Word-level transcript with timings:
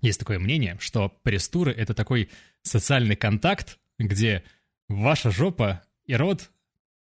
Есть 0.00 0.20
такое 0.20 0.38
мнение, 0.38 0.76
что 0.80 1.12
пресс-туры— 1.22 1.72
это 1.76 1.94
такой 1.94 2.30
социальный 2.62 3.16
контакт, 3.16 3.78
где 3.98 4.42
ваша 4.88 5.30
жопа 5.30 5.82
и 6.06 6.14
рот 6.14 6.50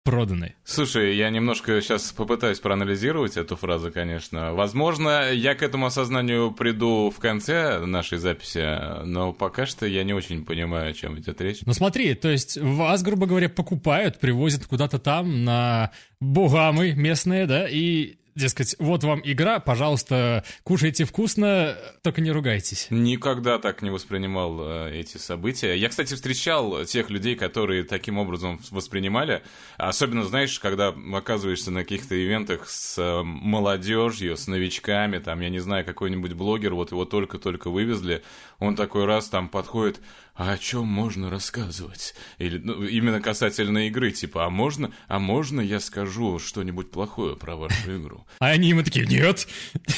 проданы. 0.03 0.55
Слушай, 0.63 1.15
я 1.15 1.29
немножко 1.29 1.79
сейчас 1.81 2.11
попытаюсь 2.11 2.59
проанализировать 2.59 3.37
эту 3.37 3.55
фразу, 3.55 3.91
конечно. 3.91 4.53
Возможно, 4.53 5.31
я 5.31 5.55
к 5.55 5.61
этому 5.61 5.85
осознанию 5.85 6.51
приду 6.51 7.11
в 7.15 7.19
конце 7.19 7.79
нашей 7.85 8.17
записи, 8.17 9.05
но 9.05 9.33
пока 9.33 9.65
что 9.65 9.85
я 9.85 10.03
не 10.03 10.13
очень 10.13 10.45
понимаю, 10.45 10.91
о 10.91 10.93
чем 10.93 11.19
идет 11.19 11.41
речь. 11.41 11.59
Ну 11.65 11.73
смотри, 11.73 12.15
то 12.15 12.29
есть 12.29 12.57
вас, 12.57 13.03
грубо 13.03 13.27
говоря, 13.27 13.49
покупают, 13.49 14.19
привозят 14.19 14.65
куда-то 14.65 14.99
там 14.99 15.43
на 15.43 15.91
бугамы 16.19 16.93
местные, 16.93 17.45
да, 17.45 17.67
и 17.69 18.18
Дескать, 18.35 18.75
вот 18.79 19.03
вам 19.03 19.21
игра, 19.23 19.59
пожалуйста, 19.59 20.43
кушайте 20.63 21.05
вкусно, 21.05 21.77
только 22.03 22.21
не 22.21 22.31
ругайтесь. 22.31 22.87
Никогда 22.89 23.59
так 23.59 23.81
не 23.81 23.89
воспринимал 23.89 24.59
э, 24.61 24.99
эти 24.99 25.17
события. 25.17 25.75
Я, 25.75 25.89
кстати, 25.89 26.13
встречал 26.13 26.85
тех 26.85 27.09
людей, 27.09 27.35
которые 27.35 27.83
таким 27.83 28.17
образом 28.17 28.59
воспринимали. 28.71 29.41
Особенно, 29.77 30.23
знаешь, 30.23 30.59
когда 30.59 30.93
оказываешься 31.13 31.71
на 31.71 31.81
каких-то 31.81 32.15
ивентах 32.15 32.69
с 32.69 32.97
э, 32.97 33.23
молодежью, 33.23 34.37
с 34.37 34.47
новичками, 34.47 35.19
там, 35.19 35.41
я 35.41 35.49
не 35.49 35.59
знаю, 35.59 35.85
какой-нибудь 35.85 36.33
блогер, 36.33 36.73
вот 36.75 36.91
его 36.91 37.05
только-только 37.05 37.69
вывезли, 37.69 38.23
он 38.59 38.75
такой 38.75 39.05
раз 39.05 39.29
там 39.29 39.47
подходит, 39.49 40.01
а 40.35 40.53
о 40.53 40.57
чем 40.57 40.87
можно 40.87 41.29
рассказывать? 41.29 42.15
Или 42.37 42.57
ну, 42.57 42.83
именно 42.83 43.21
касательно 43.21 43.87
игры, 43.87 44.11
типа, 44.11 44.45
а 44.45 44.49
можно, 44.49 44.91
а 45.07 45.19
можно 45.19 45.59
я 45.59 45.79
скажу 45.79 46.39
что-нибудь 46.39 46.91
плохое 46.91 47.35
про 47.35 47.55
вашу 47.55 47.97
игру? 47.97 48.25
А 48.39 48.47
они 48.47 48.69
ему 48.69 48.83
такие, 48.83 49.05
нет. 49.05 49.47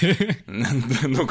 Ну, 0.48 1.28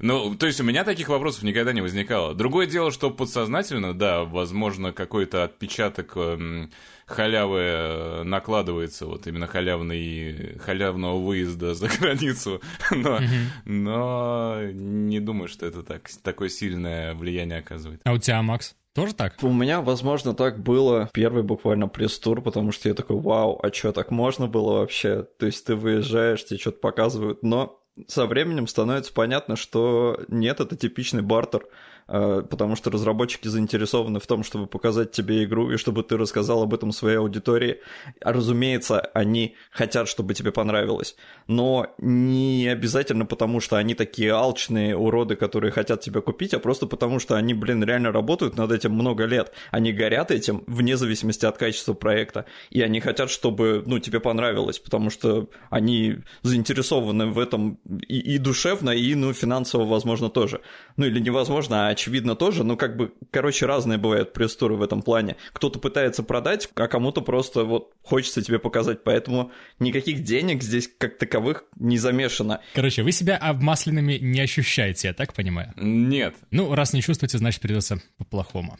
ну, 0.00 0.34
то 0.34 0.46
есть 0.46 0.60
у 0.60 0.64
меня 0.64 0.84
таких 0.84 1.08
вопросов 1.08 1.42
никогда 1.42 1.72
не 1.72 1.80
возникало. 1.80 2.34
Другое 2.34 2.66
дело, 2.66 2.90
что 2.90 3.10
подсознательно, 3.10 3.92
да, 3.92 4.24
возможно, 4.24 4.92
какой-то 4.92 5.44
отпечаток 5.44 6.16
эм, 6.16 6.70
халявы 7.06 7.58
э, 7.58 8.22
накладывается, 8.24 9.06
вот 9.06 9.26
именно 9.26 9.46
халявный, 9.46 10.58
халявного 10.58 11.18
выезда 11.18 11.74
за 11.74 11.88
границу, 11.88 12.60
но, 12.90 13.20
но 13.64 14.58
не 14.72 15.20
думаю, 15.20 15.48
что 15.48 15.66
это 15.66 15.82
так, 15.82 16.10
такое 16.22 16.48
сильное 16.48 17.14
влияние 17.14 17.60
оказывает. 17.60 18.00
А 18.04 18.12
у 18.12 18.18
тебя, 18.18 18.42
Макс? 18.42 18.74
Тоже 18.94 19.14
так? 19.14 19.34
У 19.42 19.52
меня, 19.52 19.82
возможно, 19.82 20.34
так 20.34 20.58
было 20.62 21.10
первый 21.12 21.42
буквально 21.42 21.86
пресс-тур, 21.86 22.40
потому 22.40 22.72
что 22.72 22.88
я 22.88 22.94
такой, 22.94 23.20
вау, 23.20 23.60
а 23.62 23.70
что, 23.70 23.92
так 23.92 24.10
можно 24.10 24.46
было 24.46 24.78
вообще? 24.78 25.22
То 25.38 25.46
есть 25.46 25.66
ты 25.66 25.76
выезжаешь, 25.76 26.44
тебе 26.44 26.58
что-то 26.58 26.78
показывают, 26.78 27.42
но 27.42 27.78
со 28.08 28.26
временем 28.26 28.66
становится 28.66 29.12
понятно, 29.12 29.56
что 29.56 30.20
нет, 30.28 30.60
это 30.60 30.76
типичный 30.76 31.22
бартер. 31.22 31.66
Э, 32.08 32.42
потому 32.48 32.76
что 32.76 32.90
разработчики 32.90 33.48
заинтересованы 33.48 34.20
в 34.20 34.26
том, 34.26 34.44
чтобы 34.44 34.66
показать 34.66 35.10
тебе 35.10 35.42
игру 35.42 35.72
и 35.72 35.76
чтобы 35.76 36.04
ты 36.04 36.16
рассказал 36.16 36.62
об 36.62 36.72
этом 36.72 36.92
своей 36.92 37.16
аудитории. 37.16 37.80
А, 38.20 38.32
разумеется, 38.32 39.00
они 39.00 39.56
хотят, 39.72 40.08
чтобы 40.08 40.34
тебе 40.34 40.52
понравилось, 40.52 41.16
но 41.48 41.94
не 41.98 42.68
обязательно 42.68 43.26
потому, 43.26 43.60
что 43.60 43.76
они 43.76 43.94
такие 43.94 44.32
алчные 44.32 44.96
уроды, 44.96 45.34
которые 45.34 45.72
хотят 45.72 46.00
тебя 46.00 46.20
купить, 46.20 46.54
а 46.54 46.60
просто 46.60 46.86
потому, 46.86 47.18
что 47.18 47.34
они, 47.34 47.54
блин, 47.54 47.82
реально 47.82 48.12
работают 48.12 48.56
над 48.56 48.70
этим 48.70 48.92
много 48.92 49.24
лет. 49.24 49.52
Они 49.72 49.92
горят 49.92 50.30
этим 50.30 50.62
вне 50.68 50.96
зависимости 50.96 51.44
от 51.44 51.58
качества 51.58 51.94
проекта, 51.94 52.46
и 52.70 52.82
они 52.82 53.00
хотят, 53.00 53.30
чтобы, 53.30 53.82
ну, 53.84 53.98
тебе 53.98 54.20
понравилось, 54.20 54.78
потому 54.78 55.10
что 55.10 55.48
они 55.70 56.18
заинтересованы 56.42 57.26
в 57.26 57.38
этом 57.40 57.80
и, 58.06 58.18
и 58.34 58.38
душевно, 58.38 58.90
и, 58.90 59.14
ну, 59.16 59.32
финансово, 59.32 59.84
возможно, 59.84 60.30
тоже. 60.30 60.60
Ну, 60.96 61.06
или 61.06 61.18
невозможно, 61.18 61.88
а 61.88 61.95
очевидно 61.96 62.36
тоже, 62.36 62.62
но 62.62 62.76
как 62.76 62.96
бы, 62.96 63.12
короче, 63.30 63.66
разные 63.66 63.98
бывают 63.98 64.32
пресс-туры 64.32 64.76
в 64.76 64.82
этом 64.82 65.02
плане. 65.02 65.36
Кто-то 65.52 65.78
пытается 65.78 66.22
продать, 66.22 66.68
а 66.74 66.86
кому-то 66.88 67.22
просто 67.22 67.64
вот 67.64 67.92
хочется 68.02 68.42
тебе 68.42 68.58
показать, 68.58 69.02
поэтому 69.02 69.50
никаких 69.78 70.22
денег 70.22 70.62
здесь 70.62 70.88
как 70.98 71.16
таковых 71.16 71.64
не 71.76 71.96
замешано. 71.98 72.60
Короче, 72.74 73.02
вы 73.02 73.12
себя 73.12 73.36
обмасленными 73.36 74.18
не 74.20 74.40
ощущаете, 74.40 75.08
я 75.08 75.14
так 75.14 75.32
понимаю? 75.32 75.72
Нет. 75.76 76.34
Ну, 76.50 76.74
раз 76.74 76.92
не 76.92 77.00
чувствуете, 77.00 77.38
значит 77.38 77.62
придется 77.62 78.00
по-плохому. 78.18 78.78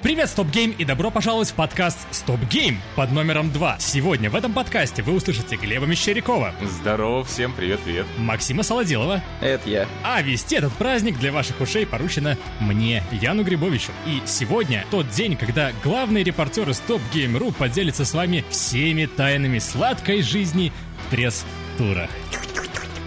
Привет, 0.00 0.30
StopGame, 0.30 0.70
и 0.78 0.84
добро 0.84 1.10
пожаловать 1.10 1.50
в 1.50 1.54
подкаст 1.54 1.98
StopGame 2.12 2.80
под 2.94 3.10
номером 3.10 3.50
2. 3.50 3.78
Сегодня 3.80 4.30
в 4.30 4.36
этом 4.36 4.52
подкасте 4.52 5.02
вы 5.02 5.12
услышите 5.12 5.56
Глеба 5.56 5.86
Мещерякова. 5.86 6.54
Здорово, 6.62 7.24
всем 7.24 7.52
привет-привет. 7.52 8.06
Максима 8.16 8.62
Солодилова. 8.62 9.20
Это 9.40 9.68
я. 9.68 9.88
А 10.04 10.22
вести 10.22 10.54
этот 10.54 10.72
праздник 10.74 11.18
для 11.18 11.32
ваших 11.32 11.60
ушей 11.60 11.84
поручено 11.84 12.38
мне, 12.60 13.02
Яну 13.10 13.42
Грибовичу. 13.42 13.90
И 14.06 14.22
сегодня 14.24 14.86
тот 14.92 15.10
день, 15.10 15.36
когда 15.36 15.72
главные 15.82 16.22
репортеры 16.22 16.74
StopGame.ru 16.74 17.50
поделятся 17.50 18.04
с 18.04 18.14
вами 18.14 18.44
всеми 18.50 19.06
тайнами 19.06 19.58
сладкой 19.58 20.22
жизни 20.22 20.72
в 21.08 21.10
пресс-турах. 21.10 22.10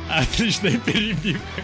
Отличная 0.09 0.77
перебивка. 0.77 1.63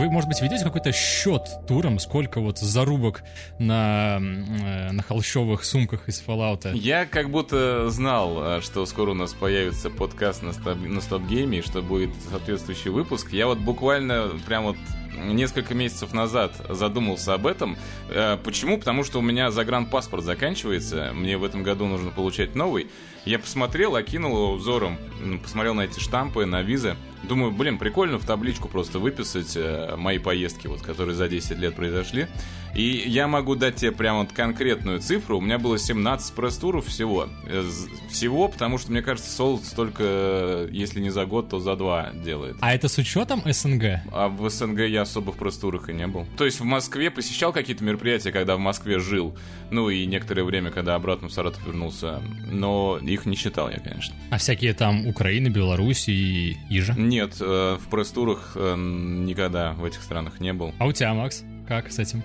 Вы, 0.00 0.08
может 0.08 0.30
быть, 0.30 0.40
ведете 0.40 0.64
какой-то 0.64 0.92
счет 0.92 1.42
туром, 1.68 1.98
сколько 1.98 2.40
вот 2.40 2.56
зарубок 2.56 3.22
на, 3.58 4.16
э, 4.18 4.92
на 4.92 5.02
холщовых 5.02 5.62
сумках 5.62 6.08
из 6.08 6.24
Fallout? 6.26 6.74
Я 6.74 7.04
как 7.04 7.28
будто 7.28 7.90
знал, 7.90 8.42
э, 8.42 8.60
что 8.62 8.86
скоро 8.86 9.10
у 9.10 9.14
нас 9.14 9.34
появится 9.34 9.90
подкаст 9.90 10.42
на, 10.42 10.54
стоп, 10.54 10.78
на 10.78 11.02
Стоп 11.02 11.24
Гейме, 11.24 11.58
и 11.58 11.60
что 11.60 11.82
будет 11.82 12.14
соответствующий 12.30 12.90
выпуск. 12.90 13.30
Я 13.32 13.46
вот 13.46 13.58
буквально 13.58 14.30
прям 14.46 14.64
вот 14.64 14.76
несколько 15.18 15.74
месяцев 15.74 16.14
назад 16.14 16.54
задумался 16.70 17.34
об 17.34 17.46
этом. 17.46 17.76
Э, 18.08 18.38
почему? 18.42 18.78
Потому 18.78 19.04
что 19.04 19.18
у 19.18 19.22
меня 19.22 19.50
загранпаспорт 19.50 20.24
заканчивается, 20.24 21.10
мне 21.12 21.36
в 21.36 21.44
этом 21.44 21.62
году 21.62 21.84
нужно 21.84 22.10
получать 22.10 22.54
новый. 22.54 22.86
Я 23.26 23.38
посмотрел, 23.38 23.96
окинул 23.96 24.32
его 24.32 24.54
взором, 24.54 24.96
посмотрел 25.42 25.74
на 25.74 25.82
эти 25.82 26.00
штампы, 26.00 26.46
на 26.46 26.62
визы. 26.62 26.96
Думаю, 27.22 27.52
блин, 27.52 27.78
прикольно 27.78 28.18
в 28.18 28.24
табличку 28.24 28.68
просто 28.68 28.98
выписать 28.98 29.54
э, 29.54 29.94
мои 29.96 30.18
поездки, 30.18 30.66
вот, 30.66 30.80
которые 30.80 31.14
за 31.14 31.28
10 31.28 31.58
лет 31.58 31.74
произошли. 31.74 32.28
И 32.74 33.04
я 33.06 33.26
могу 33.26 33.56
дать 33.56 33.76
тебе 33.76 33.92
прям 33.92 34.18
вот 34.18 34.32
конкретную 34.32 35.00
цифру. 35.00 35.38
У 35.38 35.40
меня 35.40 35.58
было 35.58 35.78
17 35.78 36.34
пресс-туров 36.34 36.86
всего. 36.86 37.28
Э, 37.46 37.64
всего, 38.10 38.48
потому 38.48 38.78
что, 38.78 38.92
мне 38.92 39.02
кажется, 39.02 39.30
Солд 39.30 39.64
столько, 39.64 40.68
если 40.70 41.00
не 41.00 41.10
за 41.10 41.26
год, 41.26 41.50
то 41.50 41.58
за 41.58 41.76
два 41.76 42.10
делает. 42.12 42.56
А 42.60 42.74
это 42.74 42.88
с 42.88 42.98
учетом 42.98 43.42
СНГ? 43.44 44.02
А 44.12 44.28
в 44.28 44.48
СНГ 44.48 44.80
я 44.80 45.02
особо 45.02 45.32
в 45.32 45.36
пресс-турах 45.36 45.88
и 45.88 45.92
не 45.92 46.06
был. 46.06 46.26
То 46.36 46.44
есть 46.44 46.60
в 46.60 46.64
Москве 46.64 47.10
посещал 47.10 47.52
какие-то 47.52 47.84
мероприятия, 47.84 48.32
когда 48.32 48.56
в 48.56 48.60
Москве 48.60 48.98
жил. 48.98 49.36
Ну 49.70 49.90
и 49.90 50.06
некоторое 50.06 50.44
время, 50.44 50.70
когда 50.70 50.94
обратно 50.94 51.28
в 51.28 51.32
Саратов 51.32 51.64
вернулся. 51.66 52.22
Но 52.50 52.98
их 52.98 53.26
не 53.26 53.36
считал 53.36 53.70
я, 53.70 53.78
конечно. 53.78 54.14
А 54.30 54.38
всякие 54.38 54.74
там 54.74 55.06
Украины, 55.06 55.48
Беларусь 55.48 56.08
и 56.08 56.56
Ижа? 56.68 56.94
Нет, 56.94 57.36
э, 57.40 57.78
в 57.80 57.88
пресс-турах 57.88 58.52
э, 58.54 58.74
никогда 58.76 59.72
в 59.72 59.84
этих 59.84 60.02
странах 60.02 60.40
не 60.40 60.52
был. 60.52 60.74
А 60.78 60.86
у 60.86 60.92
тебя, 60.92 61.14
Макс? 61.14 61.44
Как 61.70 61.92
с 61.92 62.00
этим? 62.00 62.24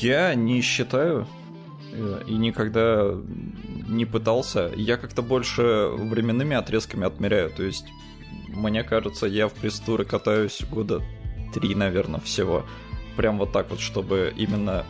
Я 0.00 0.34
не 0.34 0.62
считаю 0.62 1.28
э, 1.92 2.22
и 2.26 2.32
никогда 2.32 3.14
не 3.88 4.06
пытался. 4.06 4.72
Я 4.74 4.96
как-то 4.96 5.20
больше 5.20 5.90
временными 5.92 6.56
отрезками 6.56 7.06
отмеряю. 7.06 7.50
То 7.50 7.62
есть, 7.62 7.84
мне 8.48 8.82
кажется, 8.84 9.26
я 9.26 9.48
в 9.48 9.52
пресс-туры 9.52 10.06
катаюсь 10.06 10.62
года 10.70 11.02
три, 11.52 11.74
наверное, 11.74 12.20
всего. 12.20 12.64
Прям 13.18 13.36
вот 13.36 13.52
так 13.52 13.68
вот, 13.68 13.80
чтобы 13.80 14.32
именно 14.34 14.86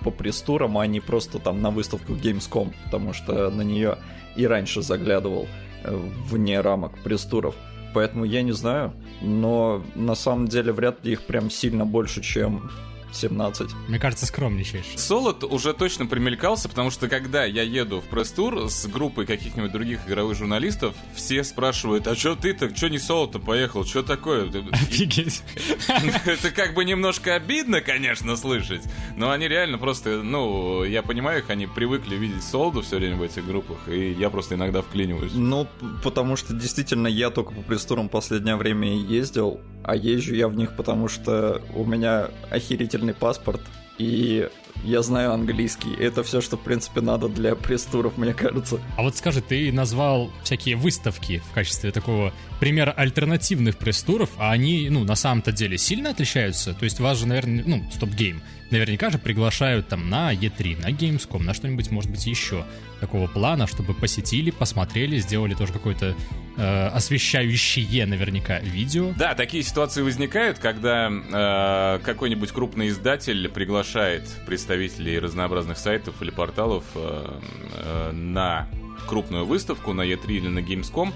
по 0.00 0.10
пресс-турам, 0.10 0.76
а 0.76 0.86
не 0.88 0.98
просто 0.98 1.38
там 1.38 1.62
на 1.62 1.70
выставку 1.70 2.14
Gamescom, 2.14 2.74
потому 2.86 3.12
что 3.12 3.48
на 3.48 3.62
нее 3.62 3.98
и 4.34 4.44
раньше 4.44 4.82
заглядывал 4.82 5.46
вне 5.84 6.60
рамок 6.60 6.98
пресс-туров 7.04 7.54
поэтому 7.94 8.24
я 8.24 8.42
не 8.42 8.52
знаю. 8.52 8.92
Но 9.22 9.82
на 9.94 10.14
самом 10.14 10.48
деле 10.48 10.70
вряд 10.70 11.02
ли 11.02 11.12
их 11.12 11.22
прям 11.22 11.48
сильно 11.48 11.86
больше, 11.86 12.20
чем 12.20 12.70
17. 13.12 13.70
Мне 13.88 13.98
кажется, 13.98 14.26
скромничаешь. 14.26 14.96
Солод 14.96 15.44
уже 15.44 15.72
точно 15.72 16.06
примелькался, 16.06 16.68
потому 16.68 16.90
что 16.90 17.08
когда 17.08 17.44
я 17.44 17.62
еду 17.62 18.00
в 18.00 18.04
пресс-тур 18.04 18.70
с 18.70 18.86
группой 18.86 19.26
каких-нибудь 19.26 19.72
других 19.72 20.06
игровых 20.06 20.36
журналистов, 20.36 20.94
все 21.14 21.44
спрашивают, 21.44 22.06
а 22.06 22.14
что 22.14 22.36
ты 22.36 22.52
так, 22.52 22.76
что 22.76 22.88
не 22.88 22.98
Солод-то 22.98 23.38
поехал, 23.38 23.84
что 23.84 24.02
такое? 24.02 24.46
Офигеть. 24.72 25.42
Это 26.26 26.50
как 26.50 26.74
бы 26.74 26.84
немножко 26.84 27.34
обидно, 27.34 27.80
конечно, 27.80 28.36
слышать, 28.36 28.82
но 29.16 29.30
они 29.30 29.48
реально 29.48 29.78
просто, 29.78 30.22
ну, 30.22 30.84
я 30.84 31.02
понимаю 31.02 31.40
их, 31.40 31.50
они 31.50 31.66
привыкли 31.66 32.16
видеть 32.16 32.42
Солоду 32.42 32.82
все 32.82 32.96
время 32.96 33.16
в 33.16 33.22
этих 33.22 33.46
группах, 33.46 33.78
и 33.88 34.12
я 34.12 34.30
просто 34.30 34.54
иногда 34.54 34.82
вклиниваюсь. 34.82 35.32
Ну, 35.34 35.66
потому 36.02 36.36
что 36.36 36.54
действительно 36.54 37.06
я 37.06 37.30
только 37.30 37.52
по 37.52 37.62
пресс-турам 37.62 38.08
последнее 38.08 38.56
время 38.56 38.94
ездил, 38.94 39.60
а 39.86 39.94
езжу 39.94 40.34
я 40.34 40.48
в 40.48 40.56
них, 40.56 40.74
потому 40.74 41.06
что 41.06 41.62
у 41.74 41.84
меня 41.84 42.28
охерительный 42.50 43.14
паспорт, 43.14 43.60
и 43.98 44.48
я 44.84 45.02
знаю 45.02 45.32
английский. 45.32 45.94
Это 45.94 46.22
все, 46.22 46.40
что, 46.40 46.56
в 46.56 46.60
принципе, 46.60 47.00
надо 47.00 47.28
для 47.28 47.54
пресс-туров, 47.54 48.16
мне 48.16 48.34
кажется. 48.34 48.80
А 48.96 49.02
вот 49.02 49.16
скажи, 49.16 49.40
ты 49.40 49.72
назвал 49.72 50.30
всякие 50.42 50.76
выставки 50.76 51.42
в 51.50 51.54
качестве 51.54 51.90
такого 51.90 52.32
примера 52.60 52.92
альтернативных 52.92 53.76
пресс-туров, 53.76 54.30
а 54.38 54.52
они, 54.52 54.88
ну, 54.90 55.04
на 55.04 55.14
самом-то 55.14 55.52
деле 55.52 55.78
сильно 55.78 56.10
отличаются? 56.10 56.74
То 56.74 56.84
есть 56.84 57.00
вас 57.00 57.18
же, 57.18 57.26
наверное, 57.26 57.64
ну, 57.66 57.84
стоп-гейм, 57.92 58.40
наверняка 58.70 59.10
же 59.10 59.18
приглашают 59.18 59.88
там 59.88 60.08
на 60.08 60.32
E3, 60.32 60.82
на 60.82 60.90
Gamescom, 60.90 61.42
на 61.42 61.54
что-нибудь, 61.54 61.90
может 61.90 62.10
быть, 62.10 62.26
еще 62.26 62.64
такого 63.00 63.26
плана, 63.26 63.66
чтобы 63.66 63.94
посетили, 63.94 64.50
посмотрели, 64.50 65.18
сделали 65.18 65.54
тоже 65.54 65.72
какое-то 65.72 66.14
э, 66.56 66.86
освещающее 66.88 68.06
наверняка 68.06 68.60
видео. 68.60 69.12
Да, 69.16 69.34
такие 69.34 69.62
ситуации 69.62 70.02
возникают, 70.02 70.58
когда 70.58 71.10
э, 71.10 72.00
какой-нибудь 72.02 72.50
крупный 72.52 72.88
издатель 72.88 73.48
приглашает 73.48 74.24
представителей 74.66 75.18
разнообразных 75.20 75.78
сайтов 75.78 76.20
или 76.22 76.30
порталов 76.30 76.84
э, 76.96 77.40
э, 77.72 78.10
на 78.12 78.66
крупную 79.06 79.46
выставку, 79.46 79.92
на 79.92 80.02
E3 80.02 80.26
или 80.26 80.48
на 80.48 80.58
Gamescom. 80.58 81.12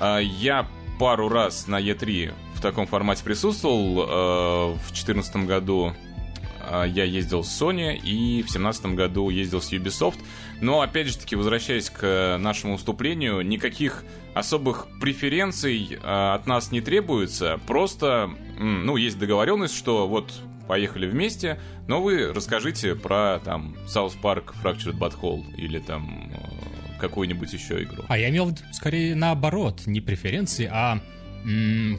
Э, 0.00 0.20
я 0.22 0.66
пару 0.98 1.28
раз 1.28 1.66
на 1.66 1.80
E3 1.80 2.32
в 2.54 2.62
таком 2.62 2.86
формате 2.86 3.22
присутствовал. 3.22 4.02
Э, 4.02 4.74
в 4.76 4.86
2014 4.92 5.36
году 5.46 5.92
э, 6.70 6.84
я 6.88 7.04
ездил 7.04 7.44
с 7.44 7.62
Sony 7.62 7.96
и 7.96 8.42
в 8.42 8.50
2017 8.50 8.86
году 8.86 9.28
ездил 9.28 9.60
с 9.60 9.70
Ubisoft. 9.72 10.18
Но, 10.62 10.80
опять 10.80 11.08
же 11.08 11.18
таки, 11.18 11.36
возвращаясь 11.36 11.90
к 11.90 12.38
нашему 12.40 12.74
выступлению, 12.74 13.42
никаких 13.42 14.04
особых 14.32 14.86
преференций 15.00 15.98
э, 16.02 16.32
от 16.34 16.46
нас 16.46 16.72
не 16.72 16.80
требуется. 16.80 17.60
Просто, 17.66 18.30
ну, 18.58 18.96
есть 18.96 19.18
договоренность, 19.18 19.76
что 19.76 20.08
вот 20.08 20.32
поехали 20.70 21.08
вместе, 21.08 21.58
но 21.88 22.00
вы 22.00 22.32
расскажите 22.32 22.94
про, 22.94 23.40
там, 23.44 23.74
South 23.88 24.14
Park 24.22 24.54
Fractured 24.62 24.96
Butthole 24.96 25.44
или 25.56 25.80
там 25.80 26.30
э, 26.32 27.00
какую-нибудь 27.00 27.52
еще 27.52 27.82
игру. 27.82 28.04
А 28.06 28.16
я 28.16 28.30
имел 28.30 28.56
скорее 28.70 29.16
наоборот, 29.16 29.82
не 29.86 30.00
преференции, 30.00 30.70
а 30.72 31.00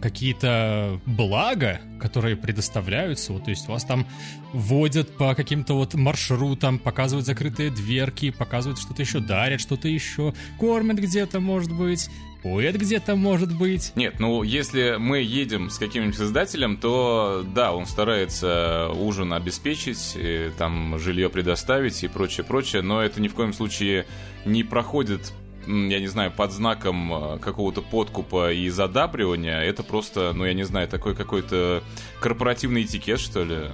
какие-то 0.01 1.01
блага, 1.05 1.81
которые 1.99 2.37
предоставляются, 2.37 3.33
вот, 3.33 3.43
то 3.43 3.49
есть 3.49 3.67
вас 3.67 3.83
там 3.83 4.07
водят 4.53 5.17
по 5.17 5.35
каким-то 5.35 5.73
вот 5.73 5.93
маршрутам, 5.95 6.79
показывают 6.79 7.25
закрытые 7.25 7.71
дверки, 7.71 8.29
показывают 8.29 8.79
что-то 8.79 9.01
еще, 9.01 9.19
дарят 9.19 9.59
что-то 9.59 9.89
еще, 9.89 10.33
кормят 10.59 10.97
где-то, 10.97 11.41
может 11.41 11.73
быть, 11.73 12.09
поет 12.41 12.77
где-то, 12.77 13.15
может 13.15 13.55
быть. 13.55 13.91
Нет, 13.95 14.19
ну, 14.19 14.43
если 14.43 14.95
мы 14.97 15.19
едем 15.19 15.69
с 15.69 15.77
каким-нибудь 15.77 16.19
издателем, 16.19 16.77
то, 16.77 17.45
да, 17.53 17.73
он 17.73 17.85
старается 17.85 18.89
ужин 18.95 19.33
обеспечить, 19.33 20.17
там, 20.57 20.97
жилье 20.99 21.29
предоставить 21.29 22.03
и 22.03 22.07
прочее, 22.07 22.45
прочее, 22.45 22.81
но 22.81 23.01
это 23.01 23.21
ни 23.21 23.27
в 23.27 23.33
коем 23.33 23.53
случае 23.53 24.05
не 24.45 24.63
проходит 24.63 25.33
я 25.67 25.99
не 25.99 26.07
знаю, 26.07 26.31
под 26.31 26.51
знаком 26.51 27.13
э, 27.13 27.39
какого-то 27.39 27.81
подкупа 27.81 28.51
и 28.51 28.69
задабривания, 28.69 29.61
это 29.61 29.83
просто, 29.83 30.33
ну, 30.33 30.45
я 30.45 30.53
не 30.53 30.63
знаю, 30.63 30.87
такой 30.87 31.15
какой-то 31.15 31.83
корпоративный 32.19 32.83
этикет, 32.83 33.19
что 33.19 33.43
ли. 33.43 33.69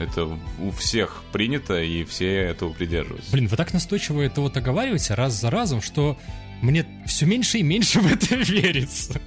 Это 0.00 0.28
у 0.60 0.70
всех 0.72 1.22
принято, 1.32 1.80
и 1.80 2.04
все 2.04 2.34
этого 2.34 2.72
придерживаются. 2.72 3.30
Блин, 3.32 3.46
вы 3.46 3.56
так 3.56 3.72
настойчиво 3.72 4.20
это 4.20 4.40
вот 4.40 4.56
оговариваете 4.56 5.14
раз 5.14 5.40
за 5.40 5.50
разом, 5.50 5.80
что 5.80 6.18
мне 6.62 6.86
все 7.06 7.26
меньше 7.26 7.58
и 7.58 7.62
меньше 7.62 8.00
в 8.02 8.12
это 8.12 8.34
верится. 8.36 9.20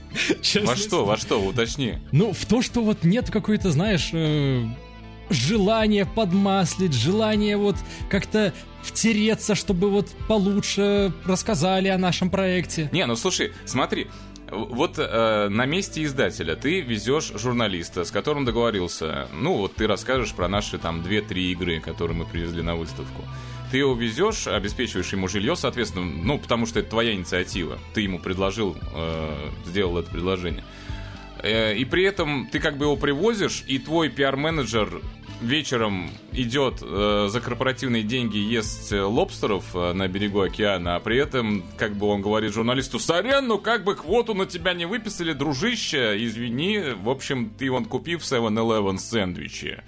Во 0.63 0.75
что, 0.75 1.05
во 1.05 1.17
что, 1.17 1.41
уточни. 1.43 1.95
Ну, 2.11 2.33
в 2.33 2.45
то, 2.45 2.61
что 2.61 2.81
вот 2.81 3.03
нет 3.03 3.29
какой-то, 3.29 3.71
знаешь, 3.71 4.09
э, 4.13 4.65
желание 5.29 6.05
подмаслить, 6.05 6.93
желание 6.93 7.57
вот 7.57 7.75
как-то 8.09 8.53
втереться, 8.81 9.55
чтобы 9.55 9.89
вот 9.89 10.09
получше 10.27 11.13
рассказали 11.25 11.89
о 11.89 11.97
нашем 11.97 12.29
проекте. 12.29 12.89
Не, 12.91 13.05
ну 13.05 13.15
слушай, 13.15 13.51
смотри, 13.65 14.07
вот 14.49 14.97
э, 14.97 15.49
на 15.49 15.65
месте 15.65 16.03
издателя 16.03 16.55
ты 16.55 16.81
везешь 16.81 17.33
журналиста, 17.35 18.05
с 18.05 18.11
которым 18.11 18.45
договорился. 18.45 19.27
Ну, 19.33 19.57
вот 19.57 19.75
ты 19.75 19.87
расскажешь 19.87 20.33
про 20.33 20.47
наши 20.47 20.77
там 20.77 21.01
2-3 21.01 21.33
игры, 21.51 21.79
которые 21.79 22.17
мы 22.17 22.25
привезли 22.25 22.61
на 22.61 22.75
выставку. 22.75 23.23
Ты 23.71 23.79
его 23.79 23.93
везешь, 23.93 24.47
обеспечиваешь 24.47 25.11
ему 25.11 25.27
жилье, 25.27 25.55
соответственно, 25.55 26.05
ну, 26.05 26.37
потому 26.37 26.65
что 26.65 26.79
это 26.79 26.89
твоя 26.89 27.13
инициатива. 27.13 27.77
Ты 27.93 28.01
ему 28.01 28.19
предложил, 28.19 28.77
э, 28.93 29.49
сделал 29.65 29.97
это 29.97 30.09
предложение. 30.09 30.63
Э, 31.43 31.75
и 31.75 31.83
при 31.85 32.03
этом 32.03 32.47
ты 32.51 32.59
как 32.59 32.77
бы 32.77 32.85
его 32.85 32.95
привозишь, 32.95 33.63
и 33.67 33.77
твой 33.77 34.09
пиар-менеджер 34.09 35.01
вечером 35.41 36.09
идет 36.31 36.81
э, 36.81 37.27
за 37.29 37.41
корпоративные 37.41 38.03
деньги 38.03 38.37
ест 38.37 38.91
э, 38.91 39.01
лобстеров 39.01 39.75
э, 39.75 39.93
на 39.93 40.07
берегу 40.07 40.41
океана, 40.41 40.95
а 40.95 40.99
при 40.99 41.17
этом, 41.17 41.63
как 41.77 41.95
бы 41.95 42.07
он 42.07 42.21
говорит 42.21 42.53
журналисту, 42.53 42.99
сорян, 42.99 43.47
ну 43.47 43.59
как 43.59 43.83
бы 43.83 43.95
квоту 43.95 44.33
на 44.33 44.45
тебя 44.45 44.73
не 44.73 44.85
выписали, 44.85 45.33
дружище, 45.33 46.15
извини, 46.25 46.79
в 47.01 47.09
общем, 47.09 47.51
ты 47.57 47.69
вон 47.69 47.85
купив 47.85 48.21
7-Eleven 48.21 48.97
сэндвичи. 48.97 49.77
Э, 49.77 49.81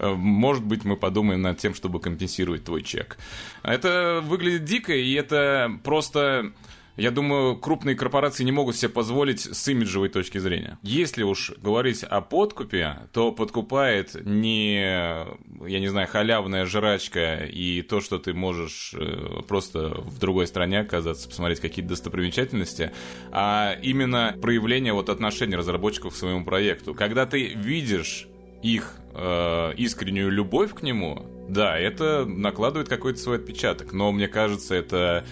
может 0.00 0.64
быть, 0.64 0.84
мы 0.84 0.96
подумаем 0.96 1.42
над 1.42 1.58
тем, 1.58 1.74
чтобы 1.74 2.00
компенсировать 2.00 2.64
твой 2.64 2.82
чек. 2.82 3.18
Это 3.62 4.20
выглядит 4.24 4.64
дико, 4.64 4.94
и 4.94 5.12
это 5.14 5.78
просто 5.82 6.52
я 6.96 7.10
думаю, 7.10 7.56
крупные 7.56 7.96
корпорации 7.96 8.44
не 8.44 8.52
могут 8.52 8.76
себе 8.76 8.88
позволить 8.88 9.40
с 9.40 9.66
имиджевой 9.68 10.08
точки 10.08 10.38
зрения. 10.38 10.78
Если 10.82 11.24
уж 11.24 11.50
говорить 11.60 12.04
о 12.04 12.20
подкупе, 12.20 12.98
то 13.12 13.32
подкупает 13.32 14.14
не, 14.24 14.80
я 14.80 15.80
не 15.80 15.88
знаю, 15.88 16.06
халявная 16.06 16.66
жрачка 16.66 17.44
и 17.44 17.82
то, 17.82 18.00
что 18.00 18.18
ты 18.18 18.32
можешь 18.32 18.94
э, 18.94 19.42
просто 19.48 19.88
в 20.02 20.18
другой 20.18 20.46
стране 20.46 20.80
оказаться, 20.80 21.28
посмотреть 21.28 21.58
какие-то 21.58 21.90
достопримечательности, 21.90 22.92
а 23.32 23.76
именно 23.82 24.36
проявление 24.40 24.92
вот 24.92 25.08
отношений 25.08 25.56
разработчиков 25.56 26.14
к 26.14 26.16
своему 26.16 26.44
проекту. 26.44 26.94
Когда 26.94 27.26
ты 27.26 27.54
видишь 27.54 28.28
их 28.64 28.96
э, 29.14 29.74
искреннюю 29.76 30.30
любовь 30.30 30.74
к 30.74 30.82
нему, 30.82 31.26
да, 31.48 31.78
это 31.78 32.24
накладывает 32.24 32.88
какой-то 32.88 33.18
свой 33.20 33.36
отпечаток, 33.36 33.92
но 33.92 34.10
мне 34.10 34.26
кажется, 34.26 34.74
это 34.74 35.24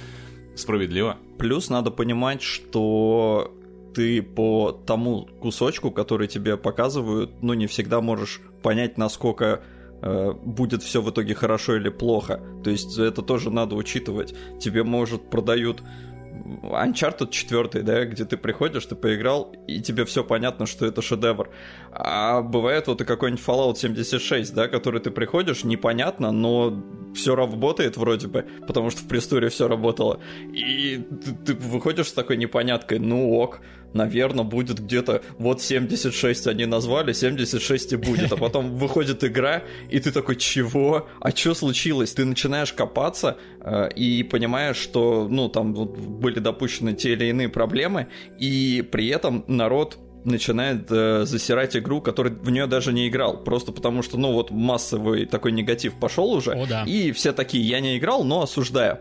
Справедливо. 0.54 1.16
Плюс 1.38 1.70
надо 1.70 1.90
понимать, 1.90 2.42
что 2.42 3.54
ты 3.94 4.22
по 4.22 4.72
тому 4.72 5.28
кусочку, 5.40 5.90
который 5.90 6.28
тебе 6.28 6.56
показывают, 6.56 7.42
ну, 7.42 7.54
не 7.54 7.66
всегда 7.66 8.00
можешь 8.00 8.40
понять, 8.62 8.98
насколько 8.98 9.62
э, 10.02 10.32
будет 10.32 10.82
все 10.82 11.00
в 11.00 11.10
итоге 11.10 11.34
хорошо 11.34 11.76
или 11.76 11.88
плохо. 11.88 12.40
То 12.62 12.70
есть 12.70 12.98
это 12.98 13.22
тоже 13.22 13.50
надо 13.50 13.76
учитывать. 13.76 14.34
Тебе, 14.60 14.82
может, 14.82 15.30
продают 15.30 15.82
Uncharted 16.62 17.30
4, 17.30 17.82
да, 17.82 18.04
где 18.04 18.24
ты 18.24 18.36
приходишь, 18.36 18.84
ты 18.86 18.94
поиграл, 18.94 19.54
и 19.66 19.80
тебе 19.80 20.04
все 20.04 20.22
понятно, 20.22 20.66
что 20.66 20.84
это 20.84 21.00
шедевр. 21.00 21.50
А 21.94 22.40
бывает 22.40 22.86
вот 22.86 23.02
и 23.02 23.04
какой-нибудь 23.04 23.44
Fallout 23.44 23.76
76, 23.76 24.54
да, 24.54 24.66
который 24.68 25.00
ты 25.00 25.10
приходишь, 25.10 25.62
непонятно, 25.62 26.32
но 26.32 26.82
все 27.14 27.36
работает 27.36 27.98
вроде 27.98 28.28
бы, 28.28 28.46
потому 28.66 28.88
что 28.88 29.02
в 29.02 29.08
престуре 29.08 29.50
все 29.50 29.68
работало. 29.68 30.18
И 30.54 31.04
ты, 31.24 31.52
ты 31.52 31.54
выходишь 31.54 32.08
с 32.08 32.12
такой 32.12 32.38
непоняткой, 32.38 32.98
ну 32.98 33.34
ок, 33.34 33.60
наверное, 33.92 34.44
будет 34.44 34.80
где-то 34.80 35.22
вот 35.38 35.60
76 35.60 36.46
они 36.46 36.64
назвали, 36.64 37.12
76 37.12 37.92
и 37.92 37.96
будет. 37.96 38.32
А 38.32 38.36
потом 38.36 38.70
выходит 38.78 39.22
игра, 39.22 39.62
и 39.90 40.00
ты 40.00 40.12
такой, 40.12 40.36
чего? 40.36 41.08
А 41.20 41.30
что 41.30 41.52
случилось? 41.52 42.14
Ты 42.14 42.24
начинаешь 42.24 42.72
копаться 42.72 43.36
э, 43.60 43.90
и 43.94 44.22
понимаешь, 44.22 44.76
что, 44.76 45.28
ну, 45.28 45.50
там 45.50 45.74
вот 45.74 45.98
были 45.98 46.38
допущены 46.38 46.94
те 46.94 47.12
или 47.12 47.26
иные 47.26 47.50
проблемы, 47.50 48.08
и 48.38 48.82
при 48.90 49.08
этом 49.08 49.44
народ 49.46 49.98
начинает 50.24 50.86
э, 50.90 51.24
засирать 51.24 51.76
игру, 51.76 52.00
который 52.00 52.32
в 52.32 52.50
нее 52.50 52.66
даже 52.66 52.92
не 52.92 53.08
играл, 53.08 53.38
просто 53.42 53.72
потому 53.72 54.02
что, 54.02 54.18
ну, 54.18 54.32
вот 54.32 54.50
массовый 54.50 55.26
такой 55.26 55.52
негатив 55.52 55.94
пошел 55.94 56.30
уже, 56.32 56.52
О, 56.52 56.66
да. 56.66 56.84
и 56.84 57.12
все 57.12 57.32
такие, 57.32 57.66
я 57.66 57.80
не 57.80 57.98
играл, 57.98 58.24
но 58.24 58.42
осуждаю. 58.42 58.98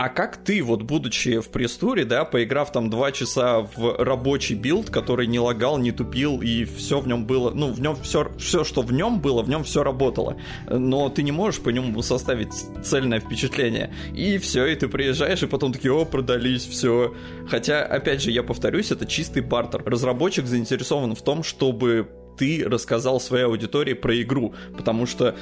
А 0.00 0.08
как 0.08 0.38
ты, 0.38 0.62
вот 0.62 0.80
будучи 0.80 1.40
в 1.40 1.50
пресс-туре, 1.50 2.06
да, 2.06 2.24
поиграв 2.24 2.72
там 2.72 2.88
два 2.88 3.12
часа 3.12 3.60
в 3.60 4.02
рабочий 4.02 4.54
build, 4.54 4.88
который 4.88 5.26
не 5.26 5.38
лагал, 5.38 5.76
не 5.76 5.92
тупил, 5.92 6.40
и 6.40 6.64
все 6.64 7.00
в 7.00 7.06
нем 7.06 7.26
было, 7.26 7.50
ну, 7.50 7.70
в 7.70 7.82
нем 7.82 7.96
все, 7.96 8.32
все, 8.38 8.64
что 8.64 8.80
в 8.80 8.94
нем 8.94 9.20
было, 9.20 9.42
в 9.42 9.50
нем 9.50 9.62
все 9.62 9.82
работало. 9.82 10.38
Но 10.70 11.10
ты 11.10 11.22
не 11.22 11.32
можешь 11.32 11.60
по 11.60 11.68
нему 11.68 12.00
составить 12.00 12.54
цельное 12.82 13.20
впечатление. 13.20 13.92
И 14.14 14.38
все, 14.38 14.64
и 14.68 14.74
ты 14.74 14.88
приезжаешь, 14.88 15.42
и 15.42 15.46
потом 15.46 15.70
такие, 15.70 15.92
о, 15.92 16.06
продались, 16.06 16.64
все. 16.64 17.14
Хотя, 17.46 17.84
опять 17.84 18.22
же, 18.22 18.30
я 18.30 18.42
повторюсь, 18.42 18.90
это 18.90 19.04
чистый 19.04 19.42
бартер. 19.42 19.82
Разработчик 19.84 20.46
заинтересован 20.46 21.14
в 21.14 21.20
том, 21.20 21.42
чтобы 21.42 22.08
ты 22.38 22.64
рассказал 22.66 23.20
своей 23.20 23.44
аудитории 23.44 23.92
про 23.92 24.18
игру, 24.22 24.54
потому 24.78 25.04
что 25.04 25.36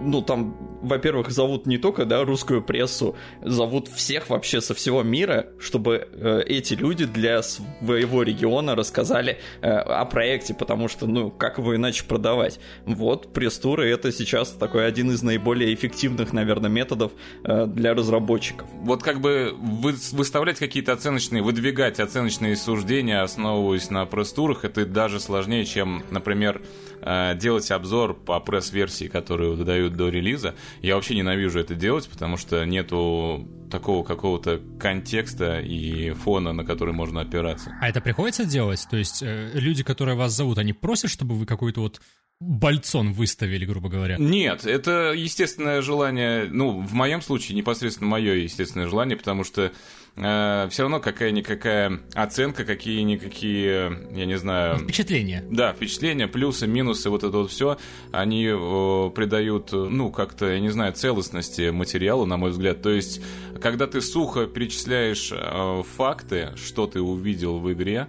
ну, 0.00 0.22
там 0.22 0.71
во-первых, 0.82 1.30
зовут 1.30 1.66
не 1.66 1.78
только, 1.78 2.04
да, 2.04 2.24
русскую 2.24 2.62
прессу, 2.62 3.16
зовут 3.40 3.88
всех 3.88 4.28
вообще 4.28 4.60
со 4.60 4.74
всего 4.74 5.02
мира, 5.02 5.46
чтобы 5.58 6.08
э, 6.12 6.42
эти 6.46 6.74
люди 6.74 7.04
для 7.04 7.42
своего 7.42 8.22
региона 8.22 8.74
рассказали 8.74 9.38
э, 9.60 9.70
о 9.70 10.04
проекте, 10.04 10.54
потому 10.54 10.88
что, 10.88 11.06
ну, 11.06 11.30
как 11.30 11.58
его 11.58 11.76
иначе 11.76 12.04
продавать? 12.04 12.58
Вот, 12.84 13.32
пресс-туры 13.32 13.88
это 13.88 14.12
сейчас 14.12 14.50
такой 14.50 14.86
один 14.86 15.10
из 15.10 15.22
наиболее 15.22 15.72
эффективных, 15.74 16.32
наверное, 16.32 16.70
методов 16.70 17.12
э, 17.44 17.66
для 17.66 17.94
разработчиков. 17.94 18.68
Вот 18.82 19.02
как 19.02 19.20
бы 19.20 19.54
вы, 19.56 19.94
выставлять 20.12 20.58
какие-то 20.58 20.92
оценочные, 20.92 21.42
выдвигать 21.42 22.00
оценочные 22.00 22.56
суждения, 22.56 23.22
основываясь 23.22 23.90
на 23.90 24.04
пресс-турах, 24.06 24.64
это 24.64 24.84
даже 24.84 25.20
сложнее, 25.20 25.64
чем, 25.64 26.02
например, 26.10 26.60
э, 27.00 27.34
делать 27.36 27.70
обзор 27.70 28.14
по 28.14 28.40
пресс-версии, 28.40 29.06
которую 29.06 29.56
выдают 29.56 29.94
до 29.94 30.08
релиза. 30.08 30.54
Я 30.80 30.96
вообще 30.96 31.14
ненавижу 31.14 31.58
это 31.60 31.74
делать, 31.74 32.08
потому 32.08 32.36
что 32.36 32.64
нету 32.64 33.48
такого 33.70 34.04
какого-то 34.04 34.60
контекста 34.78 35.60
и 35.60 36.10
фона, 36.10 36.52
на 36.52 36.64
который 36.64 36.94
можно 36.94 37.20
опираться. 37.20 37.76
А 37.80 37.88
это 37.88 38.00
приходится 38.00 38.44
делать? 38.44 38.86
То 38.90 38.96
есть 38.96 39.22
э, 39.22 39.50
люди, 39.54 39.82
которые 39.82 40.16
вас 40.16 40.32
зовут, 40.32 40.58
они 40.58 40.72
просят, 40.72 41.10
чтобы 41.10 41.34
вы 41.34 41.46
какой-то 41.46 41.80
вот 41.80 42.00
Бальцон 42.40 43.12
выставили, 43.12 43.64
грубо 43.64 43.88
говоря. 43.88 44.16
Нет, 44.18 44.66
это 44.66 45.12
естественное 45.12 45.80
желание, 45.80 46.48
ну, 46.50 46.80
в 46.80 46.92
моем 46.92 47.22
случае 47.22 47.56
непосредственно 47.56 48.10
мое 48.10 48.34
естественное 48.34 48.88
желание, 48.88 49.16
потому 49.16 49.44
что 49.44 49.72
э, 50.16 50.68
все 50.70 50.82
равно 50.82 51.00
какая-никакая 51.00 52.00
оценка, 52.14 52.64
какие-никакие, 52.64 53.98
я 54.12 54.26
не 54.26 54.38
знаю... 54.38 54.78
Впечатления. 54.78 55.44
Да, 55.50 55.72
впечатления, 55.72 56.28
плюсы, 56.28 56.66
минусы, 56.66 57.10
вот 57.10 57.24
это 57.24 57.36
вот 57.38 57.50
все, 57.50 57.78
они 58.12 58.46
э, 58.46 59.10
придают, 59.14 59.72
ну, 59.72 60.10
как-то, 60.10 60.50
я 60.50 60.60
не 60.60 60.70
знаю, 60.70 60.92
целостности 60.92 61.70
материалу, 61.70 62.26
на 62.26 62.36
мой 62.36 62.50
взгляд. 62.50 62.82
То 62.82 62.90
есть, 62.90 63.22
когда 63.60 63.86
ты 63.86 64.00
сухо 64.00 64.46
перечисляешь 64.46 65.30
э, 65.32 65.82
факты, 65.96 66.50
что 66.56 66.86
ты 66.86 67.00
увидел 67.00 67.58
в 67.58 67.72
игре, 67.72 68.08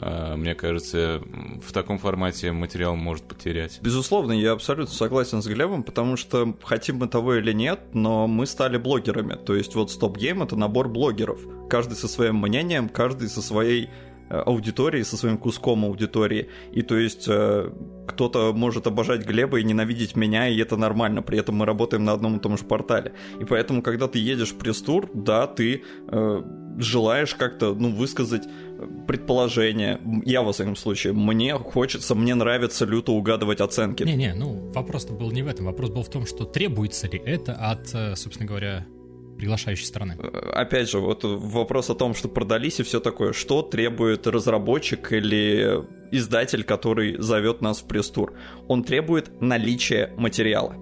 мне 0.00 0.54
кажется, 0.54 1.22
в 1.62 1.72
таком 1.72 1.98
формате 1.98 2.52
материал 2.52 2.96
может 2.96 3.24
потерять. 3.24 3.80
Безусловно, 3.82 4.32
я 4.32 4.52
абсолютно 4.52 4.94
согласен 4.94 5.42
с 5.42 5.46
Глебом, 5.46 5.82
потому 5.82 6.16
что 6.16 6.56
хотим 6.62 6.96
мы 6.96 7.08
того 7.08 7.34
или 7.34 7.52
нет, 7.52 7.80
но 7.92 8.26
мы 8.26 8.46
стали 8.46 8.78
блогерами. 8.78 9.34
То 9.34 9.54
есть 9.54 9.74
вот 9.74 9.90
Stop 9.90 10.14
Game— 10.14 10.42
это 10.44 10.56
набор 10.56 10.88
блогеров. 10.88 11.40
Каждый 11.68 11.94
со 11.94 12.08
своим 12.08 12.36
мнением, 12.36 12.88
каждый 12.88 13.28
со 13.28 13.42
своей 13.42 13.90
э, 14.28 14.38
аудиторией, 14.38 15.04
со 15.04 15.16
своим 15.16 15.38
куском 15.38 15.84
аудитории. 15.84 16.48
И 16.72 16.82
то 16.82 16.96
есть 16.96 17.26
э, 17.28 17.70
кто-то 18.08 18.52
может 18.52 18.86
обожать 18.86 19.26
Глеба 19.26 19.60
и 19.60 19.64
ненавидеть 19.64 20.16
меня, 20.16 20.48
и 20.48 20.58
это 20.58 20.76
нормально. 20.76 21.22
При 21.22 21.38
этом 21.38 21.56
мы 21.56 21.66
работаем 21.66 22.04
на 22.04 22.12
одном 22.12 22.36
и 22.36 22.40
том 22.40 22.56
же 22.56 22.64
портале. 22.64 23.12
И 23.40 23.44
поэтому, 23.44 23.82
когда 23.82 24.08
ты 24.08 24.18
едешь 24.18 24.52
в 24.52 24.58
пресс-тур, 24.58 25.08
да, 25.14 25.46
ты 25.46 25.84
э, 26.08 26.42
желаешь 26.78 27.34
как-то, 27.34 27.74
ну, 27.74 27.94
высказать 27.94 28.42
предположение. 29.06 30.00
Я, 30.24 30.42
во 30.42 30.52
всяком 30.52 30.76
случае, 30.76 31.12
мне 31.12 31.54
хочется, 31.54 32.14
мне 32.14 32.34
нравится 32.34 32.84
люто 32.84 33.12
угадывать 33.12 33.60
оценки. 33.60 34.02
Не-не, 34.04 34.34
ну, 34.34 34.70
вопрос 34.72 35.06
был 35.06 35.30
не 35.30 35.42
в 35.42 35.48
этом. 35.48 35.66
Вопрос 35.66 35.90
был 35.90 36.02
в 36.02 36.10
том, 36.10 36.26
что 36.26 36.44
требуется 36.44 37.08
ли 37.08 37.20
это 37.24 37.54
от, 37.54 37.94
э, 37.94 38.16
собственно 38.16 38.48
говоря, 38.48 38.86
приглашающей 39.36 39.86
стороны. 39.86 40.16
Э, 40.18 40.52
опять 40.52 40.90
же, 40.90 40.98
вот 40.98 41.24
вопрос 41.24 41.90
о 41.90 41.94
том, 41.94 42.14
что 42.14 42.28
продались 42.28 42.80
и 42.80 42.82
все 42.82 43.00
такое. 43.00 43.32
Что 43.32 43.62
требует 43.62 44.26
разработчик 44.26 45.12
или 45.12 45.84
издатель, 46.12 46.64
который 46.64 47.20
зовет 47.20 47.60
нас 47.60 47.80
в 47.80 47.86
пресс-тур? 47.86 48.34
Он 48.68 48.84
требует 48.84 49.40
наличия 49.40 50.12
материала 50.16 50.74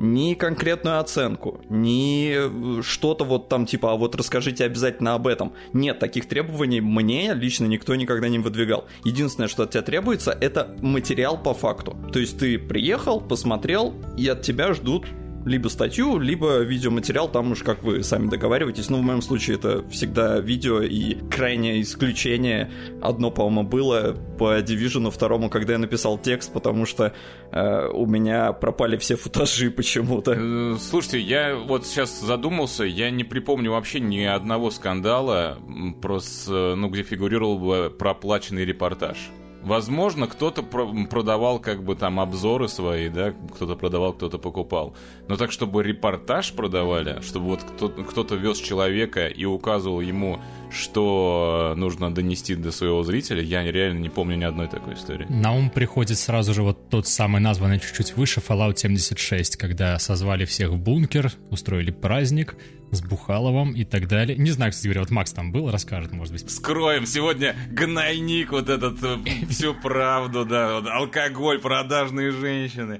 ни 0.00 0.34
конкретную 0.34 0.98
оценку, 0.98 1.60
ни 1.68 2.82
что-то 2.82 3.24
вот 3.24 3.48
там 3.48 3.66
типа, 3.66 3.92
а 3.92 3.96
вот 3.96 4.16
расскажите 4.16 4.64
обязательно 4.64 5.14
об 5.14 5.26
этом. 5.26 5.52
Нет, 5.74 5.98
таких 5.98 6.26
требований 6.26 6.80
мне 6.80 7.34
лично 7.34 7.66
никто 7.66 7.94
никогда 7.94 8.28
не 8.28 8.38
выдвигал. 8.38 8.86
Единственное, 9.04 9.48
что 9.48 9.64
от 9.64 9.70
тебя 9.72 9.82
требуется, 9.82 10.36
это 10.40 10.74
материал 10.80 11.36
по 11.40 11.52
факту. 11.52 11.96
То 12.12 12.18
есть 12.18 12.38
ты 12.38 12.58
приехал, 12.58 13.20
посмотрел, 13.20 13.94
и 14.16 14.26
от 14.26 14.40
тебя 14.40 14.72
ждут 14.72 15.06
либо 15.44 15.68
статью, 15.68 16.18
либо 16.18 16.58
видеоматериал, 16.58 17.28
там 17.28 17.52
уж 17.52 17.62
как 17.62 17.82
вы 17.82 18.02
сами 18.02 18.28
договариваетесь. 18.28 18.90
Ну, 18.90 18.98
в 18.98 19.02
моем 19.02 19.22
случае 19.22 19.56
это 19.56 19.86
всегда 19.88 20.38
видео 20.38 20.82
и 20.82 21.14
крайнее 21.30 21.80
исключение. 21.80 22.70
Одно, 23.00 23.30
по-моему, 23.30 23.68
было 23.68 24.16
по 24.38 24.58
Division 24.58 25.10
второму, 25.10 25.48
когда 25.48 25.74
я 25.74 25.78
написал 25.78 26.18
текст, 26.18 26.52
потому 26.52 26.86
что 26.86 27.14
э, 27.52 27.88
у 27.92 28.06
меня 28.06 28.52
пропали 28.52 28.96
все 28.96 29.16
футажи 29.16 29.70
почему-то. 29.70 30.32
Э, 30.36 30.76
слушайте, 30.78 31.20
я 31.20 31.56
вот 31.56 31.86
сейчас 31.86 32.20
задумался, 32.20 32.84
я 32.84 33.10
не 33.10 33.24
припомню 33.24 33.70
вообще 33.72 34.00
ни 34.00 34.22
одного 34.22 34.70
скандала, 34.70 35.58
просто, 36.02 36.74
ну, 36.76 36.88
где 36.88 37.02
фигурировал 37.02 37.58
бы 37.58 37.94
проплаченный 37.96 38.64
репортаж. 38.64 39.30
Возможно, 39.62 40.26
кто-то 40.26 40.62
продавал 40.62 41.58
как 41.58 41.82
бы 41.82 41.94
там 41.94 42.18
обзоры 42.18 42.66
свои, 42.68 43.10
да, 43.10 43.34
кто-то 43.54 43.76
продавал, 43.76 44.14
кто-то 44.14 44.38
покупал. 44.38 44.94
Но 45.28 45.36
так, 45.36 45.52
чтобы 45.52 45.82
репортаж 45.82 46.52
продавали, 46.52 47.20
чтобы 47.20 47.46
вот 47.46 47.60
кто-то 48.08 48.36
вез 48.36 48.58
человека 48.58 49.26
и 49.26 49.44
указывал 49.44 50.00
ему, 50.00 50.40
что 50.70 51.74
нужно 51.76 52.14
донести 52.14 52.54
до 52.54 52.70
своего 52.72 53.02
зрителя, 53.02 53.42
я 53.42 53.62
реально 53.62 53.98
не 53.98 54.08
помню 54.08 54.36
ни 54.36 54.44
одной 54.44 54.68
такой 54.68 54.94
истории. 54.94 55.26
На 55.28 55.52
ум 55.52 55.70
приходит 55.70 56.18
сразу 56.18 56.54
же 56.54 56.62
вот 56.62 56.88
тот 56.88 57.06
самый 57.06 57.40
названный 57.40 57.80
чуть-чуть 57.80 58.16
выше 58.16 58.40
Fallout 58.40 58.76
76, 58.76 59.56
когда 59.56 59.98
созвали 59.98 60.44
всех 60.44 60.70
в 60.70 60.76
бункер, 60.76 61.32
устроили 61.50 61.90
праздник, 61.90 62.56
с 62.92 63.02
Бухаловым 63.02 63.72
и 63.72 63.84
так 63.84 64.08
далее. 64.08 64.36
Не 64.36 64.50
знаю, 64.50 64.72
кстати 64.72 64.88
говоря, 64.88 65.02
вот 65.02 65.10
Макс 65.10 65.32
там 65.32 65.52
был, 65.52 65.70
расскажет, 65.70 66.12
может 66.12 66.32
быть. 66.32 66.50
Скроем 66.50 67.06
сегодня 67.06 67.54
гнойник 67.70 68.50
вот 68.50 68.68
этот, 68.68 69.02
э, 69.02 69.18
всю 69.48 69.74
правду, 69.74 70.44
да, 70.44 70.80
вот 70.80 70.88
алкоголь, 70.88 71.60
продажные 71.60 72.32
женщины. 72.32 72.98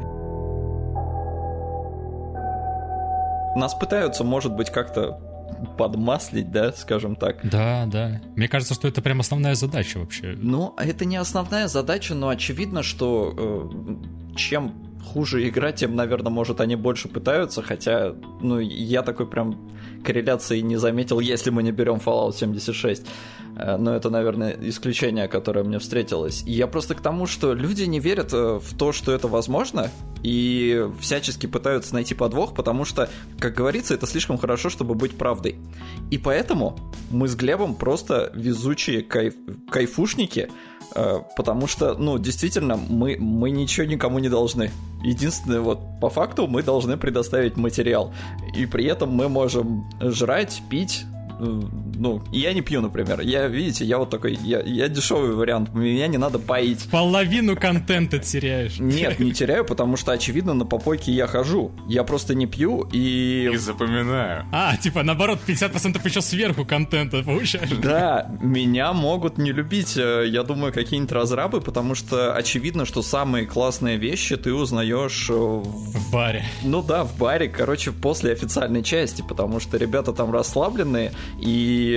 Нас 3.56 3.74
пытаются, 3.74 4.22
может 4.22 4.54
быть, 4.54 4.70
как-то 4.70 5.29
подмаслить, 5.78 6.50
да, 6.50 6.72
скажем 6.72 7.16
так. 7.16 7.40
Да, 7.42 7.86
да. 7.86 8.20
Мне 8.36 8.48
кажется, 8.48 8.74
что 8.74 8.88
это 8.88 9.02
прям 9.02 9.20
основная 9.20 9.54
задача 9.54 9.98
вообще. 9.98 10.36
Ну, 10.36 10.74
это 10.76 11.04
не 11.04 11.16
основная 11.16 11.68
задача, 11.68 12.14
но 12.14 12.28
очевидно, 12.28 12.82
что 12.82 13.70
э, 14.32 14.36
чем 14.36 14.74
хуже 15.12 15.48
игра, 15.48 15.72
тем, 15.72 15.96
наверное, 15.96 16.30
может, 16.30 16.60
они 16.60 16.76
больше 16.76 17.08
пытаются, 17.08 17.62
хотя, 17.62 18.14
ну, 18.40 18.58
я 18.58 19.02
такой 19.02 19.26
прям 19.26 19.70
корреляции 20.04 20.60
не 20.60 20.76
заметил, 20.76 21.20
если 21.20 21.50
мы 21.50 21.62
не 21.62 21.72
берем 21.72 21.96
Fallout 21.96 22.36
76. 22.36 23.06
Э, 23.60 23.76
но 23.76 23.94
это, 23.94 24.10
наверное, 24.10 24.56
исключение, 24.60 25.28
которое 25.28 25.64
мне 25.64 25.78
встретилось. 25.78 26.42
И 26.46 26.52
я 26.52 26.66
просто 26.66 26.94
к 26.94 27.00
тому, 27.00 27.26
что 27.26 27.54
люди 27.54 27.82
не 27.84 28.00
верят 28.00 28.32
э, 28.32 28.58
в 28.58 28.76
то, 28.76 28.92
что 28.92 29.12
это 29.12 29.28
возможно, 29.28 29.90
и 30.22 30.86
всячески 31.00 31.46
пытаются 31.46 31.94
найти 31.94 32.14
подвох, 32.14 32.54
потому 32.54 32.84
что, 32.84 33.08
как 33.38 33.54
говорится, 33.54 33.94
это 33.94 34.06
слишком 34.06 34.38
хорошо, 34.38 34.70
чтобы 34.70 34.94
быть 34.94 35.16
правдой. 35.16 35.56
И 36.10 36.18
поэтому 36.18 36.78
мы 37.10 37.28
с 37.28 37.36
Глебом 37.36 37.74
просто 37.74 38.32
везучие 38.34 39.02
кайф... 39.02 39.34
кайфушники, 39.70 40.48
Э, 40.94 41.20
потому 41.36 41.66
что, 41.66 41.94
ну, 41.94 42.18
действительно, 42.18 42.76
мы, 42.76 43.16
мы 43.18 43.50
ничего 43.50 43.86
никому 43.86 44.18
не 44.18 44.28
должны. 44.28 44.70
Единственное, 45.02 45.60
вот 45.60 45.80
по 46.00 46.10
факту 46.10 46.46
мы 46.46 46.62
должны 46.62 46.96
предоставить 46.96 47.56
материал. 47.56 48.12
И 48.56 48.66
при 48.66 48.84
этом 48.86 49.10
мы 49.10 49.28
можем 49.28 49.88
жрать, 50.00 50.62
пить, 50.68 51.04
ну, 52.00 52.22
я 52.32 52.54
не 52.54 52.62
пью, 52.62 52.80
например. 52.80 53.20
Я, 53.20 53.46
видите, 53.46 53.84
я 53.84 53.98
вот 53.98 54.08
такой, 54.08 54.32
я, 54.42 54.60
я 54.60 54.88
дешевый 54.88 55.34
вариант, 55.34 55.74
меня 55.74 56.06
не 56.06 56.16
надо 56.16 56.38
поить. 56.38 56.88
Половину 56.90 57.56
контента 57.56 58.18
теряешь. 58.18 58.78
Нет, 58.78 59.18
не 59.20 59.32
теряю, 59.32 59.66
потому 59.66 59.98
что, 59.98 60.12
очевидно, 60.12 60.54
на 60.54 60.64
попойке 60.64 61.12
я 61.12 61.26
хожу. 61.26 61.72
Я 61.86 62.02
просто 62.04 62.34
не 62.34 62.46
пью 62.46 62.88
и... 62.90 63.50
И 63.52 63.56
запоминаю. 63.58 64.46
А, 64.50 64.78
типа, 64.78 65.02
наоборот, 65.02 65.40
50% 65.46 66.00
еще 66.02 66.22
сверху 66.22 66.64
контента 66.64 67.22
получаешь. 67.22 67.68
Да, 67.82 68.30
меня 68.40 68.94
могут 68.94 69.36
не 69.36 69.52
любить, 69.52 69.98
э, 69.98 70.24
я 70.26 70.42
думаю, 70.42 70.72
какие-нибудь 70.72 71.12
разрабы, 71.12 71.60
потому 71.60 71.94
что 71.94 72.34
очевидно, 72.34 72.86
что 72.86 73.02
самые 73.02 73.44
классные 73.44 73.98
вещи 73.98 74.38
ты 74.38 74.54
узнаешь 74.54 75.28
э, 75.28 75.34
в... 75.34 75.64
в 75.64 76.10
баре. 76.10 76.46
Ну 76.62 76.80
да, 76.80 77.04
в 77.04 77.18
баре, 77.18 77.48
короче, 77.48 77.92
после 77.92 78.32
официальной 78.32 78.82
части, 78.82 79.22
потому 79.28 79.60
что 79.60 79.76
ребята 79.76 80.14
там 80.14 80.32
расслабленные, 80.32 81.12
и 81.38 81.89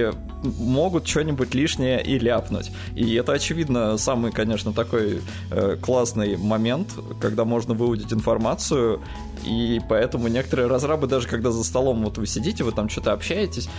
могут 0.44 1.08
что-нибудь 1.08 1.54
лишнее 1.54 2.04
и 2.04 2.20
ляпнуть. 2.20 2.72
И 2.96 3.14
это, 3.16 3.34
очевидно, 3.34 3.98
самый, 3.98 4.32
конечно, 4.32 4.74
такой 4.74 5.22
э, 5.52 5.78
классный 5.82 6.38
момент, 6.38 6.90
когда 7.22 7.46
можно 7.46 7.74
выудить 7.74 8.12
информацию 8.12 9.02
и 9.46 9.82
поэтому 9.88 10.28
некоторые 10.28 10.68
разрабы, 10.68 11.08
даже 11.08 11.28
когда 11.28 11.52
за 11.52 11.64
столом 11.64 12.04
вот 12.04 12.18
вы 12.18 12.26
сидите, 12.26 12.64
вы 12.64 12.72
там 12.72 12.90
что-то 12.90 13.14
общаетесь, 13.14 13.70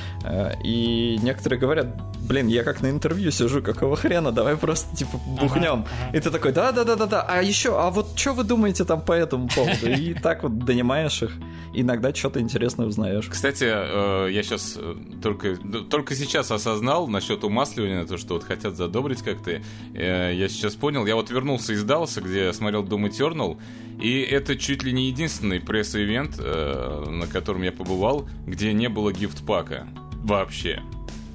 и 0.64 1.18
некоторые 1.22 1.58
говорят, 1.58 1.86
блин, 2.20 2.48
я 2.48 2.62
как 2.64 2.82
на 2.82 2.90
интервью 2.90 3.30
сижу, 3.30 3.62
какого 3.62 3.96
хрена, 3.96 4.32
давай 4.32 4.56
просто, 4.56 4.94
типа, 4.96 5.18
бухнем. 5.26 5.84
Ага, 5.84 5.88
ага. 6.06 6.16
И 6.16 6.20
ты 6.20 6.30
такой, 6.30 6.52
да-да-да-да-да, 6.52 7.22
а 7.22 7.42
еще, 7.42 7.78
а 7.80 7.90
вот 7.90 8.18
что 8.18 8.32
вы 8.32 8.44
думаете 8.44 8.84
там 8.84 9.00
по 9.00 9.12
этому 9.12 9.48
поводу? 9.48 9.90
И 9.90 10.14
так 10.22 10.42
вот 10.42 10.58
донимаешь 10.58 11.22
их. 11.22 11.32
Иногда 11.72 12.14
что-то 12.14 12.40
интересное 12.40 12.86
узнаешь. 12.86 13.26
Кстати, 13.28 13.64
я 13.64 14.42
сейчас 14.42 14.78
только, 15.22 15.56
только 15.90 16.14
сейчас 16.14 16.50
осознал 16.50 17.08
насчет 17.08 17.42
умасливания, 17.42 18.04
то, 18.06 18.16
что 18.16 18.34
вот 18.34 18.44
хотят 18.44 18.76
задобрить 18.76 19.22
как-то. 19.22 19.60
Я 19.92 20.48
сейчас 20.48 20.74
понял, 20.74 21.04
я 21.04 21.16
вот 21.16 21.30
вернулся 21.30 21.72
из 21.72 21.82
Далласа, 21.82 22.20
где 22.20 22.52
смотрел 22.52 22.84
Doom 22.84 23.10
Eternal, 23.10 23.58
и 24.00 24.20
это 24.20 24.56
чуть 24.56 24.82
ли 24.82 24.92
не 24.92 25.08
единственный 25.08 25.60
пресс-ивент, 25.60 26.36
э, 26.38 27.04
на 27.08 27.26
котором 27.26 27.62
я 27.62 27.72
побывал, 27.72 28.28
где 28.46 28.72
не 28.72 28.88
было 28.88 29.12
гифт-пака. 29.12 29.86
Вообще. 30.22 30.82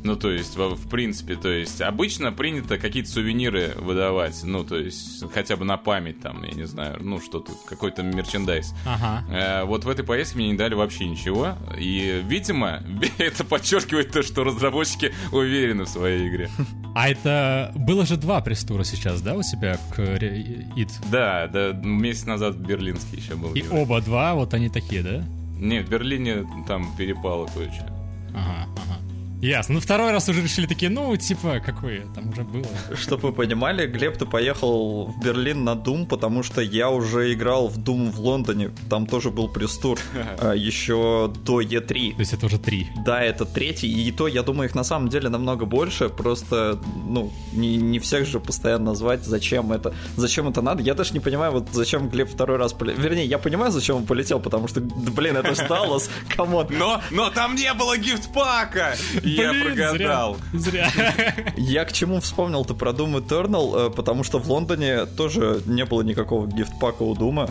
Ну, 0.03 0.15
то 0.15 0.31
есть, 0.31 0.55
в, 0.55 0.75
в 0.75 0.89
принципе, 0.89 1.35
то 1.35 1.49
есть, 1.49 1.81
обычно 1.81 2.31
принято 2.31 2.77
какие-то 2.77 3.09
сувениры 3.09 3.73
выдавать, 3.77 4.41
ну, 4.43 4.63
то 4.63 4.77
есть, 4.77 5.23
хотя 5.33 5.57
бы 5.57 5.65
на 5.65 5.77
память, 5.77 6.21
там, 6.21 6.43
я 6.43 6.51
не 6.51 6.65
знаю, 6.65 6.97
ну, 7.01 7.19
что-то, 7.19 7.51
какой-то 7.67 8.03
мерчендайз. 8.03 8.73
Ага. 8.85 9.23
Э, 9.29 9.63
вот 9.65 9.83
в 9.83 9.89
этой 9.89 10.05
поездке 10.05 10.37
мне 10.37 10.51
не 10.51 10.57
дали 10.57 10.73
вообще 10.73 11.05
ничего, 11.05 11.57
и, 11.77 12.23
видимо, 12.25 12.81
это 13.17 13.43
подчеркивает 13.43 14.11
то, 14.11 14.23
что 14.23 14.43
разработчики 14.43 15.13
уверены 15.31 15.83
в 15.83 15.89
своей 15.89 16.29
игре. 16.29 16.49
А 16.95 17.09
это 17.09 17.71
было 17.75 18.05
же 18.05 18.17
два 18.17 18.41
пресс-тура 18.41 18.83
сейчас, 18.83 19.21
да, 19.21 19.35
у 19.35 19.43
себя 19.43 19.77
к 19.95 19.99
ИД? 20.01 20.89
Да, 21.11 21.47
да, 21.47 21.73
месяц 21.73 22.25
назад 22.25 22.55
берлинский 22.55 23.19
еще 23.19 23.35
был. 23.35 23.53
И 23.53 23.63
оба 23.69 24.01
два, 24.01 24.33
вот 24.35 24.53
они 24.53 24.69
такие, 24.69 25.03
да? 25.03 25.23
Не, 25.59 25.81
в 25.81 25.89
Берлине 25.89 26.47
там 26.67 26.95
перепало 26.97 27.45
кое-что. 27.47 27.85
Ага, 28.33 28.67
ага. 28.77 29.08
Ясно. 29.41 29.75
Ну, 29.75 29.79
второй 29.79 30.11
раз 30.11 30.27
уже 30.27 30.41
решили 30.41 30.65
такие, 30.67 30.91
ну, 30.91 31.15
типа, 31.15 31.61
какое 31.65 32.05
там 32.13 32.29
уже 32.29 32.43
было. 32.43 32.67
Чтобы 32.95 33.29
вы 33.29 33.33
понимали, 33.33 33.87
Глеб, 33.87 34.17
ты 34.17 34.25
поехал 34.25 35.05
в 35.05 35.23
Берлин 35.23 35.63
на 35.63 35.75
Doom, 35.75 36.07
потому 36.07 36.43
что 36.43 36.61
я 36.61 36.89
уже 36.89 37.33
играл 37.33 37.69
в 37.69 37.77
Doom 37.77 38.11
в 38.11 38.19
Лондоне. 38.19 38.71
Там 38.89 39.07
тоже 39.07 39.29
был 39.29 39.47
пресс-тур 39.47 39.97
а, 40.39 40.53
еще 40.53 41.31
до 41.45 41.61
E3. 41.61 42.15
То 42.15 42.19
есть 42.19 42.33
это 42.33 42.45
уже 42.47 42.57
три? 42.57 42.87
Да, 43.05 43.21
это 43.23 43.45
третий. 43.45 43.87
И 43.87 44.11
то, 44.11 44.27
я 44.27 44.43
думаю, 44.43 44.67
их 44.69 44.75
на 44.75 44.83
самом 44.83 45.07
деле 45.07 45.29
намного 45.29 45.65
больше. 45.65 46.09
Просто, 46.09 46.79
ну, 47.07 47.31
не, 47.53 47.77
не 47.77 47.99
всех 47.99 48.27
же 48.27 48.39
постоянно 48.39 48.85
звать, 48.85 49.23
зачем 49.23 49.71
это. 49.71 49.93
Зачем 50.17 50.49
это 50.49 50.61
надо? 50.61 50.83
Я 50.83 50.95
даже 50.95 51.13
не 51.13 51.21
понимаю, 51.21 51.53
вот 51.53 51.67
зачем 51.71 52.09
Глеб 52.09 52.29
второй 52.29 52.57
раз 52.57 52.73
полетел. 52.73 53.01
Вернее, 53.01 53.25
я 53.25 53.37
понимаю, 53.37 53.71
зачем 53.71 53.97
он 53.97 54.05
полетел, 54.05 54.39
потому 54.41 54.67
что, 54.67 54.81
блин, 54.81 55.37
это 55.37 55.55
же 55.55 55.65
Даллас, 55.67 56.09
come 56.35 56.54
on. 56.54 56.67
Но, 56.71 57.01
но 57.11 57.29
там 57.29 57.55
не 57.55 57.73
было 57.73 57.97
gift 57.97 58.37
pack 58.37 58.76
а! 58.76 58.95
Я 59.29 59.53
прогадал. 59.63 60.37
Зря. 60.53 60.89
Я 61.57 61.85
к 61.85 61.91
чему 61.91 62.19
вспомнил-то 62.19 62.73
про 62.73 62.91
Doom 62.91 63.25
Eternal, 63.25 63.87
э, 63.87 63.89
потому 63.91 64.23
что 64.23 64.39
в 64.39 64.49
Лондоне 64.49 65.05
тоже 65.05 65.61
не 65.65 65.85
было 65.85 66.01
никакого 66.01 66.47
gift 66.47 66.72
pack 66.72 66.97
а 66.97 67.03
у 67.03 67.15
Doom 67.15 67.38
а. 67.38 67.49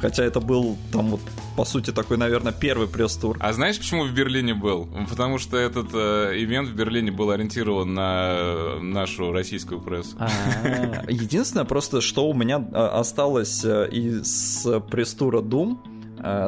Хотя 0.00 0.24
это 0.24 0.40
был 0.40 0.76
там 0.92 1.12
вот, 1.12 1.20
по 1.56 1.64
сути, 1.64 1.90
такой, 1.90 2.18
наверное, 2.18 2.52
первый 2.52 2.86
пресс-тур. 2.86 3.38
А 3.40 3.52
знаешь, 3.52 3.78
почему 3.78 4.04
в 4.04 4.12
Берлине 4.12 4.54
был? 4.54 4.88
Потому 5.08 5.38
что 5.38 5.56
этот 5.56 5.88
э, 5.94 6.34
ивент 6.36 6.68
в 6.68 6.74
Берлине 6.74 7.10
был 7.10 7.30
ориентирован 7.30 7.94
на 7.94 8.78
нашу 8.80 9.32
российскую 9.32 9.80
прессу. 9.80 10.16
А-а-а. 10.18 11.10
Единственное, 11.10 11.64
просто, 11.64 12.02
что 12.02 12.28
у 12.28 12.34
меня 12.34 12.58
э, 12.58 12.76
осталось 12.76 13.64
э, 13.64 13.88
из 13.90 14.66
пресс-тура 14.90 15.40
Doom, 15.40 15.78
Э, 15.78 15.95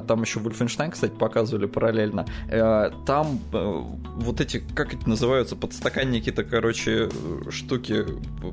там 0.06 0.22
еще 0.22 0.40
Wolfenstein, 0.40 0.90
кстати, 0.90 1.12
показывали 1.12 1.66
параллельно. 1.66 2.26
Э, 2.48 2.90
там 3.06 3.40
э, 3.52 3.82
вот 4.16 4.40
эти, 4.40 4.62
как 4.74 4.94
это 4.94 5.08
называются, 5.08 5.56
подстаканники-то, 5.56 6.44
короче, 6.44 7.08
штуки. 7.50 8.04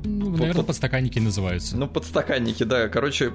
Ну, 0.04 0.30
наверное, 0.30 0.54
под... 0.54 0.66
подстаканники 0.68 1.18
называются. 1.18 1.76
Ну, 1.76 1.88
подстаканники, 1.88 2.64
да. 2.64 2.88
Короче, 2.88 3.32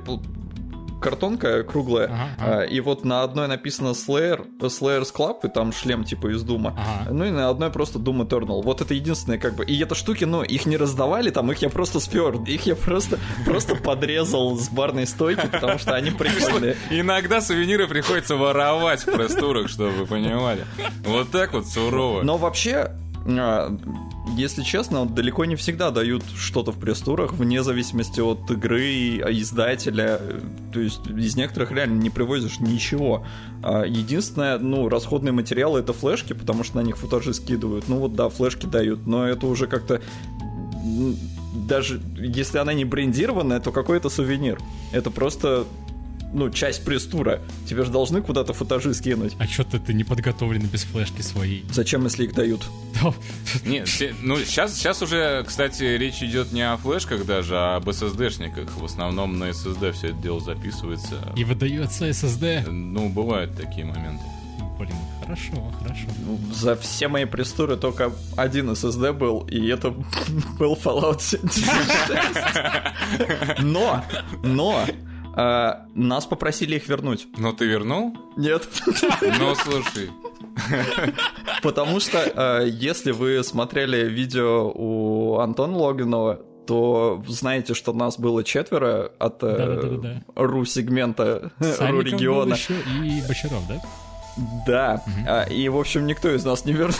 картонка 1.01 1.63
круглая, 1.63 2.05
ага, 2.05 2.29
ага. 2.39 2.61
и 2.63 2.79
вот 2.79 3.03
на 3.03 3.23
одной 3.23 3.47
написано 3.47 3.89
Slayer, 3.89 4.47
Slayer's 4.59 5.13
Club, 5.13 5.39
и 5.43 5.49
там 5.49 5.73
шлем 5.73 6.03
типа 6.03 6.33
из 6.33 6.43
Дума, 6.43 6.77
ага. 6.77 7.11
ну 7.11 7.25
и 7.25 7.31
на 7.31 7.49
одной 7.49 7.71
просто 7.71 7.99
Doom 7.99 8.27
Eternal. 8.27 8.61
Вот 8.61 8.81
это 8.81 8.93
единственное 8.93 9.37
как 9.37 9.55
бы. 9.55 9.65
И 9.65 9.79
это 9.79 9.95
штуки, 9.95 10.23
ну, 10.23 10.43
их 10.43 10.65
не 10.65 10.77
раздавали 10.77 11.29
там, 11.29 11.51
их 11.51 11.61
я 11.61 11.69
просто 11.69 11.99
спер, 11.99 12.41
их 12.43 12.65
я 12.65 12.75
просто, 12.75 13.19
просто 13.45 13.75
подрезал 13.75 14.57
с 14.57 14.69
барной 14.69 15.07
стойки, 15.07 15.47
потому 15.51 15.79
что 15.79 15.95
они 15.95 16.11
прикольные. 16.17 16.77
Иногда 16.89 17.41
сувениры 17.41 17.87
приходится 17.87 18.35
воровать 18.35 19.01
в 19.01 19.11
пресс-турах, 19.11 19.69
чтобы 19.69 19.91
вы 19.91 20.05
понимали. 20.05 20.65
Вот 21.03 21.31
так 21.31 21.53
вот 21.53 21.67
сурово. 21.67 22.21
Но 22.21 22.37
вообще, 22.37 22.75
а, 22.75 23.00
если 24.35 24.63
честно, 24.63 25.05
далеко 25.05 25.45
не 25.45 25.55
всегда 25.55 25.91
дают 25.91 26.23
что-то 26.35 26.71
в 26.71 26.79
пресс-турах, 26.79 27.33
вне 27.33 27.63
зависимости 27.63 28.19
от 28.19 28.49
игры, 28.49 29.19
издателя. 29.31 30.19
То 30.73 30.79
есть 30.79 31.05
из 31.07 31.35
некоторых 31.35 31.71
реально 31.71 31.99
не 31.99 32.09
привозишь 32.09 32.59
ничего. 32.59 33.25
А, 33.61 33.83
единственное, 33.83 34.57
ну, 34.57 34.89
расходные 34.89 35.33
материалы 35.33 35.79
это 35.81 35.93
флешки, 35.93 36.33
потому 36.33 36.63
что 36.63 36.77
на 36.77 36.81
них 36.81 36.97
футажи 36.97 37.33
скидывают. 37.33 37.87
Ну 37.87 37.99
вот 37.99 38.15
да, 38.15 38.29
флешки 38.29 38.65
дают, 38.65 39.05
но 39.05 39.27
это 39.27 39.45
уже 39.47 39.67
как-то 39.67 40.01
даже 41.53 42.01
если 42.17 42.57
она 42.57 42.73
не 42.73 42.85
брендированная, 42.85 43.59
то 43.59 43.71
какой-то 43.71 44.09
сувенир. 44.09 44.59
Это 44.91 45.11
просто 45.11 45.65
ну, 46.33 46.49
часть 46.49 46.85
пресс-тура. 46.85 47.41
Тебе 47.67 47.83
же 47.83 47.91
должны 47.91 48.21
куда-то 48.21 48.53
футажи 48.53 48.93
скинуть. 48.93 49.35
А 49.39 49.47
что-то 49.47 49.79
ты 49.79 49.93
не 49.93 50.03
подготовлены 50.03 50.65
без 50.65 50.83
флешки 50.83 51.21
своей. 51.21 51.65
Зачем, 51.71 52.03
если 52.05 52.25
их 52.25 52.33
дают? 52.33 52.65
Нет, 53.65 53.89
ну, 54.21 54.37
сейчас, 54.39 54.77
сейчас 54.77 55.01
уже, 55.01 55.43
кстати, 55.47 55.83
речь 55.83 56.21
идет 56.21 56.51
не 56.51 56.61
о 56.61 56.77
флешках 56.77 57.25
даже, 57.25 57.57
а 57.57 57.77
об 57.77 57.89
SSD-шниках. 57.89 58.69
В 58.77 58.85
основном 58.85 59.39
на 59.39 59.45
SSD 59.49 59.91
все 59.93 60.07
это 60.09 60.17
дело 60.17 60.39
записывается. 60.39 61.15
И 61.35 61.43
выдается 61.43 62.07
SSD? 62.07 62.69
Ну, 62.69 63.09
бывают 63.09 63.55
такие 63.55 63.85
моменты. 63.85 64.23
Блин, 64.77 64.95
хорошо, 65.21 65.71
хорошо. 65.79 66.07
Ну, 66.25 66.39
за 66.53 66.75
все 66.75 67.07
мои 67.07 67.25
престуры 67.25 67.77
только 67.77 68.11
один 68.35 68.69
SSD 68.71 69.13
был, 69.13 69.47
и 69.47 69.67
это 69.67 69.91
был 70.59 70.75
Fallout 70.75 71.21
76. 71.21 73.59
Но, 73.59 74.03
но, 74.43 74.85
а, 75.35 75.85
нас 75.95 76.25
попросили 76.25 76.75
их 76.75 76.87
вернуть. 76.87 77.27
Но 77.37 77.53
ты 77.53 77.65
вернул? 77.65 78.15
Нет. 78.37 78.67
Ну, 79.39 79.55
слушай. 79.55 80.09
Потому 81.63 81.99
что, 81.99 82.19
а, 82.35 82.63
если 82.63 83.11
вы 83.11 83.43
смотрели 83.43 84.09
видео 84.09 84.71
у 84.73 85.39
Антона 85.39 85.77
Логинова, 85.77 86.41
то 86.67 87.23
знаете, 87.27 87.73
что 87.73 87.91
нас 87.91 88.19
было 88.19 88.43
четверо 88.43 89.11
от 89.19 89.39
э, 89.41 90.21
РУ-сегмента, 90.35 91.51
РУ-региона. 91.59 92.55
и 93.03 93.21
Бочаров, 93.27 93.67
да? 93.67 93.81
Да. 94.67 95.03
Угу. 95.05 95.53
И, 95.53 95.67
в 95.69 95.77
общем, 95.77 96.05
никто 96.05 96.33
из 96.33 96.45
нас 96.45 96.63
не 96.65 96.73
вернул. 96.73 96.95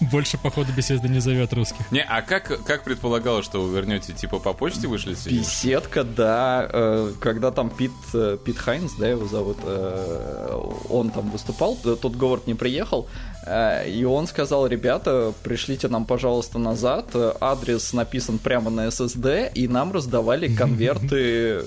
Больше, 0.00 0.38
походу, 0.38 0.72
беседа 0.72 1.08
не 1.08 1.20
зовет 1.20 1.52
русских. 1.52 1.90
Не, 1.90 2.02
а 2.02 2.22
как, 2.22 2.64
как 2.64 2.84
предполагалось, 2.84 3.44
что 3.44 3.60
вы 3.60 3.74
вернете, 3.74 4.12
типа, 4.12 4.38
по 4.38 4.52
почте 4.52 4.86
вышлите? 4.88 5.30
Беседка, 5.30 6.04
да. 6.04 6.68
Э, 6.72 7.12
когда 7.20 7.50
там 7.50 7.70
Пит, 7.70 7.92
э, 8.14 8.38
Пит 8.44 8.58
Хайнс, 8.58 8.94
да, 8.94 9.08
его 9.08 9.26
зовут, 9.26 9.58
э, 9.62 10.60
он 10.88 11.10
там 11.10 11.30
выступал, 11.30 11.76
тот 11.76 12.16
Говард 12.16 12.46
не 12.46 12.54
приехал, 12.54 13.08
и 13.86 14.04
он 14.04 14.26
сказал, 14.26 14.66
ребята, 14.66 15.32
пришлите 15.42 15.88
нам, 15.88 16.04
пожалуйста, 16.04 16.58
назад. 16.58 17.14
Адрес 17.40 17.92
написан 17.92 18.38
прямо 18.38 18.70
на 18.70 18.86
SSD, 18.88 19.52
и 19.54 19.68
нам 19.68 19.92
раздавали 19.92 20.54
конверты 20.56 21.62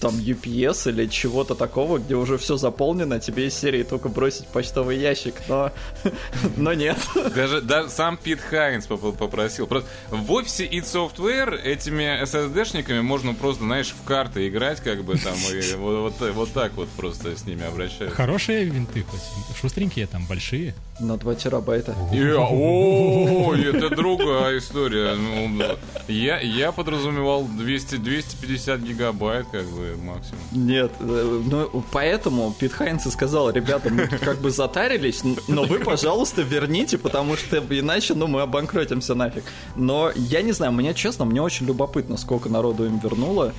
там 0.00 0.14
UPS 0.14 0.90
или 0.90 1.06
чего-то 1.06 1.54
такого, 1.54 1.98
где 1.98 2.14
уже 2.14 2.38
все 2.38 2.56
заполнено, 2.56 3.18
тебе 3.20 3.46
из 3.46 3.54
серии 3.54 3.82
только 3.82 4.08
бросить 4.08 4.46
почтовый 4.48 4.98
ящик, 4.98 5.34
но, 5.48 5.72
но 6.56 6.74
нет. 6.74 6.98
Даже, 7.34 7.60
даже 7.60 7.90
сам 7.90 8.16
Пит 8.16 8.40
Хайнс 8.40 8.86
попросил. 8.86 9.66
Просто 9.66 9.88
в 10.10 10.30
офисе 10.32 10.66
id 10.66 10.84
Software 10.84 11.60
этими 11.60 12.22
SSD-шниками 12.22 13.02
можно 13.02 13.34
просто, 13.34 13.64
знаешь, 13.64 13.94
в 13.98 14.04
карты 14.06 14.48
играть, 14.48 14.80
как 14.80 15.04
бы 15.04 15.16
там, 15.18 15.34
и 15.52 15.74
вот, 15.76 16.18
вот, 16.20 16.30
вот 16.32 16.52
так 16.52 16.74
вот 16.74 16.88
просто 16.90 17.36
с 17.36 17.46
ними 17.46 17.66
обращаются. 17.66 18.16
Хорошие 18.16 18.64
винты 18.64 19.02
хоть, 19.02 19.20
шустренькие 19.60 20.06
там, 20.06 20.26
большие. 20.26 20.74
На 21.00 21.16
2 21.16 21.34
терабайта. 21.34 21.94
О, 22.12 23.54
это 23.54 23.88
другая 23.90 24.58
история. 24.58 25.14
Ну, 25.14 25.62
я, 26.08 26.40
я 26.40 26.72
подразумевал 26.72 27.44
200, 27.44 27.96
250 27.96 28.80
гигабайт, 28.80 29.46
как 29.50 29.64
бы, 29.66 29.96
максимум. 30.02 30.40
Нет, 30.52 30.92
э, 31.00 31.42
ну, 31.46 31.82
поэтому 31.90 32.54
Пит 32.58 32.72
Хайнс 32.72 33.06
и 33.06 33.10
сказал, 33.10 33.50
ребята, 33.50 33.90
мы 33.90 34.06
как 34.06 34.38
бы 34.40 34.50
затарились, 34.50 35.22
но 35.48 35.64
вы, 35.64 35.78
пожалуйста, 35.78 36.42
верните, 36.42 36.98
потому 36.98 37.36
что 37.36 37.58
иначе, 37.58 38.14
ну, 38.14 38.26
мы 38.26 38.42
обанкротимся 38.42 39.14
нафиг. 39.14 39.44
Но 39.76 40.12
я 40.14 40.42
не 40.42 40.52
знаю, 40.52 40.72
мне 40.72 40.92
честно, 40.94 41.24
мне 41.24 41.40
очень 41.40 41.66
любопытно, 41.66 42.16
сколько 42.16 42.48
народу 42.48 42.84
им 42.84 42.98
вернуло. 42.98 43.52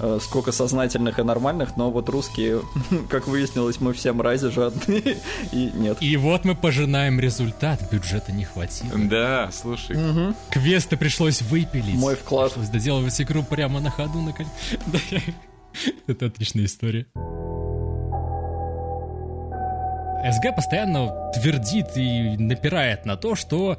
Э, 0.00 0.18
сколько 0.22 0.52
сознательных 0.52 1.18
и 1.18 1.22
нормальных, 1.22 1.76
но 1.76 1.90
вот 1.90 2.08
русские, 2.08 2.62
как 3.08 3.26
выяснилось, 3.26 3.80
мы 3.80 3.92
все 3.92 4.12
мрази 4.12 4.50
жадные, 4.50 5.18
и 5.52 5.70
нет. 5.74 5.98
И 6.00 6.16
вот 6.16 6.44
мы 6.44 6.54
пожинаем 6.54 7.20
результат, 7.20 7.90
бюджета 7.90 8.32
не 8.32 8.44
хватило. 8.44 8.90
Да, 8.96 9.50
слушай. 9.52 9.96
Угу. 9.96 10.34
Квесты 10.50 10.96
пришлось 10.96 11.42
выпилить. 11.42 11.94
Мой 11.94 12.16
вклад. 12.16 12.52
Пришлось 12.52 12.70
доделывать 12.70 13.20
игру 13.20 13.42
прямо 13.42 13.80
на 13.80 13.90
ходу. 13.90 14.20
На... 14.20 14.34
Да, 14.86 14.98
Это 16.06 16.26
отличная 16.26 16.64
история. 16.64 17.06
СГ 20.24 20.54
постоянно 20.56 21.30
твердит 21.32 21.96
и 21.96 22.36
напирает 22.36 23.06
на 23.06 23.16
то, 23.16 23.36
что 23.36 23.78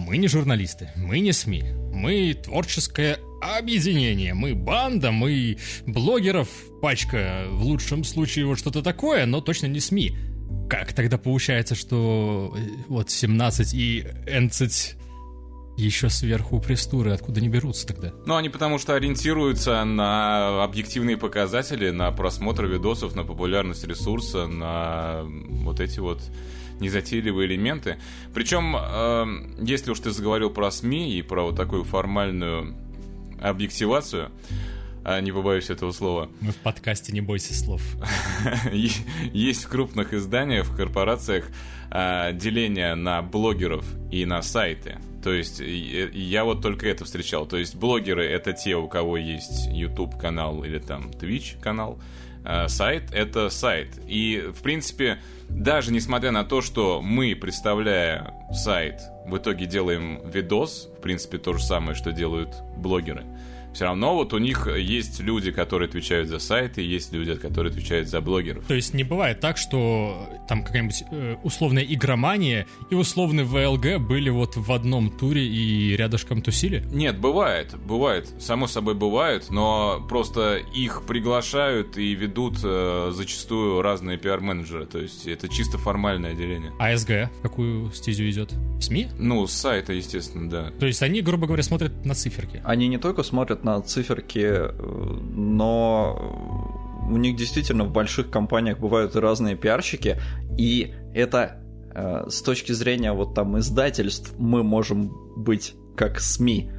мы 0.00 0.16
не 0.16 0.28
журналисты, 0.28 0.90
мы 0.96 1.20
не 1.20 1.32
СМИ, 1.32 1.62
мы 1.92 2.34
творческое 2.34 3.18
объединение, 3.40 4.34
мы 4.34 4.54
банда, 4.54 5.12
мы 5.12 5.58
блогеров, 5.86 6.48
пачка, 6.82 7.44
в 7.48 7.62
лучшем 7.62 8.04
случае 8.04 8.46
вот 8.46 8.58
что-то 8.58 8.82
такое, 8.82 9.26
но 9.26 9.40
точно 9.40 9.66
не 9.66 9.80
СМИ. 9.80 10.16
Как 10.68 10.92
тогда 10.92 11.18
получается, 11.18 11.74
что 11.74 12.54
э, 12.56 12.60
вот 12.88 13.10
17 13.10 13.74
и 13.74 14.06
11 14.26 14.96
еще 15.76 16.10
сверху 16.10 16.60
престуры, 16.60 17.12
откуда 17.12 17.40
они 17.40 17.48
берутся 17.48 17.86
тогда? 17.86 18.12
Ну, 18.26 18.36
они 18.36 18.48
потому 18.48 18.78
что 18.78 18.94
ориентируются 18.94 19.82
на 19.84 20.62
объективные 20.62 21.16
показатели, 21.16 21.90
на 21.90 22.10
просмотр 22.12 22.66
видосов, 22.66 23.14
на 23.14 23.24
популярность 23.24 23.84
ресурса, 23.84 24.46
на 24.46 25.22
вот 25.24 25.80
эти 25.80 25.98
вот 26.00 26.20
незатейливые 26.80 27.48
элементы. 27.48 27.98
Причем, 28.34 28.76
э, 28.76 29.62
если 29.62 29.90
уж 29.90 30.00
ты 30.00 30.10
заговорил 30.10 30.50
про 30.50 30.70
СМИ 30.70 31.18
и 31.18 31.22
про 31.22 31.42
вот 31.42 31.56
такую 31.56 31.84
формальную 31.84 32.74
объективацию, 33.40 34.30
а 35.02 35.20
не 35.20 35.32
побоюсь 35.32 35.70
этого 35.70 35.92
слова. 35.92 36.30
Мы 36.40 36.52
в 36.52 36.56
подкасте 36.56 37.12
«Не 37.12 37.20
бойся 37.20 37.54
слов». 37.54 37.82
Есть 38.72 39.64
в 39.64 39.68
крупных 39.68 40.12
изданиях, 40.12 40.66
в 40.66 40.76
корпорациях 40.76 41.46
а, 41.90 42.32
деление 42.32 42.94
на 42.94 43.22
блогеров 43.22 43.84
и 44.10 44.26
на 44.26 44.42
сайты. 44.42 44.98
То 45.22 45.32
есть 45.32 45.60
я 45.60 46.44
вот 46.44 46.62
только 46.62 46.88
это 46.88 47.04
встречал. 47.04 47.46
То 47.46 47.56
есть 47.56 47.76
блогеры 47.76 48.24
это 48.26 48.52
те, 48.52 48.76
у 48.76 48.88
кого 48.88 49.16
есть 49.16 49.66
YouTube 49.68 50.18
канал 50.18 50.64
или 50.64 50.78
там 50.78 51.10
Twitch 51.10 51.60
канал. 51.60 51.98
А 52.44 52.68
сайт 52.68 53.10
это 53.12 53.50
сайт. 53.50 54.00
И 54.06 54.50
в 54.54 54.62
принципе, 54.62 55.18
даже 55.50 55.92
несмотря 55.92 56.30
на 56.30 56.44
то, 56.44 56.60
что 56.60 57.02
мы, 57.02 57.34
представляя 57.34 58.34
сайт, 58.52 59.02
в 59.26 59.36
итоге 59.36 59.66
делаем 59.66 60.20
видос, 60.28 60.88
в 60.98 61.00
принципе, 61.00 61.38
то 61.38 61.52
же 61.52 61.62
самое, 61.62 61.94
что 61.94 62.12
делают 62.12 62.62
блогеры– 62.76 63.24
все 63.72 63.84
равно 63.84 64.14
вот 64.14 64.32
у 64.32 64.38
них 64.38 64.66
есть 64.66 65.20
люди, 65.20 65.52
которые 65.52 65.88
отвечают 65.88 66.28
за 66.28 66.38
сайты, 66.38 66.82
есть 66.82 67.12
люди, 67.12 67.34
которые 67.34 67.70
отвечают 67.70 68.08
за 68.08 68.20
блогеров. 68.20 68.64
То 68.66 68.74
есть 68.74 68.94
не 68.94 69.04
бывает 69.04 69.40
так, 69.40 69.56
что 69.56 70.28
там 70.48 70.64
какая-нибудь 70.64 71.04
э, 71.10 71.36
условная 71.42 71.84
игромания 71.84 72.66
и 72.90 72.94
условный 72.94 73.44
ВЛГ 73.44 74.00
были 74.00 74.30
вот 74.30 74.56
в 74.56 74.72
одном 74.72 75.10
туре 75.10 75.46
и 75.46 75.96
рядышком 75.96 76.42
тусили? 76.42 76.84
Нет, 76.90 77.18
бывает, 77.18 77.74
бывает, 77.76 78.28
само 78.38 78.66
собой 78.66 78.94
бывает, 78.94 79.50
но 79.50 80.04
просто 80.08 80.56
их 80.56 81.02
приглашают 81.06 81.96
и 81.96 82.14
ведут 82.14 82.58
э, 82.62 83.10
зачастую 83.12 83.82
разные 83.82 84.18
пиар-менеджеры, 84.18 84.86
то 84.86 84.98
есть 84.98 85.26
это 85.26 85.48
чисто 85.48 85.78
формальное 85.78 86.34
деление. 86.34 86.72
А 86.78 86.96
СГ 86.96 87.30
в 87.38 87.42
какую 87.42 87.92
стезю 87.92 88.28
идет? 88.28 88.52
СМИ? 88.80 89.08
Ну, 89.18 89.46
с 89.46 89.52
сайта, 89.52 89.92
естественно, 89.92 90.48
да. 90.48 90.70
То 90.78 90.86
есть 90.86 91.02
они, 91.02 91.20
грубо 91.20 91.46
говоря, 91.46 91.62
смотрят 91.62 92.04
на 92.04 92.14
циферки? 92.14 92.62
Они 92.64 92.88
не 92.88 92.98
только 92.98 93.22
смотрят 93.22 93.59
смотрят 93.60 93.64
на 93.64 93.80
циферки, 93.82 94.38
э, 94.38 94.72
но 95.34 97.08
у 97.10 97.16
них 97.16 97.36
действительно 97.36 97.84
в 97.84 97.92
больших 97.92 98.30
компаниях 98.30 98.78
бывают 98.78 99.16
разные 99.16 99.56
пиарщики, 99.56 100.18
и 100.58 100.94
это 101.14 101.62
э, 101.94 102.28
с 102.28 102.42
точки 102.42 102.72
зрения 102.72 103.12
вот 103.12 103.34
там 103.34 103.58
издательств 103.58 104.34
мы 104.38 104.62
можем 104.62 105.12
быть 105.36 105.74
как 105.96 106.20
СМИ. 106.20 106.70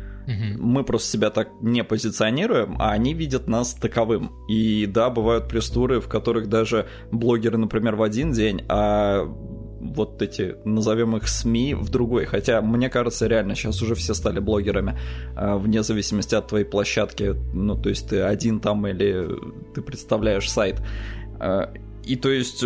Мы 0.57 0.85
просто 0.85 1.11
себя 1.11 1.29
так 1.29 1.49
не 1.61 1.83
позиционируем, 1.83 2.77
а 2.79 2.91
они 2.91 3.13
видят 3.13 3.49
нас 3.49 3.73
таковым. 3.73 4.31
И 4.47 4.85
да, 4.85 5.09
бывают 5.09 5.49
пресс-туры, 5.49 5.99
в 5.99 6.07
которых 6.07 6.47
даже 6.47 6.87
блогеры, 7.11 7.57
например, 7.57 7.97
в 7.97 8.03
один 8.03 8.31
день, 8.31 8.61
а 8.69 9.25
вот 9.81 10.21
эти, 10.21 10.55
назовем 10.65 11.17
их 11.17 11.27
СМИ, 11.27 11.73
в 11.73 11.89
другой. 11.89 12.25
Хотя, 12.25 12.61
мне 12.61 12.89
кажется, 12.89 13.27
реально 13.27 13.55
сейчас 13.55 13.81
уже 13.81 13.95
все 13.95 14.13
стали 14.13 14.39
блогерами, 14.39 14.97
а, 15.35 15.57
вне 15.57 15.83
зависимости 15.83 16.35
от 16.35 16.47
твоей 16.47 16.65
площадки. 16.65 17.35
Ну, 17.53 17.75
то 17.75 17.89
есть 17.89 18.09
ты 18.09 18.21
один 18.21 18.59
там 18.59 18.87
или 18.87 19.27
ты 19.73 19.81
представляешь 19.81 20.49
сайт. 20.49 20.81
А, 21.39 21.73
и 22.05 22.15
то 22.15 22.29
есть 22.29 22.63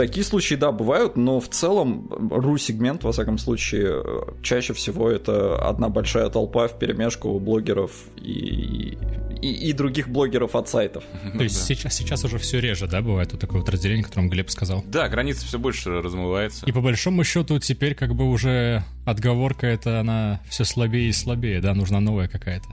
такие 0.00 0.24
случаи, 0.24 0.54
да, 0.54 0.72
бывают, 0.72 1.16
но 1.16 1.40
в 1.40 1.48
целом 1.50 2.08
ру-сегмент, 2.30 3.04
во 3.04 3.12
всяком 3.12 3.36
случае, 3.36 4.02
чаще 4.42 4.72
всего 4.72 5.10
это 5.10 5.56
одна 5.68 5.90
большая 5.90 6.30
толпа 6.30 6.68
в 6.68 6.78
перемешку 6.78 7.38
блогеров 7.38 7.90
и, 8.16 8.96
и, 9.42 9.68
и 9.68 9.72
других 9.74 10.08
блогеров 10.08 10.56
от 10.56 10.70
сайтов. 10.70 11.04
То 11.36 11.42
есть 11.42 11.62
сейчас, 11.66 11.94
сейчас 11.94 12.24
уже 12.24 12.38
все 12.38 12.60
реже, 12.60 12.86
да, 12.86 13.02
бывает 13.02 13.32
вот 13.32 13.42
такое 13.42 13.60
вот 13.60 13.68
разделение, 13.68 14.02
о 14.02 14.08
котором 14.08 14.30
Глеб 14.30 14.48
сказал? 14.48 14.82
Да, 14.86 15.06
граница 15.10 15.44
все 15.44 15.58
больше 15.58 16.00
размывается. 16.00 16.64
И 16.64 16.72
по 16.72 16.80
большому 16.80 17.22
счету 17.22 17.58
теперь 17.58 17.94
как 17.94 18.14
бы 18.14 18.24
уже 18.24 18.82
отговорка 19.04 19.66
это 19.66 20.00
она 20.00 20.40
все 20.48 20.64
слабее 20.64 21.10
и 21.10 21.12
слабее, 21.12 21.60
да, 21.60 21.74
нужна 21.74 22.00
новая 22.00 22.26
какая-то. 22.26 22.68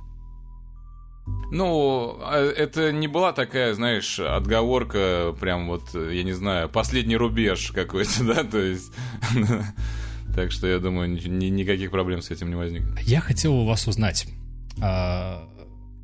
Ну, 1.52 2.18
а 2.22 2.38
это 2.40 2.92
не 2.92 3.08
была 3.08 3.32
такая, 3.32 3.74
знаешь, 3.74 4.20
отговорка, 4.20 5.36
прям 5.40 5.68
вот, 5.68 5.94
я 5.94 6.24
не 6.24 6.34
знаю, 6.34 6.70
последний 6.70 7.16
рубеж 7.16 7.72
какой-то, 7.72 8.24
да, 8.36 8.44
то 8.44 8.60
есть... 8.60 8.92
Так 10.36 10.52
что 10.52 10.68
я 10.68 10.78
думаю, 10.78 11.10
ни, 11.10 11.46
никаких 11.46 11.90
проблем 11.90 12.22
с 12.22 12.30
этим 12.30 12.50
не 12.50 12.56
возникнет. 12.56 13.00
Я 13.02 13.22
хотел 13.22 13.56
у 13.56 13.66
вас 13.66 13.88
узнать, 13.88 14.28
а, 14.80 15.50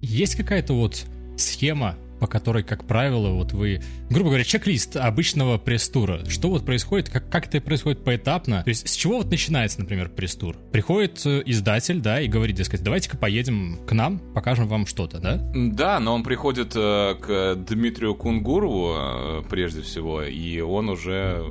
есть 0.01 0.33
какая-то 0.35 0.73
вот 0.73 1.05
схема 1.37 1.97
по 2.23 2.27
которой, 2.27 2.63
как 2.63 2.87
правило, 2.87 3.31
вот 3.31 3.51
вы, 3.51 3.81
грубо 4.09 4.29
говоря, 4.29 4.45
чек-лист 4.45 4.95
обычного 4.95 5.57
пресс-тура. 5.57 6.23
Что 6.29 6.51
вот 6.51 6.65
происходит, 6.65 7.09
как, 7.09 7.29
как 7.29 7.47
это 7.47 7.59
происходит 7.59 8.01
поэтапно? 8.05 8.63
То 8.63 8.69
есть 8.69 8.87
с 8.87 8.93
чего 8.95 9.17
вот 9.17 9.29
начинается, 9.29 9.81
например, 9.81 10.07
пресс-тур? 10.07 10.55
Приходит 10.71 11.21
э, 11.25 11.43
издатель, 11.45 11.99
да, 11.99 12.21
и 12.21 12.29
говорит, 12.29 12.55
дескать, 12.55 12.81
давайте-ка 12.81 13.17
поедем 13.17 13.77
к 13.85 13.91
нам, 13.91 14.19
покажем 14.33 14.69
вам 14.69 14.85
что-то, 14.85 15.19
да? 15.19 15.41
Да, 15.53 15.99
но 15.99 16.15
он 16.15 16.23
приходит 16.23 16.71
э, 16.77 17.15
к 17.15 17.55
Дмитрию 17.55 18.15
Кунгурову 18.15 18.93
э, 18.95 19.43
прежде 19.49 19.81
всего, 19.81 20.23
и 20.23 20.61
он 20.61 20.87
уже 20.87 21.43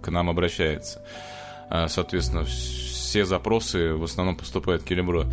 к 0.00 0.08
нам 0.08 0.30
обращается. 0.30 1.02
Э, 1.68 1.88
соответственно, 1.88 2.44
все 2.44 3.26
запросы 3.26 3.92
в 3.92 4.04
основном 4.04 4.34
поступают 4.34 4.82
к 4.82 4.86
Келебро. 4.86 5.26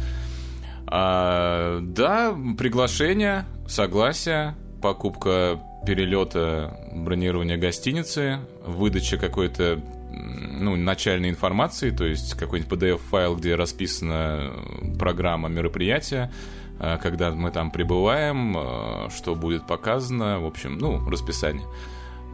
А, 0.87 1.79
да, 1.81 2.35
приглашение, 2.57 3.45
согласие, 3.65 4.55
покупка 4.83 5.61
перелета, 5.87 6.77
бронирование 6.91 7.57
гостиницы, 7.57 8.39
выдача 8.67 9.17
какой-то 9.17 9.81
ну, 10.11 10.75
начальной 10.75 11.29
информации, 11.29 11.89
то 11.89 12.03
есть 12.03 12.33
какой-нибудь 12.33 12.71
PDF-файл, 12.79 13.37
где 13.37 13.55
расписана 13.55 14.51
программа 14.99 15.47
мероприятия, 15.47 16.31
э, 16.79 16.97
когда 17.01 17.31
мы 17.31 17.49
там 17.51 17.71
прибываем, 17.71 18.57
э, 18.57 19.09
что 19.15 19.35
будет 19.35 19.65
показано, 19.65 20.41
в 20.41 20.45
общем, 20.45 20.77
ну, 20.77 21.09
расписание. 21.09 21.65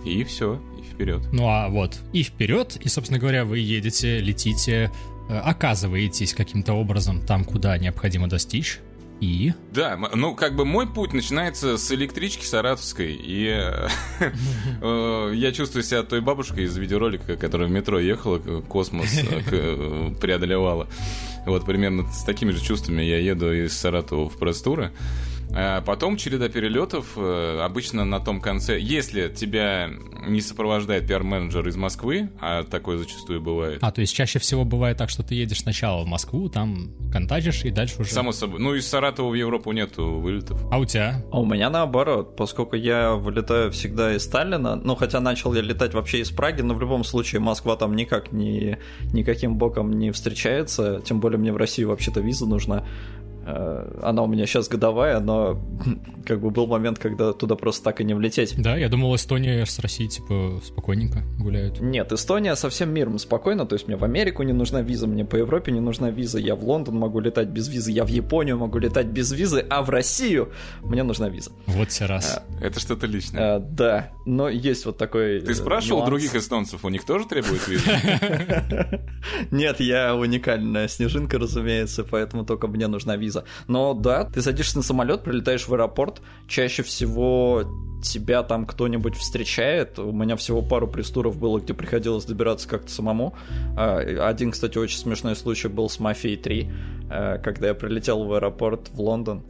И 0.03 0.23
все, 0.23 0.59
и 0.79 0.81
вперед. 0.81 1.21
Ну 1.31 1.47
а 1.47 1.69
вот, 1.69 1.99
и 2.13 2.23
вперед, 2.23 2.77
и, 2.81 2.89
собственно 2.89 3.19
говоря, 3.19 3.45
вы 3.45 3.59
едете, 3.59 4.19
летите, 4.21 4.91
э, 5.29 5.37
оказываетесь 5.37 6.33
каким-то 6.33 6.73
образом 6.73 7.21
там, 7.21 7.45
куда 7.45 7.77
необходимо 7.77 8.27
достичь, 8.27 8.79
и? 9.19 9.53
Да, 9.71 9.97
ну 9.97 10.35
как 10.35 10.55
бы 10.55 10.65
мой 10.65 10.87
путь 10.87 11.13
начинается 11.13 11.77
с 11.77 11.91
электрички 11.91 12.45
Саратовской, 12.45 13.13
и 13.13 13.47
э, 14.81 15.31
я 15.35 15.51
чувствую 15.51 15.83
себя 15.83 16.03
той 16.03 16.21
бабушкой 16.21 16.65
из 16.65 16.77
видеоролика, 16.77 17.35
которая 17.35 17.67
в 17.67 17.71
метро 17.71 17.99
ехала, 17.99 18.39
космос 18.39 19.19
э, 19.23 20.11
преодолевала. 20.21 20.87
Вот 21.45 21.65
примерно 21.65 22.09
с 22.11 22.23
такими 22.23 22.51
же 22.51 22.61
чувствами 22.61 23.01
я 23.01 23.19
еду 23.19 23.51
из 23.51 23.77
Саратова 23.77 24.29
в 24.29 24.37
Простуры. 24.37 24.91
А 25.51 25.81
потом 25.81 26.17
череда 26.17 26.47
перелетов, 26.49 27.13
э, 27.17 27.59
обычно 27.61 28.05
на 28.05 28.19
том 28.19 28.39
конце, 28.39 28.79
если 28.79 29.29
тебя 29.29 29.89
не 30.27 30.41
сопровождает 30.41 31.07
пиар-менеджер 31.07 31.67
из 31.67 31.75
Москвы, 31.75 32.29
а 32.39 32.63
такое 32.63 32.97
зачастую 32.97 33.41
бывает. 33.41 33.79
А, 33.81 33.91
то 33.91 34.01
есть 34.01 34.13
чаще 34.13 34.39
всего 34.39 34.63
бывает 34.63 34.97
так, 34.97 35.09
что 35.09 35.23
ты 35.23 35.35
едешь 35.35 35.61
сначала 35.61 36.03
в 36.03 36.07
Москву, 36.07 36.49
там 36.49 36.91
контачишь 37.11 37.65
и 37.65 37.71
дальше 37.71 38.01
уже... 38.01 38.11
Само 38.11 38.31
собой. 38.31 38.59
Ну, 38.59 38.75
из 38.75 38.87
Саратова 38.87 39.29
в 39.29 39.33
Европу 39.33 39.71
нету 39.71 40.19
вылетов. 40.19 40.61
А 40.71 40.77
у 40.77 40.85
тебя? 40.85 41.23
А 41.31 41.39
у 41.39 41.45
меня 41.45 41.69
наоборот, 41.69 42.35
поскольку 42.35 42.75
я 42.75 43.13
вылетаю 43.13 43.71
всегда 43.71 44.15
из 44.15 44.23
Сталина, 44.23 44.75
ну, 44.75 44.95
хотя 44.95 45.19
начал 45.19 45.53
я 45.53 45.61
летать 45.61 45.93
вообще 45.93 46.19
из 46.19 46.29
Праги, 46.29 46.61
но 46.61 46.73
в 46.73 46.81
любом 46.81 47.03
случае 47.03 47.41
Москва 47.41 47.75
там 47.75 47.95
никак 47.95 48.31
не, 48.31 48.77
никаким 49.13 49.55
боком 49.55 49.93
не 49.93 50.11
встречается, 50.11 51.01
тем 51.03 51.19
более 51.19 51.39
мне 51.39 51.51
в 51.51 51.57
Россию 51.57 51.89
вообще-то 51.89 52.19
виза 52.19 52.45
нужна. 52.45 52.85
Э, 53.49 53.99
она 54.03 54.23
у 54.23 54.27
меня 54.27 54.45
сейчас 54.45 54.67
годовая, 54.67 55.19
но 55.19 55.59
как 56.25 56.41
бы 56.41 56.51
был 56.51 56.67
момент, 56.67 56.99
когда 56.99 57.33
туда 57.33 57.55
просто 57.55 57.83
так 57.83 58.01
и 58.01 58.03
не 58.03 58.13
влететь. 58.13 58.55
Да, 58.57 58.77
я 58.77 58.89
думал, 58.89 59.15
Эстония 59.15 59.65
с 59.65 59.79
Россией, 59.79 60.09
типа, 60.09 60.61
спокойненько 60.63 61.23
гуляют. 61.39 61.79
Нет, 61.81 62.11
Эстония 62.11 62.55
со 62.55 62.69
всем 62.69 62.93
миром 62.93 63.17
спокойно, 63.17 63.65
то 63.65 63.73
есть 63.73 63.87
мне 63.87 63.97
в 63.97 64.03
Америку 64.03 64.43
не 64.43 64.53
нужна 64.53 64.81
виза, 64.81 65.07
мне 65.07 65.25
по 65.25 65.35
Европе 65.35 65.71
не 65.71 65.79
нужна 65.79 66.11
виза, 66.11 66.39
я 66.39 66.55
в 66.55 66.63
Лондон 66.63 66.97
могу 66.97 67.19
летать 67.19 67.47
без 67.49 67.67
визы, 67.67 67.91
я 67.91 68.05
в 68.05 68.09
Японию 68.09 68.57
могу 68.57 68.77
летать 68.77 69.07
без 69.07 69.31
визы, 69.31 69.65
а 69.69 69.81
в 69.81 69.89
Россию 69.89 70.49
мне 70.81 71.03
нужна 71.03 71.29
виза. 71.29 71.51
Вот 71.65 71.89
все 71.89 72.05
раз. 72.05 72.37
А, 72.37 72.63
Это 72.63 72.79
что-то 72.79 73.07
личное. 73.07 73.55
А, 73.55 73.59
да, 73.59 74.11
но 74.25 74.49
есть 74.49 74.85
вот 74.85 74.97
такой 74.97 75.41
Ты 75.41 75.55
спрашивал 75.55 75.99
нюанс. 75.99 76.09
других 76.09 76.35
эстонцев, 76.35 76.85
у 76.85 76.89
них 76.89 77.03
тоже 77.05 77.25
требуют 77.25 77.67
визы? 77.67 77.89
Нет, 79.51 79.79
я 79.79 80.15
уникальная 80.15 80.87
снежинка, 80.87 81.39
разумеется, 81.39 82.03
поэтому 82.03 82.45
только 82.45 82.67
мне 82.67 82.87
нужна 82.87 83.15
виза. 83.15 83.38
Но 83.67 83.93
да, 83.93 84.25
ты 84.25 84.41
садишься 84.41 84.77
на 84.77 84.83
самолет, 84.83 85.23
прилетаешь 85.23 85.67
в 85.67 85.73
аэропорт, 85.73 86.21
чаще 86.47 86.83
всего 86.83 87.63
тебя 88.01 88.43
там 88.43 88.65
кто-нибудь 88.65 89.15
встречает. 89.15 89.99
У 89.99 90.11
меня 90.11 90.35
всего 90.35 90.61
пару 90.61 90.87
престуров 90.87 91.37
было, 91.37 91.59
где 91.59 91.73
приходилось 91.73 92.25
добираться 92.25 92.67
как-то 92.67 92.91
самому. 92.91 93.35
А, 93.77 93.99
один, 94.27 94.51
кстати, 94.51 94.77
очень 94.77 94.97
смешной 94.97 95.35
случай 95.35 95.67
был 95.67 95.89
с 95.89 95.99
«Мафией 95.99 96.39
3», 96.39 96.71
а, 97.09 97.37
когда 97.39 97.67
я 97.67 97.73
прилетел 97.73 98.23
в 98.23 98.33
аэропорт 98.33 98.89
в 98.93 99.01
Лондон. 99.01 99.43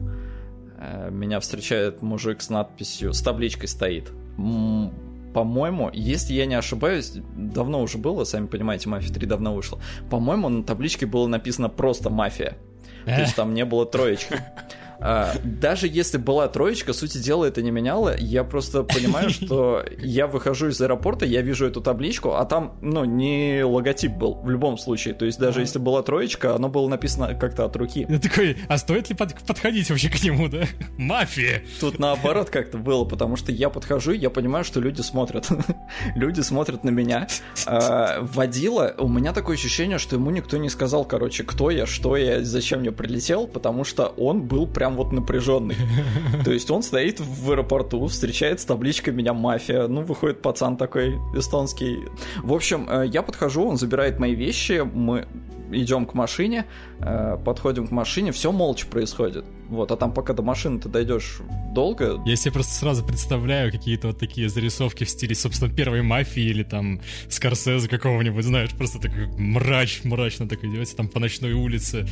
А, 0.78 1.10
меня 1.10 1.40
встречает 1.40 2.02
мужик 2.02 2.42
с 2.42 2.50
надписью, 2.50 3.12
с 3.12 3.22
табличкой 3.22 3.68
стоит. 3.68 4.10
По-моему, 5.32 5.90
если 5.92 6.32
я 6.32 6.46
не 6.46 6.56
ошибаюсь, 6.56 7.12
давно 7.36 7.82
уже 7.82 7.98
было, 7.98 8.24
сами 8.24 8.46
понимаете, 8.46 8.88
«Мафия 8.88 9.12
3» 9.14 9.26
давно 9.26 9.54
вышла. 9.54 9.80
По-моему, 10.10 10.48
на 10.48 10.64
табличке 10.64 11.06
было 11.06 11.28
написано 11.28 11.68
просто 11.68 12.10
«Мафия». 12.10 12.56
То 13.04 13.20
есть 13.20 13.36
там 13.36 13.54
не 13.54 13.64
было 13.64 13.86
троечки. 13.86 14.40
А, 15.00 15.32
даже 15.42 15.88
если 15.88 16.18
была 16.18 16.48
троечка, 16.48 16.92
сути 16.92 17.18
дела 17.18 17.46
это 17.46 17.62
не 17.62 17.70
меняло. 17.70 18.14
Я 18.18 18.44
просто 18.44 18.82
понимаю, 18.82 19.30
что 19.30 19.84
я 19.98 20.26
выхожу 20.26 20.68
из 20.68 20.80
аэропорта, 20.80 21.24
я 21.24 21.42
вижу 21.42 21.66
эту 21.66 21.80
табличку, 21.80 22.34
а 22.34 22.44
там, 22.44 22.78
ну, 22.82 23.04
не 23.04 23.62
логотип 23.64 24.12
был 24.12 24.34
в 24.34 24.50
любом 24.50 24.78
случае. 24.78 25.14
То 25.14 25.24
есть 25.24 25.38
даже 25.38 25.60
если 25.60 25.78
была 25.78 26.02
троечка, 26.02 26.54
оно 26.54 26.68
было 26.68 26.88
написано 26.88 27.34
как-то 27.34 27.64
от 27.64 27.76
руки. 27.76 28.06
Я 28.08 28.18
такой, 28.18 28.56
а 28.68 28.78
стоит 28.78 29.08
ли 29.08 29.16
под 29.16 29.34
подходить 29.46 29.88
вообще 29.90 30.10
к 30.10 30.22
нему, 30.22 30.48
да? 30.48 30.64
Мафия! 30.98 31.62
Тут 31.80 31.98
наоборот 31.98 32.50
как-то 32.50 32.78
было, 32.78 33.04
потому 33.04 33.36
что 33.36 33.52
я 33.52 33.70
подхожу, 33.70 34.12
я 34.12 34.30
понимаю, 34.30 34.64
что 34.64 34.80
люди 34.80 35.00
смотрят. 35.00 35.48
люди 36.14 36.40
смотрят 36.40 36.84
на 36.84 36.90
меня. 36.90 37.28
А, 37.66 38.18
водила, 38.20 38.94
у 38.98 39.08
меня 39.08 39.32
такое 39.32 39.56
ощущение, 39.56 39.98
что 39.98 40.16
ему 40.16 40.30
никто 40.30 40.56
не 40.56 40.68
сказал, 40.68 41.04
короче, 41.04 41.44
кто 41.44 41.70
я, 41.70 41.86
что 41.86 42.16
я, 42.16 42.44
зачем 42.44 42.82
я 42.82 42.92
прилетел, 42.92 43.46
потому 43.46 43.84
что 43.84 44.06
он 44.06 44.42
был 44.42 44.66
прям 44.66 44.89
прям 44.90 44.96
вот 44.96 45.12
напряженный. 45.12 45.76
То 46.44 46.52
есть 46.52 46.70
он 46.70 46.82
стоит 46.82 47.20
в 47.20 47.50
аэропорту, 47.50 48.06
встречает 48.06 48.60
с 48.60 48.64
табличкой 48.64 49.14
«Меня 49.14 49.32
мафия». 49.32 49.86
Ну, 49.88 50.02
выходит 50.02 50.42
пацан 50.42 50.76
такой 50.76 51.16
эстонский. 51.34 52.08
В 52.42 52.52
общем, 52.52 52.88
э, 52.88 53.06
я 53.12 53.22
подхожу, 53.22 53.64
он 53.66 53.76
забирает 53.76 54.18
мои 54.18 54.34
вещи, 54.34 54.82
мы 54.82 55.26
идем 55.72 56.06
к 56.06 56.14
машине, 56.14 56.66
э, 56.98 57.38
подходим 57.44 57.86
к 57.86 57.90
машине, 57.92 58.32
все 58.32 58.50
молча 58.50 58.86
происходит. 58.86 59.44
Вот, 59.68 59.92
а 59.92 59.96
там 59.96 60.12
пока 60.12 60.32
до 60.32 60.42
машины 60.42 60.80
ты 60.80 60.88
дойдешь 60.88 61.38
долго. 61.72 62.20
Я 62.26 62.36
себе 62.36 62.52
просто 62.52 62.72
сразу 62.72 63.04
представляю 63.04 63.70
какие-то 63.70 64.08
вот 64.08 64.18
такие 64.18 64.48
зарисовки 64.48 65.04
в 65.04 65.10
стиле, 65.10 65.36
собственно, 65.36 65.72
первой 65.72 66.02
мафии 66.02 66.42
или 66.42 66.64
там 66.64 67.00
Скорсезе 67.28 67.88
какого-нибудь, 67.88 68.44
знаешь, 68.44 68.70
просто 68.70 68.98
такой 68.98 69.28
мрач, 69.38 70.00
мрачно 70.02 70.48
так 70.48 70.64
идете 70.64 70.96
там 70.96 71.08
по 71.08 71.20
ночной 71.20 71.52
улице, 71.52 72.08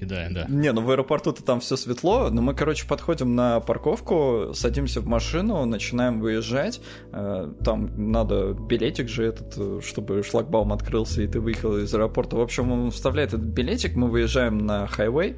кидая, 0.00 0.30
да. 0.30 0.46
Не, 0.48 0.72
ну 0.72 0.80
в 0.80 0.90
аэропорту-то 0.90 1.42
там 1.42 1.60
все 1.60 1.76
светло, 1.76 2.30
но 2.30 2.42
мы, 2.42 2.54
короче, 2.54 2.86
подходим 2.86 3.34
на 3.34 3.60
парковку, 3.60 4.52
садимся 4.54 5.00
в 5.00 5.06
машину, 5.06 5.64
начинаем 5.66 6.20
выезжать. 6.20 6.80
Э, 7.12 7.52
там 7.64 8.10
надо 8.10 8.52
билетик 8.54 9.08
же 9.08 9.24
этот, 9.24 9.54
э, 9.56 9.80
чтобы 9.84 10.22
шлагбаум 10.22 10.72
открылся, 10.72 11.22
и 11.22 11.26
ты 11.26 11.40
выехал 11.40 11.76
из 11.76 11.94
аэропорта. 11.94 12.36
В 12.36 12.40
общем, 12.40 12.72
он 12.72 12.90
вставляет 12.90 13.34
этот 13.34 13.46
билетик, 13.46 13.94
мы 13.94 14.08
выезжаем 14.08 14.58
на 14.58 14.86
хайвей, 14.86 15.36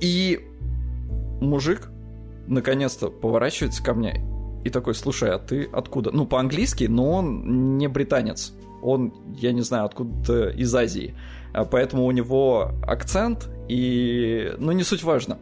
и 0.00 0.40
мужик 1.40 1.90
наконец-то 2.46 3.10
поворачивается 3.10 3.82
ко 3.82 3.94
мне 3.94 4.24
и 4.64 4.70
такой, 4.70 4.94
слушай, 4.94 5.30
а 5.30 5.38
ты 5.38 5.68
откуда? 5.72 6.10
Ну, 6.10 6.26
по-английски, 6.26 6.84
но 6.84 7.12
он 7.12 7.78
не 7.78 7.88
британец. 7.88 8.52
Он, 8.82 9.12
я 9.36 9.52
не 9.52 9.62
знаю, 9.62 9.84
откуда 9.84 10.50
из 10.50 10.74
Азии. 10.74 11.14
Поэтому 11.64 12.04
у 12.04 12.10
него 12.10 12.72
акцент 12.82 13.48
и... 13.68 14.52
Ну, 14.58 14.72
не 14.72 14.82
суть 14.82 15.02
важно. 15.02 15.38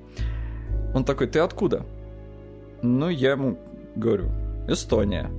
Он 0.95 1.05
такой, 1.05 1.27
ты 1.27 1.39
откуда? 1.41 1.87
Ну, 2.83 3.09
я 3.09 3.33
ему 3.33 3.59
говорю, 3.97 4.31
Эстония. 4.69 5.31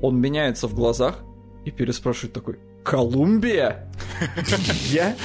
Он 0.00 0.20
меняется 0.20 0.68
в 0.68 0.74
глазах 0.74 1.18
и 1.64 1.70
переспрашивает 1.70 2.32
такой, 2.32 2.58
Колумбия? 2.84 3.90
Я... 4.90 5.16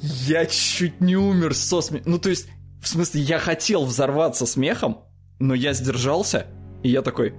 Я 0.00 0.44
чуть 0.44 1.00
не 1.00 1.16
умер 1.16 1.54
со 1.54 1.80
смехом. 1.80 2.12
Ну, 2.12 2.18
то 2.18 2.28
есть, 2.28 2.48
в 2.82 2.88
смысле, 2.88 3.22
я 3.22 3.38
хотел 3.38 3.86
взорваться 3.86 4.44
смехом, 4.44 4.98
но 5.38 5.54
я 5.54 5.72
сдержался, 5.72 6.46
и 6.82 6.90
я 6.90 7.00
такой, 7.00 7.34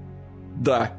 да. 0.56 0.98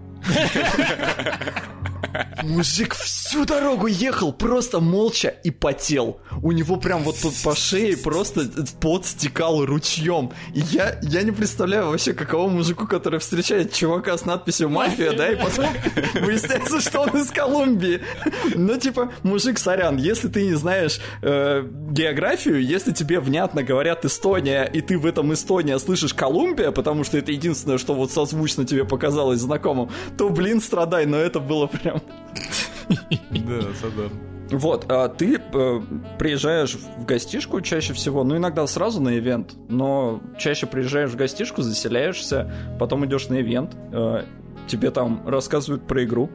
Мужик 2.42 2.94
всю 2.94 3.44
дорогу 3.44 3.87
ехал 3.87 4.33
просто 4.33 4.81
молча 4.81 5.29
и 5.29 5.50
потел. 5.50 6.20
У 6.42 6.52
него 6.52 6.76
прям 6.76 7.02
вот 7.02 7.16
тут 7.20 7.35
по 7.42 7.55
шее 7.55 7.96
просто 7.96 8.42
пот 8.81 9.07
стекал 9.07 9.64
ручьем. 9.64 10.33
И 10.55 10.61
я, 10.61 10.98
я 11.02 11.22
не 11.22 11.33
представляю 11.33 11.88
вообще, 11.88 12.12
каково 12.12 12.48
мужику, 12.48 12.87
который 12.87 13.18
встречает 13.20 13.72
чувака 13.72 14.16
с 14.16 14.24
надписью 14.24 14.68
«Мафия», 14.68 15.12
да, 15.12 15.31
и 15.31 15.37
потом 15.37 15.66
выясняется, 16.14 16.81
что 16.81 17.00
он 17.00 17.11
из 17.11 17.31
Колумбии. 17.31 18.00
Ну, 18.55 18.76
типа, 18.79 19.12
мужик, 19.22 19.59
сорян, 19.59 19.96
если 19.96 20.29
ты 20.29 20.46
не 20.46 20.55
знаешь 20.55 21.00
э, 21.22 21.66
географию, 21.90 22.62
если 22.62 22.92
тебе 22.92 23.20
внятно 23.20 23.62
говорят 23.62 24.05
Эстония, 24.05 24.64
и 24.64 24.81
ты 24.81 24.98
в 24.98 25.07
этом 25.07 25.33
Эстония 25.33 25.79
слышишь 25.79 26.14
Колумбия, 26.14 26.70
потому 26.70 27.05
что 27.05 27.18
это 27.18 27.33
единственное, 27.33 27.79
что 27.79 27.94
вот 27.94 28.12
созвучно 28.12 28.64
тебе 28.64 28.85
показалось 28.85 29.40
знакомым, 29.40 29.90
то, 30.16 30.29
блин, 30.29 30.61
страдай, 30.61 31.07
но 31.07 31.16
это 31.16 31.40
было 31.40 31.66
прям 31.66 32.02
да, 33.31 33.62
Садар. 33.81 34.11
Вот, 34.51 34.87
а 34.88 35.09
ты 35.09 35.40
э, 35.40 35.81
приезжаешь 36.19 36.77
в 36.77 37.05
гостишку 37.05 37.61
чаще 37.61 37.95
всего, 37.95 38.23
ну 38.23 38.37
иногда 38.37 38.64
сразу 38.69 39.01
на 39.01 39.19
ивент, 39.19 39.55
но 39.69 40.21
чаще 40.38 40.66
приезжаешь 40.66 41.11
в 41.11 41.16
гостишку, 41.16 41.62
заселяешься, 41.62 42.53
потом 42.79 43.05
идешь 43.07 43.29
на 43.29 43.40
ивент, 43.40 43.77
э, 43.92 44.25
тебе 44.69 44.92
там 44.92 45.27
рассказывают 45.27 45.85
про 45.88 46.05
игру, 46.05 46.31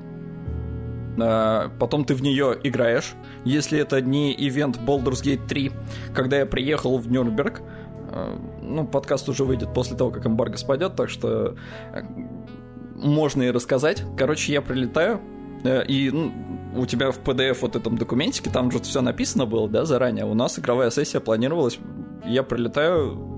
э, 1.17 1.69
потом 1.79 2.03
ты 2.03 2.13
в 2.13 2.21
нее 2.21 2.57
играешь. 2.61 3.13
Если 3.45 3.79
это 3.79 4.01
не 4.01 4.33
ивент 4.33 4.77
Baldur's 4.77 5.23
Gate 5.23 5.47
3, 5.47 5.71
когда 6.13 6.39
я 6.39 6.45
приехал 6.45 6.97
в 6.97 7.09
Нюрнберг, 7.09 7.61
э, 8.11 8.37
ну 8.61 8.85
подкаст 8.85 9.29
уже 9.29 9.45
выйдет 9.45 9.73
после 9.73 9.95
того, 9.95 10.11
как 10.11 10.25
эмбарго 10.25 10.57
спадет, 10.57 10.97
так 10.97 11.09
что 11.09 11.55
э, 11.93 12.01
можно 12.95 13.43
и 13.43 13.51
рассказать. 13.51 14.03
Короче, 14.17 14.51
я 14.51 14.61
прилетаю, 14.61 15.21
и 15.63 16.09
ну, 16.11 16.31
у 16.75 16.85
тебя 16.85 17.11
в 17.11 17.19
PDF 17.19 17.57
вот 17.61 17.75
этом 17.75 17.97
документике, 17.97 18.49
там 18.49 18.71
же 18.71 18.79
все 18.79 19.01
написано 19.01 19.45
было, 19.45 19.69
да, 19.69 19.85
заранее. 19.85 20.25
У 20.25 20.33
нас 20.33 20.57
игровая 20.59 20.89
сессия 20.89 21.19
планировалась, 21.19 21.79
я 22.25 22.43
прилетаю, 22.43 23.31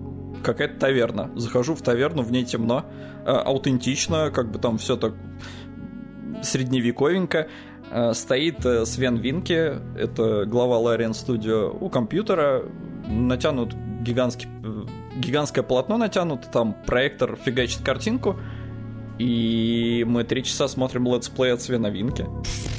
какая-то 0.44 0.80
таверна. 0.80 1.32
Захожу 1.36 1.76
в 1.76 1.82
таверну, 1.82 2.22
в 2.22 2.32
ней 2.32 2.46
темно, 2.46 2.86
э, 3.26 3.30
аутентично, 3.30 4.32
как 4.32 4.52
бы 4.52 4.60
там 4.60 4.78
все 4.78 4.96
так 4.96 5.14
средневековенько. 6.42 7.48
Э, 7.92 8.14
стоит 8.14 8.66
Свен 8.86 9.18
Винке, 9.18 9.80
это 9.98 10.46
глава 10.46 10.78
Larian 10.78 11.12
Studio, 11.12 11.76
у 11.80 11.90
компьютера 11.90 12.64
натянут 13.08 13.76
гигантский, 14.02 14.48
гигантское 15.16 15.64
полотно 15.64 15.98
натянуто, 15.98 16.48
там 16.50 16.76
проектор 16.86 17.36
фигачит 17.36 17.82
картинку, 17.84 18.38
и 19.20 20.06
мы 20.08 20.24
три 20.24 20.44
часа 20.44 20.68
смотрим 20.68 21.06
летсплей 21.06 21.54
от 21.54 21.62
Свена 21.62 21.91
Винке. 21.91 22.26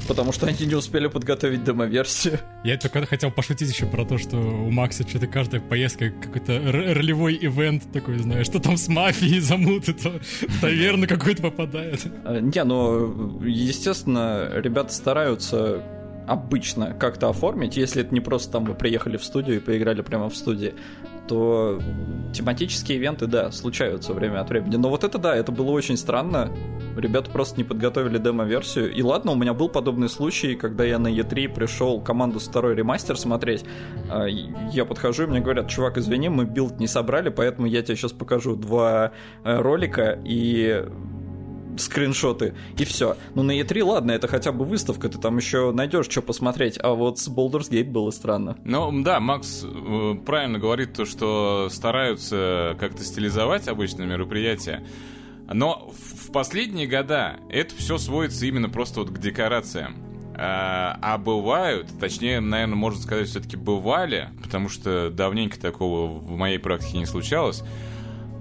Потому 0.07 0.33
что 0.33 0.47
они 0.47 0.67
не 0.67 0.75
успели 0.75 1.07
подготовить 1.07 1.65
демоверсию. 1.65 2.39
Я 2.63 2.77
только 2.77 3.07
хотел 3.07 3.31
пошутить 3.31 3.71
еще 3.71 3.87
про 3.87 4.05
то, 4.05 4.19
что 4.19 4.37
у 4.37 4.71
Макса 4.71 5.09
что-то 5.09 5.27
каждая 5.27 5.61
поездка 5.61 6.11
какой-то 6.11 6.61
ролевой 6.95 7.39
ивент 7.41 7.91
такой, 7.93 8.19
знаешь, 8.19 8.47
что 8.47 8.59
там 8.59 8.77
с 8.77 8.89
мафией 8.89 9.41
замуты, 9.41 9.95
то 9.95 10.21
в 10.49 10.61
таверну 10.61 11.07
какой-то 11.07 11.43
попадает. 11.43 12.07
А, 12.25 12.41
не, 12.41 12.65
ну, 12.65 13.41
естественно, 13.43 14.51
ребята 14.57 14.93
стараются 14.93 15.83
обычно 16.27 16.95
как-то 16.95 17.29
оформить, 17.29 17.77
если 17.77 18.03
это 18.03 18.15
не 18.15 18.21
просто 18.21 18.53
там 18.53 18.65
вы 18.65 18.75
приехали 18.75 19.17
в 19.17 19.25
студию 19.25 19.57
и 19.57 19.61
поиграли 19.61 20.03
прямо 20.03 20.29
в 20.29 20.37
студии, 20.37 20.75
то 21.27 21.81
тематические 22.33 22.99
ивенты, 22.99 23.27
да, 23.27 23.51
случаются 23.51 24.13
время 24.13 24.41
от 24.41 24.51
времени. 24.51 24.77
Но 24.77 24.91
вот 24.91 25.05
это 25.05 25.19
да, 25.19 25.35
это 25.35 25.53
было 25.53 25.71
очень 25.71 25.97
странно. 25.97 26.51
Ребята 26.97 27.31
просто 27.31 27.57
не 27.57 27.65
подготовили 27.65 28.19
демо-версию. 28.19 28.93
И 28.93 29.03
ладно, 29.03 29.33
у 29.33 29.35
меня 29.35 29.55
был 29.55 29.69
подобный 29.69 30.09
случай, 30.09 30.55
когда 30.55 30.85
я 30.85 30.99
на 30.99 31.09
E3 31.09 31.55
пришел 31.55 32.01
команду 32.01 32.39
второй 32.39 32.75
ремастер 32.75 33.17
смотреть. 33.17 33.65
А, 34.11 34.27
я 34.27 34.85
подхожу, 34.85 35.25
и 35.25 35.27
мне 35.27 35.41
говорят, 35.41 35.69
чувак, 35.69 35.99
извини, 35.99 36.29
мы 36.29 36.45
build 36.45 36.79
не 36.79 36.87
собрали, 36.87 37.31
поэтому 37.31 37.67
я 37.67 37.83
тебе 37.83 37.97
сейчас 37.97 38.13
покажу 38.13 38.57
два 38.57 39.13
э, 39.45 39.61
ролика, 39.61 40.19
и 40.25 40.85
скриншоты, 41.79 42.55
и 42.79 42.85
все. 42.85 43.17
Ну, 43.35 43.43
на 43.43 43.59
E3, 43.59 43.83
ладно, 43.83 44.13
это 44.13 44.29
хотя 44.29 44.53
бы 44.53 44.65
выставка, 44.65 45.09
ты 45.09 45.19
там 45.19 45.37
еще 45.37 45.73
найдешь, 45.73 46.07
что 46.07 46.23
посмотреть, 46.23 46.79
а 46.83 46.95
вот 46.95 47.19
с 47.19 47.29
Baldur's 47.29 47.71
Gate 47.71 47.91
было 47.91 48.11
странно. 48.11 48.57
Ну, 48.65 49.03
да, 49.03 49.21
Макс 49.21 49.65
э, 49.65 50.15
правильно 50.25 50.59
говорит 50.59 50.95
то, 50.95 51.05
что 51.05 51.69
стараются 51.71 52.77
как-то 52.79 53.05
стилизовать 53.05 53.69
обычные 53.69 54.09
мероприятия, 54.09 54.85
но 55.53 55.93
в 56.27 56.33
последние 56.33 56.87
года 56.87 57.37
это 57.51 57.75
все 57.77 57.99
сводится 57.99 58.47
именно 58.47 58.69
просто 58.69 59.01
вот 59.01 59.11
к 59.11 59.19
декорациям. 59.19 59.97
А, 60.37 60.99
а 61.01 61.17
бывают, 61.19 61.89
точнее, 62.01 62.41
наверное, 62.41 62.75
можно 62.75 63.01
сказать, 63.01 63.29
все-таки 63.29 63.57
бывали, 63.57 64.31
потому 64.43 64.69
что 64.69 65.11
давненько 65.11 65.61
такого 65.61 66.11
в 66.11 66.31
моей 66.31 66.59
практике 66.59 66.99
не 66.99 67.07
случалось 67.07 67.63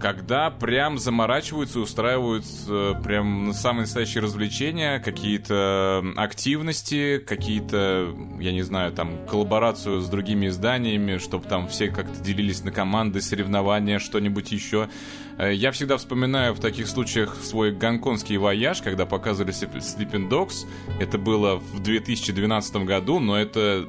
когда 0.04 0.50
прям 0.50 0.98
заморачиваются, 0.98 1.80
устраивают 1.80 2.44
э, 2.68 2.94
прям 3.06 3.54
самые 3.54 3.84
настоящие 3.84 4.22
развлечения, 4.22 5.00
какие-то 5.00 6.04
активности, 6.18 7.20
какие-то, 7.20 8.14
я 8.38 8.52
не 8.52 8.64
знаю, 8.64 8.92
там, 8.92 9.26
коллаборацию 9.26 10.02
с 10.02 10.10
другими 10.10 10.48
изданиями, 10.48 11.20
чтобы 11.20 11.48
там 11.48 11.70
все 11.70 11.88
как-то 11.88 12.22
делились 12.22 12.66
на 12.66 12.72
команды, 12.72 13.22
соревнования, 13.22 13.98
что-нибудь 13.98 14.52
еще. 14.52 14.90
Э, 15.38 15.54
я 15.54 15.72
всегда 15.72 15.96
вспоминаю 15.96 16.54
в 16.54 16.60
таких 16.60 16.90
случаях 16.90 17.38
свой 17.42 17.72
гонконгский 17.72 18.36
вояж, 18.36 18.82
когда 18.82 19.06
показывали 19.06 19.54
Sleeping 19.54 20.28
Dogs. 20.28 20.68
Это 21.00 21.18
было 21.18 21.56
в 21.56 21.82
2012 21.82 22.76
году, 22.84 23.20
но 23.20 23.40
это, 23.40 23.88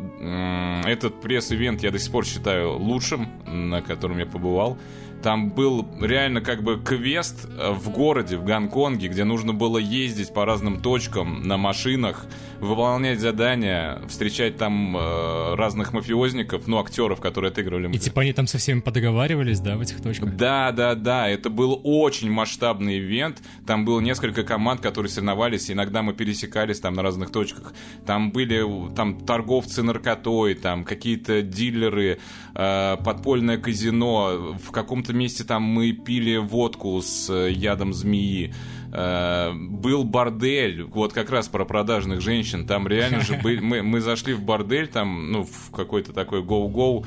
этот 0.86 1.20
пресс-ивент 1.20 1.82
я 1.82 1.90
до 1.90 1.98
сих 1.98 2.12
пор 2.12 2.24
считаю 2.24 2.78
лучшим, 2.78 3.28
на 3.48 3.82
котором 3.82 4.18
я 4.18 4.26
побывал. 4.26 4.78
Там 5.24 5.48
был 5.48 5.86
реально 6.02 6.42
как 6.42 6.62
бы 6.62 6.78
квест 6.78 7.46
э, 7.46 7.70
в 7.72 7.88
городе, 7.88 8.36
в 8.36 8.44
Гонконге, 8.44 9.08
где 9.08 9.24
нужно 9.24 9.54
было 9.54 9.78
ездить 9.78 10.34
по 10.34 10.44
разным 10.44 10.82
точкам 10.82 11.48
на 11.48 11.56
машинах, 11.56 12.26
выполнять 12.60 13.20
задания, 13.20 14.02
встречать 14.06 14.58
там 14.58 14.94
э, 14.94 15.54
разных 15.54 15.94
мафиозников, 15.94 16.66
ну, 16.66 16.78
актеров, 16.78 17.22
которые 17.22 17.52
отыгрывали. 17.52 17.90
И 17.96 17.98
типа 17.98 18.20
они 18.20 18.34
там 18.34 18.46
со 18.46 18.58
всеми 18.58 18.80
подоговаривались, 18.80 19.60
да, 19.60 19.78
в 19.78 19.80
этих 19.80 20.02
точках? 20.02 20.36
Да, 20.36 20.72
да, 20.72 20.94
да. 20.94 21.26
Это 21.26 21.48
был 21.48 21.80
очень 21.82 22.30
масштабный 22.30 22.98
ивент. 22.98 23.42
Там 23.66 23.86
было 23.86 24.00
несколько 24.00 24.42
команд, 24.42 24.82
которые 24.82 25.08
соревновались. 25.08 25.70
Иногда 25.70 26.02
мы 26.02 26.12
пересекались 26.12 26.80
там 26.80 26.92
на 26.92 27.02
разных 27.02 27.30
точках. 27.30 27.72
Там 28.04 28.30
были 28.30 28.62
там 28.94 29.20
торговцы 29.20 29.82
наркотой, 29.82 30.52
там 30.52 30.84
какие-то 30.84 31.40
дилеры, 31.40 32.18
э, 32.54 32.96
подпольное 33.02 33.56
казино. 33.56 34.58
В 34.62 34.70
каком-то 34.70 35.13
месте 35.14 35.44
там 35.44 35.62
мы 35.62 35.92
пили 35.92 36.36
водку 36.36 37.00
с 37.00 37.30
э, 37.30 37.50
ядом 37.52 37.92
змеи. 37.92 38.54
Э, 38.92 39.52
был 39.54 40.04
бордель, 40.04 40.84
вот 40.84 41.12
как 41.12 41.30
раз 41.30 41.48
про 41.48 41.64
продажных 41.64 42.20
женщин. 42.20 42.66
Там 42.66 42.86
реально 42.86 43.20
же 43.20 43.36
были, 43.42 43.60
мы, 43.60 43.82
мы 43.82 44.00
зашли 44.00 44.34
в 44.34 44.42
бордель, 44.42 44.88
там, 44.88 45.32
ну, 45.32 45.44
в 45.44 45.70
какой-то 45.72 46.12
такой 46.12 46.42
гоу-гоу. 46.42 47.04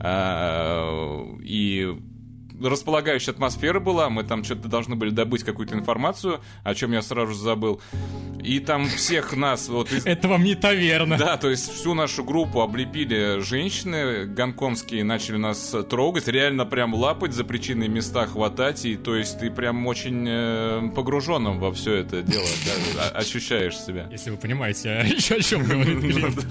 Э, 0.00 1.24
и 1.42 1.96
располагающая 2.60 3.32
атмосфера 3.32 3.80
была, 3.80 4.10
мы 4.10 4.24
там 4.24 4.44
что-то 4.44 4.68
должны 4.68 4.96
были 4.96 5.10
добыть 5.10 5.44
какую-то 5.44 5.74
информацию, 5.74 6.40
о 6.64 6.74
чем 6.74 6.92
я 6.92 7.02
сразу 7.02 7.32
же 7.32 7.38
забыл. 7.38 7.80
И 8.42 8.60
там 8.60 8.86
всех 8.86 9.36
нас... 9.36 9.68
Вот 9.68 9.92
из... 9.92 10.06
Это 10.06 10.28
вам 10.28 10.44
не 10.44 10.54
таверна. 10.54 11.18
Да, 11.18 11.36
то 11.36 11.50
есть 11.50 11.70
всю 11.72 11.94
нашу 11.94 12.24
группу 12.24 12.60
облепили 12.60 13.40
женщины 13.40 14.26
гонконгские, 14.26 15.04
начали 15.04 15.36
нас 15.36 15.74
трогать, 15.88 16.28
реально 16.28 16.64
прям 16.64 16.94
лапать, 16.94 17.32
за 17.32 17.44
причиной 17.44 17.88
места 17.88 18.26
хватать, 18.26 18.84
и 18.84 18.96
то 18.96 19.16
есть 19.16 19.38
ты 19.38 19.50
прям 19.50 19.86
очень 19.86 20.26
э, 20.28 20.90
погруженным 20.94 21.58
во 21.58 21.72
все 21.72 21.94
это 21.94 22.22
дело 22.22 22.46
да, 22.94 23.08
ощущаешь 23.10 23.76
себя. 23.76 24.08
Если 24.10 24.30
вы 24.30 24.36
понимаете, 24.36 24.90
а 24.90 25.00
о 25.02 25.42
чем 25.42 25.64
говорит 25.64 26.46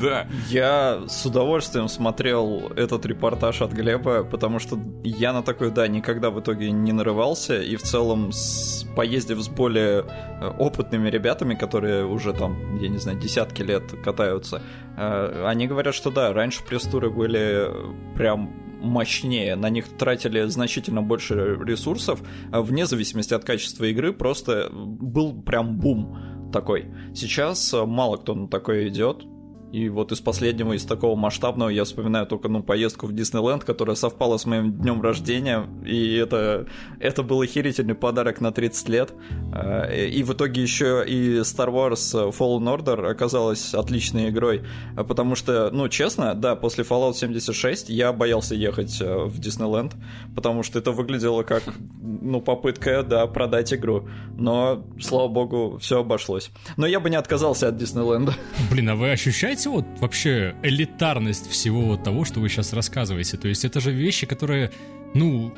Да. 0.00 0.26
Я 0.48 1.02
с 1.08 1.24
удовольствием 1.26 1.88
смотрел 1.88 2.72
этот 2.76 3.06
репортаж 3.06 3.60
от 3.62 3.72
Глеба, 3.72 4.24
потому 4.24 4.58
что 4.58 4.78
я 5.04 5.32
на 5.38 5.42
такой, 5.44 5.70
да, 5.70 5.86
никогда 5.88 6.30
в 6.30 6.40
итоге 6.40 6.70
не 6.70 6.92
нарывался, 6.92 7.62
и 7.62 7.76
в 7.76 7.82
целом, 7.82 8.32
с, 8.32 8.84
поездив 8.96 9.40
с 9.40 9.48
более 9.48 10.04
э, 10.04 10.48
опытными 10.58 11.08
ребятами, 11.08 11.54
которые 11.54 12.04
уже 12.04 12.32
там, 12.32 12.78
я 12.80 12.88
не 12.88 12.98
знаю, 12.98 13.18
десятки 13.18 13.62
лет 13.62 13.84
катаются, 14.04 14.60
э, 14.96 15.44
они 15.46 15.66
говорят, 15.68 15.94
что 15.94 16.10
да, 16.10 16.32
раньше 16.32 16.64
пресс-туры 16.64 17.10
были 17.10 17.70
прям 18.16 18.50
мощнее, 18.80 19.56
на 19.56 19.70
них 19.70 19.86
тратили 19.96 20.42
значительно 20.48 21.02
больше 21.02 21.58
ресурсов, 21.64 22.20
а 22.52 22.60
вне 22.60 22.86
зависимости 22.86 23.34
от 23.34 23.44
качества 23.44 23.84
игры, 23.84 24.12
просто 24.12 24.70
был 24.72 25.40
прям 25.42 25.78
бум 25.78 26.50
такой. 26.52 26.86
Сейчас 27.14 27.74
мало 27.74 28.16
кто 28.16 28.34
на 28.34 28.48
такое 28.48 28.88
идет, 28.88 29.24
и 29.72 29.88
вот 29.88 30.12
из 30.12 30.20
последнего, 30.20 30.72
из 30.72 30.84
такого 30.84 31.14
масштабного, 31.14 31.68
я 31.68 31.84
вспоминаю 31.84 32.26
только 32.26 32.48
ну, 32.48 32.62
поездку 32.62 33.06
в 33.06 33.14
Диснейленд, 33.14 33.64
которая 33.64 33.96
совпала 33.96 34.38
с 34.38 34.46
моим 34.46 34.72
днем 34.72 35.02
рождения, 35.02 35.66
и 35.84 36.14
это, 36.14 36.66
это 37.00 37.22
был 37.22 37.42
охерительный 37.42 37.94
подарок 37.94 38.40
на 38.40 38.50
30 38.50 38.88
лет. 38.88 39.12
Э, 39.52 40.08
и 40.08 40.22
в 40.22 40.32
итоге 40.32 40.62
еще 40.62 41.04
и 41.06 41.40
Star 41.40 41.68
Wars 41.68 42.32
Fallen 42.32 42.64
Order 42.64 43.10
оказалась 43.10 43.74
отличной 43.74 44.30
игрой, 44.30 44.62
потому 44.96 45.34
что, 45.34 45.70
ну, 45.70 45.88
честно, 45.88 46.34
да, 46.34 46.56
после 46.56 46.84
Fallout 46.84 47.14
76 47.14 47.90
я 47.90 48.12
боялся 48.12 48.54
ехать 48.54 49.00
э, 49.00 49.24
в 49.24 49.38
Диснейленд, 49.38 49.94
потому 50.34 50.62
что 50.62 50.78
это 50.78 50.92
выглядело 50.92 51.42
как, 51.42 51.62
ну, 52.00 52.40
попытка, 52.40 53.02
да, 53.02 53.26
продать 53.26 53.74
игру. 53.74 54.08
Но, 54.36 54.86
слава 55.00 55.28
богу, 55.28 55.78
все 55.78 56.00
обошлось. 56.00 56.50
Но 56.76 56.86
я 56.86 57.00
бы 57.00 57.10
не 57.10 57.16
отказался 57.16 57.68
от 57.68 57.76
Диснейленда. 57.76 58.32
Блин, 58.70 58.88
а 58.88 58.96
вы 58.96 59.10
ощущаете 59.10 59.57
понимаете 59.58 59.70
вот 59.70 60.00
вообще 60.00 60.54
элитарность 60.62 61.50
всего 61.50 61.82
вот 61.82 62.04
того, 62.04 62.24
что 62.24 62.40
вы 62.40 62.48
сейчас 62.48 62.72
рассказываете? 62.72 63.36
То 63.36 63.48
есть 63.48 63.64
это 63.64 63.80
же 63.80 63.90
вещи, 63.90 64.26
которые, 64.26 64.70
ну, 65.14 65.54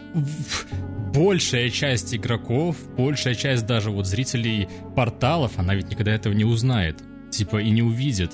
большая 1.14 1.70
часть 1.70 2.14
игроков, 2.14 2.76
большая 2.96 3.34
часть 3.34 3.66
даже 3.66 3.90
вот 3.90 4.06
зрителей 4.06 4.68
порталов, 4.96 5.58
она 5.58 5.74
ведь 5.74 5.90
никогда 5.90 6.12
этого 6.12 6.32
не 6.32 6.44
узнает, 6.44 6.96
типа, 7.30 7.60
и 7.60 7.70
не 7.70 7.82
увидит. 7.82 8.32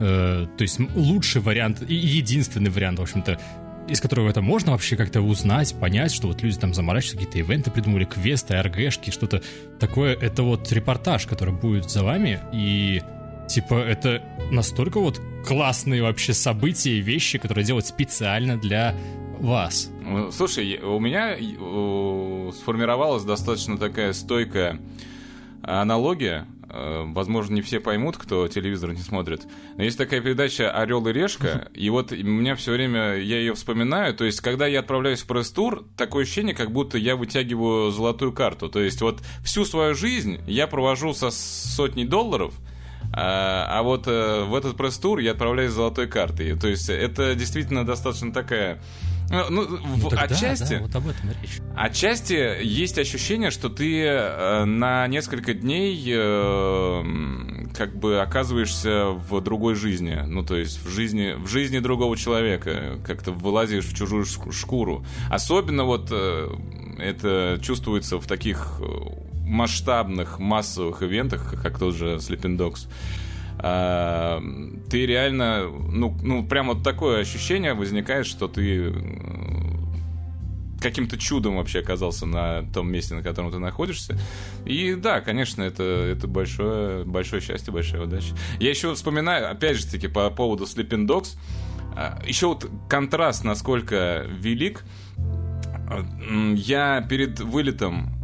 Э, 0.00 0.46
то 0.56 0.62
есть 0.62 0.78
лучший 0.94 1.40
вариант, 1.40 1.82
и 1.88 1.94
единственный 1.94 2.70
вариант, 2.70 2.98
в 2.98 3.02
общем-то, 3.02 3.40
из 3.88 4.00
которого 4.00 4.28
это 4.28 4.42
можно 4.42 4.72
вообще 4.72 4.96
как-то 4.96 5.20
узнать, 5.20 5.74
понять, 5.80 6.12
что 6.12 6.26
вот 6.26 6.42
люди 6.42 6.58
там 6.58 6.74
заморачиваются, 6.74 7.16
какие-то 7.16 7.38
ивенты 7.38 7.70
придумали, 7.70 8.04
квесты, 8.04 8.60
РГшки, 8.60 9.10
что-то 9.10 9.42
такое. 9.78 10.14
Это 10.14 10.42
вот 10.42 10.70
репортаж, 10.72 11.26
который 11.26 11.54
будет 11.54 11.88
за 11.88 12.02
вами, 12.02 12.40
и 12.52 13.00
Типа, 13.48 13.74
это 13.74 14.22
настолько 14.50 15.00
вот 15.00 15.20
классные 15.46 16.02
вообще 16.02 16.34
события 16.34 16.98
и 16.98 17.00
вещи, 17.00 17.38
которые 17.38 17.64
делают 17.64 17.86
специально 17.86 18.56
для 18.56 18.94
вас. 19.38 19.90
Слушай, 20.32 20.78
у 20.78 20.98
меня 20.98 21.36
сформировалась 22.52 23.24
достаточно 23.24 23.78
такая 23.78 24.12
стойкая 24.12 24.80
аналогия. 25.62 26.46
Э, 26.68 27.04
возможно, 27.06 27.54
не 27.54 27.62
все 27.62 27.80
поймут, 27.80 28.16
кто 28.16 28.48
телевизор 28.48 28.92
не 28.92 29.00
смотрит. 29.00 29.46
Но 29.76 29.84
есть 29.84 29.98
такая 29.98 30.20
передача 30.20 30.70
Орел 30.70 31.06
и 31.06 31.12
решка, 31.12 31.68
и 31.74 31.90
вот 31.90 32.12
у 32.12 32.16
меня 32.16 32.54
все 32.56 32.72
время 32.72 33.16
я 33.16 33.38
ее 33.38 33.54
вспоминаю. 33.54 34.14
То 34.14 34.24
есть, 34.24 34.40
когда 34.40 34.66
я 34.66 34.80
отправляюсь 34.80 35.22
в 35.22 35.26
пресс-тур, 35.26 35.84
такое 35.96 36.24
ощущение, 36.24 36.54
как 36.54 36.72
будто 36.72 36.98
я 36.98 37.16
вытягиваю 37.16 37.90
золотую 37.90 38.32
карту. 38.32 38.68
То 38.68 38.80
есть, 38.80 39.00
вот 39.00 39.22
всю 39.44 39.64
свою 39.64 39.94
жизнь 39.94 40.40
я 40.46 40.66
провожу 40.66 41.14
со 41.14 41.30
сотней 41.30 42.04
долларов, 42.04 42.54
а, 43.12 43.66
а 43.68 43.82
вот 43.82 44.06
э, 44.06 44.44
в 44.44 44.54
этот 44.54 44.76
пресс-тур 44.76 45.18
я 45.18 45.32
отправляюсь 45.32 45.72
с 45.72 45.74
золотой 45.74 46.06
картой. 46.06 46.56
То 46.56 46.68
есть 46.68 46.88
это 46.88 47.34
действительно 47.34 47.84
достаточно 47.84 48.32
такая... 48.32 48.80
Ну, 49.28 49.44
ну, 49.50 49.78
ну 49.96 50.08
тогда, 50.08 50.22
отчасти, 50.22 50.74
да, 50.74 50.80
вот 50.82 50.94
об 50.94 51.08
этом 51.08 51.30
речь. 51.42 51.58
Отчасти 51.74 52.62
есть 52.62 52.96
ощущение, 52.96 53.50
что 53.50 53.68
ты 53.68 54.02
э, 54.02 54.64
на 54.64 55.08
несколько 55.08 55.52
дней 55.52 56.00
э, 56.06 57.02
как 57.76 57.96
бы 57.96 58.20
оказываешься 58.20 59.06
в 59.06 59.40
другой 59.40 59.74
жизни. 59.74 60.22
Ну, 60.26 60.44
то 60.44 60.56
есть 60.56 60.84
в 60.84 60.88
жизни, 60.88 61.34
в 61.36 61.48
жизни 61.48 61.80
другого 61.80 62.16
человека. 62.16 63.00
Как-то 63.04 63.32
вылазишь 63.32 63.86
в 63.86 63.96
чужую 63.96 64.24
шкуру. 64.24 65.04
Особенно 65.28 65.84
вот 65.84 66.08
э, 66.12 66.48
это 66.98 67.58
чувствуется 67.60 68.18
в 68.18 68.26
таких 68.26 68.80
масштабных 69.46 70.38
массовых 70.38 71.02
ивентах, 71.02 71.54
как 71.62 71.78
тот 71.78 71.94
же 71.94 72.16
Sleeping 72.16 72.56
Dogs. 72.56 72.88
а, 73.58 74.42
ты 74.90 75.06
реально, 75.06 75.68
ну, 75.68 76.16
ну, 76.22 76.46
прям 76.46 76.66
вот 76.68 76.82
такое 76.82 77.20
ощущение 77.20 77.74
возникает, 77.74 78.26
что 78.26 78.48
ты 78.48 78.92
каким-то 80.80 81.16
чудом 81.16 81.56
вообще 81.56 81.80
оказался 81.80 82.26
на 82.26 82.62
том 82.72 82.90
месте, 82.90 83.14
на 83.14 83.22
котором 83.22 83.50
ты 83.50 83.58
находишься. 83.58 84.18
И 84.64 84.94
да, 84.94 85.20
конечно, 85.20 85.62
это, 85.62 85.82
это 85.82 86.26
большое, 86.26 87.04
большое 87.04 87.40
счастье, 87.40 87.72
большая 87.72 88.02
удача. 88.02 88.34
Я 88.60 88.70
еще 88.70 88.94
вспоминаю, 88.94 89.50
опять 89.50 89.78
же 89.78 89.86
таки, 89.86 90.08
по 90.08 90.28
поводу 90.30 90.64
Sleeping 90.64 91.06
Dogs, 91.06 91.36
а, 91.96 92.20
еще 92.26 92.48
вот 92.48 92.68
контраст, 92.88 93.44
насколько 93.44 94.26
велик. 94.28 94.84
Я 96.54 97.00
перед 97.08 97.38
вылетом, 97.40 98.15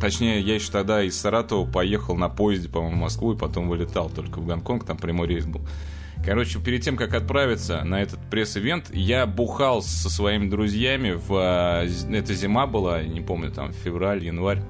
точнее, 0.00 0.40
я 0.40 0.54
еще 0.54 0.70
тогда 0.70 1.02
из 1.02 1.18
Саратова 1.18 1.70
поехал 1.70 2.16
на 2.16 2.28
поезде, 2.28 2.68
по-моему, 2.68 2.96
в 2.96 3.00
Москву, 3.00 3.32
и 3.34 3.36
потом 3.36 3.68
вылетал 3.68 4.10
только 4.10 4.38
в 4.38 4.46
Гонконг, 4.46 4.84
там 4.84 4.96
прямой 4.96 5.28
рейс 5.28 5.46
был. 5.46 5.62
Короче, 6.24 6.58
перед 6.60 6.82
тем, 6.82 6.96
как 6.96 7.14
отправиться 7.14 7.82
на 7.82 8.02
этот 8.02 8.20
пресс-ивент, 8.30 8.90
я 8.92 9.26
бухал 9.26 9.82
со 9.82 10.10
своими 10.10 10.48
друзьями 10.48 11.12
в... 11.12 11.32
А, 11.32 11.84
это 11.84 12.34
зима 12.34 12.66
была, 12.66 13.02
не 13.02 13.20
помню, 13.20 13.50
там, 13.50 13.72
февраль, 13.72 14.24
январь. 14.24 14.62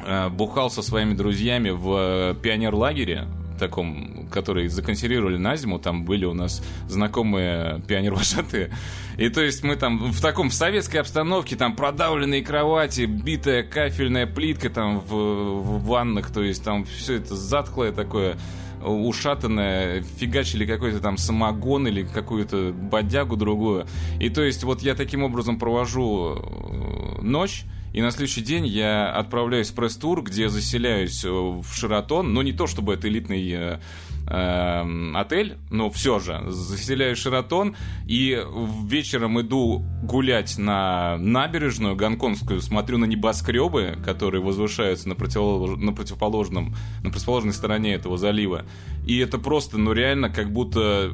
А, 0.00 0.30
бухал 0.30 0.70
со 0.70 0.82
своими 0.82 1.14
друзьями 1.14 1.70
в 1.70 2.36
пионер-лагере, 2.42 3.28
таком, 3.58 4.28
который 4.30 4.68
законсервировали 4.68 5.36
на 5.36 5.56
зиму, 5.56 5.78
там 5.78 6.04
были 6.04 6.24
у 6.24 6.34
нас 6.34 6.62
знакомые 6.88 7.82
пионер-вожатые. 7.86 8.72
И 9.16 9.28
то 9.28 9.42
есть 9.42 9.62
мы 9.62 9.76
там 9.76 10.12
в 10.12 10.20
таком 10.20 10.50
в 10.50 10.54
советской 10.54 10.98
обстановке, 10.98 11.56
там 11.56 11.76
продавленные 11.76 12.42
кровати, 12.42 13.02
битая 13.06 13.62
кафельная 13.62 14.26
плитка 14.26 14.70
там 14.70 15.00
в, 15.00 15.12
в 15.12 15.84
ваннах, 15.84 16.30
то 16.32 16.42
есть 16.42 16.64
там 16.64 16.84
все 16.84 17.14
это 17.14 17.34
затхлое 17.36 17.92
такое 17.92 18.36
ушатанное, 18.84 20.02
фигачили 20.02 20.66
какой-то 20.66 21.00
там 21.00 21.16
самогон 21.16 21.86
или 21.86 22.02
какую-то 22.02 22.72
бодягу 22.72 23.36
другую. 23.36 23.86
И 24.20 24.28
то 24.28 24.42
есть 24.42 24.64
вот 24.64 24.82
я 24.82 24.94
таким 24.94 25.22
образом 25.22 25.58
провожу 25.58 26.36
э, 26.36 27.22
ночь, 27.22 27.64
и 27.94 28.02
на 28.02 28.10
следующий 28.10 28.40
день 28.42 28.66
я 28.66 29.08
отправляюсь 29.08 29.70
в 29.70 29.74
пресс-тур, 29.76 30.24
где 30.24 30.48
заселяюсь 30.48 31.24
э, 31.24 31.30
в 31.30 31.64
Шератон, 31.72 32.34
но 32.34 32.42
не 32.42 32.52
то 32.52 32.66
чтобы 32.66 32.94
это 32.94 33.08
элитный 33.08 33.48
э, 33.48 33.78
э, 34.26 35.12
отель, 35.14 35.58
но 35.70 35.90
все 35.90 36.18
же 36.18 36.42
заселяю 36.48 37.14
Шератон 37.14 37.76
и 38.04 38.44
вечером 38.84 39.40
иду 39.40 39.84
гулять 40.02 40.58
на 40.58 41.18
набережную 41.18 41.94
гонконгскую, 41.94 42.60
смотрю 42.62 42.98
на 42.98 43.04
небоскребы, 43.04 43.96
которые 44.04 44.42
возвышаются 44.42 45.08
на, 45.08 45.14
противолож... 45.14 45.78
на 45.78 45.92
противоположном, 45.92 46.74
на 47.04 47.10
противоположной 47.10 47.52
стороне 47.54 47.94
этого 47.94 48.18
залива. 48.18 48.66
И 49.06 49.18
это 49.18 49.38
просто, 49.38 49.78
ну 49.78 49.92
реально, 49.92 50.30
как 50.30 50.52
будто 50.52 51.12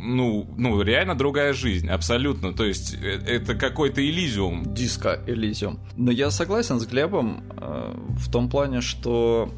ну, 0.00 0.48
ну, 0.56 0.80
реально 0.82 1.14
другая 1.14 1.52
жизнь, 1.52 1.88
абсолютно. 1.88 2.52
То 2.52 2.64
есть 2.64 2.94
э, 2.94 3.20
это 3.26 3.54
какой-то 3.54 4.00
элизиум. 4.00 4.74
Диско 4.74 5.20
элизиум. 5.26 5.80
Но 5.96 6.10
я 6.10 6.30
согласен 6.30 6.78
с 6.80 6.86
Глебом 6.86 7.44
э, 7.50 7.94
в 8.10 8.30
том 8.30 8.48
плане, 8.48 8.80
что 8.80 9.50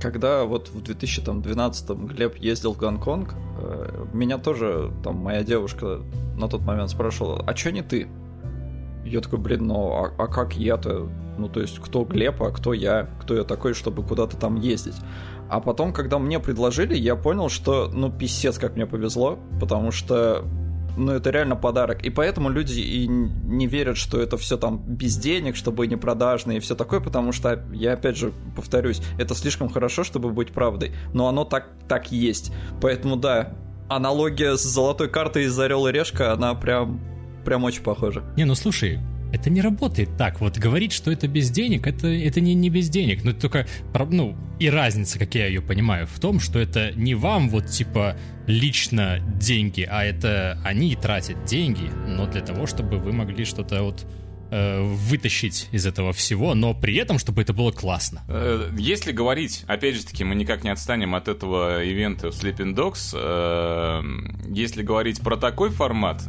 когда 0.00 0.44
вот 0.44 0.68
в 0.68 0.82
2012 0.82 1.90
Глеб 1.90 2.36
ездил 2.36 2.74
в 2.74 2.78
Гонконг, 2.78 3.34
э, 3.58 4.06
меня 4.12 4.38
тоже 4.38 4.92
там 5.02 5.16
моя 5.16 5.42
девушка 5.42 6.00
на 6.36 6.48
тот 6.48 6.62
момент 6.62 6.90
спрашивала, 6.90 7.42
а 7.46 7.54
чё 7.54 7.70
не 7.70 7.82
ты? 7.82 8.08
Я 9.04 9.20
такой, 9.20 9.38
блин, 9.38 9.66
ну 9.66 9.92
а, 9.92 10.12
а 10.18 10.26
как 10.26 10.56
я-то? 10.56 11.08
Ну 11.38 11.48
то 11.48 11.60
есть 11.60 11.78
кто 11.78 12.04
Глеб, 12.04 12.42
а 12.42 12.50
кто 12.50 12.72
я? 12.72 13.08
Кто 13.20 13.34
я 13.34 13.44
такой, 13.44 13.74
чтобы 13.74 14.02
куда-то 14.02 14.36
там 14.36 14.56
ездить? 14.56 14.96
А 15.48 15.60
потом, 15.60 15.92
когда 15.92 16.18
мне 16.18 16.40
предложили, 16.40 16.96
я 16.96 17.16
понял, 17.16 17.48
что, 17.48 17.90
ну, 17.92 18.10
писец, 18.10 18.58
как 18.58 18.76
мне 18.76 18.86
повезло, 18.86 19.38
потому 19.60 19.92
что 19.92 20.44
ну, 20.96 21.12
это 21.12 21.30
реально 21.30 21.56
подарок. 21.56 22.04
И 22.04 22.10
поэтому 22.10 22.48
люди 22.48 22.80
и 22.80 23.06
не 23.06 23.66
верят, 23.66 23.96
что 23.96 24.20
это 24.20 24.36
все 24.36 24.56
там 24.56 24.78
без 24.78 25.16
денег, 25.16 25.56
чтобы 25.56 25.86
не 25.86 25.96
продажные 25.96 26.58
и 26.58 26.60
все 26.60 26.74
такое, 26.74 27.00
потому 27.00 27.32
что, 27.32 27.64
я 27.72 27.92
опять 27.92 28.16
же 28.16 28.32
повторюсь, 28.56 29.00
это 29.18 29.34
слишком 29.34 29.68
хорошо, 29.68 30.04
чтобы 30.04 30.30
быть 30.30 30.52
правдой. 30.52 30.92
Но 31.12 31.28
оно 31.28 31.44
так, 31.44 31.68
так 31.88 32.10
есть. 32.10 32.52
Поэтому, 32.80 33.16
да, 33.16 33.54
аналогия 33.88 34.56
с 34.56 34.62
золотой 34.62 35.08
картой 35.08 35.44
из 35.44 35.58
Орел 35.58 35.86
и 35.86 35.92
Решка, 35.92 36.32
она 36.32 36.54
прям, 36.54 37.00
прям 37.44 37.64
очень 37.64 37.82
похожа. 37.82 38.24
Не, 38.36 38.44
ну 38.44 38.54
слушай, 38.54 38.98
это 39.32 39.50
не 39.50 39.60
работает 39.60 40.16
так. 40.16 40.40
Вот 40.40 40.58
говорить, 40.58 40.92
что 40.92 41.10
это 41.10 41.28
без 41.28 41.50
денег, 41.50 41.86
это, 41.86 42.08
это 42.08 42.40
не, 42.40 42.54
не 42.54 42.70
без 42.70 42.88
денег. 42.88 43.24
Но 43.24 43.32
только, 43.32 43.66
ну, 44.10 44.36
и 44.58 44.70
разница, 44.70 45.18
как 45.18 45.34
я 45.34 45.46
ее 45.46 45.60
понимаю, 45.60 46.06
в 46.06 46.18
том, 46.18 46.40
что 46.40 46.58
это 46.58 46.92
не 46.92 47.14
вам 47.14 47.48
вот 47.50 47.66
типа 47.66 48.16
лично 48.46 49.20
деньги, 49.38 49.86
а 49.88 50.04
это 50.04 50.58
они 50.64 50.94
тратят 50.96 51.44
деньги, 51.44 51.90
но 52.06 52.26
для 52.26 52.40
того, 52.40 52.66
чтобы 52.66 52.98
вы 52.98 53.12
могли 53.12 53.44
что-то 53.44 53.82
вот 53.82 54.06
Э, 54.48 54.80
вытащить 54.80 55.68
из 55.72 55.86
этого 55.86 56.12
всего, 56.12 56.54
но 56.54 56.72
при 56.72 56.94
этом, 56.96 57.18
чтобы 57.18 57.42
это 57.42 57.52
было 57.52 57.72
классно. 57.72 58.22
Э, 58.28 58.70
если 58.78 59.10
говорить, 59.10 59.64
опять 59.66 59.96
же 59.96 60.06
таки, 60.06 60.22
мы 60.22 60.36
никак 60.36 60.62
не 60.62 60.70
отстанем 60.70 61.16
от 61.16 61.26
этого 61.26 61.82
ивента 61.82 62.28
Sleeping 62.28 62.72
Dogs, 62.72 63.12
э, 63.12 64.02
если 64.48 64.84
говорить 64.84 65.20
про 65.20 65.36
такой 65.36 65.70
формат, 65.70 66.22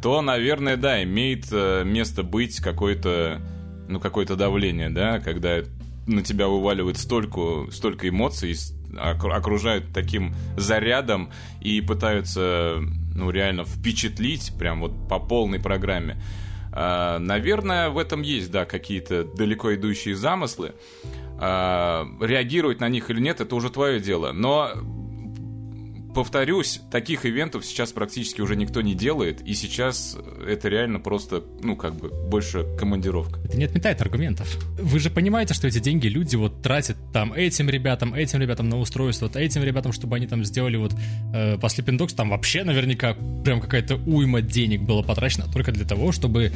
то, 0.00 0.22
наверное, 0.22 0.76
да, 0.78 1.02
имеет 1.02 1.52
место 1.52 2.22
быть 2.22 2.58
какое-то, 2.60 3.42
ну, 3.86 4.00
какое-то 4.00 4.34
давление, 4.36 4.88
да, 4.88 5.20
когда 5.20 5.58
на 6.06 6.22
тебя 6.22 6.48
вываливает 6.48 6.96
столько, 6.96 7.70
столько 7.70 8.08
эмоций, 8.08 8.56
окружают 8.98 9.92
таким 9.92 10.34
зарядом 10.56 11.30
и 11.60 11.82
пытаются, 11.82 12.78
ну, 13.14 13.30
реально 13.30 13.64
впечатлить 13.64 14.52
прям 14.58 14.80
вот 14.80 15.08
по 15.08 15.18
полной 15.18 15.60
программе. 15.60 16.16
А, 16.80 17.18
наверное, 17.18 17.90
в 17.90 17.98
этом 17.98 18.22
есть, 18.22 18.52
да, 18.52 18.64
какие-то 18.64 19.24
далеко 19.24 19.74
идущие 19.74 20.14
замыслы. 20.14 20.74
А, 21.40 22.06
реагировать 22.20 22.78
на 22.78 22.88
них 22.88 23.10
или 23.10 23.20
нет, 23.20 23.40
это 23.40 23.56
уже 23.56 23.68
твое 23.68 23.98
дело. 23.98 24.30
Но 24.30 24.70
повторюсь, 26.14 26.80
таких 26.90 27.26
ивентов 27.26 27.64
сейчас 27.64 27.92
практически 27.92 28.40
уже 28.40 28.56
никто 28.56 28.80
не 28.80 28.94
делает, 28.94 29.40
и 29.42 29.54
сейчас 29.54 30.16
это 30.46 30.68
реально 30.68 31.00
просто, 31.00 31.42
ну, 31.62 31.76
как 31.76 31.94
бы, 31.94 32.08
больше 32.28 32.66
командировка. 32.78 33.40
Это 33.44 33.56
не 33.56 33.64
отметает 33.64 34.00
аргументов. 34.00 34.48
Вы 34.80 34.98
же 34.98 35.10
понимаете, 35.10 35.54
что 35.54 35.66
эти 35.66 35.78
деньги 35.78 36.06
люди 36.06 36.36
вот 36.36 36.62
тратят 36.62 36.96
там 37.12 37.32
этим 37.32 37.68
ребятам, 37.68 38.14
этим 38.14 38.40
ребятам 38.40 38.68
на 38.68 38.78
устройство, 38.78 39.26
вот 39.26 39.36
этим 39.36 39.62
ребятам, 39.62 39.92
чтобы 39.92 40.16
они 40.16 40.26
там 40.26 40.44
сделали 40.44 40.76
вот 40.76 40.92
э, 41.34 41.58
по 41.58 41.66
Sleeping 41.66 41.98
Dogs, 41.98 42.14
там 42.14 42.30
вообще 42.30 42.64
наверняка 42.64 43.14
прям 43.44 43.60
какая-то 43.60 43.96
уйма 43.96 44.40
денег 44.40 44.82
была 44.82 45.02
потрачена 45.02 45.46
только 45.52 45.72
для 45.72 45.84
того, 45.84 46.12
чтобы 46.12 46.52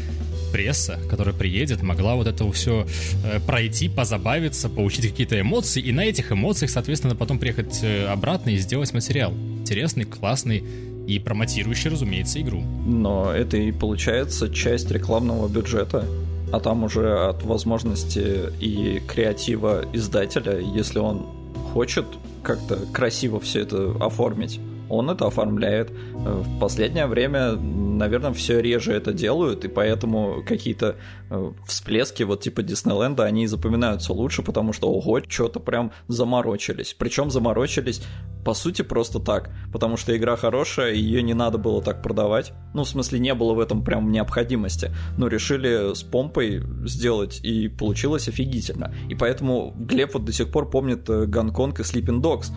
пресса, 0.53 0.99
которая 1.11 1.35
приедет, 1.35 1.83
могла 1.83 2.15
вот 2.15 2.27
это 2.27 2.51
все 2.53 2.87
э, 3.25 3.41
пройти, 3.41 3.89
позабавиться, 3.89 4.69
получить 4.69 5.09
какие-то 5.09 5.41
эмоции, 5.41 5.83
и 5.83 5.93
на 5.93 6.05
этих 6.05 6.31
эмоциях, 6.33 6.71
соответственно, 6.71 7.17
потом 7.17 7.39
приехать 7.39 7.81
э, 7.83 8.07
обратно 8.07 8.51
и 8.51 8.59
сделать 8.59 8.93
материал 8.93 9.33
интересный, 9.61 10.05
классный 10.05 10.63
и 11.07 11.19
промотирующий, 11.19 11.91
разумеется, 11.91 12.41
игру. 12.41 12.61
Но 12.87 13.33
это 13.33 13.57
и 13.57 13.73
получается 13.73 14.53
часть 14.53 14.91
рекламного 14.91 15.49
бюджета, 15.49 16.05
а 16.53 16.61
там 16.61 16.85
уже 16.85 17.29
от 17.29 17.43
возможности 17.43 18.51
и 18.61 19.01
креатива 19.09 19.85
издателя, 19.93 20.59
если 20.59 20.99
он 20.99 21.27
хочет 21.73 22.05
как-то 22.43 22.77
красиво 22.93 23.41
все 23.41 23.61
это 23.61 23.95
оформить, 24.01 24.61
он 24.93 25.11
это 25.11 25.27
оформляет. 25.27 25.91
В 25.91 26.59
последнее 26.61 27.07
время, 27.07 27.53
наверное, 27.53 28.33
все 28.35 28.61
реже 28.61 28.93
это 28.93 29.15
делают, 29.15 29.65
и 29.65 29.69
поэтому 29.69 30.43
какие-то 30.47 30.97
э, 31.31 31.53
всплески 31.67 32.23
вот 32.25 32.43
типа 32.43 32.63
Диснейленда, 32.63 33.25
они 33.25 33.47
запоминаются 33.47 34.13
лучше, 34.13 34.43
потому 34.43 34.75
что, 34.75 34.91
ого, 34.93 35.21
что-то 35.27 35.61
прям 35.61 35.93
заморочились. 36.09 36.95
Причем 36.99 37.31
заморочились, 37.31 38.03
по 38.45 38.53
сути, 38.53 38.83
просто 38.83 39.19
так, 39.19 39.51
потому 39.73 39.97
что 39.97 40.15
игра 40.15 40.37
хорошая, 40.37 40.93
ее 40.93 41.23
не 41.23 41.35
надо 41.35 41.57
было 41.57 41.81
так 41.81 42.03
продавать. 42.03 42.53
Ну, 42.75 42.85
в 42.85 42.89
смысле, 42.89 43.19
не 43.19 43.35
было 43.35 43.55
в 43.55 43.61
этом 43.61 43.83
прям 43.83 44.13
необходимости. 44.13 44.91
Но 45.17 45.29
решили 45.29 45.95
с 45.95 46.03
помпой 46.03 46.63
сделать, 46.85 47.41
и 47.43 47.69
получилось 47.69 48.29
офигительно. 48.29 48.95
И 49.09 49.15
поэтому 49.15 49.75
Глеб 49.79 50.13
вот 50.13 50.27
до 50.27 50.33
сих 50.33 50.51
пор 50.51 50.69
помнит 50.69 51.09
э, 51.09 51.25
Гонконг 51.25 51.81
и 51.81 51.83
Sleeping 51.83 52.21
Dogs. 52.21 52.53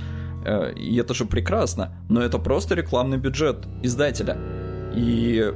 Э, 0.45 0.71
и 0.73 0.95
это 0.97 1.13
же 1.13 1.25
прекрасно, 1.25 1.95
но 2.09 2.21
это 2.21 2.37
просто 2.37 2.75
рекламный 2.75 3.17
бюджет 3.17 3.65
издателя. 3.81 4.37
И 4.93 5.51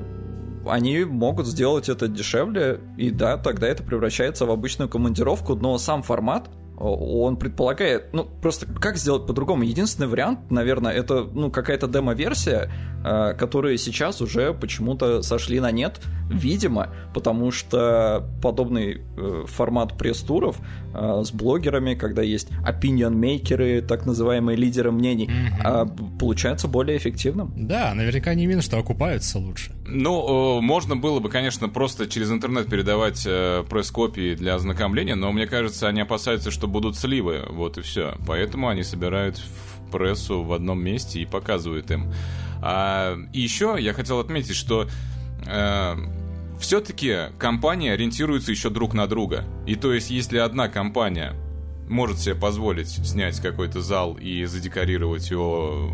они 0.68 1.06
могут 1.06 1.48
сделать 1.48 1.90
это 1.90 2.08
дешевле, 2.08 2.82
и 2.98 3.12
да, 3.12 3.38
тогда 3.38 3.68
это 3.68 3.84
превращается 3.84 4.46
в 4.46 4.52
обычную 4.52 4.90
командировку, 4.90 5.56
но 5.56 5.78
сам 5.78 6.04
формат, 6.04 6.50
он 6.80 7.36
предполагает, 7.36 8.14
ну, 8.14 8.24
просто 8.24 8.66
как 8.66 8.96
сделать 8.96 9.28
по-другому? 9.28 9.64
Единственный 9.64 10.08
вариант, 10.08 10.50
наверное, 10.50 10.94
это, 10.94 11.24
ну, 11.24 11.52
какая-то 11.52 11.88
демо-версия, 11.88 12.72
э, 13.04 13.34
которые 13.34 13.78
сейчас 13.78 14.22
уже 14.22 14.54
почему-то 14.54 15.22
сошли 15.22 15.60
на 15.60 15.72
нет, 15.72 16.00
видимо, 16.30 16.94
потому 17.14 17.52
что 17.52 18.26
подобный 18.42 19.02
э, 19.18 19.44
формат 19.48 19.98
пресс-туров 19.98 20.60
с 20.94 21.32
блогерами, 21.32 21.96
когда 21.96 22.22
есть 22.22 22.50
opinion-мейкеры, 22.66 23.82
так 23.82 24.06
называемые 24.06 24.56
лидеры 24.56 24.92
мнений, 24.92 25.30
mm-hmm. 25.30 26.18
получается 26.18 26.68
более 26.68 26.98
эффективным. 26.98 27.54
Да, 27.56 27.94
наверняка 27.94 28.34
не 28.34 28.44
именно, 28.44 28.62
что 28.62 28.78
окупаются 28.78 29.40
лучше. 29.40 29.72
Ну, 29.86 30.62
можно 30.62 30.96
было 30.96 31.20
бы, 31.20 31.30
конечно, 31.30 31.70
просто 31.70 32.08
через 32.08 32.32
интернет 32.32 32.68
передавать 32.68 33.24
пресс-копии 33.24 34.36
для 34.36 34.56
ознакомления, 34.56 35.16
но 35.16 35.32
мне 35.32 35.48
кажется, 35.48 35.88
они 35.88 36.02
опасаются, 36.02 36.52
что 36.52 36.68
будут 36.68 36.96
сливы, 36.96 37.44
вот 37.50 37.78
и 37.78 37.82
все. 37.82 38.16
Поэтому 38.28 38.68
они 38.68 38.84
собирают 38.84 39.38
в 39.38 39.92
прессу 39.92 40.44
в 40.44 40.54
одном 40.54 40.82
месте 40.84 41.22
и 41.22 41.26
показывают 41.26 41.92
им. 41.92 42.12
А, 42.62 43.18
и 43.34 43.40
еще 43.40 43.78
я 43.80 43.94
хотел 43.94 44.20
отметить, 44.20 44.56
что 44.56 44.88
э, 45.48 45.96
все-таки 46.60 47.32
компании 47.38 47.89
ориентируются 47.89 48.51
еще 48.51 48.70
друг 48.70 48.93
на 48.93 49.07
друга. 49.07 49.45
И 49.66 49.76
то 49.76 49.93
есть, 49.93 50.12
если 50.12 50.38
одна 50.38 50.68
компания 50.68 51.36
может 51.88 52.20
себе 52.20 52.36
позволить 52.36 52.89
снять 52.89 53.39
какой-то 53.39 53.82
зал 53.82 54.14
и 54.14 54.45
задекорировать 54.45 55.32
его 55.32 55.89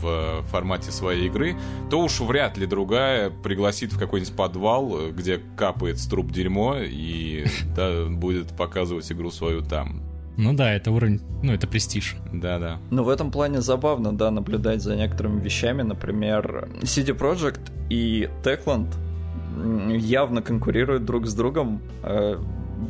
в 0.00 0.42
формате 0.50 0.90
своей 0.90 1.26
игры, 1.26 1.56
то 1.90 2.00
уж 2.00 2.20
вряд 2.20 2.56
ли 2.56 2.66
другая 2.66 3.30
пригласит 3.30 3.92
в 3.92 3.98
какой-нибудь 3.98 4.34
подвал, 4.34 5.10
где 5.10 5.40
капает 5.56 5.98
с 5.98 6.06
труб 6.06 6.30
дерьмо 6.30 6.76
и 6.78 7.44
да, 7.76 8.06
будет 8.06 8.56
показывать 8.56 9.10
игру 9.12 9.30
свою 9.30 9.62
там. 9.62 10.02
Ну 10.36 10.52
да, 10.52 10.72
это 10.72 10.90
уровень, 10.90 11.20
ну 11.42 11.52
это 11.52 11.68
престиж. 11.68 12.16
Да-да. 12.32 12.80
Но 12.90 13.04
в 13.04 13.08
этом 13.08 13.30
плане 13.30 13.60
забавно, 13.60 14.16
да, 14.16 14.30
наблюдать 14.30 14.82
за 14.82 14.96
некоторыми 14.96 15.40
вещами. 15.40 15.82
Например, 15.82 16.68
CD 16.82 17.16
Projekt 17.16 17.70
и 17.88 18.28
Techland 18.42 18.88
явно 19.56 20.42
конкурируют 20.42 21.04
друг 21.04 21.26
с 21.26 21.34
другом. 21.34 21.80
Э, 22.02 22.36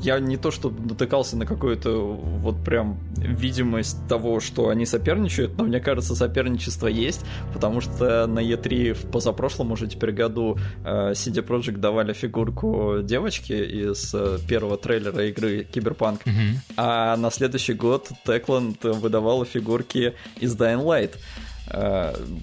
я 0.01 0.19
не 0.19 0.37
то 0.37 0.51
что 0.51 0.71
натыкался 0.71 1.37
на 1.37 1.47
какую-то 1.47 2.15
вот 2.15 2.65
прям 2.65 2.99
видимость 3.17 3.99
того, 4.09 4.41
что 4.41 4.69
они 4.69 4.87
соперничают, 4.87 5.57
но 5.59 5.65
мне 5.65 5.81
кажется, 5.81 6.15
соперничество 6.15 6.87
есть, 6.87 7.25
потому 7.53 7.81
что 7.81 8.27
на 8.27 8.41
E3 8.41 8.95
в 8.95 9.11
позапрошлом 9.11 9.73
уже 9.73 9.87
теперь 9.87 10.13
году 10.13 10.59
э, 10.85 11.13
CD 11.13 11.47
Projekt 11.47 11.79
давали 11.79 12.13
фигурку 12.13 13.01
девочки 13.03 13.53
из 13.53 14.15
э, 14.15 14.39
первого 14.49 14.79
трейлера 14.79 15.27
игры 15.27 15.65
Киберпанк, 15.65 16.23
mm-hmm. 16.23 16.75
а 16.77 17.17
на 17.17 17.31
следующий 17.31 17.75
год 17.75 18.11
Techland 18.27 18.93
выдавала 18.93 19.45
фигурки 19.45 20.15
из 20.39 20.57
Dying 20.57 20.85
Light. 20.85 21.13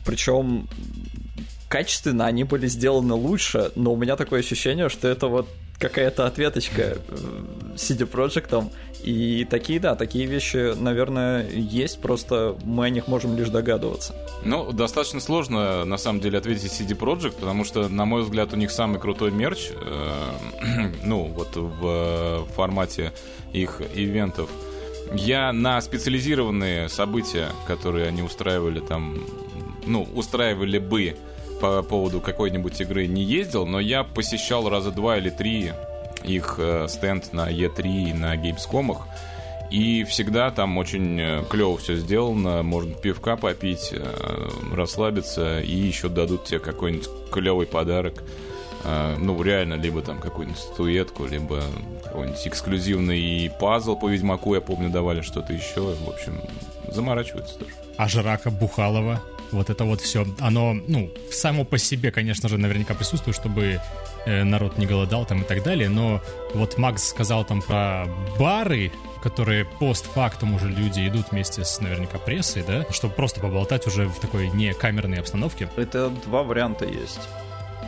Причем 0.04 0.68
качественно 1.72 2.26
они 2.26 2.44
были 2.44 2.68
сделаны 2.68 3.14
лучше, 3.14 3.72
но 3.76 3.94
у 3.94 3.96
меня 3.96 4.18
такое 4.18 4.42
ощущение, 4.42 4.90
что 4.90 5.08
это 5.08 5.28
вот 5.28 5.48
какая-то 5.80 6.28
ответочка 6.28 6.82
э, 6.82 6.98
CD 7.76 8.06
Projekt. 8.06 8.72
И 9.04 9.48
такие, 9.50 9.80
да, 9.80 9.96
такие 9.96 10.26
вещи, 10.28 10.76
наверное, 10.76 11.50
есть, 11.50 12.02
просто 12.02 12.56
мы 12.66 12.86
о 12.86 12.90
них 12.90 13.08
можем 13.08 13.36
лишь 13.38 13.50
догадываться. 13.50 14.14
Ну, 14.44 14.72
достаточно 14.74 15.22
сложно, 15.22 15.86
на 15.86 15.98
самом 15.98 16.20
деле, 16.20 16.38
ответить 16.38 16.72
CD 16.72 16.96
Projekt, 16.96 17.40
потому 17.40 17.64
что, 17.64 17.88
на 17.88 18.04
мой 18.06 18.24
взгляд, 18.24 18.54
у 18.54 18.58
них 18.58 18.70
самый 18.70 19.00
крутой 19.00 19.32
мерч, 19.32 19.70
э, 19.72 20.92
ну, 21.06 21.24
вот 21.24 21.56
в 21.56 22.48
формате 22.54 23.14
их 23.54 23.82
ивентов. 23.96 24.50
Я 25.14 25.54
на 25.54 25.80
специализированные 25.82 26.90
события, 26.90 27.48
которые 27.66 28.08
они 28.08 28.22
устраивали 28.22 28.82
там, 28.82 29.26
ну, 29.86 30.04
устраивали 30.14 30.78
бы 30.78 31.16
по 31.62 31.84
поводу 31.84 32.20
какой-нибудь 32.20 32.82
игры 32.82 33.06
не 33.06 33.24
ездил, 33.24 33.68
но 33.68 33.80
я 33.80 34.04
посещал 34.04 34.68
раза 34.68 34.92
два 34.92 35.18
или 35.18 35.30
три 35.30 35.72
их 36.24 36.56
э, 36.58 36.88
стенд 36.90 37.34
на 37.34 37.52
E3 37.52 38.10
и 38.10 38.14
на 38.14 38.36
Gamescom. 38.36 38.98
И 39.70 40.04
всегда 40.04 40.52
там 40.52 40.78
очень 40.78 41.20
э, 41.22 41.44
клево 41.50 41.78
все 41.78 41.96
сделано. 41.96 42.64
Можно 42.64 42.96
пивка 42.96 43.38
попить, 43.38 43.90
э, 43.94 44.50
расслабиться, 44.74 45.62
и 45.62 45.76
еще 45.76 46.10
дадут 46.10 46.46
тебе 46.46 46.60
какой-нибудь 46.60 47.08
клевый 47.32 47.68
подарок. 47.68 48.24
Ну, 48.84 49.44
реально, 49.44 49.76
либо 49.76 50.02
там 50.02 50.20
какую-нибудь 50.20 50.60
статуэтку, 50.60 51.28
либо 51.28 51.62
какой-нибудь 52.04 52.48
эксклюзивный 52.48 53.52
пазл 53.60 53.96
по 53.96 54.10
Ведьмаку, 54.10 54.56
я 54.56 54.62
помню, 54.62 54.90
давали 54.90 55.22
что-то 55.22 55.54
еще. 55.54 55.82
В 55.82 56.10
общем, 56.10 56.42
заморачиваются 56.88 57.60
тоже. 57.60 57.72
А 57.98 58.08
Жрака 58.08 58.50
Бухалова 58.50 59.22
вот 59.52 59.70
это 59.70 59.84
вот 59.84 60.02
все, 60.02 60.26
оно, 60.40 60.74
ну, 60.74 61.12
само 61.32 61.66
по 61.66 61.78
себе, 61.78 62.12
конечно 62.12 62.50
же, 62.50 62.58
наверняка 62.58 62.94
присутствует, 62.94 63.36
чтобы 63.36 63.80
э, 64.26 64.44
народ 64.44 64.78
не 64.78 64.86
голодал 64.86 65.26
там 65.26 65.42
и 65.42 65.46
так 65.46 65.64
далее, 65.64 65.90
но 65.90 66.22
вот 66.54 66.78
Макс 66.78 67.10
сказал 67.10 67.46
там 67.46 67.62
про 67.62 68.06
бары, 68.40 68.92
которые 69.22 69.66
постфактум 69.66 70.56
уже 70.56 70.68
люди 70.68 71.08
идут 71.08 71.32
вместе 71.32 71.64
с 71.64 71.80
наверняка 71.80 72.18
прессой, 72.18 72.64
да, 72.64 72.86
чтобы 72.92 73.14
просто 73.14 73.40
поболтать 73.40 73.88
уже 73.88 74.08
в 74.08 74.20
такой 74.20 74.50
не 74.50 74.74
камерной 74.74 75.20
обстановке. 75.20 75.70
Это 75.76 76.10
два 76.10 76.44
варианта 76.44 76.86
есть. 76.86 77.22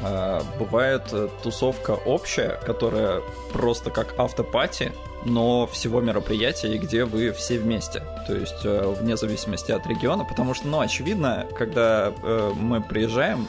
А, 0.01 0.43
бывает 0.59 1.03
э, 1.11 1.30
тусовка 1.41 1.91
общая, 1.91 2.59
которая 2.66 3.22
просто 3.51 3.89
как 3.89 4.18
автопати, 4.20 4.91
но 5.26 5.68
всего 5.68 6.02
мероприятия, 6.02 6.78
где 6.78 7.06
вы 7.06 7.32
все 7.32 7.58
вместе, 7.58 8.04
то 8.28 8.36
есть 8.36 8.66
э, 8.66 8.94
вне 9.00 9.18
зависимости 9.18 9.72
от 9.72 9.86
региона, 9.88 10.26
потому 10.26 10.54
что, 10.54 10.68
ну, 10.68 10.80
очевидно, 10.80 11.48
когда 11.58 12.14
э, 12.24 12.52
мы 12.56 12.82
приезжаем, 12.82 13.48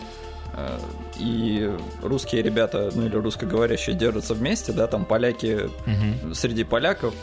э, 0.55 0.79
и 1.18 1.70
русские 2.03 2.43
ребята, 2.43 2.91
ну 2.95 3.07
или 3.07 3.16
русскоговорящие 3.16 3.97
держатся 3.97 4.35
вместе, 4.35 4.72
да, 4.72 4.87
там 4.87 5.05
поляки 5.05 5.64
угу. 5.64 6.35
среди 6.35 6.64
поляков, 6.64 7.14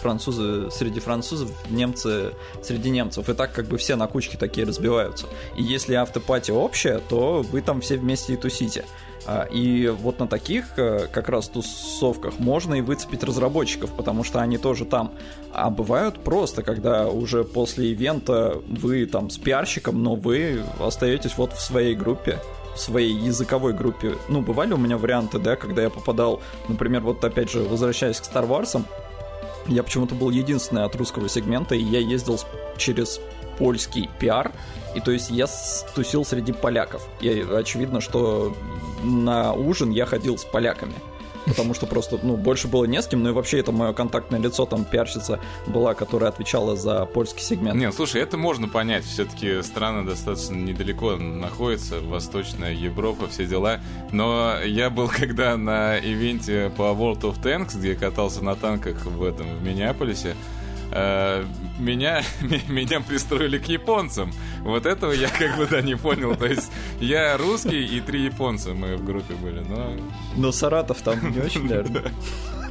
французы 0.00 0.70
среди 0.70 0.98
французов, 0.98 1.50
немцы 1.70 2.32
среди 2.62 2.90
немцев, 2.90 3.28
и 3.28 3.34
так 3.34 3.52
как 3.52 3.66
бы 3.66 3.78
все 3.78 3.94
на 3.96 4.06
кучки 4.08 4.36
такие 4.36 4.66
разбиваются. 4.66 5.26
И 5.56 5.62
если 5.62 5.94
автопати 5.94 6.50
общая, 6.50 6.98
то 6.98 7.42
вы 7.42 7.62
там 7.62 7.80
все 7.80 7.96
вместе 7.96 8.34
и 8.34 8.36
тусите. 8.36 8.84
А, 9.26 9.44
и 9.44 9.88
вот 9.88 10.18
на 10.18 10.26
таких 10.26 10.78
э, 10.78 11.06
как 11.12 11.28
раз 11.28 11.48
тусовках 11.48 12.38
можно 12.38 12.74
и 12.74 12.80
выцепить 12.80 13.22
разработчиков, 13.22 13.90
потому 13.96 14.24
что 14.24 14.40
они 14.40 14.58
тоже 14.58 14.84
там. 14.84 15.12
А 15.52 15.70
бывают 15.70 16.18
просто, 16.18 16.62
когда 16.62 17.08
уже 17.08 17.44
после 17.44 17.92
ивента 17.92 18.60
вы 18.66 19.06
там 19.06 19.30
с 19.30 19.38
пиарщиком, 19.38 20.02
но 20.02 20.14
вы 20.16 20.62
остаетесь 20.80 21.36
вот 21.36 21.52
в 21.52 21.60
своей 21.60 21.94
группе, 21.94 22.40
в 22.74 22.80
своей 22.80 23.14
языковой 23.14 23.72
группе. 23.74 24.16
Ну, 24.28 24.40
бывали 24.40 24.72
у 24.72 24.78
меня 24.78 24.98
варианты, 24.98 25.38
да, 25.38 25.56
когда 25.56 25.82
я 25.82 25.90
попадал, 25.90 26.40
например, 26.68 27.02
вот 27.02 27.24
опять 27.24 27.50
же, 27.50 27.60
возвращаясь 27.60 28.20
к 28.20 28.24
Star 28.24 28.48
Wars, 28.48 28.82
я 29.68 29.82
почему-то 29.84 30.16
был 30.16 30.30
единственный 30.30 30.84
от 30.84 30.96
русского 30.96 31.28
сегмента, 31.28 31.76
и 31.76 31.82
я 31.82 32.00
ездил 32.00 32.40
через 32.76 33.20
польский 33.58 34.10
пиар, 34.18 34.50
и 34.94 35.00
то 35.00 35.12
есть 35.12 35.30
я 35.30 35.46
тусил 35.94 36.24
среди 36.24 36.52
поляков. 36.52 37.06
И 37.20 37.46
очевидно, 37.52 38.00
что 38.00 38.54
на 39.02 39.52
ужин 39.52 39.90
я 39.90 40.06
ходил 40.06 40.38
с 40.38 40.44
поляками. 40.44 40.94
Потому 41.46 41.74
что 41.74 41.86
просто, 41.86 42.20
ну, 42.22 42.36
больше 42.36 42.68
было 42.68 42.84
не 42.84 43.02
с 43.02 43.06
кем, 43.08 43.22
ну 43.22 43.30
и 43.30 43.32
вообще 43.32 43.58
это 43.58 43.72
мое 43.72 43.92
контактное 43.92 44.38
лицо, 44.38 44.64
там 44.64 44.84
пиарщица 44.84 45.40
была, 45.66 45.94
которая 45.94 46.30
отвечала 46.30 46.76
за 46.76 47.04
польский 47.04 47.42
сегмент. 47.42 47.74
Не, 47.78 47.90
слушай, 47.90 48.22
это 48.22 48.36
можно 48.36 48.68
понять, 48.68 49.04
все-таки 49.04 49.60
страна 49.62 50.02
достаточно 50.02 50.54
недалеко 50.54 51.16
находится, 51.16 52.00
Восточная 52.00 52.72
Европа, 52.72 53.26
все 53.28 53.46
дела. 53.46 53.80
Но 54.12 54.54
я 54.64 54.88
был 54.88 55.08
когда 55.16 55.56
на 55.56 55.98
ивенте 55.98 56.72
по 56.76 56.82
World 56.92 57.22
of 57.22 57.42
Tanks, 57.42 57.76
где 57.76 57.96
катался 57.96 58.44
на 58.44 58.54
танках 58.54 59.04
в 59.04 59.24
этом, 59.24 59.46
в 59.58 59.64
Миннеаполисе, 59.64 60.36
Э, 60.94 61.44
меня, 61.78 62.22
меня 62.68 63.00
пристроили 63.00 63.58
к 63.58 63.66
японцам. 63.66 64.32
Вот 64.60 64.86
этого 64.86 65.12
я 65.12 65.28
как 65.28 65.56
бы, 65.56 65.66
да, 65.66 65.80
не 65.80 65.96
понял. 65.96 66.36
То 66.36 66.46
есть 66.46 66.70
я 67.00 67.36
русский 67.38 67.84
и 67.84 68.00
три 68.00 68.24
японца 68.24 68.74
мы 68.74 68.96
в 68.96 69.04
группе 69.04 69.34
были, 69.34 69.60
но... 69.60 69.96
Но 70.36 70.52
Саратов 70.52 71.00
там 71.02 71.32
не 71.32 71.40
очень, 71.40 71.66
наверное. 71.66 72.12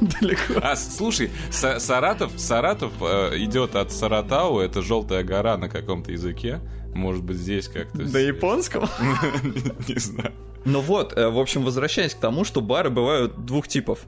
Далеко. 0.00 0.54
А, 0.62 0.76
слушай, 0.76 1.30
Саратов, 1.50 2.32
Саратов 2.36 2.92
э, 3.00 3.32
идет 3.38 3.74
от 3.76 3.92
Саратау, 3.92 4.58
это 4.58 4.82
желтая 4.82 5.24
гора 5.24 5.56
на 5.56 5.68
каком-то 5.68 6.12
языке. 6.12 6.60
Может 6.94 7.24
быть, 7.24 7.38
здесь 7.38 7.68
как-то... 7.68 8.02
На 8.02 8.18
японском? 8.18 8.88
Не 9.88 9.98
знаю. 9.98 10.32
Ну 10.64 10.80
вот, 10.80 11.16
э, 11.16 11.28
в 11.28 11.38
общем, 11.38 11.64
возвращаясь 11.64 12.14
к 12.14 12.18
тому, 12.18 12.44
что 12.44 12.60
бары 12.60 12.90
бывают 12.90 13.44
двух 13.44 13.66
типов. 13.66 14.00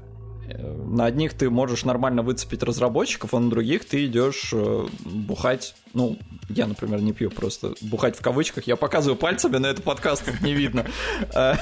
На 0.47 1.07
одних 1.07 1.35
ты 1.35 1.51
можешь 1.51 1.85
нормально 1.85 2.23
выцепить 2.23 2.63
разработчиков, 2.63 3.35
а 3.35 3.41
на 3.41 3.51
других 3.51 3.85
ты 3.87 4.07
идешь 4.07 4.51
э, 4.53 4.87
бухать. 5.05 5.75
Ну, 5.93 6.19
я, 6.49 6.67
например, 6.67 7.01
не 7.01 7.13
пью, 7.13 7.31
просто 7.31 7.75
бухать 7.81 8.17
в 8.17 8.21
кавычках. 8.21 8.67
Я 8.67 8.77
показываю 8.77 9.17
пальцами, 9.17 9.57
но 9.57 9.69
это 9.69 9.83
подкаст 9.83 10.25
не 10.43 10.55
видно. 10.55 10.87
Э, 11.35 11.55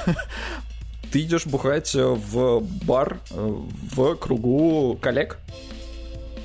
ты 1.11 1.21
идешь 1.21 1.45
бухать 1.45 1.93
в 1.95 2.59
бар 2.85 3.19
э, 3.31 3.35
в 3.35 4.15
кругу 4.15 4.97
коллег. 5.01 5.37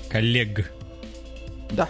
Коллег. 0.09 0.71
Да. 1.73 1.89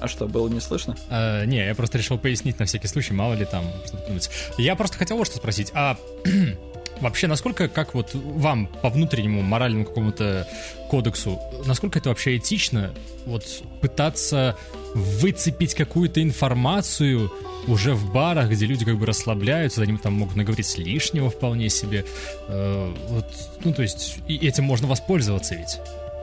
А 0.00 0.08
что, 0.08 0.26
было 0.26 0.48
не 0.48 0.60
слышно? 0.60 0.96
А, 1.10 1.44
не, 1.44 1.64
я 1.64 1.74
просто 1.74 1.96
решил 1.96 2.18
пояснить 2.18 2.58
на 2.58 2.66
всякий 2.66 2.88
случай, 2.88 3.14
мало 3.14 3.34
ли 3.34 3.44
там 3.44 3.64
что-то. 3.86 4.12
Я 4.58 4.74
просто 4.74 4.98
хотел 4.98 5.16
вот 5.16 5.28
что 5.28 5.36
спросить. 5.36 5.70
А 5.74 5.96
вообще, 7.02 7.26
насколько, 7.26 7.68
как 7.68 7.94
вот 7.94 8.10
вам 8.14 8.66
по 8.66 8.88
внутреннему 8.88 9.42
моральному 9.42 9.84
какому-то 9.84 10.48
кодексу, 10.88 11.38
насколько 11.66 11.98
это 11.98 12.08
вообще 12.08 12.36
этично 12.36 12.92
вот 13.26 13.44
пытаться 13.80 14.56
выцепить 14.94 15.74
какую-то 15.74 16.22
информацию 16.22 17.30
уже 17.66 17.94
в 17.94 18.12
барах, 18.12 18.50
где 18.50 18.66
люди 18.66 18.84
как 18.84 18.98
бы 18.98 19.06
расслабляются, 19.06 19.82
они 19.82 19.96
там 19.96 20.14
могут 20.14 20.36
наговорить 20.36 20.78
лишнего 20.78 21.30
вполне 21.30 21.68
себе. 21.68 22.04
Э, 22.48 22.94
вот, 23.08 23.26
ну, 23.64 23.72
то 23.72 23.82
есть, 23.82 24.18
и 24.28 24.36
этим 24.46 24.64
можно 24.64 24.88
воспользоваться 24.88 25.54
ведь. 25.54 25.78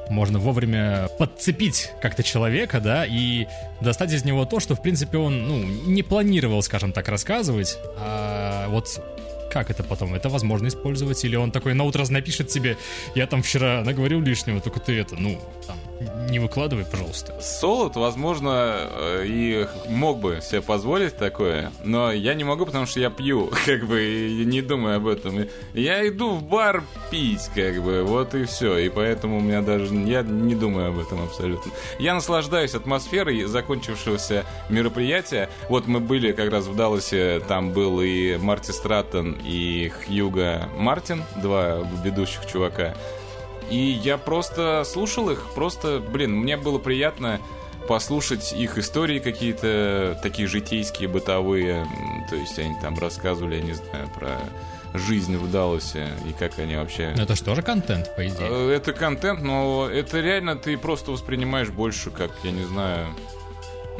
Можно 0.10 0.40
вовремя 0.40 1.08
подцепить 1.20 1.92
как-то 2.02 2.24
человека, 2.24 2.80
да, 2.80 3.06
и 3.06 3.48
достать 3.80 4.12
из 4.12 4.26
него 4.26 4.46
то, 4.46 4.60
что, 4.60 4.76
в 4.76 4.82
принципе, 4.82 5.18
он, 5.18 5.48
ну, 5.48 5.64
не 5.64 6.02
планировал, 6.04 6.64
скажем 6.64 6.94
так, 6.94 7.08
рассказывать, 7.08 7.78
а 7.98 8.68
вот 8.70 9.02
как 9.50 9.70
это 9.70 9.84
потом? 9.84 10.14
Это 10.14 10.30
возможно 10.30 10.68
использовать? 10.68 11.26
Или 11.26 11.36
он 11.36 11.52
такой 11.52 11.74
на 11.74 11.84
утро 11.84 12.06
напишет 12.10 12.48
тебе, 12.48 12.78
я 13.16 13.28
там 13.28 13.42
вчера 13.42 13.84
наговорил 13.84 14.22
лишнего, 14.22 14.62
только 14.62 14.80
ты 14.80 15.00
это, 15.00 15.16
ну, 15.16 15.40
там, 15.68 15.79
не 16.30 16.40
выкладывай, 16.40 16.86
пожалуйста. 16.86 17.34
Солод, 17.42 17.96
возможно, 17.96 18.90
э, 18.92 19.24
и 19.26 19.68
мог 19.88 20.20
бы 20.20 20.40
себе 20.42 20.62
позволить 20.62 21.18
такое, 21.18 21.72
но 21.84 22.12
я 22.12 22.34
не 22.34 22.44
могу, 22.44 22.66
потому 22.66 22.86
что 22.86 23.00
я 23.00 23.10
пью, 23.10 23.52
как 23.66 23.86
бы, 23.86 24.02
и 24.02 24.46
не 24.46 24.62
думаю 24.62 24.98
об 24.98 25.08
этом. 25.08 25.46
Я 25.74 26.08
иду 26.08 26.32
в 26.32 26.44
бар 26.44 26.84
пить, 27.12 27.50
как 27.54 27.84
бы, 27.84 28.04
вот 28.04 28.34
и 28.36 28.46
все. 28.46 28.78
И 28.78 28.90
поэтому 28.90 29.38
у 29.38 29.42
меня 29.42 29.62
даже... 29.62 29.94
Я 29.94 30.22
не 30.22 30.56
думаю 30.56 30.90
об 30.90 31.00
этом 31.00 31.24
абсолютно. 31.24 31.72
Я 32.00 32.14
наслаждаюсь 32.14 32.76
атмосферой 32.76 33.44
закончившегося 33.44 34.46
мероприятия. 34.70 35.50
Вот 35.68 35.88
мы 35.88 36.00
были 36.00 36.32
как 36.32 36.52
раз 36.52 36.66
в 36.66 36.76
Далласе, 36.76 37.42
там 37.48 37.72
был 37.72 38.02
и 38.02 38.38
Марти 38.38 38.72
Страттон, 38.72 39.38
и 39.44 39.90
Хьюга 39.90 40.70
Мартин, 40.78 41.24
два 41.42 41.80
ведущих 42.04 42.46
чувака. 42.46 42.96
И 43.70 43.78
я 43.78 44.18
просто 44.18 44.84
слушал 44.86 45.30
их, 45.30 45.54
просто, 45.54 46.00
блин, 46.00 46.36
мне 46.36 46.58
было 46.58 46.80
приятно 46.80 47.40
послушать 47.88 48.54
их 48.54 48.78
истории 48.78 49.20
какие-то 49.20 50.20
такие 50.22 50.48
житейские, 50.48 51.10
бытовые. 51.10 51.88
То 52.30 52.36
есть 52.36 52.58
они 52.60 52.76
там 52.82 52.98
рассказывали, 53.00 53.56
я 53.56 53.62
не 53.62 53.74
знаю, 53.74 54.10
про 54.16 54.40
жизнь 54.94 55.38
в 55.38 55.52
Далласе 55.52 56.10
и 56.28 56.34
как 56.34 56.60
они 56.60 56.76
вообще... 56.76 57.14
Это 57.18 57.36
же 57.36 57.44
тоже 57.44 57.62
контент, 57.62 58.16
по 58.16 58.26
идее. 58.28 58.48
Э, 58.50 58.72
это 58.72 58.94
контент, 58.94 59.42
но 59.42 59.88
это 59.88 60.20
реально 60.20 60.56
ты 60.56 60.78
просто 60.78 61.12
воспринимаешь 61.12 61.70
больше 61.70 62.10
как, 62.10 62.32
я 62.44 62.52
не 62.52 62.64
знаю, 62.64 63.08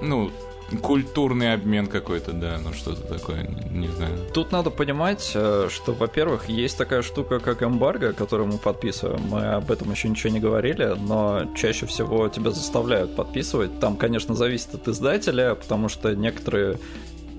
ну, 0.02 0.32
Культурный 0.78 1.54
обмен 1.54 1.88
какой-то, 1.88 2.32
да, 2.32 2.58
ну 2.64 2.74
что-то 2.74 3.02
такое, 3.02 3.44
не, 3.44 3.80
не 3.80 3.88
знаю. 3.88 4.18
Тут 4.34 4.52
надо 4.52 4.70
понимать, 4.70 5.32
э, 5.34 5.68
что, 5.70 5.94
во-первых, 5.94 6.50
есть 6.50 6.78
такая 6.78 7.02
штука, 7.02 7.40
как 7.40 7.64
эмбарго, 7.64 8.14
которую 8.14 8.48
мы 8.48 8.58
подписываем. 8.58 9.22
Мы 9.30 9.46
об 9.48 9.72
этом 9.72 9.92
еще 9.92 10.10
ничего 10.10 10.32
не 10.32 10.40
говорили, 10.40 10.96
но 11.00 11.48
чаще 11.56 11.86
всего 11.86 12.28
тебя 12.30 12.52
заставляют 12.52 13.16
подписывать. 13.16 13.80
Там, 13.80 13.98
конечно, 13.98 14.36
зависит 14.36 14.76
от 14.76 14.88
издателя, 14.88 15.56
потому 15.56 15.90
что 15.90 16.16
некоторые 16.16 16.78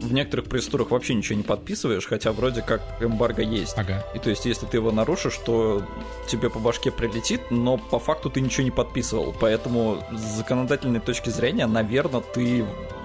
в 0.00 0.12
некоторых 0.12 0.46
пресс-турах 0.46 0.90
вообще 0.90 1.14
ничего 1.14 1.36
не 1.36 1.42
подписываешь, 1.42 2.06
хотя 2.06 2.32
вроде 2.32 2.62
как 2.62 2.80
эмбарго 3.00 3.42
есть. 3.42 3.76
Ага. 3.76 4.04
И 4.14 4.18
то 4.18 4.30
есть, 4.30 4.46
если 4.46 4.66
ты 4.66 4.78
его 4.78 4.90
нарушишь, 4.90 5.38
то 5.44 5.82
тебе 6.26 6.50
по 6.50 6.58
башке 6.58 6.90
прилетит, 6.90 7.50
но 7.50 7.76
по 7.76 7.98
факту 7.98 8.30
ты 8.30 8.40
ничего 8.40 8.64
не 8.64 8.70
подписывал. 8.70 9.34
Поэтому 9.38 10.02
с 10.12 10.36
законодательной 10.38 11.00
точки 11.00 11.30
зрения, 11.30 11.66
наверное, 11.66 12.20
ты 12.20 12.64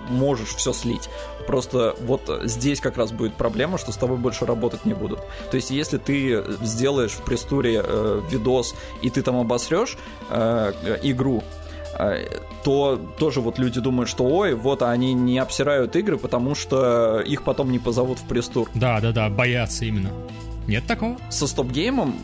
можешь 0.10 0.56
все 0.56 0.72
слить. 0.72 1.10
Просто 1.48 1.96
вот 2.02 2.30
здесь 2.44 2.80
как 2.80 2.98
раз 2.98 3.12
будет 3.12 3.36
проблема, 3.36 3.78
что 3.78 3.92
с 3.92 3.98
тобой 3.98 4.18
больше 4.18 4.46
работать 4.46 4.86
не 4.86 4.94
будут. 4.94 5.20
То 5.52 5.56
есть, 5.56 5.72
если 5.72 5.98
ты 5.98 6.44
сделаешь 6.62 7.12
в 7.12 7.24
пресс-туре 7.24 7.82
э, 7.84 8.22
видос 8.30 8.76
и 9.02 9.10
ты 9.10 9.22
там 9.22 9.38
обосрешь 9.38 9.98
э, 10.30 11.00
игру, 11.04 11.44
то 12.64 13.00
тоже 13.18 13.42
вот 13.42 13.60
люди 13.60 13.80
думают, 13.80 14.10
что 14.10 14.26
ой, 14.26 14.54
вот 14.54 14.82
они 14.82 15.14
не 15.14 15.40
обсирают 15.40 15.96
игры, 15.96 16.18
потому 16.18 16.56
что 16.56 17.20
их 17.20 17.44
потом 17.44 17.72
не 17.72 17.80
позовут 17.80 18.20
в 18.20 18.28
пресс-тур. 18.28 18.70
Да, 18.74 19.00
да, 19.00 19.12
да, 19.12 19.30
боятся 19.30 19.86
именно. 19.86 20.10
Нет 20.68 20.86
такого? 20.88 21.18
Со 21.30 21.48
StopGame 21.48 22.02
ом 22.02 22.16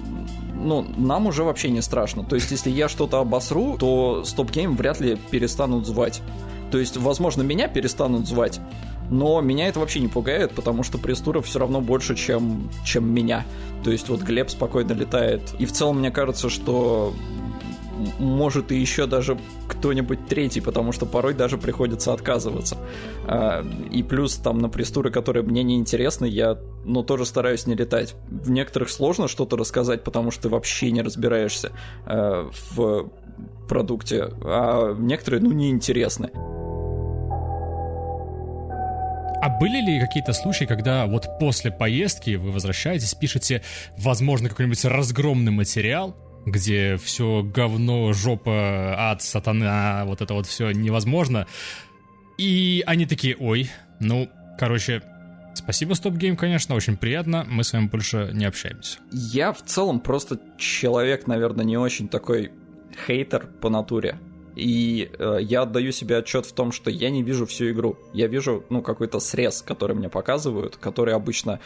ну, 0.63 0.85
нам 0.97 1.27
уже 1.27 1.43
вообще 1.43 1.69
не 1.69 1.81
страшно. 1.81 2.23
То 2.23 2.35
есть, 2.35 2.51
если 2.51 2.69
я 2.69 2.87
что-то 2.87 3.19
обосру, 3.19 3.77
то 3.77 4.23
StopGame 4.23 4.75
вряд 4.75 4.99
ли 4.99 5.17
перестанут 5.31 5.85
звать. 5.85 6.21
То 6.71 6.77
есть, 6.77 6.97
возможно, 6.97 7.41
меня 7.41 7.67
перестанут 7.67 8.27
звать, 8.27 8.59
но 9.09 9.41
меня 9.41 9.67
это 9.67 9.79
вообще 9.79 9.99
не 9.99 10.07
пугает, 10.07 10.53
потому 10.53 10.83
что 10.83 10.97
пресс-туров 10.97 11.45
все 11.45 11.59
равно 11.59 11.81
больше, 11.81 12.15
чем, 12.15 12.69
чем 12.85 13.13
меня. 13.13 13.45
То 13.83 13.91
есть 13.91 14.07
вот 14.07 14.21
Глеб 14.21 14.49
спокойно 14.49 14.93
летает. 14.93 15.41
И 15.59 15.65
в 15.65 15.71
целом 15.71 15.99
мне 15.99 16.11
кажется, 16.11 16.49
что 16.49 17.13
может 18.19 18.71
и 18.71 18.77
еще 18.77 19.05
даже 19.05 19.37
кто-нибудь 19.67 20.27
третий, 20.27 20.61
потому 20.61 20.91
что 20.91 21.05
порой 21.05 21.33
даже 21.33 21.57
приходится 21.57 22.13
отказываться. 22.13 22.77
А, 23.25 23.65
и 23.91 24.03
плюс 24.03 24.35
там 24.35 24.59
на 24.59 24.69
престуры, 24.69 25.11
которые 25.11 25.43
мне 25.43 25.63
не 25.63 25.75
интересны, 25.75 26.25
я, 26.25 26.57
ну, 26.85 27.03
тоже 27.03 27.25
стараюсь 27.25 27.67
не 27.67 27.75
летать. 27.75 28.15
В 28.29 28.51
некоторых 28.51 28.89
сложно 28.89 29.27
что-то 29.27 29.57
рассказать, 29.57 30.03
потому 30.03 30.31
что 30.31 30.43
ты 30.43 30.49
вообще 30.49 30.91
не 30.91 31.01
разбираешься 31.01 31.71
а, 32.05 32.49
в 32.71 33.09
продукте, 33.67 34.29
а 34.43 34.93
некоторые, 34.97 35.41
ну, 35.41 35.51
неинтересны. 35.51 36.29
А 39.41 39.49
были 39.49 39.81
ли 39.81 39.99
какие-то 39.99 40.33
случаи, 40.33 40.65
когда 40.65 41.07
вот 41.07 41.39
после 41.39 41.71
поездки 41.71 42.35
вы 42.35 42.51
возвращаетесь, 42.51 43.15
пишете, 43.15 43.63
возможно, 43.97 44.49
какой-нибудь 44.49 44.85
разгромный 44.85 45.51
материал, 45.51 46.15
где 46.45 46.97
все 46.97 47.43
говно, 47.43 48.13
жопа, 48.13 48.95
ад, 48.97 49.21
сатана, 49.21 50.03
вот 50.05 50.21
это 50.21 50.33
вот 50.33 50.47
все 50.47 50.71
невозможно, 50.71 51.47
и 52.37 52.83
они 52.87 53.05
такие, 53.05 53.35
ой, 53.39 53.69
ну, 53.99 54.29
короче, 54.57 55.01
Спасибо, 55.53 55.95
Стоп 55.95 56.15
Гейм, 56.15 56.37
конечно, 56.37 56.75
очень 56.75 56.95
приятно. 56.95 57.45
Мы 57.47 57.65
с 57.65 57.73
вами 57.73 57.87
больше 57.87 58.31
не 58.33 58.45
общаемся. 58.45 58.99
Я 59.11 59.51
в 59.51 59.61
целом 59.61 59.99
просто 59.99 60.39
человек, 60.57 61.27
наверное, 61.27 61.65
не 61.65 61.77
очень 61.77 62.07
такой 62.07 62.51
хейтер 63.05 63.47
по 63.59 63.69
натуре. 63.69 64.17
И 64.55 65.09
э, 65.17 65.37
я 65.41 65.63
отдаю 65.63 65.91
себе 65.91 66.17
отчет 66.17 66.45
в 66.45 66.53
том, 66.53 66.71
что 66.71 66.89
я 66.89 67.09
не 67.09 67.23
вижу 67.23 67.45
всю 67.45 67.71
игру. 67.71 67.97
Я 68.13 68.27
вижу, 68.27 68.65
ну, 68.69 68.81
какой-то 68.81 69.19
срез, 69.19 69.61
который 69.61 69.95
мне 69.95 70.09
показывают, 70.09 70.77
который 70.77 71.13
обычно 71.13 71.59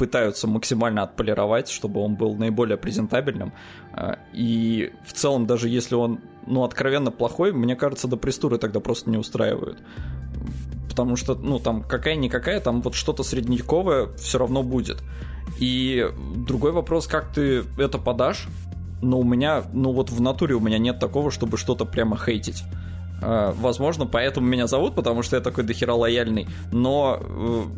пытаются 0.00 0.46
максимально 0.46 1.02
отполировать, 1.02 1.68
чтобы 1.68 2.00
он 2.00 2.14
был 2.14 2.34
наиболее 2.34 2.78
презентабельным. 2.78 3.52
Э, 3.92 4.14
и 4.32 4.92
в 5.04 5.12
целом, 5.12 5.46
даже 5.46 5.68
если 5.68 5.94
он, 5.94 6.20
ну, 6.46 6.64
откровенно 6.64 7.10
плохой, 7.10 7.52
мне 7.52 7.76
кажется, 7.76 8.08
до 8.08 8.16
престуры 8.16 8.56
тогда 8.56 8.80
просто 8.80 9.10
не 9.10 9.18
устраивают. 9.18 9.78
Потому 10.88 11.16
что, 11.16 11.34
ну, 11.34 11.58
там 11.58 11.82
какая-никакая, 11.82 12.60
там 12.60 12.80
вот 12.80 12.94
что-то 12.94 13.22
средневековое 13.22 14.06
все 14.16 14.38
равно 14.38 14.62
будет. 14.62 15.02
И 15.58 16.08
другой 16.46 16.72
вопрос, 16.72 17.06
как 17.06 17.34
ты 17.34 17.62
это 17.76 17.98
подашь, 17.98 18.48
но 19.02 19.18
у 19.18 19.24
меня, 19.24 19.64
ну 19.74 19.92
вот 19.92 20.10
в 20.10 20.20
натуре 20.22 20.54
у 20.54 20.60
меня 20.60 20.78
нет 20.78 20.98
такого, 20.98 21.30
чтобы 21.30 21.58
что-то 21.58 21.84
прямо 21.84 22.16
хейтить. 22.16 22.64
Uh, 23.22 23.54
возможно, 23.60 24.06
поэтому 24.06 24.46
меня 24.46 24.66
зовут, 24.66 24.94
потому 24.94 25.22
что 25.22 25.36
я 25.36 25.42
такой 25.42 25.62
дохера 25.64 25.92
лояльный. 25.92 26.48
Но 26.72 27.18
uh, 27.20 27.68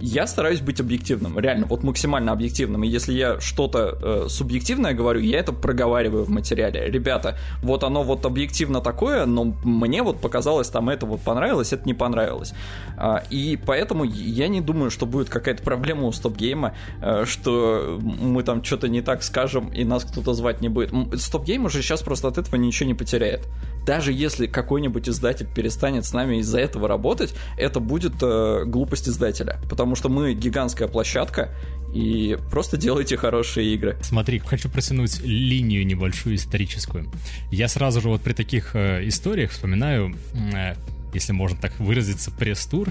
я 0.00 0.26
стараюсь 0.26 0.60
быть 0.60 0.80
объективным, 0.80 1.38
реально, 1.38 1.66
вот 1.66 1.82
максимально 1.82 2.32
объективным. 2.32 2.84
И 2.84 2.88
если 2.88 3.12
я 3.14 3.40
что-то 3.40 3.98
э, 4.00 4.28
субъективное 4.28 4.92
говорю, 4.92 5.20
я 5.20 5.38
это 5.38 5.52
проговариваю 5.52 6.24
в 6.24 6.28
материале. 6.28 6.90
Ребята, 6.90 7.38
вот 7.62 7.84
оно 7.84 8.02
вот 8.02 8.24
объективно 8.26 8.80
такое, 8.80 9.26
но 9.26 9.44
мне 9.64 10.02
вот 10.02 10.20
показалось, 10.20 10.68
там 10.68 10.88
это 10.88 11.06
вот 11.06 11.20
понравилось, 11.20 11.72
это 11.72 11.84
не 11.86 11.94
понравилось. 11.94 12.52
А, 12.96 13.22
и 13.30 13.56
поэтому 13.56 14.04
я 14.04 14.48
не 14.48 14.60
думаю, 14.60 14.90
что 14.90 15.06
будет 15.06 15.28
какая-то 15.28 15.62
проблема 15.62 16.06
у 16.06 16.12
StopGame 16.12 16.62
а, 16.62 16.74
э, 17.00 17.24
что 17.26 17.98
мы 18.00 18.42
там 18.42 18.62
что-то 18.62 18.88
не 18.88 19.02
так 19.02 19.22
скажем, 19.22 19.68
и 19.68 19.84
нас 19.84 20.04
кто-то 20.04 20.34
звать 20.34 20.60
не 20.60 20.68
будет. 20.68 20.92
StopGame 21.18 21.64
уже 21.64 21.82
сейчас 21.82 22.02
просто 22.02 22.28
от 22.28 22.38
этого 22.38 22.56
ничего 22.56 22.86
не 22.86 22.94
потеряет. 22.94 23.48
Даже 23.86 24.12
если 24.12 24.46
какой-нибудь 24.46 25.08
издатель 25.08 25.46
перестанет 25.46 26.04
с 26.04 26.12
нами 26.12 26.38
из-за 26.38 26.58
этого 26.58 26.88
работать, 26.88 27.34
это 27.56 27.78
будет 27.78 28.14
э, 28.20 28.64
глупость 28.66 29.08
издателя. 29.08 29.60
Потому 29.70 29.94
что 29.94 30.08
мы 30.08 30.34
гигантская 30.34 30.88
площадка, 30.88 31.50
и 31.94 32.36
просто 32.50 32.76
делайте 32.76 33.16
хорошие 33.16 33.72
игры. 33.74 33.96
Смотри, 34.02 34.40
хочу 34.40 34.68
протянуть 34.68 35.20
линию 35.22 35.86
небольшую 35.86 36.34
историческую. 36.34 37.10
Я 37.50 37.68
сразу 37.68 38.00
же 38.00 38.08
вот 38.08 38.20
при 38.20 38.32
таких 38.32 38.74
э, 38.74 39.06
историях 39.08 39.52
вспоминаю 39.52 40.16
э, 40.34 40.74
если 41.16 41.32
можно 41.32 41.58
так 41.58 41.78
выразиться, 41.78 42.30
пресс-тур. 42.30 42.90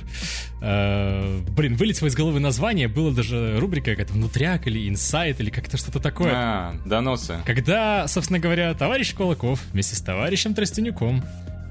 Э, 0.62 1.42
блин, 1.56 1.76
вылетело 1.76 2.08
из 2.08 2.16
головы 2.16 2.40
название, 2.40 2.88
было 2.88 3.12
даже 3.12 3.58
рубрика 3.60 3.92
какая-то 3.92 4.14
«Внутряк» 4.14 4.68
или 4.68 4.90
«Инсайт» 4.90 5.40
или 5.40 5.50
как-то 5.50 5.78
что-то 5.78 6.00
такое. 6.00 6.32
А, 6.34 6.76
доносы. 6.86 7.40
Когда, 7.46 8.08
собственно 8.08 8.40
говоря, 8.40 8.74
товарищ 8.74 9.14
Кулаков 9.14 9.62
вместе 9.72 9.96
с 9.96 10.02
товарищем 10.02 10.54
Тростенюком 10.54 11.24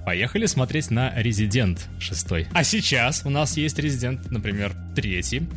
Поехали 0.05 0.45
смотреть 0.45 0.91
на 0.91 1.15
Резидент 1.17 1.89
6. 1.99 2.27
А 2.53 2.63
сейчас 2.65 3.23
у 3.25 3.31
нас 3.31 3.57
есть 3.57 3.79
Резидент, 3.79 4.31
например, 4.31 4.75
3. 4.95 5.49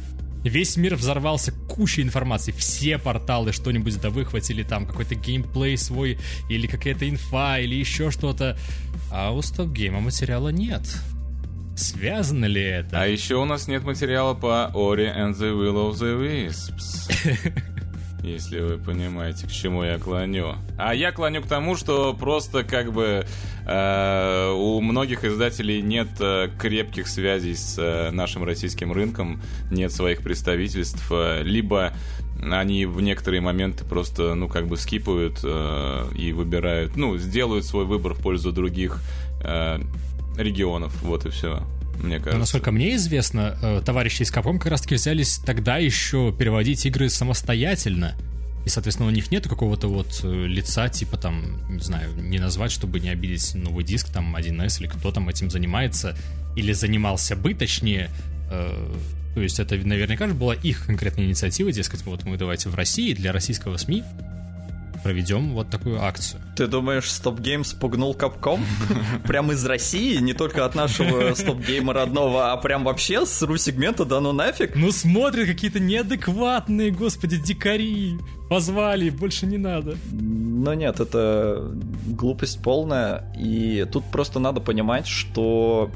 Весь 0.44 0.78
мир 0.78 0.96
взорвался 0.96 1.52
кучей 1.52 2.02
информации. 2.02 2.54
Все 2.54 2.98
порталы 2.98 3.52
что-нибудь 3.52 4.00
да 4.00 4.10
выхватили, 4.10 4.64
там 4.64 4.86
какой-то 4.86 5.16
геймплей 5.16 5.78
свой, 5.78 6.18
или 6.50 6.68
какая-то 6.68 7.10
инфа, 7.10 7.60
или 7.60 7.76
еще 7.76 8.12
что-то. 8.12 8.58
А 9.12 9.32
у 9.32 9.42
стоп-гейма 9.42 10.00
материала 10.00 10.50
нет. 10.50 10.84
Связано 11.76 12.46
ли 12.46 12.62
это? 12.62 13.02
А 13.02 13.06
еще 13.06 13.36
у 13.36 13.46
нас 13.46 13.68
нет 13.68 13.84
материала 13.84 14.34
по 14.34 14.72
Ori 14.74 15.16
and 15.16 15.34
the 15.34 15.54
Will 15.54 15.92
of 15.92 15.94
the 15.94 16.20
Wisps. 16.20 17.52
Если 18.24 18.60
вы 18.60 18.78
понимаете, 18.78 19.48
к 19.48 19.52
чему 19.52 19.84
я 19.84 20.00
клоню. 20.00 20.56
А 20.78 20.94
я 20.94 21.12
клоню 21.12 21.42
к 21.44 21.48
тому, 21.48 21.76
что 21.78 22.14
просто 22.14 22.64
как 22.64 22.92
бы 22.92 23.26
э, 23.66 24.52
у 24.54 24.82
многих 24.82 25.24
издателей 25.24 25.82
нет 25.82 26.10
э, 26.20 26.50
крепких 26.60 27.08
связей 27.08 27.56
с 27.56 27.78
э, 27.78 28.10
нашим 28.12 28.44
российским 28.44 28.92
рынком, 28.92 29.42
нет 29.72 29.92
своих 29.92 30.24
представительств, 30.24 31.06
э, 31.12 31.44
либо 31.44 31.94
они 32.42 32.86
в 32.86 33.02
некоторые 33.02 33.42
моменты 33.42 33.84
просто, 33.84 34.36
ну, 34.36 34.48
как 34.48 34.68
бы 34.68 34.78
скипают 34.78 35.40
э, 35.44 36.10
и 36.16 36.34
выбирают, 36.34 36.96
ну, 36.96 37.18
сделают 37.18 37.66
свой 37.66 37.86
выбор 37.86 38.14
в 38.14 38.22
пользу 38.22 38.52
других 38.52 39.02
э, 39.44 39.80
регионов, 40.38 40.94
вот 41.02 41.26
и 41.26 41.30
все. 41.30 41.64
Мне 42.02 42.18
кажется. 42.18 42.34
Но, 42.34 42.40
насколько 42.40 42.72
мне 42.72 42.96
известно, 42.96 43.58
э, 43.62 43.82
товарищи 43.84 44.22
из 44.22 44.32
Capcom 44.32 44.60
как 44.60 44.72
раз-таки 44.72 44.96
взялись 44.96 45.40
тогда 45.40 45.78
еще 45.78 46.32
переводить 46.38 46.86
игры 46.86 47.10
самостоятельно. 47.10 48.16
И, 48.66 48.70
соответственно, 48.70 49.08
у 49.08 49.12
них 49.12 49.32
нет 49.32 49.48
какого-то 49.48 49.88
вот 49.88 50.22
э, 50.24 50.46
лица, 50.46 50.90
типа 50.90 51.18
там, 51.18 51.58
не 51.70 51.80
знаю, 51.80 52.12
не 52.18 52.38
назвать, 52.38 52.72
чтобы 52.72 53.00
не 53.00 53.10
обидеть 53.10 53.56
новый 53.56 53.84
диск, 53.84 54.10
там, 54.10 54.36
1С, 54.36 54.80
или 54.80 54.88
кто 54.88 55.12
там 55.12 55.30
этим 55.30 55.50
занимается, 55.50 56.18
или 56.56 56.74
занимался 56.74 57.36
бы, 57.36 57.54
точнее, 57.54 58.10
э, 58.52 58.96
то 59.38 59.44
есть 59.44 59.60
это 59.60 59.76
наверняка 59.76 60.28
же 60.28 60.34
была 60.34 60.56
их 60.56 60.88
конкретная 60.88 61.26
инициатива, 61.26 61.72
дескать, 61.72 62.04
вот 62.06 62.24
мы 62.24 62.38
давайте 62.38 62.70
в 62.70 62.76
России 62.76 63.14
для 63.14 63.32
российского 63.32 63.78
СМИ 63.78 64.04
проведем 65.04 65.54
вот 65.54 65.70
такую 65.70 66.02
акцию. 66.02 66.42
Ты 66.56 66.66
думаешь, 66.66 67.04
Stop 67.04 67.40
Game 67.40 67.64
спугнул 67.64 68.16
Капком? 68.16 68.66
Прям 69.28 69.52
из 69.52 69.64
России, 69.64 70.18
не 70.18 70.34
только 70.34 70.66
от 70.66 70.74
нашего 70.74 71.34
Stop 71.34 71.64
Game 71.64 71.94
родного, 71.94 72.52
а 72.52 72.58
прям 72.58 72.84
вообще 72.84 73.28
с 73.28 73.44
ру-сегмента, 73.44 74.06
да 74.06 74.20
ну 74.22 74.32
нафиг? 74.32 74.76
Ну 74.76 74.92
смотрят 74.92 75.46
какие-то 75.46 75.80
неадекватные, 75.80 76.90
господи, 76.90 77.38
дикари. 77.38 78.18
Позвали, 78.50 79.12
больше 79.12 79.46
не 79.46 79.60
надо. 79.60 79.98
Но 80.12 80.74
нет, 80.74 81.00
это 81.00 81.76
глупость 82.08 82.64
полная, 82.64 83.32
и 83.38 83.86
тут 83.94 84.04
просто 84.12 84.40
надо 84.40 84.62
понимать, 84.62 85.06
что 85.06 85.92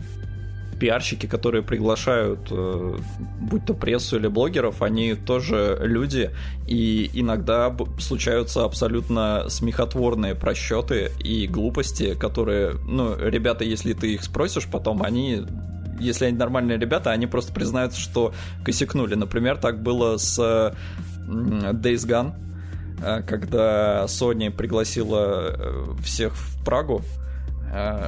пиарщики, 0.82 1.28
которые 1.28 1.62
приглашают, 1.62 2.48
э, 2.50 2.98
будь 3.40 3.66
то 3.68 3.76
прессу 3.76 4.18
или 4.18 4.26
блогеров, 4.26 4.82
они 4.82 5.14
тоже 5.14 5.78
люди, 5.80 6.32
и 6.68 7.08
иногда 7.14 7.76
случаются 8.00 8.66
абсолютно 8.66 9.46
смехотворные 9.48 10.34
просчеты 10.34 11.12
и 11.24 11.46
глупости, 11.46 12.16
которые, 12.16 12.72
ну, 12.88 13.16
ребята, 13.16 13.64
если 13.64 13.94
ты 13.94 14.16
их 14.16 14.24
спросишь 14.24 14.66
потом, 14.66 15.04
они 15.04 15.44
если 16.00 16.26
они 16.26 16.38
нормальные 16.38 16.80
ребята, 16.80 17.12
они 17.12 17.28
просто 17.28 17.54
признают, 17.54 17.94
что 17.94 18.34
косякнули. 18.66 19.14
Например, 19.14 19.58
так 19.58 19.84
было 19.84 20.18
с 20.18 20.40
Days 20.40 22.08
Gone, 22.08 22.34
э, 23.04 23.22
когда 23.22 24.06
Sony 24.06 24.50
пригласила 24.50 25.54
э, 25.54 25.94
всех 26.04 26.34
в 26.34 26.66
Прагу, 26.66 27.04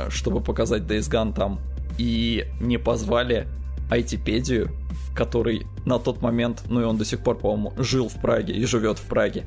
чтобы 0.10 0.42
показать 0.42 0.82
Days 0.82 1.10
Gone 1.10 1.34
там 1.34 1.60
и 1.98 2.46
не 2.60 2.78
позвали 2.78 3.48
айтипедию, 3.90 4.72
который 5.16 5.68
на 5.86 6.00
тот 6.00 6.22
момент, 6.22 6.64
ну 6.70 6.82
и 6.82 6.84
он 6.84 6.98
до 6.98 7.06
сих 7.06 7.20
пор, 7.20 7.38
по-моему, 7.38 7.74
жил 7.78 8.10
в 8.10 8.16
Праге 8.22 8.54
и 8.54 8.66
живет 8.66 8.98
в 8.98 9.04
Праге. 9.04 9.46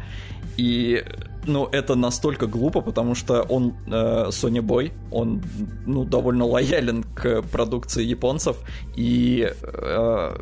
И, 0.56 1.04
ну, 1.46 1.66
это 1.66 1.94
настолько 1.94 2.46
глупо, 2.46 2.80
потому 2.80 3.14
что 3.14 3.42
он 3.42 3.74
э, 3.86 4.28
Sony 4.30 4.60
Boy, 4.60 4.92
он, 5.10 5.42
ну, 5.86 6.04
довольно 6.04 6.44
лоялен 6.44 7.02
к 7.02 7.42
продукции 7.42 8.04
японцев, 8.04 8.56
и 8.94 9.52
э, 9.62 10.36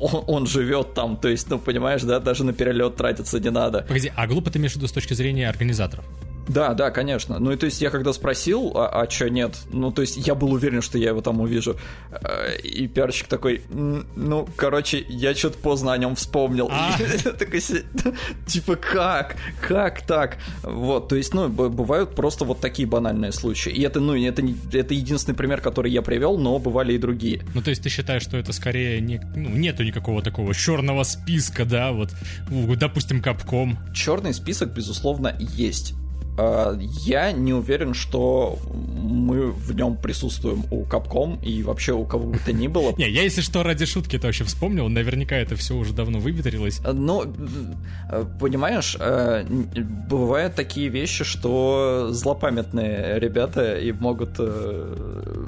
он, 0.00 0.24
он 0.26 0.46
живет 0.46 0.94
там, 0.94 1.16
то 1.16 1.28
есть, 1.28 1.50
ну, 1.50 1.58
понимаешь, 1.58 2.02
да, 2.02 2.20
даже 2.20 2.44
на 2.44 2.52
перелет 2.52 2.96
тратиться 2.96 3.38
не 3.40 3.50
надо. 3.50 3.84
Погоди, 3.86 4.12
а 4.14 4.26
глупо 4.26 4.50
ты 4.50 4.58
имеешь 4.58 4.72
в 4.72 4.76
виду 4.76 4.86
с 4.86 4.92
точки 4.92 5.14
зрения 5.14 5.48
организаторов? 5.48 6.04
Да, 6.50 6.74
да, 6.74 6.90
конечно. 6.90 7.38
Ну 7.38 7.52
и 7.52 7.56
то 7.56 7.66
есть 7.66 7.80
я 7.80 7.90
когда 7.90 8.12
спросил, 8.12 8.72
а, 8.74 9.02
а 9.02 9.06
чё 9.06 9.28
нет, 9.28 9.56
ну 9.72 9.92
то 9.92 10.02
есть 10.02 10.16
я 10.16 10.34
был 10.34 10.52
уверен, 10.52 10.82
что 10.82 10.98
я 10.98 11.10
его 11.10 11.20
там 11.20 11.40
увижу. 11.40 11.76
Э, 12.10 12.58
и 12.60 12.88
пиарщик 12.88 13.28
такой, 13.28 13.62
ну, 13.70 14.48
короче, 14.56 15.04
я 15.08 15.34
что-то 15.34 15.58
поздно 15.58 15.92
о 15.92 15.98
нем 15.98 16.16
вспомнил. 16.16 16.68
А. 16.70 16.96
Типа 18.46 18.76
как? 18.76 19.36
Как 19.60 20.02
так? 20.02 20.38
Вот, 20.62 21.08
то 21.08 21.16
есть, 21.16 21.34
ну, 21.34 21.48
бывают 21.48 22.16
просто 22.16 22.44
вот 22.44 22.60
такие 22.60 22.88
банальные 22.88 23.32
случаи. 23.32 23.70
И 23.70 23.82
это, 23.82 24.00
ну, 24.00 24.16
это, 24.16 24.42
это 24.72 24.94
единственный 24.94 25.34
пример, 25.34 25.60
который 25.60 25.92
я 25.92 26.02
привел, 26.02 26.36
но 26.36 26.58
бывали 26.58 26.94
и 26.94 26.98
другие. 26.98 27.42
Ну, 27.54 27.62
то 27.62 27.70
есть 27.70 27.82
ты 27.82 27.88
считаешь, 27.88 28.22
что 28.22 28.36
это 28.36 28.52
скорее 28.52 29.00
не, 29.00 29.20
ну, 29.36 29.50
нету 29.50 29.84
никакого 29.84 30.20
такого 30.20 30.52
черного 30.52 31.04
списка, 31.04 31.64
да, 31.64 31.92
вот, 31.92 32.10
допустим, 32.76 33.22
Капком. 33.22 33.78
Черный 33.94 34.34
список, 34.34 34.72
безусловно, 34.72 35.36
есть. 35.38 35.94
А, 36.40 36.74
я 36.78 37.32
не 37.32 37.52
уверен, 37.52 37.92
что 37.92 38.58
мы 38.74 39.50
в 39.50 39.74
нем 39.74 39.96
присутствуем 39.96 40.64
у 40.70 40.84
Капком 40.84 41.38
и 41.42 41.62
вообще 41.62 41.92
у 41.92 42.06
кого 42.06 42.30
бы 42.30 42.38
то 42.38 42.52
ни 42.52 42.66
было. 42.66 42.94
Не, 42.98 43.10
я 43.10 43.22
если 43.22 43.42
что 43.42 43.62
ради 43.62 43.84
шутки 43.84 44.16
это 44.16 44.28
вообще 44.28 44.44
вспомнил, 44.44 44.88
наверняка 44.88 45.36
это 45.36 45.54
все 45.56 45.74
уже 45.74 45.92
давно 45.92 46.18
выветрилось. 46.18 46.80
Ну, 46.80 47.24
э, 48.10 48.24
понимаешь, 48.40 48.96
э, 48.98 49.44
бывают 50.08 50.54
такие 50.54 50.88
вещи, 50.88 51.24
что 51.24 52.08
злопамятные 52.10 53.20
ребята 53.20 53.78
и 53.78 53.92
могут 53.92 54.36
э, 54.38 55.44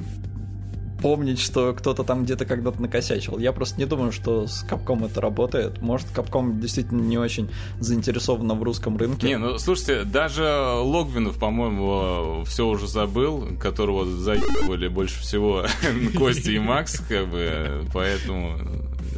помнить, 1.03 1.41
что 1.41 1.75
кто-то 1.75 2.05
там 2.05 2.25
где-то 2.25 2.45
когда-то 2.45 2.81
накосячил. 2.81 3.39
Я 3.39 3.53
просто 3.53 3.79
не 3.79 3.87
думаю, 3.87 4.13
что 4.13 4.47
с 4.47 4.65
Capcom 4.65 5.05
это 5.05 5.21
работает. 5.21 5.83
Может, 5.83 6.07
Capcom 6.15 6.61
действительно 6.61 7.03
не 7.03 7.19
очень 7.19 7.51
заинтересована 7.81 8.55
в 8.55 8.63
русском 8.63 8.97
рынке. 8.97 9.27
Не, 9.27 9.37
ну 9.37 9.59
слушайте, 9.59 10.05
даже 10.05 10.45
Логвинов, 10.45 11.39
по-моему, 11.39 12.45
все 12.45 12.67
уже 12.67 12.87
забыл, 12.87 13.49
которого 13.59 14.07
заебывали 14.07 14.89
больше 14.89 15.21
всего 15.21 15.67
Костя 16.17 16.53
и 16.53 16.59
Макс, 16.59 17.01
как 17.09 17.29
бы, 17.29 17.85
поэтому 17.93 18.59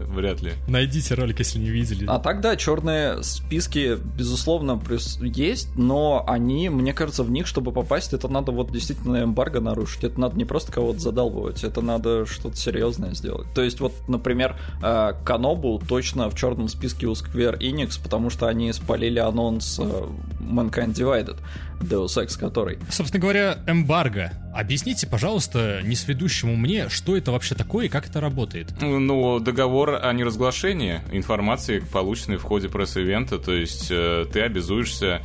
вряд 0.06 0.42
ли. 0.42 0.52
Найдите 0.68 1.14
ролик, 1.14 1.38
если 1.38 1.58
не 1.58 1.70
видели. 1.70 2.06
А 2.08 2.18
тогда 2.18 2.56
черные 2.56 3.22
списки, 3.22 3.98
безусловно, 4.16 4.80
есть, 5.20 5.68
но 5.76 6.24
они, 6.26 6.68
мне 6.68 6.92
кажется, 6.92 7.22
в 7.22 7.30
них, 7.30 7.46
чтобы 7.46 7.72
попасть, 7.72 8.12
это 8.12 8.28
надо 8.28 8.52
вот 8.52 8.72
действительно 8.72 9.22
эмбарго 9.22 9.60
нарушить. 9.60 10.04
Это 10.04 10.20
надо 10.20 10.36
не 10.36 10.44
просто 10.44 10.72
кого-то 10.72 10.98
задалбывать, 10.98 11.64
это 11.64 11.80
надо 11.80 12.26
что-то 12.26 12.56
серьезное 12.56 13.14
сделать. 13.14 13.46
То 13.54 13.62
есть 13.62 13.80
вот, 13.80 13.92
например, 14.08 14.56
э, 14.82 15.12
Канобу 15.24 15.80
точно 15.86 16.30
в 16.30 16.34
черном 16.34 16.68
списке 16.68 17.06
у 17.06 17.12
Square 17.12 17.58
Enix, 17.58 18.00
потому 18.02 18.30
что 18.30 18.46
они 18.46 18.72
спалили 18.72 19.18
анонс 19.18 19.78
э, 19.78 20.06
Mankind 20.40 20.94
Divided. 20.94 21.38
Deus 21.84 22.16
Ex 22.16 22.38
который. 22.38 22.78
Собственно 22.90 23.20
говоря, 23.20 23.58
эмбарго. 23.66 24.32
Объясните, 24.54 25.06
пожалуйста, 25.06 25.80
несведущему 25.82 26.56
мне, 26.56 26.88
что 26.88 27.16
это 27.16 27.32
вообще 27.32 27.54
такое 27.54 27.86
и 27.86 27.88
как 27.88 28.08
это 28.08 28.20
работает. 28.20 28.72
Ну, 28.80 29.40
договор 29.40 30.00
о 30.02 30.12
неразглашении 30.12 31.00
информации, 31.12 31.80
полученной 31.80 32.38
в 32.38 32.42
ходе 32.42 32.68
пресс-ивента, 32.68 33.38
то 33.38 33.52
есть 33.52 33.88
э, 33.90 34.26
ты 34.32 34.40
обязуешься 34.42 35.22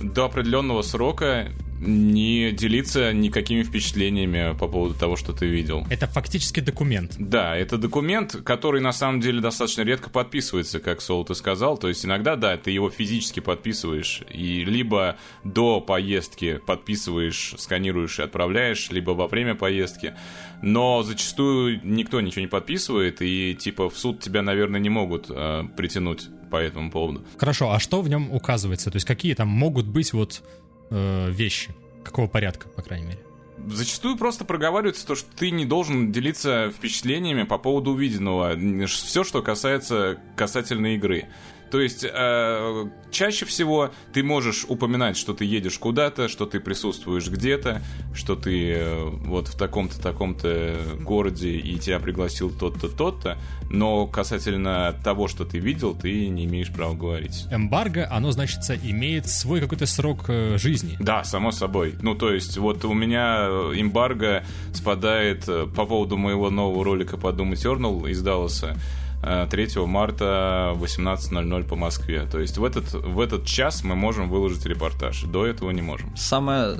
до 0.00 0.26
определенного 0.26 0.82
срока 0.82 1.48
не 1.80 2.52
делиться 2.52 3.12
никакими 3.12 3.62
впечатлениями 3.62 4.56
по 4.58 4.68
поводу 4.68 4.94
того, 4.94 5.16
что 5.16 5.32
ты 5.32 5.46
видел. 5.46 5.86
Это 5.90 6.06
фактически 6.06 6.60
документ. 6.60 7.14
Да, 7.18 7.56
это 7.56 7.78
документ, 7.78 8.36
который 8.44 8.80
на 8.80 8.92
самом 8.92 9.20
деле 9.20 9.40
достаточно 9.40 9.82
редко 9.82 10.10
подписывается, 10.10 10.80
как 10.80 11.00
Сол 11.00 11.24
ты 11.24 11.34
сказал. 11.34 11.78
То 11.78 11.88
есть 11.88 12.04
иногда, 12.04 12.36
да, 12.36 12.56
ты 12.56 12.70
его 12.70 12.90
физически 12.90 13.40
подписываешь, 13.40 14.22
и 14.32 14.64
либо 14.64 15.16
до 15.44 15.80
поездки 15.80 16.60
подписываешь, 16.66 17.54
сканируешь 17.58 18.18
и 18.18 18.22
отправляешь, 18.22 18.90
либо 18.90 19.12
во 19.12 19.28
время 19.28 19.54
поездки. 19.54 20.14
Но 20.62 21.02
зачастую 21.02 21.80
никто 21.84 22.20
ничего 22.20 22.42
не 22.42 22.48
подписывает, 22.48 23.22
и 23.22 23.56
типа 23.58 23.88
в 23.88 23.96
суд 23.96 24.20
тебя, 24.20 24.42
наверное, 24.42 24.80
не 24.80 24.90
могут 24.90 25.26
э, 25.28 25.64
притянуть 25.76 26.28
по 26.50 26.56
этому 26.56 26.90
поводу. 26.90 27.24
Хорошо, 27.36 27.72
а 27.72 27.78
что 27.78 28.00
в 28.00 28.08
нем 28.08 28.32
указывается? 28.32 28.90
То 28.90 28.96
есть 28.96 29.06
какие 29.06 29.34
там 29.34 29.48
могут 29.48 29.86
быть 29.86 30.12
вот 30.12 30.42
э, 30.90 31.30
вещи. 31.30 31.70
Какого 32.04 32.26
порядка, 32.26 32.68
по 32.68 32.82
крайней 32.82 33.06
мере? 33.06 33.18
Зачастую 33.66 34.16
просто 34.16 34.44
проговаривается 34.44 35.06
то, 35.06 35.14
что 35.14 35.28
ты 35.36 35.50
не 35.50 35.64
должен 35.64 36.12
делиться 36.12 36.72
впечатлениями 36.74 37.42
по 37.42 37.58
поводу 37.58 37.90
увиденного. 37.90 38.56
Все, 38.86 39.24
что 39.24 39.42
касается 39.42 40.18
касательно 40.36 40.94
игры. 40.94 41.26
То 41.70 41.80
есть 41.80 42.04
э, 42.08 42.84
чаще 43.10 43.44
всего 43.46 43.90
ты 44.12 44.22
можешь 44.22 44.64
упоминать, 44.68 45.16
что 45.16 45.34
ты 45.34 45.44
едешь 45.44 45.78
куда-то, 45.78 46.28
что 46.28 46.46
ты 46.46 46.60
присутствуешь 46.60 47.28
где-то, 47.28 47.82
что 48.14 48.36
ты 48.36 48.72
э, 48.72 49.04
вот 49.04 49.48
в 49.48 49.56
таком-то, 49.56 50.00
таком-то 50.00 50.76
городе 51.00 51.50
и 51.56 51.78
тебя 51.78 51.98
пригласил 51.98 52.50
тот-то, 52.50 52.88
тот-то, 52.88 53.38
но 53.70 54.06
касательно 54.06 54.94
того, 55.04 55.28
что 55.28 55.44
ты 55.44 55.58
видел, 55.58 55.94
ты 55.94 56.28
не 56.28 56.44
имеешь 56.46 56.72
права 56.72 56.94
говорить. 56.94 57.46
Эмбарго, 57.50 58.08
оно, 58.10 58.30
значит, 58.32 58.60
имеет 58.82 59.28
свой 59.28 59.60
какой-то 59.60 59.86
срок 59.86 60.24
э, 60.28 60.56
жизни. 60.58 60.96
Да, 61.00 61.24
само 61.24 61.52
собой. 61.52 61.94
Ну, 62.00 62.14
то 62.14 62.32
есть, 62.32 62.56
вот 62.58 62.84
у 62.84 62.94
меня 62.94 63.46
эмбарго 63.74 64.44
спадает 64.72 65.48
э, 65.48 65.66
по 65.66 65.86
поводу 65.86 66.16
моего 66.16 66.50
нового 66.50 66.84
ролика 66.84 67.16
по 67.16 67.28
Doom 67.28 67.52
Eternal 67.52 68.10
из 68.10 68.22
Далласа. 68.22 68.76
3 69.22 69.86
марта 69.86 70.72
18.00 70.76 71.64
по 71.64 71.76
Москве. 71.76 72.26
То 72.30 72.40
есть 72.40 72.58
в 72.58 72.64
этот, 72.64 72.92
в 72.92 73.20
этот 73.20 73.44
час 73.44 73.84
мы 73.84 73.94
можем 73.94 74.28
выложить 74.28 74.64
репортаж. 74.66 75.22
До 75.22 75.46
этого 75.46 75.70
не 75.70 75.82
можем. 75.82 76.16
Самое 76.16 76.76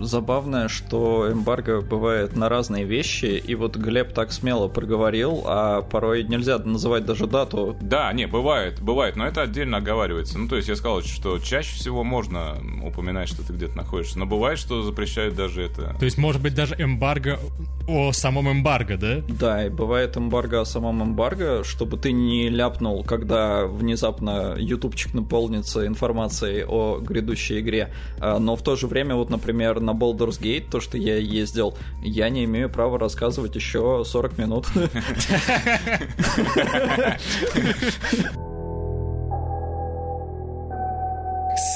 забавное, 0.00 0.68
что 0.68 1.30
эмбарго 1.30 1.80
бывает 1.80 2.36
на 2.36 2.48
разные 2.48 2.84
вещи, 2.84 3.42
и 3.44 3.54
вот 3.54 3.76
Глеб 3.76 4.12
так 4.12 4.32
смело 4.32 4.68
проговорил, 4.68 5.42
а 5.46 5.82
порой 5.82 6.24
нельзя 6.24 6.58
называть 6.58 7.04
даже 7.04 7.26
дату. 7.26 7.76
Да, 7.80 8.12
не, 8.12 8.26
бывает, 8.26 8.80
бывает, 8.80 9.16
но 9.16 9.26
это 9.26 9.42
отдельно 9.42 9.78
оговаривается. 9.78 10.38
Ну, 10.38 10.48
то 10.48 10.56
есть 10.56 10.68
я 10.68 10.76
сказал, 10.76 11.02
что 11.02 11.38
чаще 11.38 11.74
всего 11.74 12.04
можно 12.04 12.56
упоминать, 12.82 13.28
что 13.28 13.46
ты 13.46 13.52
где-то 13.52 13.76
находишься, 13.76 14.18
но 14.18 14.26
бывает, 14.26 14.58
что 14.58 14.82
запрещают 14.82 15.34
даже 15.34 15.62
это. 15.62 15.94
То 15.98 16.04
есть, 16.04 16.18
может 16.18 16.42
быть, 16.42 16.54
даже 16.54 16.74
эмбарго 16.78 17.38
о 17.86 18.12
самом 18.12 18.50
эмбарго, 18.50 18.96
да? 18.96 19.22
Да, 19.28 19.66
и 19.66 19.68
бывает 19.68 20.16
эмбарго 20.16 20.60
о 20.60 20.64
самом 20.64 21.02
эмбарго, 21.02 21.64
чтобы 21.64 21.96
ты 21.98 22.12
не 22.12 22.48
ляпнул, 22.48 23.04
когда 23.04 23.66
внезапно 23.66 24.54
ютубчик 24.56 25.14
наполнится 25.14 25.86
информацией 25.86 26.64
о 26.64 26.98
грядущей 27.00 27.60
игре. 27.60 27.92
А, 28.18 28.38
но 28.38 28.56
в 28.56 28.62
то 28.62 28.76
же 28.76 28.86
время, 28.86 29.14
вот, 29.14 29.30
например, 29.30 29.80
на 29.84 29.90
Baldur's 29.90 30.40
Gate, 30.40 30.68
то, 30.70 30.80
что 30.80 30.98
я 30.98 31.16
ездил, 31.16 31.76
я 32.02 32.28
не 32.28 32.44
имею 32.44 32.70
права 32.70 32.98
рассказывать 32.98 33.54
еще 33.54 34.04
40 34.04 34.38
минут. 34.38 34.66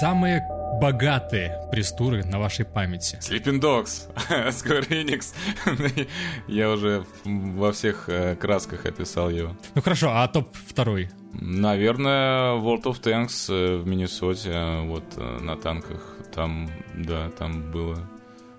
Самые 0.01 0.47
богатые 0.81 1.69
престуры 1.71 2.25
на 2.25 2.39
вашей 2.39 2.65
памяти? 2.65 3.19
Sleeping 3.21 3.61
Dogs, 3.61 4.09
Square 4.51 4.89
Enix. 4.89 5.35
Я 6.49 6.71
уже 6.71 7.05
во 7.25 7.73
всех 7.73 8.09
э, 8.09 8.37
красках 8.37 8.87
описал 8.87 9.31
его. 9.31 9.57
Ну 9.75 9.83
хорошо, 9.83 10.11
а 10.13 10.29
топ 10.29 10.55
второй? 10.67 11.11
Наверное, 11.33 12.55
World 12.55 12.85
of 12.85 13.03
Tanks 13.03 13.53
э, 13.53 13.77
в 13.79 13.87
Миннесоте, 13.87 14.51
э, 14.51 14.87
вот 14.87 15.05
на 15.17 15.57
танках. 15.57 16.18
Там, 16.39 16.71
да, 16.95 17.31
там 17.31 17.73
было 17.73 17.99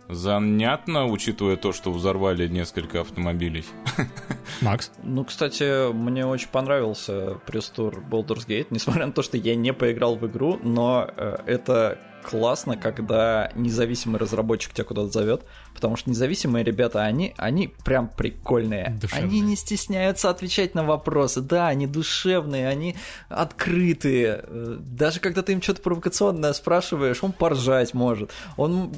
занятно, 0.10 1.06
учитывая 1.06 1.56
то, 1.56 1.72
что 1.72 1.94
взорвали 1.94 2.46
несколько 2.50 3.00
автомобилей. 3.00 3.64
Макс? 4.62 4.92
Ну, 5.02 5.24
кстати, 5.24 5.90
мне 5.94 6.26
очень 6.26 6.50
понравился 6.50 7.38
пресс-тур 7.46 8.04
Baldur's 8.12 8.46
Gate, 8.46 8.68
несмотря 8.70 9.06
на 9.06 9.14
то, 9.14 9.22
что 9.22 9.38
я 9.38 9.56
не 9.56 9.72
поиграл 9.72 10.18
в 10.18 10.28
игру, 10.28 10.60
но 10.62 11.10
э, 11.16 11.38
это 11.46 11.98
классно, 12.24 12.78
когда 12.78 13.52
независимый 13.56 14.20
разработчик 14.20 14.74
тебя 14.74 14.84
куда-то 14.84 15.10
зовет, 15.10 15.44
потому 15.74 15.96
что 15.96 16.10
независимые 16.10 16.64
ребята, 16.64 17.04
они, 17.04 17.34
они 17.38 17.74
прям 17.84 18.10
прикольные. 18.10 18.98
Душевные. 19.02 19.26
Они 19.26 19.40
не 19.42 19.56
стесняются 19.56 20.30
отвечать 20.30 20.76
на 20.76 20.84
вопросы. 20.84 21.42
Да, 21.42 21.68
они 21.68 21.88
душевные, 21.88 22.68
они 22.68 22.96
открытые. 23.30 24.44
Даже 24.80 25.20
когда 25.20 25.42
ты 25.42 25.54
им 25.54 25.62
что-то 25.62 25.82
провокационное 25.82 26.54
спрашиваешь, 26.54 27.24
он 27.24 27.32
поржать 27.32 27.94
может. 27.94 28.32
Он, 28.58 28.94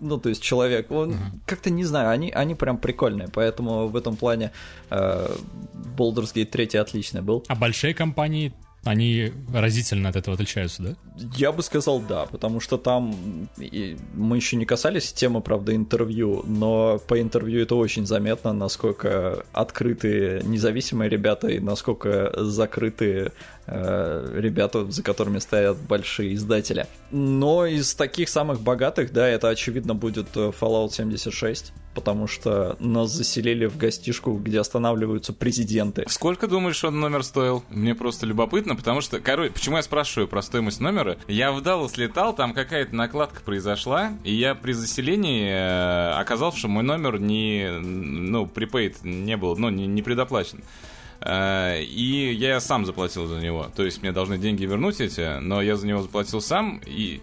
ну, 0.00 0.18
то 0.18 0.28
есть 0.28 0.42
человек, 0.42 0.90
он 0.90 1.10
угу. 1.10 1.18
как-то, 1.46 1.70
не 1.70 1.84
знаю, 1.84 2.10
они, 2.10 2.30
они 2.30 2.54
прям 2.54 2.78
прикольные. 2.78 3.28
Поэтому 3.28 3.88
в 3.88 3.96
этом 3.96 4.16
плане 4.16 4.52
э, 4.90 5.28
Baldur's 5.96 6.34
Gate 6.34 6.46
3 6.46 6.78
отличный 6.78 7.22
был. 7.22 7.44
А 7.48 7.54
большие 7.54 7.94
компании 7.94 8.52
они 8.86 9.32
разительно 9.52 10.08
от 10.08 10.16
этого 10.16 10.34
отличаются, 10.34 10.82
да? 10.82 10.96
Я 11.36 11.52
бы 11.52 11.62
сказал 11.62 12.00
да, 12.00 12.26
потому 12.26 12.60
что 12.60 12.78
там 12.78 13.48
мы 14.14 14.36
еще 14.36 14.56
не 14.56 14.64
касались 14.64 15.12
темы, 15.12 15.40
правда, 15.40 15.74
интервью, 15.74 16.44
но 16.46 16.98
по 17.08 17.20
интервью 17.20 17.62
это 17.62 17.74
очень 17.74 18.06
заметно, 18.06 18.52
насколько 18.52 19.44
открытые 19.52 20.42
независимые 20.44 21.10
ребята 21.10 21.48
и 21.48 21.58
насколько 21.58 22.32
закрытые 22.36 23.32
э, 23.66 24.32
ребята, 24.40 24.90
за 24.90 25.02
которыми 25.02 25.38
стоят 25.38 25.76
большие 25.78 26.34
издатели. 26.34 26.86
Но 27.10 27.66
из 27.66 27.94
таких 27.94 28.28
самых 28.28 28.60
богатых, 28.60 29.12
да, 29.12 29.26
это 29.26 29.48
очевидно 29.48 29.94
будет 29.94 30.28
Fallout 30.36 30.92
76 30.92 31.72
потому 31.96 32.26
что 32.26 32.76
нас 32.78 33.10
заселили 33.10 33.64
в 33.64 33.78
гостишку, 33.78 34.34
где 34.34 34.60
останавливаются 34.60 35.32
президенты. 35.32 36.04
Сколько 36.08 36.46
думаешь, 36.46 36.84
он 36.84 37.00
номер 37.00 37.24
стоил? 37.24 37.64
Мне 37.70 37.94
просто 37.94 38.26
любопытно, 38.26 38.76
потому 38.76 39.00
что, 39.00 39.18
короче, 39.18 39.50
почему 39.50 39.78
я 39.78 39.82
спрашиваю 39.82 40.28
про 40.28 40.42
стоимость 40.42 40.78
номера? 40.78 41.16
Я 41.26 41.52
в 41.52 41.62
Даллас 41.62 41.96
летал, 41.96 42.34
там 42.34 42.52
какая-то 42.52 42.94
накладка 42.94 43.40
произошла, 43.40 44.12
и 44.24 44.34
я 44.34 44.54
при 44.54 44.72
заселении 44.72 45.48
э, 45.48 46.10
оказался, 46.20 46.58
что 46.58 46.68
мой 46.68 46.84
номер 46.84 47.18
не, 47.18 47.70
ну, 47.80 48.44
prepaid 48.44 48.96
не 49.02 49.38
был, 49.38 49.56
ну, 49.56 49.70
не, 49.70 49.86
не 49.86 50.02
предоплачен. 50.02 50.62
Э, 51.22 51.80
и 51.80 52.34
я 52.34 52.60
сам 52.60 52.84
заплатил 52.84 53.26
за 53.26 53.40
него. 53.40 53.68
То 53.74 53.86
есть 53.86 54.02
мне 54.02 54.12
должны 54.12 54.36
деньги 54.36 54.66
вернуть 54.66 55.00
эти, 55.00 55.38
но 55.40 55.62
я 55.62 55.76
за 55.76 55.86
него 55.86 56.02
заплатил 56.02 56.42
сам, 56.42 56.82
и 56.84 57.22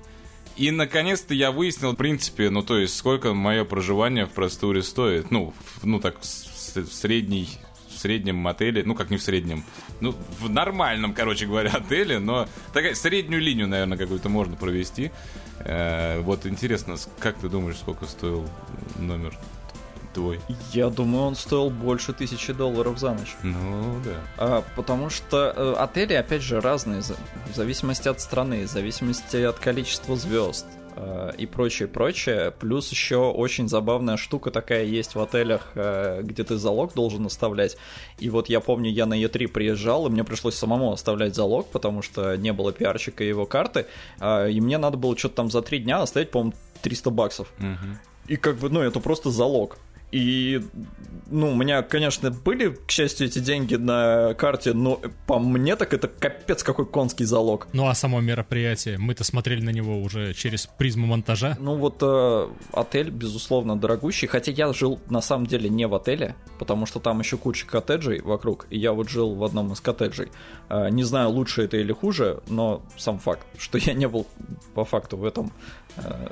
и, 0.56 0.72
наконец-то, 0.72 1.34
я 1.34 1.52
выяснил, 1.52 1.94
в 1.94 1.96
принципе, 1.96 2.50
ну, 2.50 2.62
то 2.62 2.78
есть, 2.78 2.96
сколько 2.96 3.34
мое 3.34 3.66
проживание 3.66 4.26
в 4.26 4.32
просторе 4.32 4.84
стоит. 4.84 5.32
Ну, 5.32 5.54
ну, 5.84 6.00
так, 6.00 6.20
в 6.22 6.94
средней 6.94 7.50
в 7.94 8.00
среднем 8.00 8.46
отеле, 8.48 8.84
ну 8.84 8.96
как 8.96 9.12
не 9.12 9.18
в 9.18 9.22
среднем, 9.22 9.64
ну 10.02 10.16
в 10.40 10.50
нормальном, 10.50 11.14
короче 11.14 11.46
говоря, 11.46 11.70
отеле, 11.74 12.20
но 12.20 12.48
такая 12.74 12.96
среднюю 12.96 13.42
линию, 13.42 13.68
наверное, 13.68 13.98
какую-то 13.98 14.30
можно 14.30 14.56
провести. 14.56 15.12
Э, 15.60 16.20
вот 16.22 16.46
интересно, 16.46 16.96
как 17.20 17.38
ты 17.38 17.50
думаешь, 17.50 17.78
сколько 17.78 18.06
стоил 18.06 18.50
номер? 18.98 19.38
Твой? 20.14 20.40
Я 20.72 20.90
думаю, 20.90 21.26
он 21.26 21.36
стоил 21.36 21.70
больше 21.70 22.14
тысячи 22.14 22.54
долларов 22.54 23.00
за 23.00 23.14
ночь. 23.14 23.36
Ну, 23.44 24.00
да. 24.04 24.12
А, 24.38 24.64
потому 24.76 25.10
что 25.10 25.54
э, 25.56 25.74
отели, 25.78 26.14
опять 26.14 26.42
же, 26.42 26.62
разные, 26.62 27.02
в 27.02 27.56
зависимости 27.56 28.08
от 28.08 28.22
страны, 28.22 28.66
в 28.66 28.70
зависимости 28.70 29.38
от 29.38 29.60
количества 29.60 30.16
звезд 30.16 30.66
э, 30.96 31.32
и 31.38 31.46
прочее, 31.46 31.88
прочее. 31.88 32.52
Плюс 32.52 32.90
еще 32.92 33.18
очень 33.18 33.68
забавная 33.68 34.18
штука 34.18 34.52
такая 34.52 34.84
есть 34.86 35.16
в 35.16 35.22
отелях, 35.22 35.72
э, 35.76 36.22
где 36.24 36.44
ты 36.44 36.58
залог 36.58 36.94
должен 36.94 37.26
оставлять. 37.26 37.78
И 38.20 38.30
вот 38.30 38.50
я 38.50 38.60
помню, 38.60 38.92
я 38.92 39.06
на 39.06 39.20
Е3 39.22 39.48
приезжал, 39.48 40.08
и 40.08 40.10
мне 40.10 40.24
пришлось 40.24 40.56
самому 40.56 40.92
оставлять 40.92 41.36
залог, 41.36 41.68
потому 41.68 42.02
что 42.02 42.36
не 42.38 42.54
было 42.54 42.72
пиарщика 42.72 43.24
и 43.24 43.28
его 43.28 43.46
карты. 43.46 43.88
Э, 44.20 44.50
и 44.50 44.62
мне 44.62 44.78
надо 44.78 44.98
было 44.98 45.18
что-то 45.18 45.36
там 45.36 45.52
за 45.52 45.62
три 45.62 45.80
дня 45.80 46.02
оставить, 46.02 46.32
по-моему, 46.32 46.54
300 46.82 47.10
баксов. 47.10 47.54
Угу. 47.60 47.98
И 48.28 48.36
как 48.38 48.58
бы, 48.58 48.70
ну, 48.70 48.82
это 48.82 49.00
просто 49.00 49.30
залог. 49.32 49.78
И, 50.14 50.62
ну, 51.32 51.54
у 51.54 51.56
меня, 51.56 51.82
конечно, 51.82 52.30
были, 52.30 52.70
к 52.70 52.92
счастью, 52.92 53.26
эти 53.26 53.40
деньги 53.40 53.74
на 53.74 54.36
карте, 54.36 54.74
но 54.74 55.02
по 55.26 55.40
мне 55.40 55.76
так 55.76 55.92
это 55.96 56.08
капец 56.08 56.62
какой 56.62 56.86
конский 56.86 57.26
залог. 57.26 57.68
Ну, 57.74 57.88
а 57.88 57.96
само 57.96 58.22
мероприятие, 58.22 59.00
мы-то 59.00 59.24
смотрели 59.24 59.64
на 59.64 59.72
него 59.72 60.00
уже 60.00 60.36
через 60.36 60.68
призму 60.68 61.08
монтажа. 61.08 61.58
Ну, 61.60 61.78
вот 61.78 61.98
э, 62.02 62.48
отель, 62.74 63.10
безусловно, 63.10 63.76
дорогущий, 63.76 64.28
хотя 64.28 64.52
я 64.52 64.72
жил, 64.72 65.00
на 65.10 65.22
самом 65.22 65.48
деле, 65.48 65.68
не 65.68 65.88
в 65.88 65.96
отеле, 65.96 66.36
потому 66.60 66.86
что 66.86 67.00
там 67.00 67.20
еще 67.20 67.38
куча 67.38 67.66
коттеджей 67.66 68.22
вокруг, 68.22 68.68
и 68.70 68.78
я 68.78 68.94
вот 68.94 69.10
жил 69.10 69.34
в 69.34 69.44
одном 69.44 69.74
из 69.74 69.82
коттеджей. 69.82 70.30
Э, 70.70 70.90
не 70.92 71.02
знаю, 71.02 71.30
лучше 71.30 71.64
это 71.64 71.78
или 71.78 71.92
хуже, 71.92 72.44
но 72.48 72.84
сам 72.98 73.18
факт, 73.18 73.48
что 73.58 73.80
я 73.80 73.94
не 73.94 74.08
был 74.08 74.28
по 74.76 74.86
факту 74.86 75.18
в 75.18 75.26
этом 75.26 75.52
Э, 75.96 76.28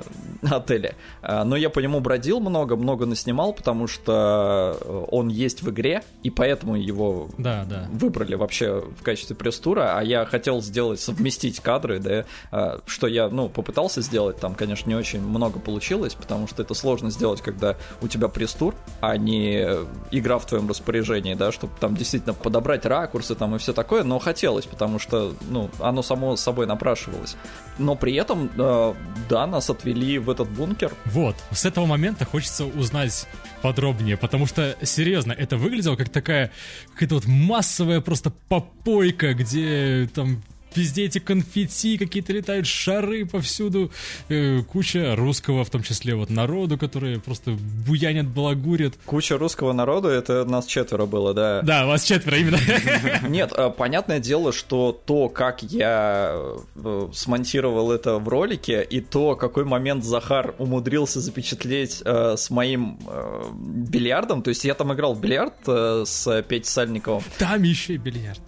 отеле. 0.50 0.96
Э, 1.22 1.44
но 1.44 1.56
я 1.56 1.70
по 1.70 1.78
нему 1.78 2.00
бродил 2.00 2.40
много, 2.40 2.74
много 2.74 3.06
наснимал, 3.06 3.52
потому 3.52 3.71
что 3.86 4.78
э, 4.80 5.04
он 5.10 5.28
есть 5.28 5.62
в 5.62 5.70
игре, 5.70 6.02
и 6.22 6.30
поэтому 6.30 6.76
его 6.76 7.28
да, 7.38 7.64
да. 7.64 7.88
выбрали 7.92 8.34
вообще 8.34 8.80
в 8.80 9.02
качестве 9.02 9.36
пресс-тура, 9.36 9.98
а 9.98 10.02
я 10.02 10.24
хотел 10.24 10.60
сделать, 10.62 11.00
совместить 11.00 11.60
кадры, 11.60 11.98
да, 11.98 12.80
что 12.86 13.06
я, 13.06 13.28
ну, 13.28 13.48
попытался 13.48 14.00
сделать, 14.02 14.38
там, 14.38 14.54
конечно, 14.54 14.88
не 14.88 14.96
очень 14.96 15.20
много 15.20 15.58
получилось, 15.58 16.14
потому 16.14 16.46
что 16.46 16.62
это 16.62 16.74
сложно 16.74 17.10
сделать, 17.10 17.40
когда 17.40 17.76
у 18.00 18.08
тебя 18.08 18.28
пресс-тур, 18.28 18.74
а 19.00 19.16
не 19.16 19.62
игра 20.10 20.38
в 20.38 20.46
твоем 20.46 20.68
распоряжении, 20.68 21.34
да, 21.34 21.52
чтобы 21.52 21.72
там 21.80 21.96
действительно 21.96 22.34
подобрать 22.34 22.86
ракурсы 22.86 23.34
там 23.34 23.54
и 23.56 23.58
все 23.58 23.72
такое, 23.72 24.04
но 24.04 24.18
хотелось, 24.18 24.66
потому 24.66 24.98
что, 24.98 25.34
ну, 25.48 25.70
оно 25.80 26.02
само 26.02 26.36
собой 26.36 26.66
напрашивалось. 26.66 27.36
Но 27.78 27.96
при 27.96 28.14
этом, 28.14 28.50
да, 28.56 29.46
нас 29.46 29.70
отвели 29.70 30.18
в 30.18 30.30
этот 30.30 30.48
бункер. 30.48 30.92
Вот, 31.06 31.36
с 31.50 31.64
этого 31.64 31.86
момента 31.86 32.24
хочется 32.24 32.64
узнать 32.64 33.26
подробнее, 33.62 34.16
потому 34.16 34.46
что, 34.46 34.76
серьезно, 34.82 35.32
это 35.32 35.56
выглядело 35.56 35.96
как 35.96 36.08
такая 36.08 36.50
какая-то 36.92 37.14
вот 37.16 37.26
массовая 37.26 38.00
просто 38.00 38.30
попойка, 38.48 39.34
где 39.34 40.08
там 40.12 40.42
везде 40.76 41.04
эти 41.04 41.18
конфетти 41.18 41.98
какие-то 41.98 42.32
летают, 42.32 42.66
шары 42.66 43.26
повсюду, 43.26 43.90
э, 44.28 44.62
куча 44.62 45.14
русского, 45.16 45.64
в 45.64 45.70
том 45.70 45.82
числе 45.82 46.14
вот 46.14 46.30
народу, 46.30 46.78
которые 46.78 47.20
просто 47.20 47.52
буянят, 47.86 48.26
балагурят. 48.26 48.94
Куча 49.04 49.38
русского 49.38 49.72
народу, 49.72 50.08
это 50.08 50.44
нас 50.44 50.66
четверо 50.66 51.06
было, 51.06 51.34
да? 51.34 51.62
Да, 51.62 51.86
вас 51.86 52.04
четверо 52.04 52.38
именно. 52.38 52.58
Нет, 53.28 53.52
а, 53.52 53.70
понятное 53.70 54.20
дело, 54.20 54.52
что 54.52 54.92
то, 55.04 55.28
как 55.28 55.62
я 55.62 56.34
э, 56.74 57.08
смонтировал 57.12 57.92
это 57.92 58.18
в 58.18 58.28
ролике, 58.28 58.86
и 58.88 59.00
то, 59.00 59.36
какой 59.36 59.64
момент 59.64 60.04
Захар 60.04 60.54
умудрился 60.58 61.20
запечатлеть 61.20 62.02
э, 62.04 62.36
с 62.36 62.50
моим 62.50 62.98
э, 63.06 63.44
бильярдом, 63.54 64.42
то 64.42 64.48
есть 64.48 64.64
я 64.64 64.74
там 64.74 64.92
играл 64.92 65.14
в 65.14 65.20
бильярд 65.20 65.54
э, 65.66 66.04
с 66.06 66.42
Петей 66.42 66.64
Сальниковым. 66.64 67.22
Там 67.38 67.62
еще 67.62 67.94
и 67.94 67.96
бильярд. 67.96 68.40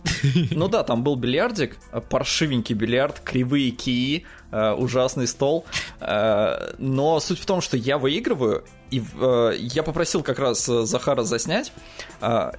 Ну 0.50 0.68
да, 0.68 0.82
там 0.84 1.02
был 1.02 1.16
бильярдик, 1.16 1.76
паршивенький 2.14 2.76
бильярд, 2.76 3.18
кривые 3.24 3.72
кии, 3.72 4.24
э, 4.54 4.72
ужасный 4.72 5.26
стол. 5.26 5.64
Э, 6.00 6.74
но 6.78 7.20
суть 7.20 7.40
в 7.40 7.46
том, 7.46 7.60
что 7.60 7.76
я 7.76 7.98
выигрываю, 7.98 8.64
и 8.90 9.02
э, 9.20 9.52
я 9.58 9.82
попросил 9.82 10.22
как 10.22 10.38
раз 10.38 10.64
Захара 10.64 11.22
заснять. 11.24 11.72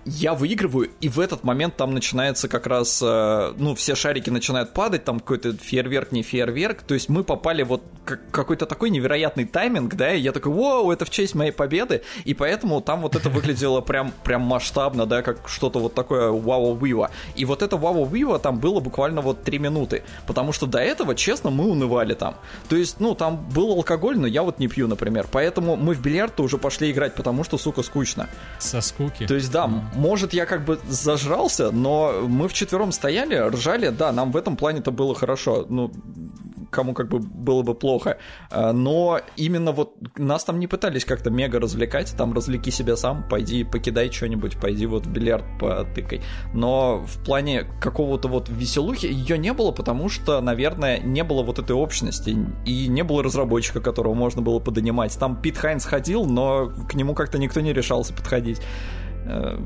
Я 0.06 0.34
выигрываю, 0.34 0.92
и 1.02 1.10
в 1.10 1.20
этот 1.20 1.44
момент 1.44 1.76
там 1.76 1.94
начинается 1.94 2.48
как 2.48 2.68
раз, 2.68 3.02
ну, 3.02 3.74
все 3.76 3.96
шарики 3.96 4.30
начинают 4.30 4.74
падать, 4.74 5.06
там 5.06 5.20
какой-то 5.20 5.54
фейерверк, 5.54 6.12
не 6.12 6.22
фейерверк. 6.22 6.84
То 6.84 6.94
есть 6.94 7.10
мы 7.10 7.24
попали 7.24 7.64
вот 7.64 7.82
какой-то 8.32 8.66
такой 8.66 8.90
невероятный 8.92 9.46
тайминг, 9.46 9.96
да, 9.96 10.14
и 10.14 10.20
я 10.20 10.34
такой, 10.34 10.52
вау, 10.52 10.92
это 10.92 11.06
в 11.06 11.10
честь 11.10 11.34
моей 11.36 11.52
победы. 11.52 12.04
И 12.26 12.34
поэтому 12.34 12.82
там 12.82 13.02
вот 13.02 13.16
это 13.16 13.30
выглядело 13.30 13.82
прям, 13.82 14.12
прям 14.24 14.42
масштабно, 14.42 15.06
да, 15.06 15.22
как 15.24 15.48
что-то 15.48 15.80
вот 15.80 15.94
такое 15.96 16.30
вау-вива. 16.30 17.10
И 17.36 17.46
вот 17.46 17.62
это 17.64 17.78
вау-вива 17.78 18.38
там 18.38 18.60
было 18.60 18.80
буквально 18.80 19.22
вот 19.22 19.44
3 19.44 19.58
минуты. 19.58 20.04
Потому 20.28 20.52
что 20.52 20.68
до 20.68 20.80
этого, 20.80 21.16
честно, 21.16 21.50
мы 21.50 21.66
унывали 21.66 21.85
там. 22.16 22.36
То 22.70 22.76
есть, 22.76 23.00
ну, 23.00 23.16
там 23.16 23.48
был 23.50 23.72
алкоголь, 23.72 24.18
но 24.18 24.28
я 24.28 24.44
вот 24.44 24.60
не 24.60 24.68
пью, 24.68 24.88
например. 24.88 25.28
Поэтому 25.32 25.76
мы 25.76 25.94
в 25.94 26.02
бильярд 26.02 26.16
бильярд-то 26.16 26.44
уже 26.44 26.58
пошли 26.58 26.92
играть, 26.92 27.16
потому 27.16 27.44
что, 27.44 27.58
сука, 27.58 27.84
скучно. 27.84 28.28
Со 28.60 28.82
скуки. 28.82 29.28
То 29.28 29.36
есть, 29.36 29.52
да, 29.52 29.66
mm. 29.66 29.82
может, 29.96 30.34
я 30.34 30.46
как 30.46 30.66
бы 30.66 30.80
зажрался, 30.90 31.72
но 31.72 32.26
мы 32.28 32.48
вчетвером 32.48 32.92
стояли, 32.92 33.36
ржали, 33.36 33.90
да, 33.90 34.12
нам 34.12 34.32
в 34.32 34.38
этом 34.38 34.56
плане-то 34.56 34.92
было 34.92 35.16
хорошо. 35.16 35.66
Ну, 35.70 35.92
кому 36.76 36.94
как 36.94 37.08
бы 37.08 37.20
было 37.20 37.64
бы 37.64 37.74
плохо. 37.74 38.18
А, 38.52 38.74
но 38.74 39.22
именно 39.38 39.72
вот 39.72 39.96
нас 40.18 40.44
там 40.44 40.60
не 40.60 40.68
пытались 40.68 41.06
как-то 41.06 41.30
мега 41.30 41.60
развлекать, 41.60 42.14
там 42.18 42.34
развлеки 42.34 42.70
себя 42.70 42.98
сам, 42.98 43.28
пойди 43.28 43.64
покидай 43.64 44.12
что-нибудь, 44.12 44.58
пойди 44.60 44.86
вот 44.86 45.06
в 45.06 45.12
бильярд 45.12 45.46
потыкай. 45.60 46.22
Но 46.54 47.04
в 47.06 47.24
плане 47.24 47.66
какого-то 47.82 48.28
вот 48.28 48.50
веселухи 48.50 49.06
ее 49.06 49.38
не 49.38 49.54
было, 49.54 49.72
потому 49.72 50.10
что, 50.10 50.42
наверное, 50.42 51.00
не 51.00 51.24
было 51.24 51.44
вот 51.44 51.60
этой 51.60 51.76
общности 51.76 52.36
и 52.66 52.88
не 52.88 53.04
было 53.04 53.24
разработчика, 53.24 53.80
которого 53.80 54.14
можно 54.14 54.42
было 54.42 54.60
подонимать. 54.60 55.18
Там 55.18 55.42
Пит 55.42 55.58
Хайнс 55.58 55.86
ходил, 55.86 56.26
но 56.26 56.72
к 56.90 56.94
нему 56.96 57.16
как-то 57.16 57.38
никто 57.38 57.62
не 57.62 57.72
решался 57.72 58.14
подходить. 58.14 58.60
Э, 59.26 59.58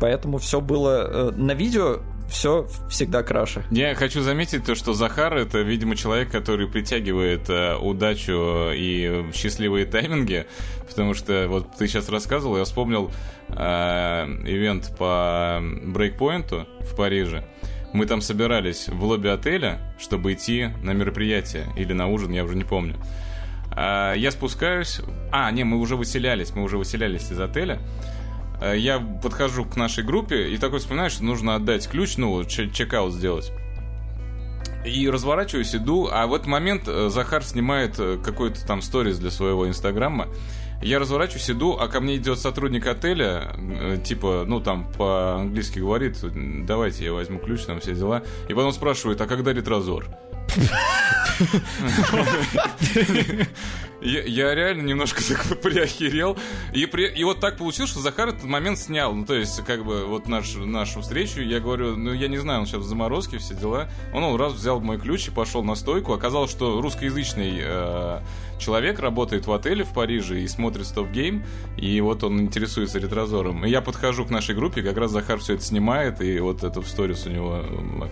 поэтому 0.00 0.38
все 0.38 0.60
было 0.62 1.30
э, 1.30 1.30
на 1.36 1.52
видео 1.52 2.00
все 2.28 2.66
всегда 2.88 3.22
краше. 3.22 3.64
Я 3.70 3.94
хочу 3.94 4.20
заметить 4.20 4.64
то, 4.64 4.74
что 4.74 4.92
Захар 4.92 5.36
это, 5.36 5.58
видимо, 5.60 5.96
человек, 5.96 6.30
который 6.30 6.68
притягивает 6.68 7.48
э, 7.48 7.76
удачу 7.76 8.70
и 8.72 9.30
счастливые 9.34 9.86
тайминги, 9.86 10.46
потому 10.88 11.14
что 11.14 11.46
вот 11.48 11.76
ты 11.76 11.88
сейчас 11.88 12.08
рассказывал, 12.08 12.58
я 12.58 12.64
вспомнил 12.64 13.10
э, 13.48 13.54
ивент 14.46 14.94
по 14.98 15.60
брейкпоинту 15.62 16.68
в 16.80 16.96
Париже. 16.96 17.44
Мы 17.92 18.04
там 18.04 18.20
собирались 18.20 18.88
в 18.88 19.02
лобби 19.02 19.28
отеля, 19.28 19.94
чтобы 19.98 20.34
идти 20.34 20.68
на 20.82 20.92
мероприятие 20.92 21.66
или 21.76 21.94
на 21.94 22.06
ужин, 22.08 22.32
я 22.32 22.44
уже 22.44 22.54
не 22.54 22.64
помню. 22.64 22.96
А, 23.70 24.14
я 24.14 24.30
спускаюсь... 24.30 25.00
А, 25.30 25.50
не, 25.50 25.64
мы 25.64 25.78
уже 25.78 25.96
выселялись, 25.96 26.54
мы 26.54 26.62
уже 26.62 26.76
выселялись 26.76 27.30
из 27.30 27.40
отеля. 27.40 27.78
Э, 28.60 28.76
я 28.76 28.98
подхожу 28.98 29.64
к 29.64 29.76
нашей 29.76 30.04
группе 30.04 30.48
и 30.48 30.58
такой 30.58 30.80
вспоминаю, 30.80 31.10
что 31.10 31.24
нужно 31.24 31.54
отдать 31.54 31.88
ключ, 31.88 32.16
ну, 32.16 32.44
чекаут 32.44 33.12
сделать. 33.12 33.52
И 34.84 35.08
разворачиваюсь, 35.08 35.74
иду, 35.74 36.08
а 36.10 36.26
в 36.26 36.34
этот 36.34 36.46
момент 36.46 36.84
э, 36.86 37.08
Захар 37.10 37.44
снимает 37.44 37.98
э, 37.98 38.18
какой-то 38.22 38.64
там 38.66 38.80
сторис 38.80 39.18
для 39.18 39.30
своего 39.30 39.68
инстаграма. 39.68 40.28
Я 40.80 41.00
разворачиваюсь, 41.00 41.50
иду, 41.50 41.76
а 41.78 41.88
ко 41.88 42.00
мне 42.00 42.16
идет 42.16 42.38
сотрудник 42.38 42.86
отеля, 42.86 43.52
типа, 44.04 44.44
ну 44.46 44.60
там 44.60 44.88
по-английски 44.92 45.80
говорит, 45.80 46.18
давайте 46.22 47.04
я 47.04 47.12
возьму 47.12 47.40
ключ, 47.40 47.62
там 47.62 47.80
все 47.80 47.96
дела. 47.96 48.22
И 48.48 48.54
потом 48.54 48.70
спрашивает, 48.70 49.20
а 49.20 49.26
когда 49.26 49.52
ретрозор? 49.52 50.06
Я, 54.00 54.22
я 54.22 54.54
реально 54.54 54.82
немножко 54.82 55.22
так 55.28 55.60
приохерел. 55.60 56.36
И, 56.72 56.86
при, 56.86 57.08
и 57.08 57.24
вот 57.24 57.40
так 57.40 57.56
получилось, 57.56 57.90
что 57.90 58.00
Захар 58.00 58.28
этот 58.28 58.44
момент 58.44 58.78
снял. 58.78 59.14
Ну, 59.14 59.24
то 59.24 59.34
есть, 59.34 59.64
как 59.64 59.84
бы, 59.84 60.06
вот 60.06 60.28
наш, 60.28 60.54
нашу 60.54 61.00
встречу, 61.00 61.40
я 61.40 61.60
говорю, 61.60 61.96
ну, 61.96 62.12
я 62.12 62.28
не 62.28 62.38
знаю, 62.38 62.60
он 62.60 62.66
сейчас 62.66 62.82
в 62.82 62.88
заморозке, 62.88 63.38
все 63.38 63.54
дела. 63.54 63.88
Он, 64.12 64.22
он 64.22 64.36
раз 64.40 64.52
взял 64.52 64.80
мой 64.80 64.98
ключ 64.98 65.28
и 65.28 65.30
пошел 65.30 65.62
на 65.62 65.74
стойку. 65.74 66.12
Оказалось, 66.12 66.50
что 66.50 66.80
русскоязычный 66.80 67.60
э, 67.60 68.20
человек 68.58 68.98
работает 68.98 69.46
в 69.46 69.52
отеле 69.52 69.84
в 69.84 69.92
Париже 69.92 70.40
и 70.40 70.48
смотрит 70.48 70.84
Stop 70.84 71.12
Game, 71.12 71.42
и 71.76 72.00
вот 72.00 72.24
он 72.24 72.40
интересуется 72.40 72.98
ретрозором. 72.98 73.64
И 73.64 73.70
я 73.70 73.80
подхожу 73.80 74.24
к 74.26 74.30
нашей 74.30 74.54
группе, 74.54 74.82
как 74.82 74.96
раз 74.96 75.10
Захар 75.10 75.38
все 75.38 75.54
это 75.54 75.62
снимает, 75.62 76.20
и 76.20 76.38
вот 76.40 76.62
это 76.62 76.82
в 76.82 76.88
сторис 76.88 77.26
у 77.26 77.30
него 77.30 77.64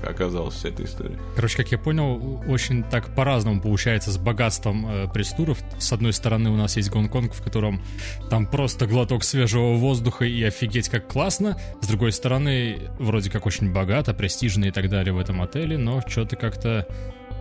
оказалась 0.07 0.55
вся 0.55 0.68
эта 0.68 0.84
история. 0.84 1.18
Короче, 1.34 1.57
как 1.57 1.72
я 1.72 1.78
понял, 1.78 2.43
очень 2.49 2.82
так 2.84 3.14
по-разному 3.14 3.61
получается 3.61 4.11
с 4.11 4.18
богатством 4.18 4.87
э, 4.89 5.09
пресс-туров. 5.12 5.59
С 5.78 5.92
одной 5.92 6.12
стороны, 6.12 6.50
у 6.50 6.56
нас 6.56 6.76
есть 6.76 6.90
Гонконг, 6.90 7.32
в 7.32 7.42
котором 7.42 7.82
там 8.30 8.46
просто 8.46 8.86
глоток 8.86 9.24
свежего 9.24 9.74
воздуха 9.74 10.24
и 10.24 10.42
офигеть 10.42 10.88
как 10.88 11.08
классно. 11.08 11.58
С 11.80 11.86
другой 11.86 12.12
стороны, 12.12 12.90
вроде 12.98 13.30
как 13.30 13.46
очень 13.46 13.72
богато, 13.72 14.14
престижно 14.14 14.66
и 14.66 14.70
так 14.70 14.88
далее 14.88 15.12
в 15.12 15.18
этом 15.18 15.42
отеле, 15.42 15.78
но 15.78 16.02
что-то 16.06 16.36
как-то... 16.36 16.86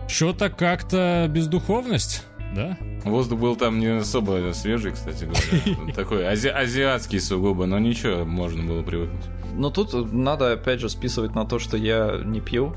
Что-то 0.08 0.50
как-то 0.50 1.26
бездуховность 1.28 2.22
да? 2.54 2.76
Воздух 3.04 3.38
был 3.38 3.56
там 3.56 3.78
не 3.78 3.86
особо 3.98 4.52
свежий, 4.52 4.92
кстати 4.92 5.24
говоря. 5.24 5.92
Такой 5.94 6.26
ази 6.26 6.48
азиатский 6.48 7.20
сугубо, 7.20 7.66
но 7.66 7.78
ничего, 7.78 8.24
можно 8.24 8.64
было 8.64 8.82
привыкнуть. 8.82 9.24
Но 9.54 9.70
тут 9.70 10.12
надо, 10.12 10.52
опять 10.52 10.80
же, 10.80 10.88
списывать 10.88 11.34
на 11.34 11.44
то, 11.44 11.58
что 11.58 11.76
я 11.76 12.20
не 12.24 12.40
пью. 12.40 12.74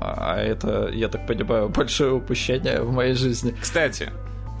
А 0.00 0.36
это, 0.40 0.90
я 0.92 1.08
так 1.08 1.26
понимаю, 1.26 1.68
большое 1.74 2.12
упущение 2.12 2.82
в 2.82 2.92
моей 2.92 3.14
жизни. 3.14 3.54
Кстати, 3.60 4.10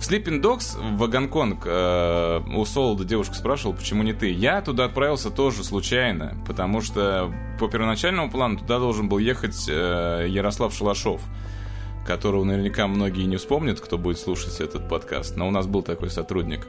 в 0.02 0.10
Sleeping 0.10 0.40
Dogs 0.42 0.76
в 0.96 1.08
Гонконг 1.08 1.62
э, 1.64 2.40
у 2.56 2.64
Солода 2.64 3.04
девушка 3.04 3.34
спрашивала, 3.34 3.76
почему 3.76 4.02
не 4.02 4.12
ты. 4.12 4.32
Я 4.32 4.60
туда 4.60 4.86
отправился 4.86 5.30
тоже 5.30 5.62
случайно, 5.62 6.36
потому 6.44 6.80
что 6.80 7.32
по 7.60 7.68
первоначальному 7.68 8.28
плану 8.28 8.58
туда 8.58 8.80
должен 8.80 9.08
был 9.08 9.18
ехать 9.18 9.68
э, 9.68 10.26
Ярослав 10.28 10.74
Шалашов 10.74 11.22
которого 12.04 12.42
наверняка 12.42 12.88
многие 12.88 13.26
не 13.26 13.36
вспомнят, 13.36 13.80
кто 13.80 13.96
будет 13.96 14.18
слушать 14.18 14.60
этот 14.60 14.88
подкаст, 14.88 15.36
но 15.36 15.46
у 15.46 15.52
нас 15.52 15.68
был 15.68 15.82
такой 15.82 16.10
сотрудник 16.10 16.66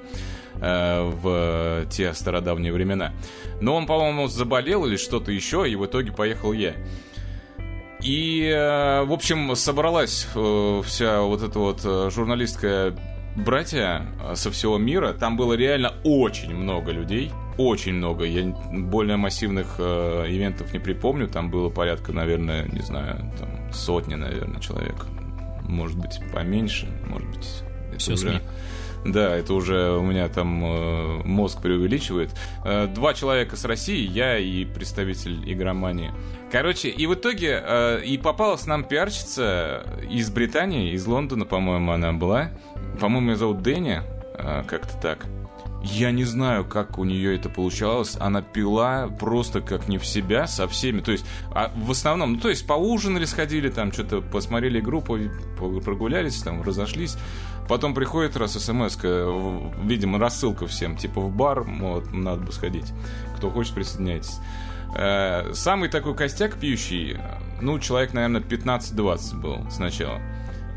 э, 0.61 1.01
в 1.01 1.87
те 1.89 2.13
стародавние 2.13 2.71
времена. 2.71 3.13
Но 3.59 3.75
он, 3.75 3.87
по-моему, 3.87 4.27
заболел 4.27 4.85
или 4.85 4.95
что-то 4.95 5.31
еще, 5.31 5.67
и 5.67 5.75
в 5.75 5.87
итоге 5.87 6.11
поехал 6.11 6.53
я. 6.53 6.75
И, 7.99 8.47
э, 8.47 9.05
в 9.05 9.11
общем, 9.11 9.55
собралась 9.55 10.27
э, 10.35 10.81
вся 10.85 11.21
вот 11.21 11.41
эта 11.41 11.57
вот 11.57 11.81
журналистская 11.81 12.95
братья 13.35 14.05
э, 14.21 14.35
со 14.35 14.51
всего 14.51 14.77
мира. 14.77 15.13
Там 15.13 15.37
было 15.37 15.53
реально 15.53 15.93
очень 16.03 16.55
много 16.55 16.91
людей. 16.91 17.31
Очень 17.57 17.93
много. 17.93 18.25
Я 18.25 18.45
более 18.71 19.17
массивных 19.17 19.75
э, 19.77 20.25
ивентов 20.29 20.73
не 20.73 20.79
припомню. 20.79 21.27
Там 21.27 21.51
было 21.51 21.69
порядка, 21.69 22.11
наверное, 22.13 22.65
не 22.67 22.81
знаю, 22.81 23.31
там 23.39 23.71
сотни, 23.71 24.15
наверное, 24.15 24.59
человек 24.59 25.05
может 25.67 25.97
быть, 25.97 26.19
поменьше, 26.33 26.87
может 27.07 27.27
быть... 27.29 27.63
Все 27.97 28.13
уже... 28.13 28.29
СМИ. 28.29 28.39
Да, 29.05 29.35
это 29.35 29.53
уже 29.53 29.97
у 29.97 30.01
меня 30.01 30.29
там 30.29 30.63
э, 30.63 31.21
мозг 31.25 31.61
преувеличивает. 31.61 32.29
Э, 32.63 32.87
два 32.87 33.13
человека 33.13 33.57
с 33.57 33.65
России, 33.65 34.07
я 34.07 34.37
и 34.37 34.63
представитель 34.63 35.43
игромании. 35.51 36.11
Короче, 36.49 36.87
и 36.87 37.05
в 37.05 37.13
итоге 37.13 37.61
э, 37.61 38.01
и 38.05 38.17
попалась 38.17 38.65
нам 38.65 38.85
пиарщица 38.85 39.83
из 40.09 40.31
Британии, 40.31 40.93
из 40.93 41.05
Лондона, 41.05 41.43
по-моему, 41.43 41.91
она 41.91 42.13
была. 42.13 42.51
По-моему, 42.99 43.31
ее 43.31 43.35
зовут 43.35 43.61
Дэнни, 43.61 44.01
э, 44.35 44.63
как-то 44.67 44.97
так. 45.01 45.25
Я 45.83 46.11
не 46.11 46.23
знаю, 46.23 46.63
как 46.63 46.97
у 46.97 47.03
нее 47.03 47.35
это 47.35 47.49
получалось. 47.49 48.15
Она 48.17 48.41
пила 48.41 49.09
просто 49.19 49.59
как 49.59 49.89
не 49.89 49.97
в 49.97 50.05
себя 50.05 50.47
со 50.47 50.65
всеми. 50.69 51.01
То 51.01 51.11
есть, 51.11 51.25
а 51.51 51.73
в 51.75 51.91
основном, 51.91 52.33
ну, 52.33 52.39
то 52.39 52.47
есть, 52.47 52.65
поужинали, 52.65 53.25
сходили, 53.25 53.69
там, 53.69 53.91
что-то 53.91 54.21
посмотрели 54.21 54.79
игру, 54.79 55.01
прогулялись, 55.01 56.41
там, 56.41 56.61
разошлись. 56.61 57.17
Потом 57.67 57.93
приходит 57.93 58.37
раз 58.37 58.53
смс 58.53 58.97
видимо, 59.83 60.19
рассылка 60.19 60.67
всем, 60.67 60.95
типа, 60.95 61.19
в 61.19 61.35
бар, 61.35 61.63
вот, 61.63 62.11
надо 62.13 62.41
бы 62.41 62.51
сходить. 62.53 62.93
Кто 63.37 63.49
хочет, 63.49 63.73
присоединяйтесь. 63.73 64.39
Э, 64.95 65.51
самый 65.53 65.89
такой 65.89 66.15
костяк 66.15 66.55
пьющий, 66.55 67.17
ну, 67.61 67.79
человек, 67.79 68.13
наверное, 68.13 68.41
15-20 68.41 69.39
был 69.39 69.71
сначала. 69.71 70.19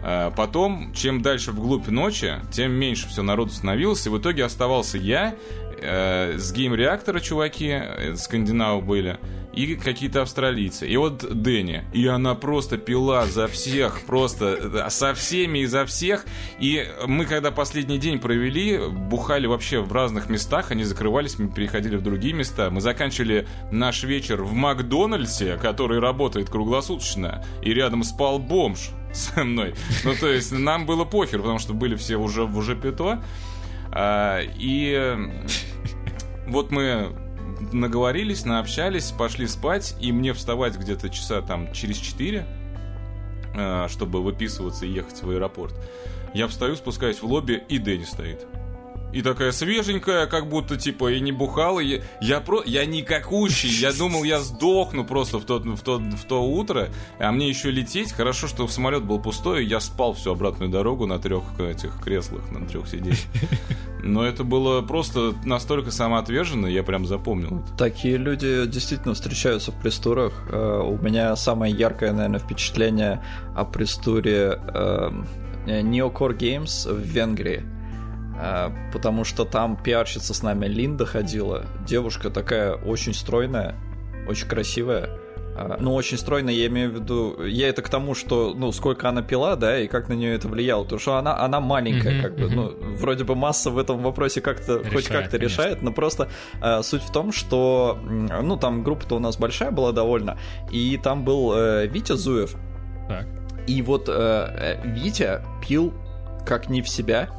А 0.08 0.30
потом, 0.30 0.92
чем 0.94 1.20
дальше 1.20 1.50
вглубь 1.50 1.88
ночи, 1.88 2.34
тем 2.52 2.70
меньше 2.70 3.08
все 3.08 3.22
народу 3.22 3.50
становилось, 3.50 4.06
и 4.06 4.08
в 4.08 4.18
итоге 4.18 4.44
оставался 4.44 4.98
я, 4.98 5.34
э, 5.82 6.38
с 6.38 6.52
гейм-реактора 6.52 7.18
чуваки, 7.18 7.70
э, 7.70 8.14
скандинавы 8.14 8.82
были, 8.82 9.18
и 9.52 9.74
какие-то 9.74 10.22
австралийцы. 10.22 10.86
И 10.86 10.96
вот 10.96 11.24
Дэнни. 11.28 11.82
И 11.92 12.06
она 12.06 12.36
просто 12.36 12.78
пила 12.78 13.26
за 13.26 13.48
всех, 13.48 14.02
просто 14.02 14.88
со 14.90 15.12
всеми 15.14 15.60
и 15.60 15.66
за 15.66 15.84
всех. 15.86 16.24
И 16.60 16.86
мы, 17.08 17.24
когда 17.24 17.50
последний 17.50 17.98
день 17.98 18.20
провели, 18.20 18.78
бухали 18.78 19.48
вообще 19.48 19.80
в 19.80 19.92
разных 19.92 20.28
местах, 20.28 20.70
они 20.70 20.84
закрывались, 20.84 21.36
мы 21.36 21.50
переходили 21.50 21.96
в 21.96 22.02
другие 22.02 22.32
места. 22.32 22.70
Мы 22.70 22.80
заканчивали 22.80 23.48
наш 23.72 24.04
вечер 24.04 24.44
в 24.44 24.52
Макдональдсе, 24.52 25.56
который 25.56 25.98
работает 25.98 26.48
круглосуточно, 26.48 27.44
и 27.60 27.74
рядом 27.74 28.04
спал 28.04 28.38
бомж 28.38 28.90
со 29.16 29.44
мной. 29.44 29.74
Ну, 30.04 30.14
то 30.14 30.28
есть, 30.28 30.52
нам 30.52 30.86
было 30.86 31.04
похер, 31.04 31.38
потому 31.40 31.58
что 31.58 31.74
были 31.74 31.96
все 31.96 32.16
уже, 32.16 32.44
уже 32.44 32.76
пито. 32.76 33.22
А, 33.92 34.40
и 34.42 35.16
вот 36.46 36.70
мы 36.70 37.16
наговорились, 37.72 38.44
наобщались, 38.44 39.10
пошли 39.10 39.46
спать, 39.46 39.96
и 40.00 40.12
мне 40.12 40.32
вставать 40.32 40.76
где-то 40.76 41.10
часа 41.10 41.40
там 41.42 41.72
через 41.72 41.96
4, 41.96 42.46
э, 43.54 43.86
чтобы 43.88 44.22
выписываться 44.22 44.86
и 44.86 44.90
ехать 44.90 45.22
в 45.22 45.30
аэропорт. 45.30 45.74
Я 46.34 46.48
встаю, 46.48 46.76
спускаюсь 46.76 47.22
в 47.22 47.24
лобби, 47.24 47.62
и 47.68 47.78
Дэнни 47.78 48.04
стоит. 48.04 48.46
И 49.16 49.22
такая 49.22 49.50
свеженькая, 49.50 50.26
как 50.26 50.46
будто, 50.46 50.76
типа, 50.76 51.10
и 51.10 51.20
не 51.20 51.32
бухала. 51.32 51.80
Я, 51.80 52.02
я, 52.20 52.38
про, 52.38 52.62
я 52.66 52.84
никакущий. 52.84 53.70
Я 53.70 53.94
думал, 53.94 54.24
я 54.24 54.40
сдохну 54.40 55.06
просто 55.06 55.38
в 55.38 55.46
то, 55.46 55.58
в, 55.58 55.80
то, 55.80 55.98
в 55.98 56.24
то 56.26 56.44
утро. 56.44 56.90
А 57.18 57.32
мне 57.32 57.48
еще 57.48 57.70
лететь. 57.70 58.12
Хорошо, 58.12 58.46
что 58.46 58.68
самолет 58.68 59.04
был 59.04 59.18
пустой. 59.18 59.64
И 59.64 59.68
я 59.68 59.80
спал 59.80 60.12
всю 60.12 60.32
обратную 60.32 60.70
дорогу 60.70 61.06
на 61.06 61.18
трех 61.18 61.44
этих 61.58 61.98
креслах, 62.04 62.42
на 62.50 62.68
трех 62.68 62.88
сиденьях. 62.88 63.16
Но 64.04 64.22
это 64.22 64.44
было 64.44 64.82
просто 64.82 65.32
настолько 65.46 65.90
самоотверженно, 65.90 66.66
я 66.66 66.82
прям 66.82 67.06
запомнил. 67.06 67.64
Такие 67.78 68.18
люди 68.18 68.66
действительно 68.66 69.14
встречаются 69.14 69.72
в 69.72 69.80
престурах. 69.80 70.44
Э, 70.50 70.82
у 70.84 71.02
меня 71.02 71.34
самое 71.36 71.74
яркое, 71.74 72.12
наверное, 72.12 72.38
впечатление 72.38 73.24
о 73.54 73.64
престуре 73.64 74.60
э, 74.74 75.10
Neocore 75.66 76.36
Games 76.36 76.92
в 76.92 77.00
Венгрии 77.00 77.64
потому 78.92 79.24
что 79.24 79.44
там 79.44 79.76
пиарщица 79.76 80.34
с 80.34 80.42
нами 80.42 80.66
Линда 80.66 81.06
ходила. 81.06 81.66
Девушка 81.86 82.30
такая 82.30 82.74
очень 82.74 83.14
стройная, 83.14 83.74
очень 84.28 84.48
красивая. 84.48 85.10
А, 85.58 85.78
ну, 85.80 85.94
очень 85.94 86.18
стройная, 86.18 86.52
я 86.52 86.66
имею 86.66 86.90
в 86.90 86.94
виду... 86.94 87.42
Я 87.44 87.68
это 87.68 87.80
к 87.80 87.88
тому, 87.88 88.14
что, 88.14 88.52
ну, 88.54 88.72
сколько 88.72 89.08
она 89.08 89.22
пила, 89.22 89.56
да, 89.56 89.80
и 89.80 89.88
как 89.88 90.08
на 90.08 90.12
нее 90.12 90.34
это 90.34 90.48
влияло. 90.48 90.84
Потому 90.84 91.00
что 91.00 91.16
она, 91.16 91.38
она 91.38 91.60
маленькая, 91.60 92.18
mm-hmm, 92.18 92.22
как 92.22 92.36
бы, 92.36 92.50
ну, 92.50 92.76
вроде 92.98 93.24
бы 93.24 93.34
масса 93.34 93.70
в 93.70 93.78
этом 93.78 94.02
вопросе 94.02 94.42
как-то, 94.42 94.78
решает, 94.78 94.92
хоть 94.92 95.08
как-то 95.08 95.38
конечно. 95.38 95.62
решает, 95.62 95.82
но 95.82 95.92
просто 95.92 96.28
э, 96.62 96.82
суть 96.82 97.02
в 97.02 97.10
том, 97.10 97.32
что, 97.32 97.98
ну, 98.02 98.58
там 98.58 98.84
группа-то 98.84 99.16
у 99.16 99.18
нас 99.18 99.38
большая 99.38 99.70
была 99.70 99.92
довольно, 99.92 100.36
и 100.70 101.00
там 101.02 101.24
был 101.24 101.54
э, 101.54 101.86
Витя 101.86 102.16
Зуев. 102.16 102.54
Так. 103.08 103.26
И 103.66 103.80
вот 103.80 104.10
э, 104.12 104.80
Витя 104.84 105.40
пил 105.66 105.94
как 106.44 106.68
не 106.68 106.82
в 106.82 106.88
себя, 106.88 107.30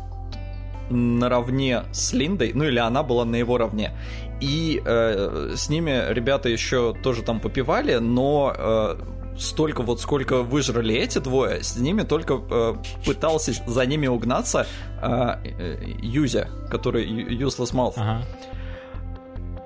наравне 0.90 1.84
с 1.92 2.14
Линдой, 2.14 2.52
ну 2.54 2.66
или 2.66 2.80
она 2.80 3.04
была 3.04 3.26
на 3.26 3.36
его 3.36 3.58
равне. 3.58 3.92
И 4.40 4.82
э, 4.86 5.54
с 5.56 5.70
ними 5.70 6.14
ребята 6.14 6.50
еще 6.50 6.94
тоже 7.04 7.24
там 7.24 7.40
попивали, 7.40 7.96
но 7.96 8.54
э, 8.56 8.96
столько 9.40 9.84
вот 9.84 10.02
сколько 10.02 10.44
выжрали 10.44 10.96
эти 10.96 11.20
двое, 11.20 11.64
с 11.64 11.76
ними 11.78 12.04
только 12.04 12.42
э, 12.50 12.76
пытался 13.06 13.54
за 13.66 13.86
ними 13.86 14.08
угнаться 14.08 14.68
э, 15.02 15.36
э, 15.44 15.78
Юзя, 16.02 16.50
который 16.70 17.06
Useless 17.08 17.74
Mouth. 17.74 17.94
Ага. 17.96 18.22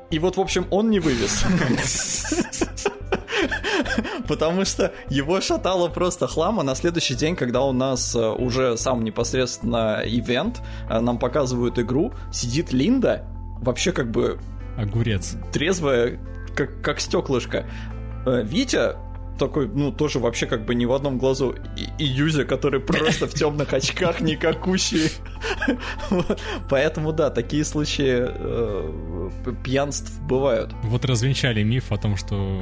И 0.10 0.20
вот, 0.20 0.38
в 0.38 0.42
общем, 0.42 0.68
он 0.72 0.90
не 0.90 1.00
вывез. 1.00 1.46
Потому 4.28 4.66
что 4.66 4.94
его 5.10 5.42
шатало 5.42 5.88
просто 5.90 6.28
хлама. 6.28 6.64
На 6.64 6.76
следующий 6.76 7.16
день, 7.16 7.36
когда 7.36 7.62
у 7.62 7.72
нас 7.72 8.16
э, 8.16 8.20
уже 8.20 8.78
сам 8.78 9.04
непосредственно 9.04 10.02
ивент, 10.06 10.62
э, 10.90 11.00
нам 11.00 11.18
показывают 11.20 11.80
игру, 11.80 12.14
сидит 12.32 12.74
Линда, 12.74 13.26
вообще 13.62 13.92
как 13.92 14.12
бы... 14.12 14.40
Огурец. 14.78 15.36
Трезвая, 15.52 16.20
как, 16.56 16.82
как 16.82 17.00
стеклышко. 17.00 17.66
Э, 18.26 18.42
Витя 18.44 18.96
такой, 19.42 19.68
ну, 19.68 19.92
тоже 19.92 20.20
вообще 20.20 20.46
как 20.46 20.66
бы 20.66 20.76
не 20.76 20.86
в 20.86 20.94
одном 20.94 21.18
глазу. 21.18 21.56
И, 21.76 22.04
и 22.04 22.06
Юзя, 22.06 22.46
который 22.46 22.80
просто 22.80 23.28
в 23.28 23.34
темных 23.34 23.74
очках 23.74 24.22
никакущий. 24.22 25.12
Поэтому, 26.70 27.12
да, 27.12 27.32
такие 27.32 27.66
случаи 27.66 28.28
э, 28.28 29.30
пьянств 29.64 30.22
бывают. 30.22 30.72
Вот 30.84 31.06
развенчали 31.06 31.64
миф 31.64 31.92
о 31.92 31.98
том, 31.98 32.18
что 32.18 32.62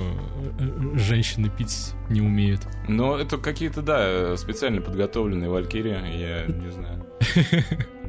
э, 0.57 0.97
женщины 0.97 1.49
пить 1.49 1.93
не 2.09 2.21
умеют. 2.21 2.61
Но 2.87 3.17
это 3.17 3.37
какие-то, 3.37 3.81
да, 3.81 4.37
специально 4.37 4.81
подготовленные 4.81 5.49
валькирии, 5.49 6.17
я 6.17 6.45
не 6.45 6.71
знаю. 6.71 7.05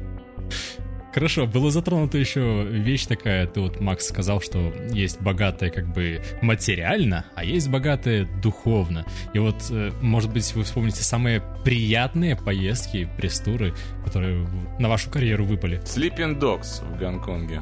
Хорошо, 1.13 1.45
было 1.45 1.71
затронуто 1.71 2.17
еще 2.17 2.63
вещь 2.63 3.05
такая, 3.05 3.45
ты 3.47 3.59
вот, 3.59 3.79
Макс, 3.79 4.07
сказал, 4.07 4.41
что 4.41 4.73
есть 4.91 5.21
богатое 5.21 5.69
как 5.69 5.87
бы 5.87 6.21
материально, 6.41 7.25
а 7.35 7.43
есть 7.43 7.69
богатое 7.69 8.27
духовно. 8.41 9.05
И 9.33 9.39
вот, 9.39 9.55
э, 9.69 9.91
может 10.01 10.31
быть, 10.31 10.53
вы 10.55 10.63
вспомните 10.63 11.03
самые 11.03 11.43
приятные 11.63 12.35
поездки, 12.35 13.09
престуры, 13.17 13.73
которые 14.05 14.47
на 14.79 14.87
вашу 14.89 15.09
карьеру 15.09 15.45
выпали. 15.45 15.81
Sleeping 15.83 16.39
Dogs 16.39 16.83
в 16.93 16.97
Гонконге. 16.97 17.61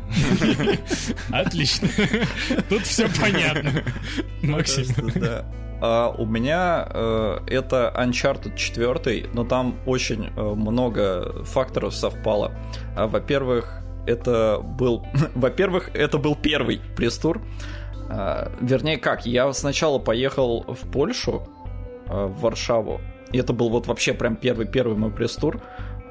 Отлично. 1.32 1.88
Тут 2.70 2.84
все 2.84 3.10
понятно. 3.20 3.84
Максим. 4.43 4.86
Да. 5.16 5.45
Uh, 5.82 6.14
у 6.18 6.26
меня 6.26 6.88
uh, 6.90 7.42
это 7.48 7.94
Uncharted 7.98 8.58
4, 8.58 9.30
но 9.34 9.46
там 9.46 9.76
очень 9.86 10.28
uh, 10.28 10.54
много 10.54 11.44
факторов 11.46 11.96
совпало. 11.96 12.52
Во-первых, 12.98 13.82
это 14.06 14.60
был, 14.62 15.06
во-первых, 15.36 15.92
это 15.94 16.18
был 16.18 16.36
первый 16.36 16.82
пресс-тур. 16.96 17.42
Вернее, 18.60 18.98
как? 18.98 19.28
Я 19.28 19.54
сначала 19.54 20.00
поехал 20.00 20.66
в 20.68 20.92
Польшу, 20.92 21.44
в 22.08 22.42
Варшаву. 22.42 23.00
И 23.32 23.38
это 23.38 23.54
был 23.54 23.70
вот 23.70 23.86
вообще 23.86 24.16
прям 24.16 24.36
первый 24.36 24.66
первый 24.66 24.98
мой 24.98 25.12
пресс-тур. 25.12 25.62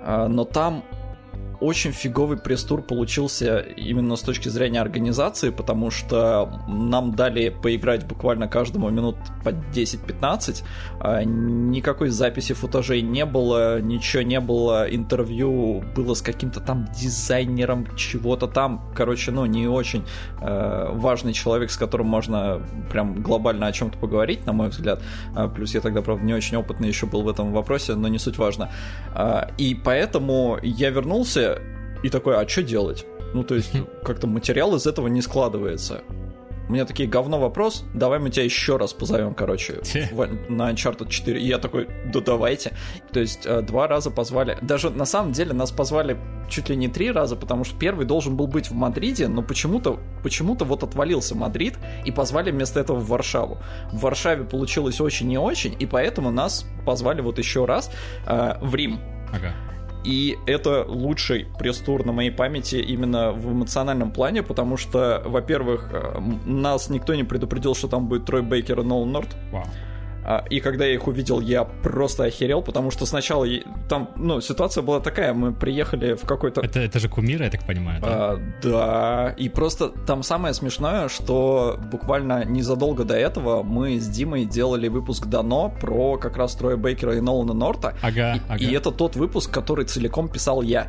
Но 0.07 0.45
там 0.45 0.85
очень 1.61 1.93
фиговый 1.93 2.39
пресс-тур 2.39 2.83
получился 2.83 3.59
именно 3.59 4.17
с 4.17 4.21
точки 4.21 4.49
зрения 4.49 4.81
организации, 4.81 5.51
потому 5.51 5.91
что 5.91 6.63
нам 6.69 7.15
дали 7.15 7.49
поиграть 7.49 8.07
буквально 8.07 8.49
каждому 8.49 8.91
минут 8.91 9.17
по 9.43 9.51
10-15, 9.51 10.63
а 11.01 11.25
никакой 11.25 12.11
записи 12.11 12.55
футажей 12.55 13.03
не 13.03 13.25
было, 13.25 13.81
ничего 13.81 14.23
не 14.23 14.41
было, 14.41 14.87
интервью 14.89 15.83
было 15.97 16.15
с 16.15 16.23
каким-то 16.23 16.61
там 16.61 16.89
дизайнером 16.97 17.87
чего-то 17.97 18.47
там, 18.47 18.93
короче, 18.95 19.33
ну, 19.33 19.47
не 19.47 19.67
очень 19.67 20.05
э, 20.41 20.91
важный 20.93 21.33
человек, 21.33 21.71
с 21.71 21.77
которым 21.77 22.07
можно 22.07 22.63
прям 22.91 23.21
глобально 23.23 23.67
о 23.67 23.73
чем-то 23.73 23.99
поговорить, 23.99 24.47
на 24.47 24.53
мой 24.53 24.69
взгляд, 24.69 25.03
а, 25.35 25.49
плюс 25.49 25.75
я 25.75 25.81
тогда, 25.81 26.03
правда, 26.03 26.25
не 26.25 26.35
очень 26.35 26.57
опытный 26.57 26.89
еще 26.89 27.07
был 27.07 27.23
в 27.23 27.29
этом 27.29 27.53
вопросе, 27.53 27.95
но 27.95 28.09
не 28.09 28.19
суть 28.19 28.39
важно. 28.39 28.71
А, 29.15 29.51
и 29.59 29.75
поэтому 29.75 30.59
я 30.63 30.91
вернулся, 30.91 31.48
и 32.03 32.09
такой, 32.09 32.37
а 32.37 32.49
что 32.49 32.63
делать? 32.63 33.07
Ну, 33.35 33.45
то 33.45 33.55
есть, 33.55 33.73
как-то 34.05 34.27
материал 34.27 34.75
из 34.75 34.87
этого 34.87 35.09
не 35.09 35.23
складывается. 35.23 36.03
У 36.69 36.73
меня 36.73 36.85
такие 36.85 37.09
говно 37.09 37.41
вопрос, 37.41 37.85
давай 37.95 38.19
мы 38.19 38.29
тебя 38.29 38.45
еще 38.45 38.77
раз 38.77 38.93
позовем, 38.93 39.35
короче, 39.35 39.81
в, 40.13 40.29
на 40.51 40.71
Uncharted 40.71 41.09
4. 41.09 41.41
И 41.41 41.47
я 41.47 41.59
такой, 41.59 41.89
да 42.13 42.21
давайте. 42.21 42.77
То 43.11 43.21
есть 43.21 43.47
э, 43.47 43.63
два 43.63 43.89
раза 43.89 44.11
позвали. 44.11 44.59
Даже 44.61 44.91
на 44.91 45.07
самом 45.07 45.33
деле 45.33 45.55
нас 45.55 45.71
позвали 45.71 46.19
чуть 46.51 46.69
ли 46.69 46.77
не 46.77 46.89
три 46.89 47.11
раза, 47.11 47.37
потому 47.37 47.65
что 47.65 47.79
первый 47.79 48.05
должен 48.05 48.37
был 48.37 48.49
быть 48.49 48.69
в 48.69 48.75
Мадриде, 48.75 49.29
но 49.29 49.43
почему-то 49.43 49.99
почему-то 50.23 50.67
вот 50.67 50.83
отвалился 50.83 51.35
Мадрид 51.35 51.79
и 52.05 52.13
позвали 52.13 52.51
вместо 52.51 52.81
этого 52.81 52.99
в 52.99 53.09
Варшаву. 53.09 53.59
В 53.91 54.01
Варшаве 54.01 54.45
получилось 54.45 55.01
очень 55.01 55.29
не 55.29 55.39
очень, 55.39 55.75
и 55.79 55.87
поэтому 55.87 56.31
нас 56.31 56.67
позвали 56.85 57.23
вот 57.23 57.39
еще 57.39 57.65
раз 57.65 57.91
э, 58.27 58.59
в 58.61 58.75
Рим. 58.75 59.01
Ага. 59.33 59.55
И 60.09 60.39
это 60.47 60.87
лучший 60.89 61.47
пресс-тур 61.59 62.07
на 62.07 62.13
моей 62.13 62.31
памяти 62.31 62.77
именно 62.77 63.31
в 63.33 63.53
эмоциональном 63.53 64.11
плане, 64.11 64.43
потому 64.43 64.79
что, 64.79 65.23
во-первых, 65.27 65.91
э, 65.93 66.19
нас 66.47 66.89
никто 66.89 67.15
не 67.15 67.25
предупредил, 67.25 67.75
что 67.75 67.89
там 67.89 68.09
будет 68.09 68.25
Трой 68.25 68.41
Бейкер 68.41 68.81
и 68.81 68.85
Нолан 68.85 69.13
Норт. 69.13 69.37
Wow. 69.53 69.67
А, 70.31 70.45
и 70.51 70.61
когда 70.61 70.85
я 70.85 70.93
их 70.93 71.09
увидел, 71.09 71.41
я 71.41 71.65
просто 71.65 72.25
охерел, 72.25 72.61
потому 72.61 72.91
что 72.91 73.07
сначала 73.07 73.47
там, 73.89 74.11
ну, 74.17 74.43
ситуация 74.43 74.83
была 74.83 75.01
такая, 75.01 75.33
мы 75.33 75.55
приехали 75.55 76.17
в 76.17 76.27
какой-то... 76.27 76.61
Это, 76.61 76.81
это 76.81 76.99
же 76.99 77.09
кумиры, 77.09 77.47
я 77.47 77.51
так 77.51 77.65
понимаю, 77.65 78.03
да? 78.03 78.09
А, 78.11 78.41
да, 78.63 79.35
и 79.39 79.49
просто 79.49 79.89
там 79.89 80.23
самое 80.23 80.53
смешное, 80.53 81.09
что 81.09 81.81
буквально 81.91 82.45
незадолго 82.45 83.05
до 83.05 83.15
этого 83.15 83.63
мы 83.63 83.99
с 83.99 84.07
Димой 84.07 84.45
делали 84.45 84.89
выпуск 84.89 85.25
Дано 85.29 85.73
про 85.81 86.19
как 86.19 86.37
раз 86.37 86.55
Троя 86.57 86.77
Бейкера 86.77 87.17
и 87.17 87.21
Нолана 87.23 87.55
Норта. 87.55 87.95
Ага, 88.03 88.35
и, 88.35 88.41
ага. 88.51 88.63
И 88.63 88.71
это 88.75 88.91
тот 88.91 89.17
выпуск, 89.17 89.51
который 89.51 89.87
целиком 89.87 90.29
писал 90.29 90.61
я. 90.61 90.89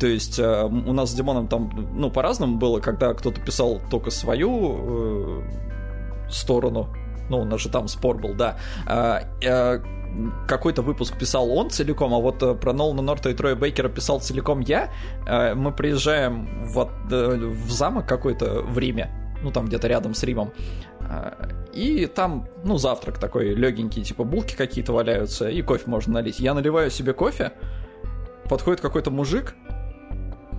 То 0.00 0.06
есть 0.06 0.38
э, 0.38 0.64
у 0.64 0.92
нас 0.94 1.10
с 1.10 1.14
Димоном 1.14 1.48
там, 1.48 1.70
ну, 1.94 2.10
по-разному 2.10 2.56
было, 2.56 2.80
когда 2.80 3.12
кто-то 3.12 3.42
писал 3.42 3.82
только 3.90 4.10
свою 4.10 5.42
э, 5.42 6.30
сторону, 6.30 6.88
ну, 7.28 7.40
у 7.40 7.44
нас 7.44 7.60
же 7.60 7.68
там 7.68 7.88
спор 7.88 8.18
был, 8.18 8.34
да. 8.34 8.58
А, 8.86 9.22
э, 9.42 9.80
какой-то 10.46 10.82
выпуск 10.82 11.18
писал 11.18 11.50
он 11.50 11.70
целиком, 11.70 12.14
а 12.14 12.18
вот 12.18 12.42
э, 12.42 12.54
про 12.54 12.72
Нолана 12.72 13.02
Норта 13.02 13.30
и 13.30 13.34
Троя 13.34 13.56
Бейкера 13.56 13.88
писал 13.88 14.20
целиком 14.20 14.60
я. 14.60 14.90
Э, 15.26 15.54
мы 15.54 15.72
приезжаем 15.72 16.64
в, 16.64 16.88
в 17.08 17.70
замок 17.70 18.06
какой-то 18.06 18.62
в 18.62 18.78
Риме, 18.78 19.10
ну 19.42 19.50
там 19.50 19.66
где-то 19.66 19.88
рядом 19.88 20.14
с 20.14 20.22
Римом. 20.22 20.52
И 21.74 22.06
там, 22.06 22.48
ну, 22.64 22.78
завтрак 22.78 23.18
такой 23.18 23.54
легенький, 23.54 24.02
типа 24.02 24.24
булки 24.24 24.56
какие-то 24.56 24.94
валяются, 24.94 25.50
и 25.50 25.60
кофе 25.60 25.90
можно 25.90 26.14
налить. 26.14 26.40
Я 26.40 26.54
наливаю 26.54 26.90
себе 26.90 27.12
кофе, 27.12 27.52
подходит 28.48 28.80
какой-то 28.80 29.10
мужик, 29.10 29.54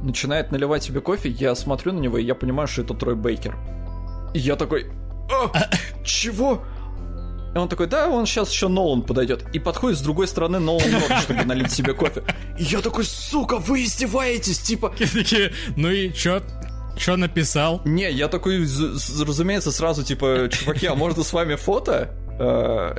начинает 0.04 0.52
наливать 0.52 0.84
себе 0.84 1.02
кофе, 1.02 1.30
я 1.30 1.56
смотрю 1.56 1.94
на 1.94 2.00
него, 2.00 2.18
и 2.18 2.24
я 2.24 2.36
понимаю, 2.36 2.68
что 2.68 2.84
это 2.84 2.94
Трой 2.94 3.16
Бейкер. 3.16 3.58
И 4.34 4.40
я 4.40 4.56
такой, 4.56 4.92
а, 5.30 5.70
чего? 6.04 6.64
И 7.54 7.58
он 7.58 7.70
такой, 7.70 7.88
да, 7.88 8.10
он 8.10 8.26
сейчас 8.26 8.52
еще 8.52 8.68
Нолан 8.68 9.02
подойдет. 9.02 9.46
И 9.54 9.60
подходит 9.60 9.98
с 9.98 10.02
другой 10.02 10.28
стороны 10.28 10.60
Нолан 10.60 10.92
Норт, 10.92 11.22
чтобы 11.22 11.46
налить 11.46 11.72
себе 11.72 11.94
кофе. 11.94 12.24
И 12.60 12.64
я 12.64 12.82
такой, 12.82 13.06
сука, 13.06 13.58
вы 13.58 13.84
издеваетесь, 13.84 14.60
типа... 14.60 14.94
Такие, 14.98 15.54
ну 15.78 15.90
и 15.90 16.12
чё, 16.12 16.42
Чё 16.98 17.18
написал? 17.18 17.82
Не, 17.86 18.12
я 18.12 18.28
такой, 18.28 18.60
разумеется, 18.60 19.72
сразу 19.72 20.04
типа, 20.04 20.50
чуваки, 20.52 20.88
а 20.88 20.96
можно 20.96 21.24
с 21.24 21.34
вами 21.34 21.56
фото? 21.56 22.14
Э, 22.38 22.94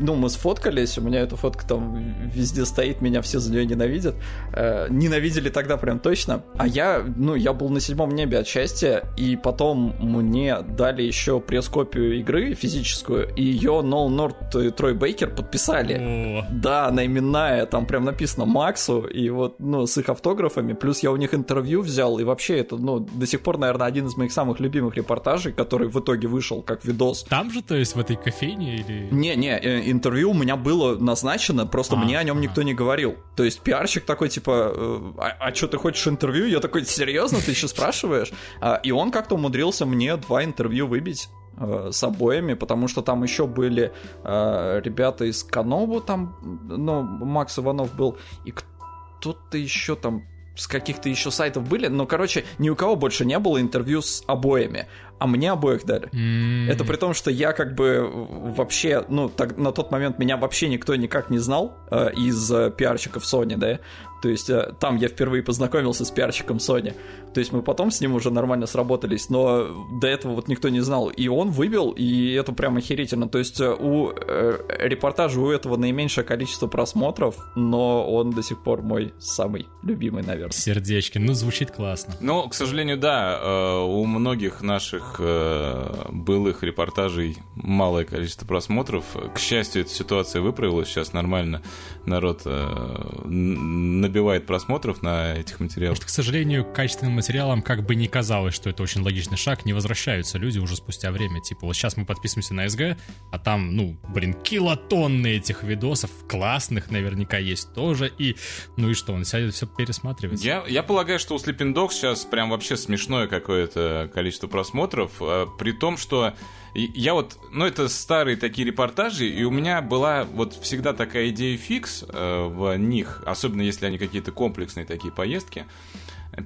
ну, 0.00 0.14
мы 0.14 0.28
сфоткались, 0.28 0.98
у 0.98 1.02
меня 1.02 1.20
эта 1.20 1.36
фотка 1.36 1.66
там 1.66 1.96
везде 2.26 2.64
стоит, 2.64 3.00
меня 3.00 3.22
все 3.22 3.38
за 3.38 3.52
нее 3.52 3.64
ненавидят. 3.64 4.14
Э, 4.52 4.86
ненавидели 4.90 5.48
тогда 5.48 5.76
прям 5.76 5.98
точно. 5.98 6.42
А 6.56 6.66
я, 6.66 7.04
ну, 7.16 7.34
я 7.34 7.52
был 7.52 7.68
на 7.70 7.80
седьмом 7.80 8.10
небе 8.10 8.38
от 8.38 8.46
счастья, 8.46 9.04
и 9.16 9.36
потом 9.36 9.94
мне 10.00 10.58
дали 10.60 11.02
еще 11.02 11.40
пресс-копию 11.40 12.18
игры 12.20 12.54
физическую, 12.54 13.32
и 13.34 13.42
ее 13.42 13.82
Нол 13.82 14.10
Норт 14.10 14.54
и 14.54 14.70
Трой 14.70 14.94
Бейкер 14.94 15.30
подписали. 15.30 16.42
О. 16.42 16.46
Да, 16.50 16.86
она 16.88 17.06
именная, 17.06 17.66
там 17.66 17.86
прям 17.86 18.04
написано 18.04 18.44
Максу, 18.44 19.00
и 19.00 19.30
вот, 19.30 19.56
ну, 19.58 19.86
с 19.86 19.96
их 19.98 20.08
автографами, 20.08 20.74
плюс 20.74 21.02
я 21.02 21.10
у 21.10 21.16
них 21.16 21.34
интервью 21.34 21.82
взял, 21.82 22.18
и 22.18 22.24
вообще 22.24 22.58
это, 22.58 22.76
ну, 22.76 23.00
до 23.00 23.26
сих 23.26 23.40
пор, 23.42 23.58
наверное, 23.58 23.86
один 23.86 24.06
из 24.06 24.16
моих 24.16 24.32
самых 24.32 24.60
любимых 24.60 24.96
репортажей, 24.96 25.52
который 25.52 25.88
в 25.88 25.98
итоге 25.98 26.28
вышел 26.28 26.62
как 26.62 26.84
видос. 26.84 27.24
Там 27.24 27.50
же, 27.50 27.62
то 27.62 27.74
есть, 27.74 27.94
в 27.96 28.00
этой 28.00 28.16
кофейне 28.16 28.65
или... 28.74 29.08
Не-не, 29.10 29.58
э, 29.58 29.90
интервью 29.90 30.30
у 30.30 30.34
меня 30.34 30.56
было 30.56 30.96
назначено, 30.98 31.66
просто 31.66 31.96
а, 31.96 31.98
мне 31.98 32.18
о 32.18 32.24
нем 32.24 32.40
никто 32.40 32.62
не 32.62 32.74
говорил. 32.74 33.16
То 33.36 33.44
есть 33.44 33.60
пиарщик 33.60 34.04
такой, 34.04 34.28
типа, 34.28 34.72
э, 34.74 35.12
а, 35.18 35.48
а 35.48 35.54
что 35.54 35.68
ты 35.68 35.78
хочешь 35.78 36.06
интервью? 36.06 36.46
Я 36.46 36.60
такой, 36.60 36.84
серьезно, 36.84 37.38
ты 37.40 37.52
еще 37.52 37.68
спрашиваешь? 37.68 38.32
А, 38.60 38.80
и 38.82 38.90
он 38.90 39.10
как-то 39.10 39.36
умудрился 39.36 39.86
мне 39.86 40.16
два 40.16 40.44
интервью 40.44 40.86
выбить 40.86 41.28
э, 41.58 41.90
с 41.92 42.02
обоими, 42.02 42.54
потому 42.54 42.88
что 42.88 43.02
там 43.02 43.22
еще 43.22 43.46
были 43.46 43.92
э, 44.24 44.80
ребята 44.84 45.24
из 45.24 45.42
Канову, 45.44 46.00
там, 46.00 46.36
ну, 46.68 47.02
Макс 47.02 47.58
Иванов 47.58 47.94
был, 47.94 48.18
и 48.44 48.52
кто-то 48.52 49.56
еще 49.56 49.96
там 49.96 50.24
с 50.56 50.66
каких-то 50.66 51.08
еще 51.08 51.30
сайтов 51.30 51.68
были, 51.68 51.86
но, 51.86 52.06
короче, 52.06 52.44
ни 52.58 52.70
у 52.70 52.76
кого 52.76 52.96
больше 52.96 53.24
не 53.24 53.38
было 53.38 53.60
интервью 53.60 54.00
с 54.00 54.24
обоими 54.26 54.86
а 55.18 55.26
мне 55.26 55.50
обоих 55.50 55.84
дали. 55.84 56.08
Mm-hmm. 56.08 56.70
Это 56.70 56.84
при 56.84 56.96
том, 56.96 57.14
что 57.14 57.30
я 57.30 57.52
как 57.52 57.74
бы 57.74 58.08
вообще, 58.10 59.04
ну, 59.08 59.28
так, 59.28 59.56
на 59.56 59.72
тот 59.72 59.90
момент 59.90 60.18
меня 60.18 60.36
вообще 60.36 60.68
никто 60.68 60.94
никак 60.96 61.30
не 61.30 61.38
знал 61.38 61.76
э, 61.90 62.12
из 62.14 62.50
э, 62.50 62.70
пиарщиков 62.70 63.22
Sony, 63.22 63.56
да, 63.56 63.80
то 64.22 64.30
есть 64.30 64.50
э, 64.50 64.72
там 64.80 64.96
я 64.96 65.08
впервые 65.08 65.42
познакомился 65.42 66.04
с 66.04 66.10
пиарщиком 66.10 66.56
Sony, 66.56 66.94
то 67.34 67.40
есть 67.40 67.52
мы 67.52 67.62
потом 67.62 67.90
с 67.90 68.00
ним 68.00 68.14
уже 68.14 68.30
нормально 68.30 68.66
сработались, 68.66 69.28
но 69.28 69.68
до 70.00 70.08
этого 70.08 70.32
вот 70.32 70.48
никто 70.48 70.68
не 70.68 70.80
знал, 70.80 71.08
и 71.08 71.28
он 71.28 71.50
выбил, 71.50 71.90
и 71.90 72.32
это 72.32 72.52
прям 72.52 72.76
охерительно, 72.76 73.28
то 73.28 73.38
есть 73.38 73.60
э, 73.60 73.72
у 73.72 74.10
э, 74.10 74.58
репортажа 74.80 75.40
у 75.40 75.50
этого 75.50 75.76
наименьшее 75.76 76.24
количество 76.24 76.66
просмотров, 76.66 77.36
но 77.54 78.10
он 78.10 78.30
до 78.30 78.42
сих 78.42 78.62
пор 78.62 78.82
мой 78.82 79.14
самый 79.18 79.68
любимый, 79.82 80.22
наверное. 80.22 80.52
Сердечки, 80.52 81.18
ну 81.18 81.34
звучит 81.34 81.70
классно. 81.70 82.14
Ну, 82.20 82.48
к 82.48 82.54
сожалению, 82.54 82.96
да, 82.96 83.38
э, 83.40 83.78
у 83.84 84.04
многих 84.06 84.62
наших 84.62 85.05
наших 85.06 85.16
э, 85.18 86.06
былых 86.10 86.62
репортажей 86.62 87.36
малое 87.54 88.04
количество 88.04 88.46
просмотров. 88.46 89.04
К 89.34 89.38
счастью, 89.38 89.82
эта 89.82 89.90
ситуация 89.90 90.42
выправилась. 90.42 90.88
Сейчас 90.88 91.12
нормально 91.12 91.62
народ 92.04 92.42
э, 92.44 93.22
набивает 93.24 94.46
просмотров 94.46 95.02
на 95.02 95.34
этих 95.34 95.60
материалах. 95.60 95.96
Потому 95.96 95.96
что, 95.96 96.06
к 96.06 96.10
сожалению, 96.10 96.64
к 96.64 96.72
качественным 96.72 97.14
материалам, 97.14 97.62
как 97.62 97.84
бы 97.84 97.94
не 97.94 98.08
казалось, 98.08 98.54
что 98.54 98.70
это 98.70 98.82
очень 98.82 99.02
логичный 99.02 99.36
шаг, 99.36 99.64
не 99.64 99.72
возвращаются 99.72 100.38
люди 100.38 100.58
уже 100.58 100.76
спустя 100.76 101.10
время. 101.10 101.40
Типа, 101.40 101.66
вот 101.66 101.74
сейчас 101.74 101.96
мы 101.96 102.04
подписываемся 102.04 102.54
на 102.54 102.68
СГ, 102.68 102.98
а 103.30 103.38
там, 103.38 103.74
ну, 103.74 103.96
блин, 104.08 104.34
килотонны 104.34 105.28
этих 105.28 105.62
видосов, 105.62 106.10
классных 106.28 106.90
наверняка 106.90 107.38
есть 107.38 107.72
тоже, 107.74 108.12
и, 108.18 108.36
ну 108.76 108.90
и 108.90 108.94
что, 108.94 109.12
он 109.12 109.24
сядет 109.24 109.54
все 109.54 109.66
пересматривать. 109.66 110.44
Я, 110.44 110.64
я 110.68 110.82
полагаю, 110.82 111.18
что 111.18 111.34
у 111.34 111.38
Sleeping 111.38 111.74
Dogs 111.74 111.92
сейчас 111.92 112.24
прям 112.24 112.50
вообще 112.50 112.76
смешное 112.76 113.26
какое-то 113.26 114.10
количество 114.12 114.46
просмотров, 114.46 114.95
просмотров, 114.96 115.12
э, 115.20 115.46
при 115.58 115.72
том, 115.72 115.96
что 115.96 116.34
я 116.74 117.14
вот, 117.14 117.38
ну 117.52 117.64
это 117.64 117.88
старые 117.88 118.36
такие 118.36 118.66
репортажи, 118.66 119.28
и 119.28 119.44
у 119.44 119.50
меня 119.50 119.80
была 119.80 120.24
вот 120.24 120.54
всегда 120.54 120.92
такая 120.92 121.30
идея 121.30 121.56
фикс 121.56 122.04
э, 122.06 122.46
в 122.46 122.76
них, 122.76 123.22
особенно 123.24 123.62
если 123.62 123.86
они 123.86 123.98
какие-то 123.98 124.32
комплексные 124.32 124.84
такие 124.84 125.12
поездки, 125.12 125.64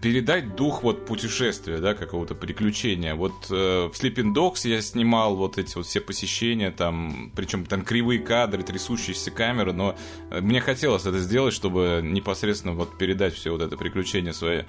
передать 0.03 0.55
дух 0.55 0.85
вот 0.85 1.05
путешествия, 1.05 1.79
да, 1.79 1.95
какого-то 1.95 2.37
приключения. 2.37 3.17
Вот 3.17 3.47
э, 3.51 3.91
в 3.93 4.01
Sleeping 4.01 4.33
Dogs 4.33 4.69
я 4.69 4.81
снимал 4.83 5.35
вот 5.35 5.59
эти 5.59 5.75
вот 5.75 5.87
все 5.87 6.01
посещения, 6.01 6.71
там, 6.71 7.33
причем 7.35 7.67
там 7.67 7.83
кривые 7.83 8.21
кадры, 8.21 8.63
трясущиеся 8.63 9.33
камеры, 9.33 9.73
но 9.73 9.97
мне 10.31 10.61
хотелось 10.61 11.07
это 11.07 11.19
сделать, 11.19 11.55
чтобы 11.55 12.03
непосредственно 12.05 12.75
вот 12.75 12.97
передать 12.99 13.35
все 13.35 13.51
вот 13.51 13.63
это 13.63 13.77
приключение 13.77 14.33
свое. 14.33 14.67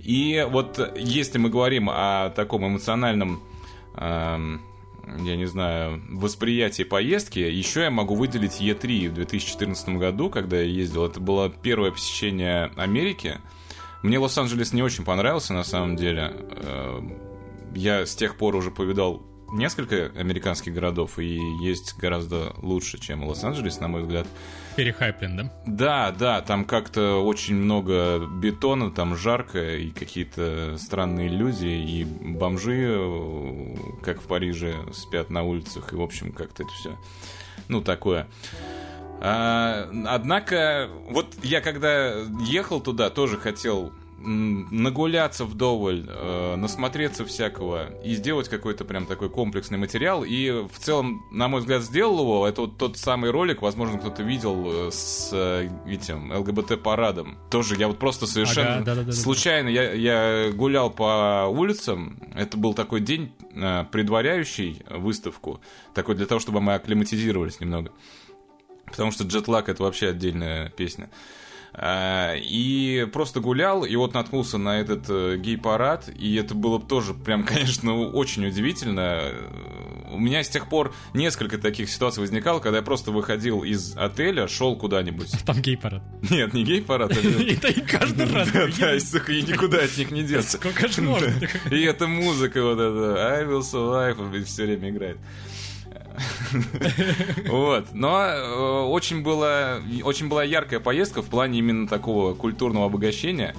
И 0.00 0.46
вот 0.48 0.94
если 0.96 1.38
мы 1.38 1.50
говорим 1.50 1.88
о 1.90 2.30
таком 2.30 2.66
эмоциональном 2.66 3.42
э, 3.94 4.58
я 5.24 5.36
не 5.36 5.46
знаю, 5.46 6.02
восприятии 6.10 6.82
поездки, 6.82 7.38
еще 7.38 7.82
я 7.82 7.90
могу 7.90 8.14
выделить 8.14 8.60
Е3 8.60 9.10
в 9.10 9.14
2014 9.14 9.90
году, 9.90 10.30
когда 10.30 10.56
я 10.56 10.64
ездил. 10.64 11.06
Это 11.06 11.20
было 11.20 11.48
первое 11.48 11.92
посещение 11.92 12.72
Америки. 12.76 13.38
Мне 14.02 14.18
Лос-Анджелес 14.18 14.72
не 14.72 14.82
очень 14.82 15.04
понравился, 15.04 15.54
на 15.54 15.64
самом 15.64 15.96
деле. 15.96 16.32
Э, 16.34 17.00
я 17.74 18.04
с 18.04 18.16
тех 18.16 18.36
пор 18.36 18.56
уже 18.56 18.70
повидал 18.70 19.22
несколько 19.52 20.12
американских 20.18 20.74
городов, 20.74 21.18
и 21.18 21.38
есть 21.62 21.96
гораздо 21.98 22.54
лучше, 22.62 22.98
чем 22.98 23.24
Лос-Анджелес, 23.24 23.80
на 23.80 23.88
мой 23.88 24.02
взгляд. 24.02 24.26
Перехайплен, 24.76 25.36
да? 25.36 25.52
Да, 25.66 26.12
да, 26.12 26.40
там 26.42 26.64
как-то 26.64 27.24
очень 27.24 27.54
много 27.54 28.26
бетона, 28.26 28.90
там 28.90 29.16
жарко, 29.16 29.76
и 29.76 29.90
какие-то 29.90 30.76
странные 30.78 31.28
иллюзии, 31.28 32.00
и 32.00 32.04
бомжи, 32.04 33.74
как 34.02 34.20
в 34.20 34.26
Париже, 34.26 34.74
спят 34.92 35.30
на 35.30 35.42
улицах, 35.42 35.92
и, 35.92 35.96
в 35.96 36.02
общем, 36.02 36.32
как-то 36.32 36.62
это 36.64 36.72
все, 36.72 36.98
ну, 37.68 37.80
такое. 37.80 38.26
А, 39.20 39.88
однако, 40.06 40.90
вот 41.08 41.34
я 41.42 41.60
когда 41.60 42.12
ехал 42.40 42.80
туда, 42.80 43.08
тоже 43.08 43.38
хотел 43.38 43.92
нагуляться 44.18 45.44
вдоволь, 45.44 46.06
э, 46.08 46.56
насмотреться 46.56 47.24
всякого 47.24 47.90
и 48.02 48.14
сделать 48.14 48.48
какой-то 48.48 48.84
прям 48.84 49.06
такой 49.06 49.28
комплексный 49.28 49.78
материал. 49.78 50.24
И 50.24 50.50
в 50.50 50.78
целом, 50.78 51.24
на 51.30 51.48
мой 51.48 51.60
взгляд, 51.60 51.82
сделал 51.82 52.20
его. 52.20 52.46
Это 52.46 52.62
вот 52.62 52.78
тот 52.78 52.96
самый 52.96 53.30
ролик, 53.30 53.62
возможно, 53.62 53.98
кто-то 53.98 54.22
видел 54.22 54.88
э, 54.88 54.90
с 54.90 55.30
э, 55.32 55.68
этим 55.86 56.32
ЛГБТ-парадом. 56.32 57.36
Тоже 57.50 57.76
я 57.76 57.88
вот 57.88 57.98
просто 57.98 58.26
совершенно 58.26 58.76
ага, 58.76 58.84
да, 58.84 58.94
да, 58.94 59.02
да, 59.02 59.12
случайно 59.12 59.68
я, 59.68 59.92
я 59.92 60.50
гулял 60.52 60.90
по 60.90 61.46
улицам. 61.48 62.18
Это 62.34 62.56
был 62.56 62.72
такой 62.72 63.00
день, 63.00 63.32
э, 63.54 63.84
предваряющий 63.92 64.82
выставку. 64.88 65.60
Такой 65.94 66.14
для 66.14 66.26
того, 66.26 66.40
чтобы 66.40 66.60
мы 66.60 66.74
акклиматизировались 66.74 67.60
немного. 67.60 67.92
Потому 68.86 69.10
что 69.10 69.24
джетлаг 69.24 69.68
это 69.68 69.82
вообще 69.82 70.08
отдельная 70.08 70.70
песня. 70.70 71.10
А, 71.78 72.34
и 72.36 73.06
просто 73.12 73.40
гулял, 73.40 73.84
и 73.84 73.94
вот 73.96 74.14
наткнулся 74.14 74.56
на 74.56 74.80
этот 74.80 75.04
э, 75.10 75.36
гей-парад, 75.36 76.08
и 76.08 76.34
это 76.36 76.54
было 76.54 76.80
тоже 76.80 77.12
прям, 77.12 77.44
конечно, 77.46 77.94
очень 77.94 78.46
удивительно. 78.46 79.22
У 80.10 80.18
меня 80.18 80.42
с 80.42 80.48
тех 80.48 80.70
пор 80.70 80.94
несколько 81.12 81.58
таких 81.58 81.90
ситуаций 81.90 82.20
возникало, 82.20 82.60
когда 82.60 82.78
я 82.78 82.82
просто 82.82 83.10
выходил 83.10 83.62
из 83.62 83.94
отеля, 83.94 84.48
шел 84.48 84.74
куда-нибудь. 84.76 85.30
Там 85.44 85.60
гей-парад. 85.60 86.02
Нет, 86.30 86.54
не 86.54 86.64
гей-парад. 86.64 87.10
Это 87.14 87.68
и 87.68 87.80
каждый 87.82 88.32
раз. 88.32 88.50
Да, 88.52 88.94
и 88.94 89.42
никуда 89.42 89.84
от 89.84 89.98
них 89.98 90.10
не 90.10 90.22
деться. 90.22 90.56
Сколько 90.56 90.88
же 90.88 91.02
можно? 91.02 91.30
И 91.70 91.82
эта 91.82 92.06
музыка 92.06 92.62
вот 92.62 92.80
эта, 92.80 93.36
I 93.36 93.44
will 93.44 93.60
survive, 93.60 94.44
все 94.44 94.64
время 94.64 94.88
играет. 94.88 95.18
Вот. 97.48 97.86
Но 97.92 98.22
э, 98.24 98.82
очень 98.86 99.22
была, 99.22 99.78
очень 100.02 100.28
была 100.28 100.44
яркая 100.44 100.80
поездка 100.80 101.22
в 101.22 101.26
плане 101.26 101.58
именно 101.58 101.86
такого 101.88 102.34
культурного 102.34 102.86
обогащения. 102.86 103.54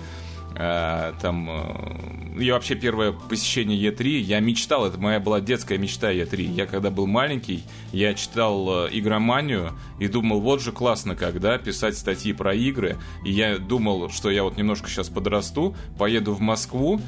Э, 0.56 1.14
там 1.22 1.50
э, 1.50 2.42
и 2.42 2.52
вообще 2.52 2.76
первое 2.76 3.12
посещение 3.12 3.80
Е3, 3.90 4.20
я 4.20 4.40
мечтал, 4.40 4.86
это 4.86 5.00
моя 5.00 5.20
была 5.20 5.42
детская 5.42 5.78
мечта 5.78 6.12
Е3. 6.12 6.42
Я 6.42 6.66
когда 6.66 6.92
был 6.92 7.08
маленький, 7.08 7.64
я 7.92 8.14
читал 8.14 8.88
игроманию 8.88 9.74
и 10.00 10.08
думал, 10.08 10.40
вот 10.42 10.62
же 10.62 10.72
классно, 10.72 11.16
когда 11.16 11.58
писать 11.58 11.98
статьи 11.98 12.34
про 12.34 12.54
игры. 12.54 12.98
И 13.26 13.32
я 13.32 13.58
думал, 13.58 14.10
что 14.10 14.30
я 14.30 14.44
вот 14.44 14.58
немножко 14.58 14.90
сейчас 14.90 15.10
подрасту, 15.10 15.76
поеду 15.98 16.34
в 16.34 16.40
Москву, 16.40 17.02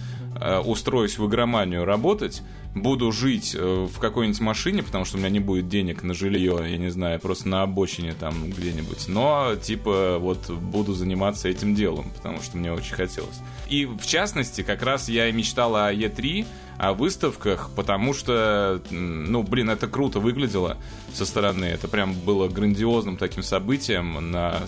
устроюсь 0.66 1.18
в 1.18 1.28
игроманию 1.28 1.86
работать, 1.86 2.44
буду 2.76 3.12
жить 3.12 3.56
э, 3.58 3.88
в 3.92 4.00
какой-нибудь 4.00 4.40
машине, 4.42 4.84
потому 4.84 5.06
что 5.06 5.18
у 5.18 5.20
меня 5.20 5.30
не 5.30 5.40
будет 5.40 5.68
денег 5.68 6.04
на 6.04 6.14
жилье, 6.14 6.60
я 6.66 6.78
не 6.78 6.90
знаю, 6.90 7.20
просто 7.20 7.50
на 7.50 7.64
обочине 7.64 8.14
там 8.14 8.50
где-нибудь. 8.50 9.08
Но, 9.08 9.56
типа, 9.56 10.18
вот 10.20 10.50
буду 10.50 10.94
заниматься 10.94 11.50
этим 11.50 11.74
делом, 11.74 12.12
потому 12.16 12.42
что 12.42 12.58
мне 12.58 12.72
очень 12.72 12.94
хотелось. 12.94 13.40
И, 13.70 13.86
в 13.86 14.06
частности, 14.06 14.62
как 14.62 14.84
раз 14.84 15.10
я 15.10 15.28
и 15.28 15.32
мечтала 15.32 15.88
о 15.88 15.94
Е3, 15.94 16.46
о 16.78 16.94
выставках, 16.94 17.72
потому 17.76 18.14
что, 18.14 18.82
ну, 18.92 19.44
блин, 19.44 19.70
это 19.70 19.88
круто 19.88 20.20
выглядело 20.20 20.78
со 21.14 21.26
стороны. 21.26 21.66
Это 21.66 21.88
прям 21.88 22.14
было 22.14 22.48
грандиозным 22.48 23.18
таким 23.18 23.44
событием 23.44 24.32
на 24.32 24.62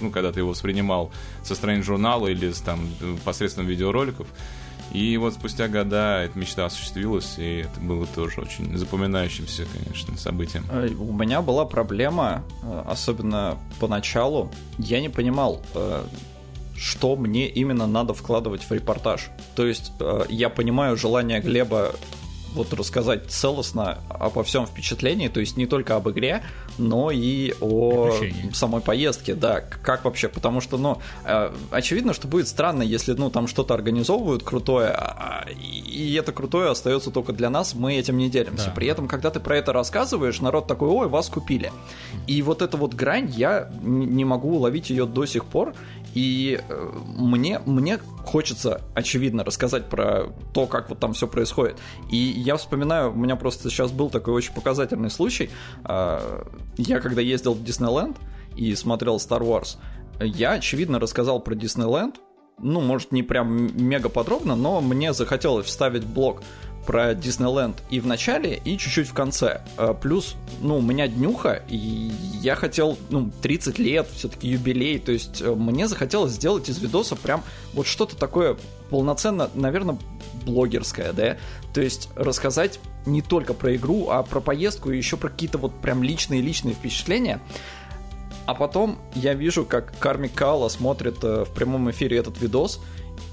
ну, 0.00 0.10
когда 0.10 0.30
ты 0.30 0.40
его 0.40 0.50
воспринимал 0.50 1.10
со 1.42 1.56
страниц 1.56 1.84
журнала 1.84 2.28
или 2.28 2.52
там 2.64 2.80
посредством 3.24 3.66
видеороликов. 3.66 4.28
И 4.92 5.16
вот 5.18 5.34
спустя 5.34 5.68
года 5.68 6.22
эта 6.24 6.38
мечта 6.38 6.66
осуществилась, 6.66 7.34
и 7.38 7.64
это 7.66 7.80
было 7.80 8.06
тоже 8.06 8.40
очень 8.40 8.76
запоминающимся, 8.76 9.66
конечно, 9.72 10.16
событием. 10.16 10.64
Э, 10.70 10.88
у 10.88 11.12
меня 11.12 11.42
была 11.42 11.66
проблема, 11.66 12.42
э, 12.62 12.82
особенно 12.86 13.58
поначалу, 13.80 14.50
я 14.78 15.00
не 15.00 15.08
понимал, 15.08 15.60
э, 15.74 16.04
что 16.76 17.16
мне 17.16 17.48
именно 17.48 17.86
надо 17.86 18.14
вкладывать 18.14 18.62
в 18.62 18.70
репортаж. 18.70 19.30
То 19.56 19.66
есть 19.66 19.92
я 20.28 20.48
понимаю 20.48 20.96
желание 20.96 21.40
Глеба 21.40 21.92
вот 22.58 22.72
рассказать 22.74 23.30
целостно 23.30 23.98
обо 24.08 24.42
всем 24.42 24.66
впечатлении, 24.66 25.28
то 25.28 25.40
есть 25.40 25.56
не 25.56 25.66
только 25.66 25.96
об 25.96 26.08
игре, 26.10 26.42
но 26.76 27.10
и 27.10 27.54
о 27.60 28.12
самой 28.52 28.80
поездке, 28.80 29.34
да, 29.34 29.60
как 29.60 30.04
вообще, 30.04 30.28
потому 30.28 30.60
что, 30.60 30.76
ну, 30.76 30.98
э, 31.24 31.52
очевидно, 31.70 32.12
что 32.12 32.28
будет 32.28 32.48
странно, 32.48 32.82
если, 32.82 33.14
ну, 33.14 33.30
там 33.30 33.46
что-то 33.46 33.74
организовывают 33.74 34.42
крутое, 34.42 34.88
а, 34.88 35.46
и 35.48 36.14
это 36.14 36.32
крутое 36.32 36.70
остается 36.70 37.10
только 37.10 37.32
для 37.32 37.50
нас, 37.50 37.74
мы 37.74 37.94
этим 37.94 38.18
не 38.18 38.28
делимся. 38.28 38.66
Да. 38.66 38.72
При 38.72 38.88
этом, 38.88 39.08
когда 39.08 39.30
ты 39.30 39.40
про 39.40 39.56
это 39.56 39.72
рассказываешь, 39.72 40.40
народ 40.40 40.66
такой, 40.66 40.88
ой, 40.88 41.08
вас 41.08 41.28
купили. 41.28 41.72
И 42.26 42.42
вот 42.42 42.62
эта 42.62 42.76
вот 42.76 42.94
грань, 42.94 43.30
я 43.30 43.70
не 43.82 44.24
могу 44.24 44.56
уловить 44.56 44.90
ее 44.90 45.06
до 45.06 45.26
сих 45.26 45.44
пор, 45.44 45.74
и 46.14 46.60
э, 46.68 46.90
мне, 47.16 47.60
мне 47.66 47.98
хочется, 48.24 48.82
очевидно, 48.94 49.44
рассказать 49.44 49.88
про 49.88 50.32
то, 50.52 50.66
как 50.66 50.88
вот 50.90 50.98
там 50.98 51.12
все 51.12 51.26
происходит. 51.26 51.78
И 52.10 52.16
я 52.16 52.56
вспоминаю, 52.56 53.12
у 53.12 53.16
меня 53.16 53.36
просто 53.36 53.70
сейчас 53.70 53.90
был 53.90 54.10
такой 54.10 54.34
очень 54.34 54.52
показательный 54.52 55.10
случай. 55.10 55.50
А, 55.84 56.46
я 56.76 57.00
когда 57.00 57.20
ездил 57.20 57.54
в 57.54 57.62
Диснейленд 57.62 58.16
и 58.56 58.74
смотрел 58.74 59.16
Star 59.16 59.40
Wars, 59.40 59.76
я, 60.20 60.52
очевидно, 60.52 60.98
рассказал 60.98 61.40
про 61.40 61.54
Диснейленд, 61.54 62.16
ну, 62.60 62.80
может, 62.80 63.12
не 63.12 63.22
прям 63.22 63.70
мега 63.80 64.08
подробно, 64.08 64.56
но 64.56 64.80
мне 64.80 65.12
захотелось 65.12 65.66
вставить 65.66 66.04
блок 66.04 66.42
про 66.88 67.14
Диснейленд 67.14 67.82
и 67.90 68.00
в 68.00 68.06
начале, 68.06 68.58
и 68.64 68.78
чуть-чуть 68.78 69.08
в 69.08 69.12
конце. 69.12 69.60
А, 69.76 69.92
плюс, 69.92 70.36
ну, 70.62 70.78
у 70.78 70.80
меня 70.80 71.06
днюха, 71.06 71.62
и 71.68 71.76
я 72.40 72.54
хотел, 72.54 72.96
ну, 73.10 73.30
30 73.42 73.78
лет, 73.78 74.08
все-таки 74.14 74.48
юбилей, 74.48 74.98
то 74.98 75.12
есть 75.12 75.42
э, 75.42 75.54
мне 75.54 75.86
захотелось 75.86 76.32
сделать 76.32 76.70
из 76.70 76.78
видоса 76.78 77.14
прям 77.14 77.44
вот 77.74 77.86
что-то 77.86 78.16
такое 78.16 78.56
полноценно, 78.88 79.50
наверное, 79.54 79.98
блогерское, 80.46 81.12
да, 81.12 81.36
то 81.74 81.82
есть 81.82 82.08
рассказать 82.16 82.80
не 83.04 83.20
только 83.20 83.52
про 83.52 83.76
игру, 83.76 84.08
а 84.08 84.22
про 84.22 84.40
поездку 84.40 84.90
и 84.90 84.96
еще 84.96 85.18
про 85.18 85.28
какие-то 85.28 85.58
вот 85.58 85.78
прям 85.82 86.02
личные-личные 86.02 86.74
впечатления. 86.74 87.42
А 88.46 88.54
потом 88.54 88.98
я 89.14 89.34
вижу, 89.34 89.66
как 89.66 89.92
Карми 89.98 90.28
Кала 90.28 90.70
смотрит 90.70 91.22
э, 91.22 91.44
в 91.44 91.52
прямом 91.52 91.90
эфире 91.90 92.16
этот 92.16 92.40
видос, 92.40 92.80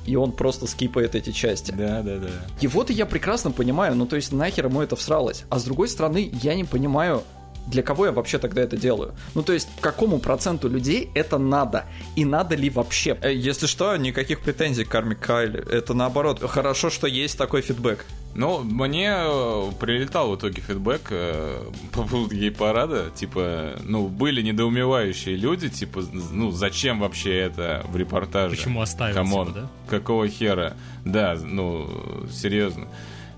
и 0.06 0.16
он 0.16 0.32
просто 0.32 0.68
скипает 0.68 1.16
эти 1.16 1.32
части. 1.32 1.72
Да, 1.72 2.02
да, 2.02 2.18
да. 2.18 2.30
Его-то 2.62 2.94
я 2.94 3.06
прекрасно 3.06 3.52
понимаю, 3.52 3.96
ну 3.96 4.06
то 4.06 4.16
есть 4.16 4.32
нахер 4.32 4.68
ему 4.68 4.82
это 4.82 4.96
всралось. 4.96 5.44
А 5.50 5.60
с 5.60 5.64
другой 5.64 5.88
стороны, 5.88 6.30
я 6.42 6.56
не 6.56 6.64
понимаю, 6.64 7.24
для 7.68 7.84
кого 7.84 8.06
я 8.06 8.12
вообще 8.12 8.38
тогда 8.38 8.62
это 8.62 8.78
делаю? 8.78 9.14
Ну, 9.34 9.44
то 9.44 9.54
есть, 9.54 9.68
какому 9.82 10.20
проценту 10.20 10.70
людей 10.70 11.10
это 11.16 11.38
надо? 11.38 11.86
И 12.16 12.26
надо 12.26 12.56
ли 12.56 12.70
вообще? 12.70 13.18
Э, 13.22 13.34
если 13.34 13.68
что, 13.68 13.96
никаких 13.98 14.42
претензий 14.42 14.84
к 14.84 14.90
Карми 14.90 15.16
Кайле. 15.16 15.64
Это 15.72 15.94
наоборот, 15.94 16.42
хорошо, 16.42 16.90
что 16.90 17.08
есть 17.08 17.38
такой 17.38 17.62
фидбэк. 17.62 18.06
Ну, 18.36 18.64
мне 18.64 19.14
э, 19.16 19.72
прилетал 19.80 20.32
в 20.32 20.36
итоге 20.36 20.62
фидбэк 20.62 21.08
э, 21.10 21.72
по 21.94 22.04
поводу 22.04 22.36
гей-парада. 22.36 23.12
Типа, 23.16 23.78
ну, 23.84 24.08
были 24.08 24.42
недоумевающие 24.42 25.36
люди, 25.36 25.70
типа, 25.70 26.04
ну, 26.32 26.52
зачем 26.52 27.00
вообще 27.00 27.36
это 27.38 27.86
в 27.90 27.96
репортаже? 27.96 28.56
Почему 28.58 28.82
оставил 28.82 29.16
come 29.16 29.38
on, 29.38 29.54
да? 29.54 29.70
какого 29.90 30.28
хера? 30.28 30.76
Да, 31.06 31.38
ну, 31.42 31.90
серьезно. 32.32 32.88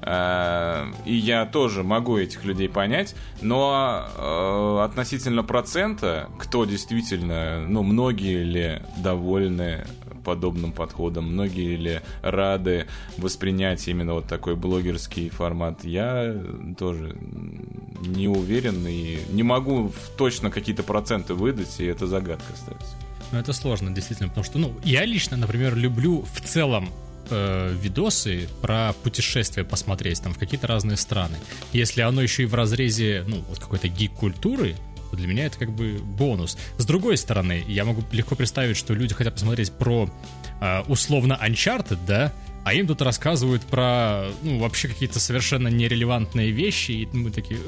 А, 0.09 0.87
и 1.03 1.13
я 1.13 1.45
тоже 1.45 1.83
могу 1.83 2.17
этих 2.17 2.45
людей 2.45 2.69
понять, 2.69 3.13
но 3.41 4.07
э, 4.15 4.85
относительно 4.85 5.43
процента, 5.43 6.29
кто 6.39 6.63
действительно, 6.63 7.65
ну, 7.67 7.83
многие 7.83 8.41
ли 8.43 8.81
довольны 8.95 9.85
подобным 10.23 10.71
подходом, 10.71 11.33
многие 11.33 11.75
ли 11.75 12.01
рады 12.21 12.87
воспринять 13.17 13.85
именно 13.89 14.13
вот 14.13 14.27
такой 14.27 14.55
блогерский 14.55 15.27
формат, 15.27 15.83
я 15.83 16.33
тоже 16.77 17.17
не 17.99 18.29
уверен 18.29 18.87
и 18.87 19.19
не 19.29 19.43
могу 19.43 19.91
точно 20.17 20.51
какие-то 20.51 20.83
проценты 20.83 21.33
выдать, 21.33 21.81
и 21.81 21.85
это 21.85 22.07
загадка 22.07 22.53
остается. 22.53 22.95
Ну, 23.33 23.39
это 23.39 23.51
сложно, 23.51 23.93
действительно, 23.93 24.29
потому 24.29 24.45
что, 24.45 24.57
ну, 24.57 24.73
я 24.85 25.03
лично, 25.03 25.35
например, 25.35 25.75
люблю 25.75 26.21
в 26.33 26.39
целом 26.39 26.89
э, 27.29 27.75
видосы 27.81 28.47
про 28.61 28.93
путешествия 29.03 29.63
посмотреть 29.63 30.21
там 30.21 30.33
в 30.33 30.37
какие-то 30.37 30.67
разные 30.67 30.97
страны. 30.97 31.37
Если 31.73 32.01
оно 32.01 32.21
еще 32.21 32.43
и 32.43 32.45
в 32.45 32.53
разрезе, 32.53 33.23
ну, 33.27 33.43
вот 33.49 33.59
какой-то 33.59 33.87
гик-культуры, 33.87 34.75
для 35.13 35.27
меня 35.27 35.45
это 35.45 35.57
как 35.57 35.71
бы 35.71 35.99
бонус. 36.03 36.57
С 36.77 36.85
другой 36.85 37.17
стороны, 37.17 37.63
я 37.67 37.85
могу 37.85 38.03
легко 38.11 38.35
представить, 38.35 38.77
что 38.77 38.93
люди 38.93 39.13
хотят 39.13 39.35
посмотреть 39.35 39.71
про 39.71 40.09
э, 40.59 40.81
условно 40.87 41.39
Uncharted, 41.41 41.99
да, 42.05 42.33
а 42.63 42.73
им 42.73 42.85
тут 42.85 43.01
рассказывают 43.01 43.63
про, 43.63 44.25
ну, 44.43 44.59
вообще 44.59 44.89
какие-то 44.89 45.21
совершенно 45.21 45.69
нерелевантные 45.69 46.51
вещи, 46.51 46.91
и 46.91 47.07
мы 47.13 47.31
такие... 47.31 47.59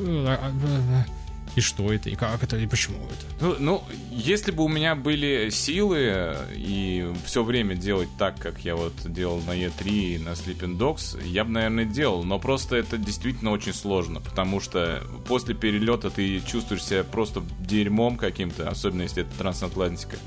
«Э, 1.60 1.62
и 1.62 1.62
что 1.62 1.94
это, 1.94 2.10
и 2.10 2.16
как 2.16 2.44
это, 2.44 2.58
и 2.58 2.68
почему 2.68 2.98
это. 3.06 3.46
Ну, 3.46 3.56
ну, 3.60 3.84
если 4.12 4.52
бы 4.52 4.64
у 4.64 4.68
меня 4.68 4.96
были 4.96 5.50
силы 5.50 6.36
и 6.56 7.12
все 7.26 7.44
время 7.44 7.76
делать 7.76 8.10
так, 8.18 8.40
как 8.40 8.60
я 8.66 8.76
вот 8.76 8.94
делал 9.06 9.42
на 9.42 9.52
E3 9.52 9.90
и 9.90 10.18
на 10.18 10.30
Sleeping 10.30 10.78
Dogs, 10.78 11.22
я 11.26 11.44
бы, 11.44 11.52
наверное, 11.52 11.86
делал, 11.86 12.24
но 12.24 12.40
просто 12.40 12.78
это 12.78 12.98
действительно 12.98 13.52
очень 13.52 13.74
сложно, 13.74 14.22
потому 14.22 14.60
что 14.60 15.04
после 15.28 15.54
перелета 15.54 16.10
ты 16.10 16.40
чувствуешь 16.42 16.84
себя 16.84 17.04
просто 17.04 17.44
дерьмом 17.60 18.18
каким-то, 18.18 18.70
особенно 18.70 19.04
если 19.04 19.24
это 19.24 19.38
трансатлантика. 19.38 20.18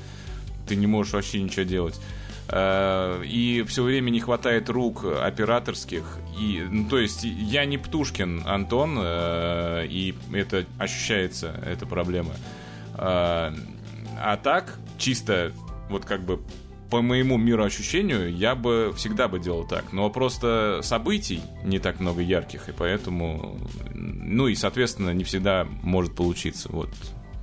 Ты 0.67 0.75
не 0.75 0.87
можешь 0.87 1.13
вообще 1.13 1.41
ничего 1.41 1.63
делать. 1.63 1.99
Э, 2.49 3.23
и 3.23 3.63
все 3.67 3.83
время 3.83 4.09
не 4.09 4.19
хватает 4.19 4.69
рук 4.69 5.05
операторских. 5.05 6.03
И, 6.37 6.63
ну, 6.69 6.89
то 6.89 6.97
есть 6.97 7.23
я 7.23 7.65
не 7.65 7.77
Птушкин, 7.77 8.43
Антон, 8.45 8.97
э, 8.99 9.85
и 9.87 10.15
это 10.33 10.65
ощущается, 10.77 11.55
эта 11.65 11.85
проблема. 11.85 12.33
Э, 12.95 13.51
а 14.19 14.37
так, 14.41 14.77
чисто 14.97 15.51
вот 15.89 16.05
как 16.05 16.21
бы 16.21 16.41
по 16.89 17.01
моему 17.01 17.37
мироощущению, 17.37 18.31
я 18.35 18.53
бы 18.53 18.93
всегда 18.95 19.27
бы 19.27 19.39
делал 19.39 19.65
так. 19.65 19.93
Но 19.93 20.11
просто 20.11 20.81
событий 20.83 21.41
не 21.63 21.79
так 21.79 21.99
много 21.99 22.21
ярких, 22.21 22.69
и 22.69 22.71
поэтому, 22.71 23.57
ну 23.95 24.47
и, 24.47 24.53
соответственно, 24.53 25.09
не 25.09 25.23
всегда 25.23 25.67
может 25.81 26.15
получиться. 26.15 26.69
Вот 26.71 26.89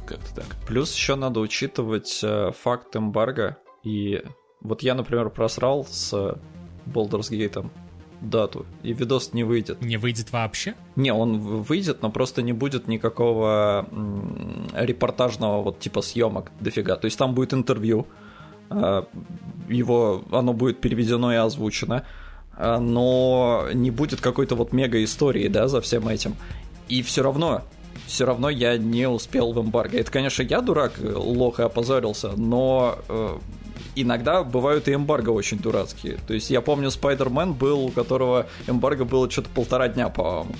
как-то 0.07 0.37
так. 0.37 0.47
Плюс 0.69 0.95
еще 0.95 1.17
надо 1.17 1.41
учитывать 1.41 2.25
факт 2.63 2.95
эмбарго. 2.95 3.57
И 3.83 4.23
вот 4.61 4.83
я, 4.83 4.95
например, 4.95 5.31
просрал 5.31 5.85
с 5.85 6.13
Baldur's 6.87 7.31
Gate 7.31 7.69
дату, 8.21 8.67
и 8.83 8.93
видос 8.93 9.33
не 9.33 9.45
выйдет. 9.45 9.81
Не 9.81 9.97
выйдет 9.97 10.33
вообще? 10.33 10.75
Не, 10.97 11.13
он 11.13 11.39
выйдет, 11.39 12.03
но 12.03 12.11
просто 12.11 12.43
не 12.43 12.53
будет 12.53 12.87
никакого 12.87 13.87
репортажного 14.75 15.63
вот 15.63 15.79
типа 15.79 16.03
съемок 16.03 16.51
дофига. 16.61 16.97
То 16.97 17.07
есть 17.07 17.19
там 17.19 17.35
будет 17.35 17.55
интервью, 17.55 18.07
э, 18.71 19.03
его, 19.69 20.23
оно 20.31 20.53
будет 20.53 20.81
переведено 20.81 21.33
и 21.33 21.37
озвучено, 21.37 22.05
э, 22.57 22.79
но 22.79 23.69
не 23.73 23.91
будет 23.91 24.21
какой-то 24.21 24.55
вот 24.55 24.73
мега 24.73 25.03
истории, 25.03 25.49
да, 25.49 25.69
за 25.69 25.81
всем 25.81 26.07
этим. 26.09 26.37
И 26.89 27.03
все 27.03 27.23
равно 27.23 27.63
все 28.07 28.25
равно 28.25 28.51
я 28.51 28.77
не 28.77 29.09
успел 29.09 29.53
в 29.53 29.61
эмбарго. 29.61 29.97
Это, 29.97 30.11
конечно, 30.11 30.43
я 30.43 30.61
дурак, 30.61 30.93
лох 31.01 31.61
и 31.61 31.63
опозорился, 31.63 32.33
но 32.37 32.99
э, 33.09 33.39
иногда 34.03 34.43
бывают 34.43 34.89
и 34.89 34.95
эмбарго 34.95 35.31
очень 35.31 35.59
дурацкие. 35.59 36.19
То 36.27 36.35
есть 36.35 36.51
я 36.51 36.61
помню, 36.61 36.91
Спайдермен 36.91 37.53
был, 37.53 37.87
у 37.87 37.91
которого 37.91 38.47
эмбарго 38.67 39.05
было 39.05 39.31
что-то 39.31 39.49
полтора 39.51 39.89
дня, 39.89 40.09
по-моему. 40.09 40.55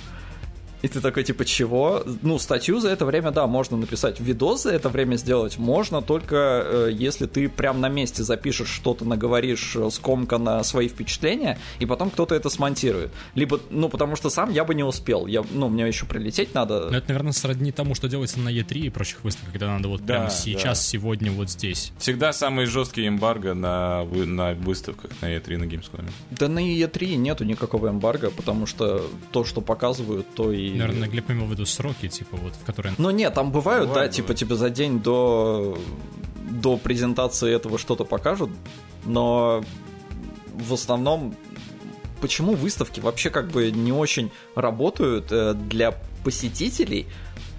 И 0.81 0.87
ты 0.87 0.99
такой, 1.01 1.23
типа, 1.23 1.45
чего? 1.45 2.03
Ну, 2.21 2.39
статью 2.39 2.79
за 2.79 2.89
это 2.89 3.05
время, 3.05 3.31
да, 3.31 3.47
можно 3.47 3.77
написать. 3.77 4.19
Видос 4.19 4.63
за 4.63 4.71
это 4.71 4.89
время 4.89 5.15
сделать 5.15 5.57
можно 5.57 6.01
только 6.01 6.63
э, 6.65 6.89
если 6.91 7.27
ты 7.27 7.47
прям 7.49 7.81
на 7.81 7.89
месте 7.89 8.23
запишешь 8.23 8.69
что-то, 8.69 9.05
наговоришь 9.05 9.75
э, 9.75 9.89
скомка 9.91 10.37
на 10.37 10.63
свои 10.63 10.87
впечатления, 10.87 11.57
и 11.79 11.85
потом 11.85 12.09
кто-то 12.09 12.35
это 12.35 12.49
смонтирует. 12.49 13.11
Либо, 13.35 13.59
ну, 13.69 13.89
потому 13.89 14.15
что 14.15 14.29
сам 14.29 14.51
я 14.51 14.63
бы 14.63 14.75
не 14.75 14.83
успел. 14.83 15.27
Я, 15.27 15.43
ну, 15.51 15.69
мне 15.69 15.87
еще 15.87 16.05
прилететь 16.05 16.53
надо. 16.53 16.89
Ну, 16.89 16.97
это, 16.97 17.09
наверное, 17.09 17.31
сродни 17.31 17.71
тому, 17.71 17.95
что 17.95 18.07
делается 18.07 18.39
на 18.39 18.49
E3 18.49 18.79
и 18.79 18.89
прочих 18.89 19.23
выставках, 19.23 19.53
когда 19.53 19.67
надо 19.67 19.87
вот 19.87 20.01
да, 20.01 20.15
прямо 20.15 20.29
сейчас, 20.29 20.79
да. 20.79 20.83
сегодня, 20.83 21.31
вот 21.31 21.49
здесь. 21.49 21.91
Всегда 21.99 22.33
самый 22.33 22.65
жесткий 22.65 23.07
эмбарго 23.07 23.53
на, 23.53 24.03
на 24.03 24.53
выставках 24.53 25.11
на 25.21 25.35
E3 25.35 25.57
на 25.57 25.63
Gamescom. 25.65 26.09
Да 26.31 26.47
на 26.47 26.59
E3 26.59 27.15
нету 27.15 27.43
никакого 27.43 27.89
эмбарго, 27.89 28.31
потому 28.31 28.65
что 28.65 29.05
то, 29.31 29.43
что 29.43 29.61
показывают, 29.61 30.27
то 30.33 30.51
и 30.51 30.70
Наверное, 30.77 31.07
Глеб 31.07 31.29
имел 31.31 31.45
в 31.45 31.51
виду 31.51 31.65
сроки, 31.65 32.07
типа, 32.07 32.37
вот, 32.37 32.53
в 32.55 32.65
которые... 32.65 32.95
Ну 32.97 33.09
нет, 33.09 33.33
там 33.33 33.51
бывают, 33.51 33.89
бывает, 33.89 34.09
да, 34.09 34.13
типа, 34.13 34.27
бывает. 34.27 34.39
типа, 34.39 34.51
тебе 34.51 34.55
за 34.55 34.69
день 34.69 34.99
до, 34.99 35.77
до 36.49 36.77
презентации 36.77 37.53
этого 37.53 37.77
что-то 37.77 38.05
покажут, 38.05 38.49
но 39.05 39.63
в 40.53 40.73
основном 40.73 41.35
почему 42.21 42.53
выставки 42.53 42.99
вообще 42.99 43.29
как 43.29 43.49
бы 43.49 43.71
не 43.71 43.91
очень 43.91 44.31
работают 44.55 45.31
э, 45.31 45.53
для 45.53 45.93
посетителей, 46.23 47.07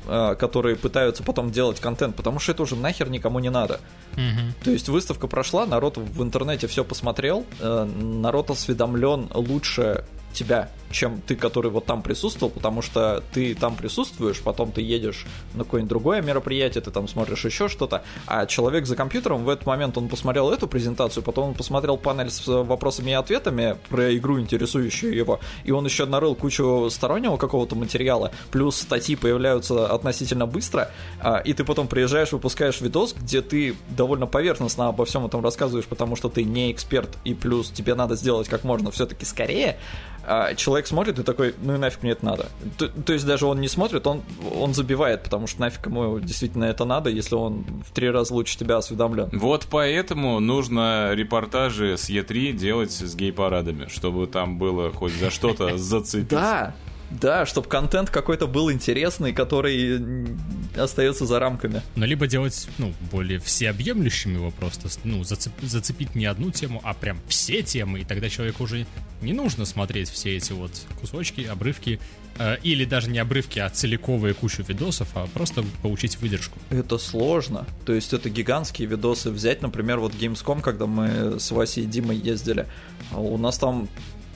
э, 0.06 0.36
которые 0.38 0.76
пытаются 0.76 1.22
потом 1.22 1.50
делать 1.50 1.80
контент, 1.80 2.16
потому 2.16 2.38
что 2.38 2.52
это 2.52 2.62
уже 2.62 2.76
нахер 2.76 3.10
никому 3.10 3.40
не 3.40 3.50
надо. 3.50 3.80
Угу. 4.12 4.64
То 4.64 4.70
есть 4.70 4.88
выставка 4.88 5.26
прошла, 5.26 5.66
народ 5.66 5.98
в 5.98 6.22
интернете 6.22 6.68
все 6.68 6.84
посмотрел, 6.84 7.44
э, 7.60 7.84
народ 7.84 8.50
осведомлен 8.50 9.28
лучше 9.34 10.04
тебя, 10.32 10.70
чем 10.92 11.20
ты, 11.26 11.34
который 11.36 11.70
вот 11.70 11.86
там 11.86 12.02
присутствовал, 12.02 12.52
потому 12.52 12.82
что 12.82 13.22
ты 13.32 13.54
там 13.54 13.74
присутствуешь, 13.76 14.40
потом 14.40 14.72
ты 14.72 14.82
едешь 14.82 15.26
на 15.54 15.64
какое-нибудь 15.64 15.88
другое 15.88 16.22
мероприятие, 16.22 16.82
ты 16.82 16.90
там 16.90 17.08
смотришь 17.08 17.44
еще 17.44 17.68
что-то, 17.68 18.02
а 18.26 18.46
человек 18.46 18.86
за 18.86 18.94
компьютером 18.94 19.44
в 19.44 19.48
этот 19.48 19.66
момент 19.66 19.96
он 19.98 20.08
посмотрел 20.08 20.50
эту 20.50 20.68
презентацию, 20.68 21.22
потом 21.22 21.50
он 21.50 21.54
посмотрел 21.54 21.96
панель 21.96 22.30
с 22.30 22.46
вопросами 22.46 23.10
и 23.10 23.14
ответами 23.14 23.76
про 23.88 24.14
игру, 24.16 24.38
интересующую 24.38 25.14
его, 25.14 25.40
и 25.64 25.72
он 25.72 25.84
еще 25.84 26.06
нарыл 26.06 26.34
кучу 26.34 26.88
стороннего 26.90 27.36
какого-то 27.36 27.74
материала, 27.74 28.30
плюс 28.50 28.76
статьи 28.76 29.16
появляются 29.16 29.86
относительно 29.86 30.46
быстро, 30.46 30.90
а, 31.20 31.38
и 31.38 31.52
ты 31.54 31.64
потом 31.64 31.88
приезжаешь, 31.88 32.32
выпускаешь 32.32 32.80
видос, 32.80 33.14
где 33.14 33.40
ты 33.42 33.74
довольно 33.88 34.26
поверхностно 34.26 34.88
обо 34.88 35.04
всем 35.04 35.26
этом 35.26 35.42
рассказываешь, 35.42 35.86
потому 35.86 36.16
что 36.16 36.28
ты 36.28 36.44
не 36.44 36.70
эксперт, 36.70 37.10
и 37.24 37.34
плюс 37.34 37.70
тебе 37.70 37.94
надо 37.94 38.14
сделать 38.14 38.48
как 38.48 38.64
можно 38.64 38.90
все-таки 38.90 39.24
скорее, 39.24 39.78
а 40.24 40.54
человек 40.54 40.86
смотрит 40.86 41.18
и 41.18 41.22
такой, 41.22 41.54
ну 41.62 41.74
и 41.74 41.78
нафиг 41.78 42.02
мне 42.02 42.12
это 42.12 42.24
надо. 42.24 42.48
То, 42.78 42.88
то 42.88 43.12
есть 43.12 43.26
даже 43.26 43.46
он 43.46 43.60
не 43.60 43.68
смотрит, 43.68 44.06
он, 44.06 44.22
он 44.54 44.74
забивает, 44.74 45.22
потому 45.22 45.46
что 45.46 45.60
нафиг 45.60 45.86
ему 45.86 46.20
действительно 46.20 46.64
это 46.64 46.84
надо, 46.84 47.10
если 47.10 47.34
он 47.34 47.64
в 47.86 47.92
три 47.92 48.10
раза 48.10 48.32
лучше 48.34 48.56
тебя 48.56 48.76
осведомлен. 48.76 49.30
Вот 49.32 49.66
поэтому 49.70 50.40
нужно 50.40 51.12
репортажи 51.14 51.96
с 51.96 52.08
Е3 52.08 52.52
делать 52.52 52.92
с 52.92 53.14
гей-парадами, 53.14 53.88
чтобы 53.88 54.26
там 54.26 54.58
было 54.58 54.90
хоть 54.92 55.14
за 55.14 55.30
что-то 55.30 55.76
зацепить. 55.78 56.30
Да, 56.42 56.74
да, 57.20 57.46
чтобы 57.46 57.68
контент 57.68 58.10
какой-то 58.10 58.46
был 58.46 58.70
интересный, 58.72 59.32
который 59.32 60.02
остается 60.76 61.26
за 61.26 61.38
рамками. 61.38 61.82
Ну, 61.96 62.06
либо 62.06 62.26
делать, 62.26 62.68
ну, 62.78 62.92
более 63.10 63.38
всеобъемлющим 63.38 64.34
его 64.34 64.50
просто, 64.50 64.88
ну, 65.04 65.22
зацеп, 65.24 65.52
зацепить 65.62 66.14
не 66.14 66.26
одну 66.26 66.50
тему, 66.50 66.80
а 66.84 66.94
прям 66.94 67.18
все 67.28 67.62
темы, 67.62 68.00
и 68.00 68.04
тогда 68.04 68.28
человеку 68.28 68.64
уже 68.64 68.86
не 69.20 69.32
нужно 69.32 69.64
смотреть 69.64 70.08
все 70.08 70.36
эти 70.36 70.52
вот 70.52 70.72
кусочки, 71.00 71.42
обрывки, 71.42 72.00
э, 72.38 72.56
или 72.62 72.84
даже 72.84 73.10
не 73.10 73.18
обрывки, 73.18 73.58
а 73.58 73.68
целиковые 73.68 74.34
кучу 74.34 74.62
видосов, 74.62 75.08
а 75.14 75.26
просто 75.26 75.64
получить 75.82 76.18
выдержку. 76.18 76.58
Это 76.70 76.98
сложно. 76.98 77.66
То 77.84 77.92
есть 77.92 78.12
это 78.12 78.30
гигантские 78.30 78.88
видосы. 78.88 79.30
Взять, 79.30 79.62
например, 79.62 80.00
вот 80.00 80.14
Gamescom, 80.14 80.60
когда 80.60 80.86
мы 80.86 81.38
с 81.38 81.50
Васей 81.50 81.84
и 81.84 81.86
Димой 81.86 82.16
ездили, 82.16 82.66
у 83.12 83.38
нас 83.38 83.58
там, 83.58 83.88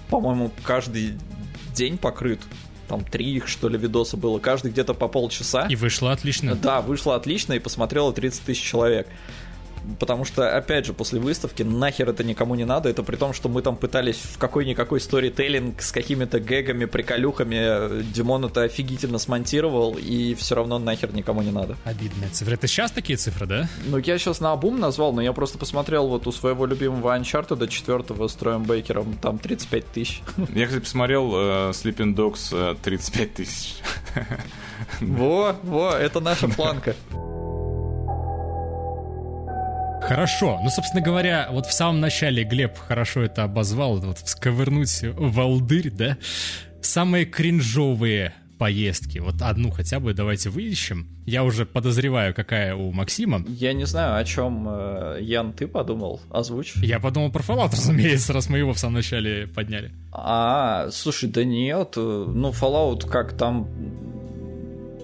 по-моему, 0.08 0.52
каждый 0.62 1.14
день 1.74 1.98
покрыт 1.98 2.40
там 2.86 3.04
три 3.04 3.36
их, 3.36 3.48
что 3.48 3.68
ли, 3.68 3.78
видоса 3.78 4.16
было, 4.16 4.38
каждый 4.38 4.70
где-то 4.70 4.94
по 4.94 5.08
полчаса. 5.08 5.66
И 5.68 5.76
вышло 5.76 6.12
отлично. 6.12 6.54
Да, 6.54 6.80
вышло 6.80 7.14
отлично, 7.14 7.52
и 7.54 7.58
посмотрело 7.58 8.12
30 8.12 8.42
тысяч 8.42 8.62
человек 8.62 9.08
потому 9.98 10.24
что, 10.24 10.56
опять 10.56 10.86
же, 10.86 10.92
после 10.92 11.20
выставки 11.20 11.62
нахер 11.62 12.08
это 12.08 12.24
никому 12.24 12.54
не 12.54 12.64
надо, 12.64 12.88
это 12.88 13.02
при 13.02 13.16
том, 13.16 13.32
что 13.32 13.48
мы 13.48 13.62
там 13.62 13.76
пытались 13.76 14.16
в 14.16 14.38
какой-никакой 14.38 15.00
сторителлинг 15.00 15.80
с 15.80 15.92
какими-то 15.92 16.40
гэгами, 16.40 16.84
приколюхами, 16.84 18.02
Димон 18.12 18.44
это 18.46 18.62
офигительно 18.62 19.18
смонтировал, 19.18 19.96
и 19.98 20.34
все 20.34 20.54
равно 20.54 20.78
нахер 20.78 21.14
никому 21.14 21.42
не 21.42 21.50
надо. 21.50 21.76
Обидная 21.84 22.28
цифра. 22.30 22.54
Это 22.54 22.66
сейчас 22.66 22.90
такие 22.90 23.16
цифры, 23.16 23.46
да? 23.46 23.68
Ну, 23.86 23.98
я 23.98 24.18
сейчас 24.18 24.40
на 24.40 24.52
обум 24.52 24.80
назвал, 24.80 25.12
но 25.12 25.22
я 25.22 25.32
просто 25.32 25.58
посмотрел 25.58 26.08
вот 26.08 26.26
у 26.26 26.32
своего 26.32 26.66
любимого 26.66 27.16
Uncharted 27.16 27.66
4 27.66 28.28
с 28.28 28.34
Троем 28.34 28.64
Бейкером, 28.64 29.14
там 29.20 29.38
35 29.38 29.86
тысяч. 29.86 30.22
Я, 30.54 30.66
кстати, 30.66 30.82
посмотрел 30.82 31.32
uh, 31.34 31.70
Sleeping 31.70 32.14
Dogs 32.14 32.52
uh, 32.52 32.78
35 32.82 33.34
тысяч. 33.34 33.76
Во, 35.00 35.56
во, 35.62 35.92
это 35.92 36.20
наша 36.20 36.48
планка. 36.48 36.94
Хорошо. 40.06 40.60
Ну, 40.62 40.70
собственно 40.70 41.02
говоря, 41.02 41.48
вот 41.50 41.66
в 41.66 41.72
самом 41.72 42.00
начале 42.00 42.44
Глеб 42.44 42.78
хорошо 42.78 43.22
это 43.22 43.42
обозвал, 43.42 43.96
вот 43.96 44.18
всковырнуть 44.18 45.02
волдырь, 45.02 45.90
да? 45.90 46.16
Самые 46.80 47.24
кринжовые 47.24 48.32
поездки. 48.56 49.18
Вот 49.18 49.42
одну 49.42 49.70
хотя 49.70 49.98
бы 49.98 50.14
давайте 50.14 50.50
выищем. 50.50 51.08
Я 51.26 51.42
уже 51.42 51.66
подозреваю, 51.66 52.34
какая 52.34 52.76
у 52.76 52.92
Максима. 52.92 53.44
Я 53.48 53.72
не 53.72 53.84
знаю, 53.84 54.16
о 54.16 54.24
чем, 54.24 54.66
э, 54.68 55.18
Ян, 55.22 55.52
ты 55.52 55.66
подумал? 55.66 56.20
Озвучь. 56.30 56.74
Я 56.76 57.00
подумал 57.00 57.32
про 57.32 57.42
Fallout, 57.42 57.70
разумеется, 57.72 58.32
раз 58.32 58.48
мы 58.48 58.58
его 58.58 58.72
в 58.72 58.78
самом 58.78 58.94
начале 58.94 59.48
подняли. 59.48 59.92
А, 60.12 60.88
слушай, 60.92 61.28
да 61.28 61.44
нет. 61.44 61.94
Э, 61.96 62.24
ну, 62.28 62.50
Fallout 62.50 63.08
как 63.08 63.36
там 63.36 63.68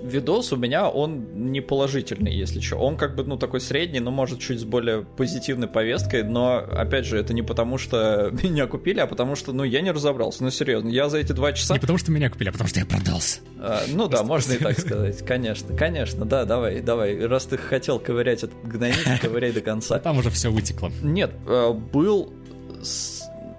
видос 0.02 0.52
у 0.52 0.56
меня, 0.56 0.88
он 0.88 1.50
не 1.50 1.60
положительный, 1.60 2.34
если 2.34 2.60
что. 2.60 2.76
Он 2.76 2.96
как 2.96 3.14
бы, 3.14 3.24
ну, 3.24 3.36
такой 3.36 3.60
средний, 3.60 4.00
но 4.00 4.10
может 4.10 4.40
чуть 4.40 4.60
с 4.60 4.64
более 4.64 5.02
позитивной 5.02 5.68
повесткой, 5.68 6.24
но, 6.24 6.56
опять 6.56 7.06
же, 7.06 7.18
это 7.18 7.32
не 7.32 7.42
потому, 7.42 7.78
что 7.78 8.30
меня 8.42 8.66
купили, 8.66 9.00
а 9.00 9.06
потому 9.06 9.36
что, 9.36 9.52
ну, 9.52 9.64
я 9.64 9.80
не 9.80 9.90
разобрался. 9.90 10.42
Ну, 10.42 10.50
серьезно, 10.50 10.88
я 10.88 11.08
за 11.08 11.18
эти 11.18 11.32
два 11.32 11.52
часа... 11.52 11.74
Не 11.74 11.80
потому, 11.80 11.98
что 11.98 12.10
меня 12.10 12.30
купили, 12.30 12.48
а 12.48 12.52
потому, 12.52 12.68
что 12.68 12.80
я 12.80 12.86
продался. 12.86 13.40
А, 13.58 13.82
ну 13.88 14.08
да, 14.08 14.22
можно 14.22 14.52
и 14.52 14.58
так 14.58 14.78
сказать, 14.78 15.24
конечно, 15.24 15.76
конечно, 15.76 16.24
да, 16.24 16.44
давай, 16.44 16.80
давай. 16.80 17.24
Раз 17.26 17.46
ты 17.46 17.56
хотел 17.56 17.98
ковырять 17.98 18.42
этот 18.42 18.60
гнойник, 18.64 18.96
ковыряй 19.20 19.52
до 19.52 19.60
конца. 19.60 19.98
Там 19.98 20.18
уже 20.18 20.30
все 20.30 20.50
вытекло. 20.50 20.90
Нет, 21.02 21.32
а, 21.46 21.72
был 21.72 22.32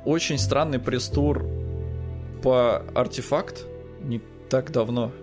очень 0.05 0.37
странный 0.37 0.79
престур 0.79 1.45
по 2.41 2.83
артефакт 2.93 3.65
не 4.01 4.21
так 4.49 4.71
давно 4.71 5.13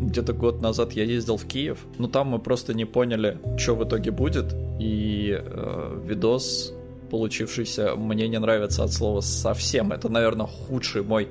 где-то 0.00 0.32
год 0.32 0.62
назад 0.62 0.92
я 0.92 1.04
ездил 1.04 1.36
в 1.36 1.46
Киев, 1.46 1.78
но 1.98 2.08
там 2.08 2.28
мы 2.28 2.38
просто 2.38 2.74
не 2.74 2.84
поняли, 2.84 3.38
что 3.58 3.74
в 3.74 3.84
итоге 3.84 4.10
будет, 4.10 4.54
и 4.78 5.38
э, 5.38 6.02
видос 6.04 6.74
получившийся 7.10 7.96
мне 7.96 8.28
не 8.28 8.38
нравится 8.38 8.84
от 8.84 8.92
слова 8.92 9.20
совсем. 9.20 9.92
Это, 9.92 10.08
наверное, 10.08 10.46
худший 10.46 11.02
мой 11.02 11.28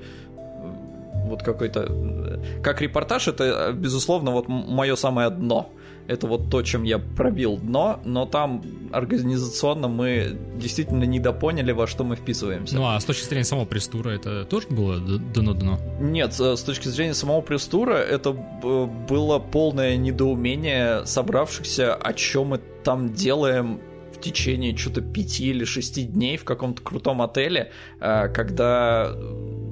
Вот 1.29 1.43
какой-то... 1.43 2.39
Как 2.63 2.81
репортаж, 2.81 3.27
это, 3.27 3.71
безусловно, 3.73 4.31
вот 4.31 4.47
мое 4.47 4.95
самое 4.95 5.29
дно. 5.29 5.71
Это 6.07 6.25
вот 6.25 6.49
то, 6.49 6.63
чем 6.63 6.83
я 6.83 6.97
пробил 6.97 7.57
дно, 7.57 7.99
но 8.03 8.25
там 8.25 8.63
организационно 8.91 9.87
мы 9.87 10.35
действительно 10.55 11.03
недопоняли, 11.03 11.71
во 11.71 11.85
что 11.85 12.03
мы 12.03 12.15
вписываемся. 12.15 12.75
Ну 12.75 12.87
а 12.87 12.99
с 12.99 13.05
точки 13.05 13.25
зрения 13.25 13.43
самого 13.43 13.65
пресс-тура 13.65 14.09
это 14.09 14.43
тоже 14.45 14.67
было 14.69 14.97
дно-дно? 14.99 15.79
Нет, 15.99 16.33
с 16.33 16.63
точки 16.63 16.87
зрения 16.87 17.13
самого 17.13 17.41
пресс-тура 17.41 17.93
это 17.93 18.31
было 18.31 19.37
полное 19.37 19.97
недоумение 19.97 21.05
собравшихся, 21.05 21.93
о 21.93 22.13
чем 22.13 22.47
мы 22.47 22.61
там 22.83 23.13
делаем 23.13 23.79
в 24.11 24.21
течение 24.21 24.75
что-то 24.75 25.01
пяти 25.01 25.49
или 25.49 25.63
шести 25.63 26.03
дней 26.03 26.37
в 26.37 26.43
каком-то 26.43 26.81
крутом 26.81 27.21
отеле, 27.21 27.71
э, 27.99 28.27
когда 28.29 29.15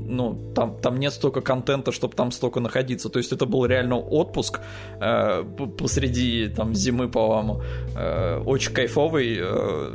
ну, 0.08 0.54
там, 0.56 0.78
там 0.80 1.00
нет 1.00 1.14
столько 1.14 1.42
контента, 1.42 1.92
чтобы 1.92 2.16
там 2.16 2.32
столько 2.32 2.60
находиться. 2.60 3.10
То 3.10 3.20
есть 3.20 3.32
это 3.32 3.46
был 3.46 3.66
реально 3.66 3.98
отпуск 3.98 4.60
э, 5.00 5.44
посреди 5.78 6.48
там 6.48 6.74
зимы, 6.74 7.10
по-моему. 7.10 7.62
Э, 7.96 8.42
очень 8.46 8.74
кайфовый. 8.74 9.38
Э, 9.40 9.92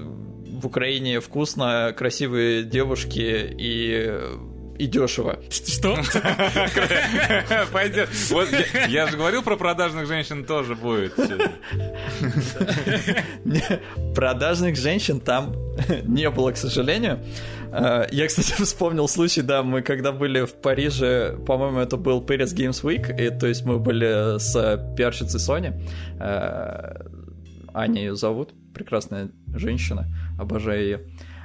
в 0.62 0.66
Украине 0.66 1.20
вкусно, 1.20 1.92
красивые 1.96 2.62
девушки 2.62 3.54
и 3.58 4.20
и 4.78 4.86
дешево. 4.86 5.38
Что? 5.50 5.96
Пойдет. 7.72 8.08
Вот 8.30 8.48
я, 8.50 8.86
я 8.86 9.06
же 9.06 9.16
говорил 9.16 9.42
про 9.42 9.56
продажных 9.56 10.06
женщин 10.06 10.44
тоже 10.44 10.74
будет. 10.74 11.14
Продажных 14.14 14.76
женщин 14.76 15.20
там 15.20 15.54
не 16.04 16.28
было, 16.30 16.52
к 16.52 16.56
сожалению. 16.56 17.20
А, 17.72 18.06
я, 18.10 18.26
кстати, 18.26 18.52
вспомнил 18.62 19.08
случай, 19.08 19.42
да, 19.42 19.62
мы 19.62 19.82
когда 19.82 20.12
были 20.12 20.44
в 20.44 20.54
Париже, 20.54 21.38
по-моему, 21.46 21.78
это 21.78 21.96
был 21.96 22.20
Paris 22.22 22.54
Games 22.54 22.82
Week, 22.84 23.14
и 23.18 23.30
то 23.36 23.46
есть 23.46 23.64
мы 23.64 23.78
были 23.78 24.38
с 24.38 24.94
пиарщицей 24.96 25.40
Sony, 25.40 25.82
а, 26.20 27.06
Аня 27.74 28.02
ее 28.02 28.14
зовут, 28.14 28.52
прекрасная 28.74 29.30
женщина, 29.54 30.06
обожаю 30.38 30.82
ее. 30.82 31.00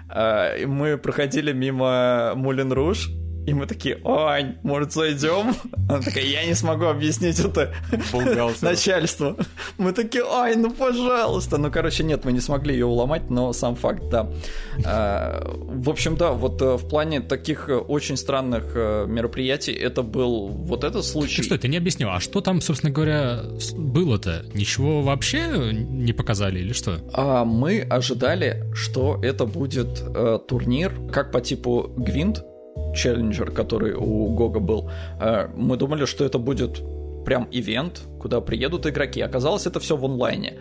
А, 0.09 0.55
и 0.55 0.65
мы 0.65 0.97
проходили 0.97 1.53
мимо 1.53 2.33
Мулин 2.35 2.73
Руж, 2.73 3.09
и 3.47 3.53
мы 3.53 3.65
такие, 3.65 3.97
Ань, 4.03 4.57
может, 4.61 4.91
зайдем? 4.91 5.55
Она 5.87 6.01
такая, 6.01 6.25
я 6.25 6.45
не 6.45 6.53
смогу 6.53 6.83
объяснить 6.85 7.39
это 7.39 7.73
начальству. 8.61 9.37
Мы 9.77 9.93
такие, 9.93 10.25
Ань, 10.29 10.59
ну 10.59 10.69
пожалуйста. 10.69 11.57
Ну, 11.57 11.71
короче, 11.71 12.03
нет, 12.03 12.25
мы 12.25 12.33
не 12.33 12.41
смогли 12.41 12.73
ее 12.73 12.85
уломать, 12.85 13.29
но 13.29 13.53
сам 13.53 13.75
факт, 13.77 14.03
да. 14.09 14.29
А, 14.83 15.41
в 15.45 15.89
общем, 15.89 16.17
да, 16.17 16.33
вот 16.33 16.61
э, 16.61 16.75
в 16.75 16.89
плане 16.89 17.21
таких 17.21 17.69
э, 17.69 17.77
очень 17.77 18.17
странных 18.17 18.73
э, 18.75 19.05
мероприятий 19.07 19.71
это 19.71 20.01
был 20.03 20.49
вот 20.49 20.83
этот 20.83 21.05
случай. 21.05 21.37
Ты 21.37 21.43
что, 21.43 21.57
ты 21.57 21.69
не 21.69 21.77
объяснил, 21.77 22.09
а 22.09 22.19
что 22.19 22.41
там, 22.41 22.59
собственно 22.59 22.91
говоря, 22.91 23.43
было-то? 23.77 24.43
Ничего 24.55 25.01
вообще 25.03 25.71
не 25.71 26.11
показали 26.11 26.59
или 26.59 26.73
что? 26.73 26.99
А 27.13 27.45
мы 27.45 27.79
ожидали, 27.79 28.65
что 28.73 29.21
это 29.23 29.45
будет 29.45 30.03
турнир, 30.49 30.91
как 31.13 31.31
по 31.31 31.39
типу 31.39 31.93
Гвинт, 31.95 32.43
челленджер, 32.93 33.51
который 33.51 33.93
у 33.93 34.27
Гога 34.33 34.59
был, 34.59 34.89
э, 35.19 35.47
мы 35.55 35.77
думали, 35.77 36.05
что 36.05 36.25
это 36.25 36.39
будет 36.39 36.81
прям 37.25 37.47
ивент, 37.51 38.01
куда 38.19 38.39
приедут 38.39 38.87
игроки. 38.87 39.21
Оказалось, 39.21 39.67
это 39.67 39.79
все 39.79 39.97
в 39.97 40.05
онлайне. 40.05 40.53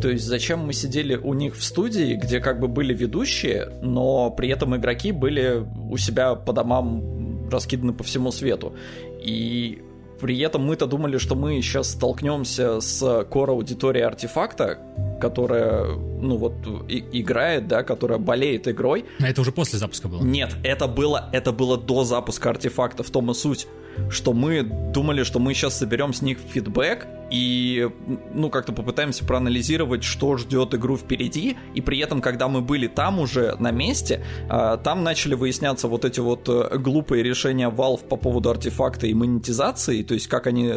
То 0.00 0.08
есть 0.08 0.24
зачем 0.24 0.60
мы 0.60 0.72
сидели 0.72 1.16
у 1.16 1.34
них 1.34 1.56
в 1.56 1.62
студии, 1.62 2.14
где 2.14 2.40
как 2.40 2.60
бы 2.60 2.68
были 2.68 2.94
ведущие, 2.94 3.68
но 3.82 4.30
при 4.30 4.48
этом 4.48 4.76
игроки 4.76 5.12
были 5.12 5.66
у 5.90 5.96
себя 5.96 6.34
по 6.34 6.52
домам 6.52 7.48
раскиданы 7.50 7.92
по 7.92 8.04
всему 8.04 8.32
свету. 8.32 8.72
И 9.20 9.82
при 10.22 10.38
этом 10.38 10.64
мы-то 10.64 10.86
думали, 10.86 11.18
что 11.18 11.34
мы 11.34 11.60
сейчас 11.60 11.90
столкнемся 11.90 12.80
с 12.80 13.24
кор-аудиторией 13.28 14.06
артефакта, 14.06 14.78
которая, 15.20 15.96
ну 15.96 16.36
вот, 16.36 16.54
и, 16.88 17.04
играет, 17.12 17.66
да, 17.66 17.82
которая 17.82 18.18
болеет 18.18 18.68
игрой. 18.68 19.04
А 19.18 19.28
это 19.28 19.40
уже 19.40 19.50
после 19.50 19.80
запуска 19.80 20.06
было? 20.06 20.22
Нет, 20.22 20.54
это 20.62 20.86
было, 20.86 21.28
это 21.32 21.50
было 21.50 21.76
до 21.76 22.04
запуска 22.04 22.50
артефакта, 22.50 23.02
в 23.02 23.10
том 23.10 23.32
и 23.32 23.34
суть 23.34 23.66
что 24.10 24.32
мы 24.32 24.62
думали, 24.62 25.22
что 25.22 25.38
мы 25.38 25.54
сейчас 25.54 25.78
соберем 25.78 26.12
с 26.12 26.22
них 26.22 26.38
фидбэк 26.38 27.06
и, 27.30 27.88
ну, 28.34 28.50
как-то 28.50 28.72
попытаемся 28.72 29.24
проанализировать, 29.24 30.04
что 30.04 30.36
ждет 30.36 30.74
игру 30.74 30.98
впереди, 30.98 31.56
и 31.74 31.80
при 31.80 31.98
этом, 31.98 32.20
когда 32.20 32.48
мы 32.48 32.60
были 32.60 32.88
там 32.88 33.20
уже 33.20 33.56
на 33.58 33.70
месте, 33.70 34.22
а, 34.50 34.76
там 34.76 35.02
начали 35.02 35.34
выясняться 35.34 35.88
вот 35.88 36.04
эти 36.04 36.20
вот 36.20 36.48
э, 36.48 36.76
глупые 36.76 37.22
решения 37.22 37.70
Valve 37.70 38.06
по 38.06 38.16
поводу 38.16 38.50
артефакта 38.50 39.06
и 39.06 39.14
монетизации, 39.14 40.02
то 40.02 40.12
есть 40.14 40.26
как 40.26 40.46
они 40.46 40.74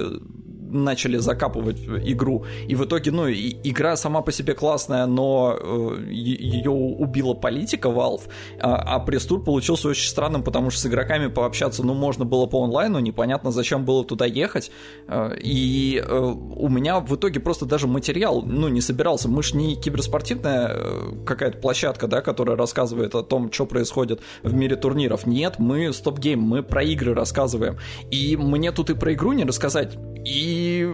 начали 0.70 1.18
закапывать 1.18 1.80
игру. 1.80 2.46
И 2.68 2.76
в 2.76 2.86
итоге, 2.86 3.12
ну, 3.12 3.28
и, 3.28 3.56
игра 3.64 3.96
сама 3.96 4.22
по 4.22 4.32
себе 4.32 4.54
классная, 4.54 5.06
но 5.06 5.58
э, 5.60 6.12
ее 6.12 6.72
убила 6.72 7.34
политика 7.34 7.90
Valve, 7.90 8.24
а, 8.60 8.76
а 8.96 9.00
пресс-тур 9.00 9.44
получился 9.44 9.90
очень 9.90 10.08
странным, 10.08 10.44
потому 10.44 10.70
что 10.70 10.82
с 10.82 10.86
игроками 10.86 11.28
пообщаться, 11.28 11.84
ну, 11.84 11.94
можно 11.94 12.26
было 12.26 12.46
по 12.46 12.64
онлайну, 12.64 13.00
непонятно, 13.00 13.52
зачем 13.52 13.86
было 13.86 14.04
туда 14.04 14.26
ехать. 14.26 14.72
Э, 15.08 15.36
и 15.40 16.04
э, 16.06 16.18
у 16.18 16.70
меня 16.70 17.00
в 17.00 17.16
итоге 17.16 17.40
просто 17.40 17.66
даже 17.66 17.88
материал, 17.88 18.42
ну, 18.42 18.68
не 18.68 18.82
собирался. 18.82 19.30
Мы 19.30 19.44
ж 19.44 19.54
не 19.54 19.76
киберспортивная 19.76 20.70
э, 20.72 21.12
какая-то 21.26 21.58
площадка, 21.60 22.08
да, 22.08 22.22
которая 22.22 22.56
рассказывает 22.56 23.16
о 23.16 23.24
том, 23.24 23.52
что 23.52 23.66
происходит 23.66 24.22
в 24.44 24.54
мире 24.54 24.76
турниров. 24.76 25.26
Нет, 25.26 25.56
мы 25.60 25.94
стоп-гейм, 25.94 26.40
мы 26.40 26.64
про 26.64 26.84
игры 26.84 27.14
рассказываем. 27.14 27.78
И 28.12 28.38
мне 28.38 28.72
тут 28.72 28.90
и 28.90 28.94
про 28.94 29.14
игру 29.14 29.34
не 29.34 29.44
рассказать, 29.44 29.98
и 30.26 30.55
и 30.56 30.86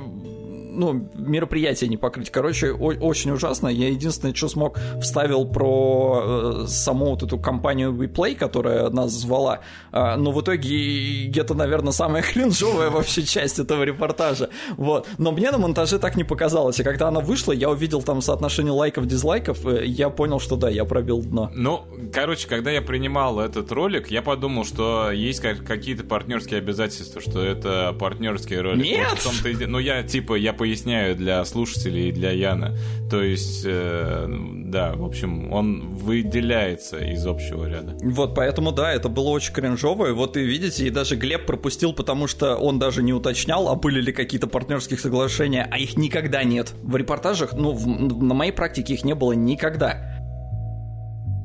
ну, 0.72 1.10
мероприятие 1.16 1.90
не 1.90 1.98
покрыть. 1.98 2.30
Короче, 2.30 2.72
очень 2.72 3.32
ужасно. 3.32 3.68
Я 3.68 3.90
единственное, 3.90 4.34
что 4.34 4.48
смог, 4.48 4.80
вставил 5.02 5.46
про 5.46 6.64
э, 6.64 6.68
саму 6.68 7.08
вот 7.12 7.24
эту 7.24 7.38
компанию 7.38 7.92
WePlay, 7.92 8.36
которая 8.36 8.90
нас 8.90 9.12
звала. 9.12 9.60
Э, 9.92 10.16
но 10.16 10.32
в 10.32 10.42
итоге 10.42 11.30
это, 11.30 11.54
наверное, 11.54 11.92
самая 11.92 12.24
кринжовая 12.34 12.90
вообще 12.90 13.24
часть 13.24 13.60
этого 13.60 13.84
репортажа. 13.84 14.50
Вот. 14.78 15.08
Но 15.18 15.32
мне 15.32 15.52
на 15.52 15.58
монтаже 15.58 16.00
так 16.00 16.16
не 16.16 16.24
показалось. 16.24 16.80
И 16.80 16.84
когда 16.84 17.10
она 17.10 17.20
вышла, 17.20 17.52
я 17.52 17.70
увидел 17.70 18.02
там 18.02 18.22
соотношение 18.22 18.74
лайков-дизлайков, 18.74 19.66
э, 19.66 19.86
я 19.86 20.10
понял, 20.10 20.40
что 20.40 20.56
да, 20.56 20.70
я 20.70 20.86
пробил 20.86 21.22
дно. 21.22 21.52
Ну, 21.54 21.84
короче, 22.14 22.48
когда 22.48 22.72
я 22.72 22.82
принимал 22.82 23.40
этот 23.40 23.72
ролик, 23.72 24.10
я 24.10 24.22
подумал, 24.22 24.64
что 24.64 25.12
есть 25.12 25.42
какие-то 25.42 26.04
партнерские 26.04 26.60
обязательства, 26.60 27.22
что 27.22 27.44
это 27.44 27.96
партнерский 28.00 28.58
ролик. 28.58 28.84
Нет! 28.84 29.08
Вот 29.26 29.68
ну, 29.68 29.80
я, 29.80 30.04
типа, 30.04 30.36
я 30.36 30.54
поясняю 30.62 31.16
для 31.16 31.44
слушателей 31.44 32.10
и 32.10 32.12
для 32.12 32.30
Яна. 32.30 32.78
То 33.10 33.24
есть, 33.24 33.64
э, 33.66 34.28
да, 34.68 34.94
в 34.94 35.04
общем, 35.04 35.52
он 35.52 35.96
выделяется 35.96 37.00
из 37.00 37.26
общего 37.26 37.66
ряда. 37.66 37.98
Вот, 38.04 38.36
поэтому, 38.36 38.72
да, 38.72 38.94
это 38.94 39.10
было 39.10 39.30
очень 39.30 39.56
кринжово. 39.56 40.10
И 40.10 40.12
вот 40.12 40.38
и 40.38 40.44
видите, 40.44 40.86
и 40.86 40.92
даже 40.92 41.16
Глеб 41.16 41.48
пропустил, 41.48 41.94
потому 41.94 42.28
что 42.28 42.58
он 42.58 42.78
даже 42.78 43.02
не 43.02 43.12
уточнял, 43.12 43.70
а 43.70 43.76
были 43.76 44.02
ли 44.02 44.14
какие-то 44.14 44.46
партнерские 44.46 45.00
соглашения, 45.00 45.68
а 45.72 45.80
их 45.80 45.98
никогда 45.98 46.44
нет. 46.44 46.74
В 46.84 46.96
репортажах, 46.96 47.54
ну, 47.54 47.72
в, 47.72 47.88
на 47.88 48.36
моей 48.36 48.52
практике 48.52 48.94
их 48.94 49.04
не 49.04 49.16
было 49.16 49.32
никогда. 49.32 50.21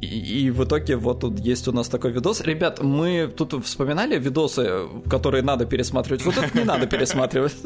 И, 0.01 0.07
и 0.47 0.51
в 0.51 0.65
итоге 0.65 0.97
вот 0.97 1.21
тут 1.21 1.39
есть 1.41 1.67
у 1.69 1.73
нас 1.73 1.89
такой 1.89 2.13
видос. 2.13 2.41
Ребят, 2.43 2.83
мы 2.83 3.33
тут 3.35 3.65
вспоминали 3.65 4.19
видосы, 4.19 4.89
которые 5.09 5.43
надо 5.43 5.65
пересматривать. 5.65 6.25
Вот 6.25 6.37
это 6.37 6.57
не 6.57 6.65
надо 6.65 6.87
пересматривать. 6.87 7.57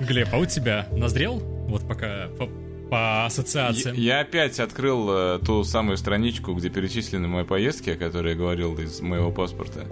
Глеб, 0.00 0.28
а 0.32 0.38
у 0.38 0.46
тебя 0.46 0.86
назрел? 0.92 1.38
Вот 1.68 1.86
пока 1.88 2.28
по, 2.38 2.48
по 2.90 3.24
ассоциациям. 3.24 3.96
Я, 3.96 4.16
я 4.16 4.20
опять 4.20 4.60
открыл 4.60 5.08
э, 5.10 5.38
ту 5.44 5.64
самую 5.64 5.96
страничку, 5.96 6.52
где 6.52 6.68
перечислены 6.68 7.28
мои 7.28 7.44
поездки, 7.44 7.90
о 7.90 7.96
которой 7.96 8.32
я 8.32 8.38
говорил 8.38 8.78
из 8.78 9.00
моего 9.00 9.30
паспорта. 9.30 9.86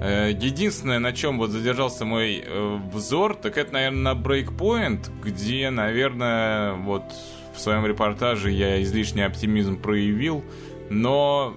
Э, 0.00 0.30
единственное, 0.30 1.00
на 1.00 1.12
чем 1.12 1.38
вот 1.38 1.50
задержался 1.50 2.04
мой 2.04 2.44
э, 2.46 2.78
взор, 2.92 3.34
так 3.34 3.58
это, 3.58 3.72
наверное, 3.72 4.14
на 4.14 4.20
Breakpoint, 4.20 5.10
где, 5.24 5.70
наверное, 5.70 6.74
вот 6.74 7.02
в 7.56 7.60
своем 7.60 7.84
репортаже 7.86 8.52
я 8.52 8.80
излишний 8.82 9.22
оптимизм 9.22 9.80
проявил 9.80 10.44
но 10.90 11.54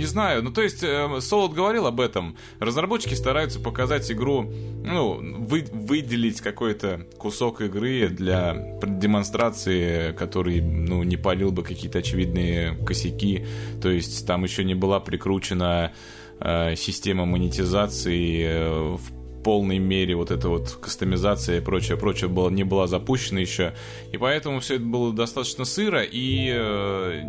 не 0.00 0.06
знаю, 0.06 0.42
ну 0.42 0.50
то 0.50 0.62
есть 0.62 0.82
э, 0.82 1.20
Солод 1.20 1.52
говорил 1.52 1.86
об 1.86 2.00
этом. 2.00 2.36
Разработчики 2.58 3.14
стараются 3.14 3.60
показать 3.60 4.10
игру, 4.10 4.42
ну, 4.42 5.20
вы, 5.20 5.64
выделить 5.70 6.40
какой-то 6.40 7.06
кусок 7.18 7.60
игры 7.60 8.08
для 8.08 8.78
демонстрации, 8.82 10.12
который, 10.12 10.62
ну, 10.62 11.02
не 11.02 11.16
полил 11.16 11.52
бы 11.52 11.62
какие-то 11.62 11.98
очевидные 11.98 12.74
косяки. 12.86 13.46
То 13.82 13.90
есть 13.90 14.26
там 14.26 14.44
еще 14.44 14.64
не 14.64 14.74
была 14.74 15.00
прикручена 15.00 15.92
э, 16.40 16.76
система 16.76 17.26
монетизации 17.26 18.44
э, 18.44 18.96
в 18.96 19.19
полной 19.42 19.78
мере 19.78 20.14
вот 20.16 20.30
эта 20.30 20.48
вот 20.48 20.78
кастомизация 20.80 21.58
и 21.58 21.60
прочее, 21.60 21.96
прочее 21.96 22.28
было, 22.28 22.50
не 22.50 22.64
была 22.64 22.86
запущена 22.86 23.40
еще. 23.40 23.74
И 24.12 24.16
поэтому 24.16 24.60
все 24.60 24.76
это 24.76 24.84
было 24.84 25.12
достаточно 25.12 25.64
сыро, 25.64 26.02
и 26.02 26.50
э, 26.52 27.22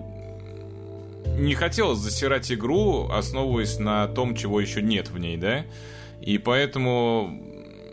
не 1.37 1.55
хотелось 1.55 1.99
засирать 1.99 2.51
игру, 2.51 3.09
основываясь 3.09 3.79
на 3.79 4.07
том, 4.07 4.35
чего 4.35 4.59
еще 4.59 4.81
нет 4.81 5.09
в 5.09 5.17
ней, 5.17 5.37
да? 5.37 5.65
И 6.21 6.37
поэтому 6.37 7.51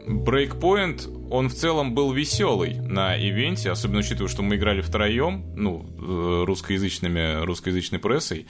Breakpoint, 0.09 1.29
он 1.31 1.49
в 1.49 1.55
целом 1.55 1.95
был 1.95 2.13
веселый 2.13 2.75
на 2.81 3.17
ивенте, 3.17 3.71
особенно 3.71 4.01
учитывая, 4.01 4.29
что 4.29 4.43
мы 4.43 4.57
играли 4.57 4.81
втроем, 4.81 5.45
ну, 5.55 5.87
э, 5.99 6.45
русскоязычными, 6.47 7.45
русскоязычной 7.45 7.99
прессой. 7.99 8.47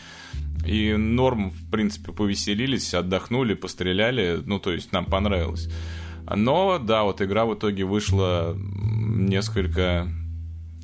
И 0.68 0.94
норм, 0.96 1.50
в 1.50 1.70
принципе, 1.70 2.12
повеселились, 2.12 2.92
отдохнули, 2.92 3.54
постреляли, 3.54 4.42
ну, 4.44 4.58
то 4.58 4.72
есть 4.72 4.92
нам 4.92 5.06
понравилось. 5.06 5.70
Но, 6.36 6.78
да, 6.78 7.04
вот 7.04 7.22
игра 7.22 7.46
в 7.46 7.54
итоге 7.54 7.84
вышла 7.84 8.54
несколько 8.54 10.08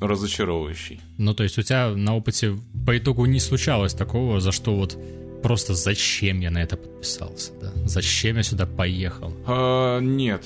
разочаровывающей. 0.01 1.01
Ну, 1.17 1.33
то 1.33 1.43
есть 1.43 1.57
у 1.57 1.61
тебя 1.61 1.89
на 1.89 2.15
опыте 2.15 2.57
по 2.85 2.97
итогу 2.97 3.25
не 3.25 3.39
случалось 3.39 3.93
такого, 3.93 4.39
за 4.39 4.51
что 4.51 4.75
вот 4.75 4.97
просто 5.45 5.75
зачем 5.75 6.39
я 6.39 6.49
на 6.49 6.57
это 6.57 6.75
подписался, 6.75 7.51
да? 7.61 7.71
Зачем 7.85 8.37
я 8.37 8.41
сюда 8.41 8.65
поехал? 8.65 9.31
А, 9.45 9.99
нет, 9.99 10.43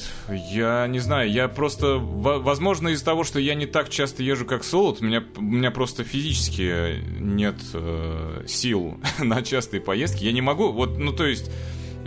я 0.52 0.88
не 0.88 1.00
знаю, 1.00 1.32
я 1.32 1.48
просто, 1.48 2.00
возможно, 2.00 2.90
из-за 2.90 3.06
того, 3.06 3.24
что 3.24 3.40
я 3.40 3.56
не 3.56 3.66
так 3.66 3.88
часто 3.88 4.24
езжу, 4.24 4.46
как 4.46 4.66
Солод, 4.66 5.00
у 5.00 5.06
меня, 5.06 5.24
у 5.38 5.42
меня 5.42 5.72
просто 5.72 6.04
физически 6.04 7.02
нет 7.18 7.56
э, 7.74 8.44
сил 8.46 8.98
на 9.20 9.42
частые 9.42 9.80
поездки. 9.80 10.26
Я 10.26 10.34
не 10.34 10.42
могу, 10.42 10.74
вот, 10.74 10.98
ну, 10.98 11.14
то 11.14 11.26
есть 11.26 11.50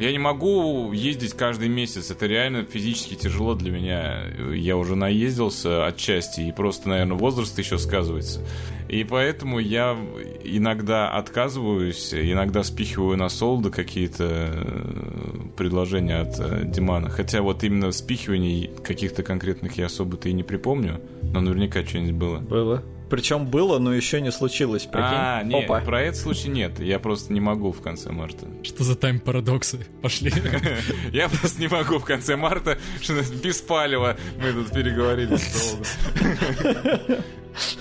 я 0.02 0.10
не 0.10 0.18
могу 0.18 0.90
ездить 0.90 1.34
каждый 1.34 1.68
месяц. 1.68 2.10
Это 2.10 2.26
реально 2.26 2.64
физически 2.64 3.14
тяжело 3.14 3.54
для 3.54 3.70
меня. 3.70 4.24
Я 4.52 4.76
уже 4.76 4.96
наездился 4.96 5.86
отчасти, 5.86 6.40
и 6.40 6.50
просто, 6.50 6.88
наверное, 6.88 7.16
возраст 7.16 7.56
еще 7.56 7.78
сказывается. 7.78 8.40
И 8.88 9.04
поэтому 9.04 9.60
я 9.60 9.96
иногда 10.42 11.08
отказываюсь, 11.08 12.12
иногда 12.12 12.64
спихиваю 12.64 13.16
на 13.16 13.28
солда 13.28 13.70
какие-то 13.70 14.24
э, 14.28 15.54
предложения 15.56 16.18
от 16.18 16.40
э, 16.40 16.64
Димана. 16.64 17.08
Хотя 17.08 17.40
вот 17.40 17.62
именно 17.62 17.92
спихиваний 17.92 18.70
каких-то 18.82 19.22
конкретных 19.22 19.78
я 19.78 19.86
особо-то 19.86 20.28
и 20.28 20.32
не 20.32 20.42
припомню. 20.42 21.00
Но 21.22 21.40
наверняка 21.40 21.84
что-нибудь 21.86 22.14
было. 22.14 22.38
Было. 22.40 22.82
Причем 23.12 23.44
было, 23.44 23.78
но 23.78 23.92
еще 23.92 24.22
не 24.22 24.32
случилось, 24.32 24.84
прикинь. 24.84 25.02
А, 25.02 25.42
нет, 25.42 25.66
Опа. 25.66 25.82
про 25.82 26.00
этот 26.00 26.18
случай 26.18 26.48
нет. 26.48 26.80
Я 26.80 26.98
просто 26.98 27.30
не 27.30 27.40
могу 27.40 27.70
в 27.70 27.82
конце 27.82 28.10
марта. 28.10 28.46
Что 28.62 28.84
за 28.84 28.96
тайм-парадоксы? 28.96 29.86
Пошли. 30.00 30.32
Я 31.12 31.28
просто 31.28 31.60
не 31.60 31.68
могу 31.68 31.98
в 31.98 32.06
конце 32.06 32.36
марта, 32.36 32.78
что 33.02 33.22
без 33.34 33.60
палева 33.60 34.16
мы 34.38 34.54
тут 34.54 34.72
переговорили 34.72 35.36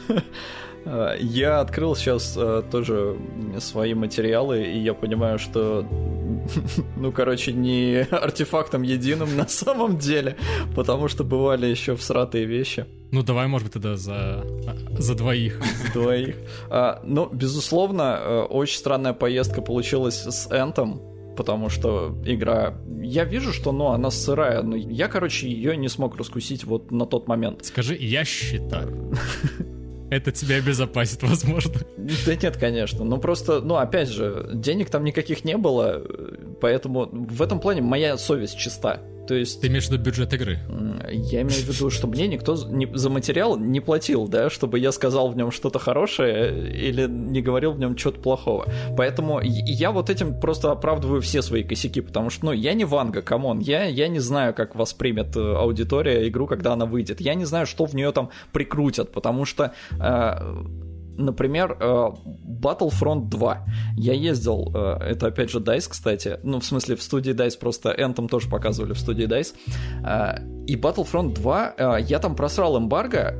а, 0.10 0.20
я 0.86 1.60
открыл 1.60 1.96
сейчас 1.96 2.36
а, 2.38 2.62
тоже 2.64 3.18
свои 3.60 3.94
материалы, 3.94 4.64
и 4.64 4.80
я 4.80 4.94
понимаю, 4.94 5.38
что, 5.38 5.86
ну, 6.98 7.12
короче, 7.12 7.54
не 7.54 8.02
артефактом 8.12 8.82
единым 8.82 9.36
на 9.38 9.48
самом 9.48 9.98
деле, 9.98 10.38
потому 10.76 11.08
что 11.08 11.24
бывали 11.24 11.68
еще 11.68 11.96
всратые 11.96 12.46
вещи. 12.46 12.86
Ну, 13.12 13.24
давай, 13.24 13.48
может 13.48 13.68
быть, 13.68 13.74
тогда 13.74 13.96
за, 13.96 14.44
за 14.98 15.16
двоих. 15.16 15.62
За 15.86 15.94
двоих. 16.00 16.36
А, 16.70 17.02
ну, 17.04 17.30
безусловно, 17.32 18.20
э, 18.20 18.42
очень 18.44 18.78
странная 18.78 19.14
поездка 19.14 19.62
получилась 19.62 20.16
с 20.16 20.48
Энтом, 20.50 21.02
потому 21.36 21.70
что 21.70 22.16
игра... 22.26 22.76
Я 23.02 23.26
вижу, 23.26 23.52
что, 23.52 23.72
ну, 23.72 23.88
она 23.88 24.12
сырая, 24.12 24.62
но 24.64 24.76
я, 24.76 25.08
короче, 25.08 25.50
ее 25.50 25.76
не 25.76 25.90
смог 25.90 26.16
раскусить 26.18 26.64
вот 26.64 26.92
на 26.92 27.06
тот 27.06 27.28
момент. 27.28 27.66
Скажи, 27.66 27.96
я 28.00 28.24
считаю. 28.24 29.14
Это 30.12 30.34
тебя 30.34 30.58
обезопасит, 30.58 31.24
возможно. 31.24 31.80
Да 32.26 32.36
нет, 32.36 32.58
конечно. 32.58 33.06
Ну 33.06 33.18
просто, 33.18 33.62
ну 33.62 33.78
опять 33.78 34.10
же, 34.10 34.52
денег 34.54 34.90
там 34.90 35.06
никаких 35.06 35.46
не 35.46 35.56
было, 35.58 36.04
поэтому 36.60 37.08
в 37.10 37.42
этом 37.42 37.62
плане 37.62 37.82
моя 37.82 38.18
совесть 38.18 38.58
чиста. 38.60 39.02
То 39.28 39.36
есть... 39.36 39.62
Ты 39.62 39.68
имеешь 39.68 39.88
в 39.88 39.92
виду 39.92 40.04
бюджет 40.04 40.34
игры? 40.34 40.60
Я 41.10 41.42
имею 41.42 41.62
в 41.62 41.68
виду, 41.68 41.90
что 41.90 42.08
мне 42.08 42.28
никто 42.28 42.56
не, 42.68 42.88
за 42.94 43.10
материал 43.10 43.58
не 43.58 43.80
платил, 43.80 44.28
да, 44.28 44.50
чтобы 44.50 44.80
я 44.80 44.92
сказал 44.92 45.30
в 45.30 45.38
нем 45.38 45.52
что-то 45.52 45.80
хорошее 45.80 46.72
или 46.72 47.08
не 47.08 47.42
говорил 47.42 47.72
в 47.74 47.80
нем 47.80 47.96
чего-то 47.96 48.20
плохого. 48.20 48.68
Поэтому 48.98 49.40
я 49.42 49.92
вот 49.92 50.10
этим 50.10 50.40
просто 50.40 50.72
оправдываю 50.72 51.22
все 51.22 51.42
свои 51.42 51.64
косяки, 51.64 52.02
потому 52.02 52.30
что, 52.30 52.46
ну, 52.46 52.52
я 52.52 52.74
не 52.74 52.86
Ванга, 52.86 53.22
come 53.22 53.43
on, 53.43 53.60
я, 53.60 53.86
я 53.86 54.08
не 54.08 54.20
знаю, 54.20 54.54
как 54.54 54.76
воспримет 54.76 55.36
э, 55.36 55.40
аудитория 55.40 56.28
игру, 56.28 56.48
когда 56.48 56.74
она 56.74 56.86
выйдет. 56.86 57.22
Я 57.22 57.36
не 57.36 57.46
знаю, 57.46 57.66
что 57.66 57.86
в 57.86 57.94
нее 57.94 58.12
там 58.12 58.30
прикрутят, 58.52 59.12
потому 59.12 59.46
что 59.46 59.74
э, 60.00 60.64
например, 61.22 61.78
э, 61.80 62.08
Battlefront 62.62 63.30
2. 63.30 63.66
Я 63.98 64.14
ездил, 64.14 64.72
э, 64.74 64.98
это 65.12 65.28
опять 65.28 65.50
же 65.50 65.60
DICE, 65.60 65.90
кстати, 65.90 66.40
ну, 66.44 66.60
в 66.60 66.66
смысле, 66.66 66.96
в 66.96 67.02
студии 67.02 67.34
DICE, 67.34 67.58
просто 67.60 67.92
Anthem 67.92 68.28
тоже 68.28 68.50
показывали 68.50 68.94
в 68.94 69.00
студии 69.00 69.26
DICE. 69.26 69.54
Э, 70.04 70.66
и 70.68 70.76
Battlefront 70.76 71.34
2, 71.34 71.98
я 72.00 72.20
там 72.20 72.36
просрал 72.36 72.78
эмбарго, 72.78 73.36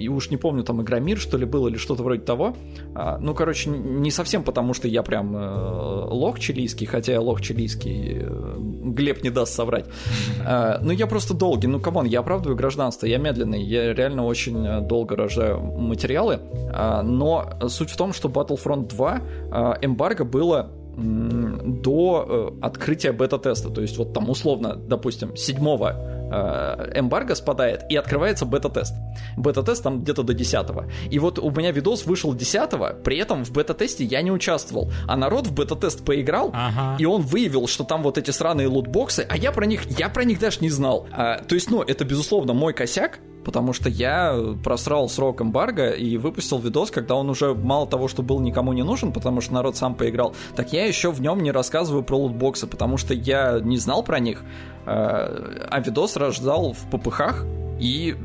и 0.00 0.08
уж 0.08 0.30
не 0.30 0.36
помню, 0.36 0.64
там 0.64 0.82
Игромир, 0.82 1.18
что 1.18 1.36
ли, 1.36 1.44
был 1.44 1.66
или 1.68 1.76
что-то 1.76 2.02
вроде 2.02 2.22
того. 2.22 2.56
А, 2.94 3.18
ну, 3.18 3.34
короче, 3.34 3.70
не 3.70 4.10
совсем 4.10 4.42
потому, 4.42 4.74
что 4.74 4.88
я 4.88 5.02
прям 5.02 5.36
э, 5.36 6.06
лох 6.10 6.38
чилийский, 6.40 6.86
хотя 6.86 7.12
я 7.12 7.20
лох 7.20 7.40
чилийский, 7.40 8.18
э, 8.22 8.56
Глеб 8.58 9.22
не 9.22 9.30
даст 9.30 9.54
соврать. 9.54 9.86
А, 10.42 10.78
ну, 10.82 10.90
я 10.90 11.06
просто 11.06 11.34
долгий, 11.34 11.66
ну, 11.66 11.80
come 11.80 11.95
on, 11.95 12.06
я 12.06 12.20
оправдываю 12.20 12.56
гражданство, 12.56 13.06
я 13.06 13.18
медленный, 13.18 13.62
я 13.62 13.92
реально 13.92 14.24
очень 14.24 14.66
э, 14.66 14.80
долго 14.80 15.16
рожаю 15.16 15.60
материалы, 15.60 16.40
а, 16.72 17.02
но 17.02 17.50
суть 17.68 17.90
в 17.90 17.96
том, 17.96 18.12
что 18.12 18.28
Battlefront 18.28 18.88
2 18.88 19.20
а, 19.50 19.78
эмбарго 19.82 20.24
было 20.24 20.70
до 21.00 22.52
э, 22.60 22.64
открытия 22.64 23.12
бета-теста. 23.12 23.70
То 23.70 23.80
есть 23.80 23.96
вот 23.98 24.12
там 24.12 24.28
условно, 24.28 24.76
допустим, 24.76 25.36
7 25.36 25.56
э, 25.56 26.98
эмбарго 26.98 27.34
спадает 27.34 27.84
и 27.88 27.96
открывается 27.96 28.46
бета-тест. 28.46 28.94
Бета-тест 29.36 29.82
там 29.82 30.02
где-то 30.02 30.22
до 30.22 30.34
10 30.34 30.66
И 31.10 31.18
вот 31.18 31.38
у 31.38 31.50
меня 31.50 31.72
видос 31.72 32.06
вышел 32.06 32.34
10 32.34 32.70
при 33.02 33.18
этом 33.18 33.44
в 33.44 33.52
бета-тесте 33.52 34.04
я 34.04 34.22
не 34.22 34.30
участвовал. 34.30 34.92
А 35.08 35.16
народ 35.16 35.46
в 35.46 35.54
бета-тест 35.54 36.04
поиграл, 36.04 36.50
ага. 36.52 36.96
и 36.98 37.04
он 37.04 37.22
выявил, 37.22 37.66
что 37.66 37.84
там 37.84 38.02
вот 38.02 38.18
эти 38.18 38.30
сраные 38.30 38.68
лутбоксы, 38.68 39.26
а 39.28 39.36
я 39.36 39.52
про 39.52 39.66
них, 39.66 39.84
я 39.98 40.08
про 40.08 40.24
них 40.24 40.38
даже 40.38 40.60
не 40.60 40.70
знал. 40.70 41.06
А, 41.12 41.38
то 41.38 41.54
есть, 41.54 41.70
ну, 41.70 41.82
это 41.82 42.04
безусловно 42.04 42.52
мой 42.52 42.72
косяк, 42.72 43.20
потому 43.44 43.72
что 43.72 43.88
я 43.88 44.36
просрал 44.62 45.08
срок 45.08 45.40
эмбарго 45.42 45.90
и 45.90 46.16
выпустил 46.16 46.58
видос, 46.58 46.90
когда 46.90 47.14
он 47.14 47.30
уже 47.30 47.54
мало 47.54 47.86
того, 47.86 48.08
что 48.08 48.22
был 48.22 48.40
никому 48.40 48.72
не 48.72 48.82
нужен, 48.82 49.12
потому 49.12 49.40
что 49.40 49.54
народ 49.54 49.76
сам 49.76 49.94
поиграл, 49.94 50.34
так 50.56 50.72
я 50.72 50.86
еще 50.86 51.10
в 51.10 51.20
нем 51.20 51.42
не 51.42 51.50
рассказываю 51.50 52.02
про 52.02 52.16
лутбоксы, 52.16 52.66
потому 52.66 52.96
что 52.96 53.14
я 53.14 53.60
не 53.60 53.78
знал 53.78 54.02
про 54.02 54.18
них, 54.20 54.42
а, 54.86 55.66
а 55.70 55.80
видос 55.80 56.16
рождал 56.16 56.72
впопыхах, 56.72 57.44
и 57.80 58.16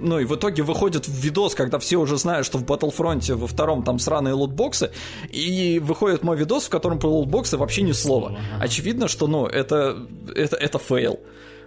ну 0.00 0.18
и 0.18 0.24
в 0.24 0.34
итоге 0.34 0.62
выходит 0.62 1.06
видос, 1.08 1.54
когда 1.54 1.78
все 1.78 1.96
уже 1.96 2.18
знают, 2.18 2.46
что 2.46 2.58
в 2.58 2.64
Battlefront 2.64 3.34
во 3.34 3.46
втором 3.46 3.82
там 3.82 3.98
сраные 3.98 4.34
лутбоксы, 4.34 4.90
и 5.30 5.80
выходит 5.82 6.22
мой 6.22 6.36
видос, 6.36 6.64
в 6.64 6.68
котором 6.68 6.98
про 6.98 7.08
лутбоксы 7.08 7.56
вообще 7.56 7.82
ни 7.82 7.92
слова. 7.92 8.38
Очевидно, 8.60 9.08
что, 9.08 9.26
ну, 9.26 9.46
это, 9.46 10.06
это, 10.34 10.56
это 10.56 10.78
фейл. 10.78 11.20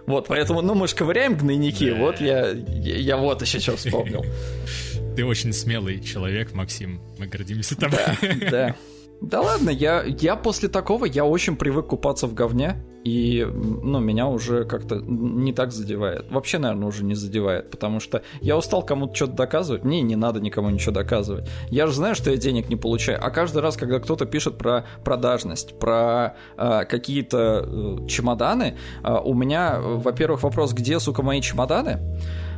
Вот, 0.06 0.26
поэтому, 0.28 0.62
ну, 0.62 0.74
мы 0.74 0.88
же 0.88 0.96
ковыряем 0.96 1.36
гнойники, 1.36 1.90
да. 1.90 1.96
вот 1.96 2.20
я, 2.20 2.48
я, 2.48 2.96
я 2.96 3.16
вот 3.16 3.42
еще 3.42 3.60
что 3.60 3.76
вспомнил. 3.76 4.24
Ты 5.16 5.24
очень 5.24 5.52
смелый 5.52 6.00
человек, 6.00 6.54
Максим, 6.54 7.00
мы 7.18 7.26
гордимся 7.26 7.78
тобой. 7.78 8.00
Да, 8.20 8.50
да. 8.50 8.76
Да 9.20 9.40
ладно, 9.40 9.70
я, 9.70 10.02
я 10.02 10.34
после 10.34 10.68
такого, 10.68 11.04
я 11.04 11.24
очень 11.24 11.54
привык 11.54 11.88
купаться 11.88 12.26
в 12.26 12.34
говне, 12.34 12.82
и, 13.04 13.44
ну, 13.44 13.98
меня 14.00 14.26
уже 14.28 14.64
как-то 14.64 14.96
не 14.96 15.52
так 15.52 15.72
задевает. 15.72 16.30
Вообще, 16.30 16.58
наверное, 16.58 16.88
уже 16.88 17.04
не 17.04 17.14
задевает, 17.14 17.70
потому 17.70 18.00
что 18.00 18.22
я 18.40 18.56
устал 18.56 18.82
кому-то 18.82 19.14
что-то 19.14 19.32
доказывать, 19.32 19.84
мне 19.84 20.02
не 20.02 20.16
надо 20.16 20.40
никому 20.40 20.70
ничего 20.70 20.92
доказывать. 20.92 21.48
Я 21.68 21.86
же 21.86 21.94
знаю, 21.94 22.14
что 22.14 22.30
я 22.30 22.36
денег 22.36 22.68
не 22.68 22.76
получаю, 22.76 23.18
а 23.22 23.30
каждый 23.30 23.62
раз, 23.62 23.76
когда 23.76 23.98
кто-то 23.98 24.26
пишет 24.26 24.58
про 24.58 24.86
продажность, 25.04 25.78
про 25.78 26.36
э, 26.56 26.84
какие-то 26.84 27.64
э, 27.66 28.06
чемоданы, 28.08 28.76
э, 29.02 29.18
у 29.24 29.34
меня, 29.34 29.78
во-первых, 29.80 30.42
вопрос, 30.42 30.72
где, 30.72 31.00
сука, 31.00 31.22
мои 31.22 31.40
чемоданы? 31.40 31.98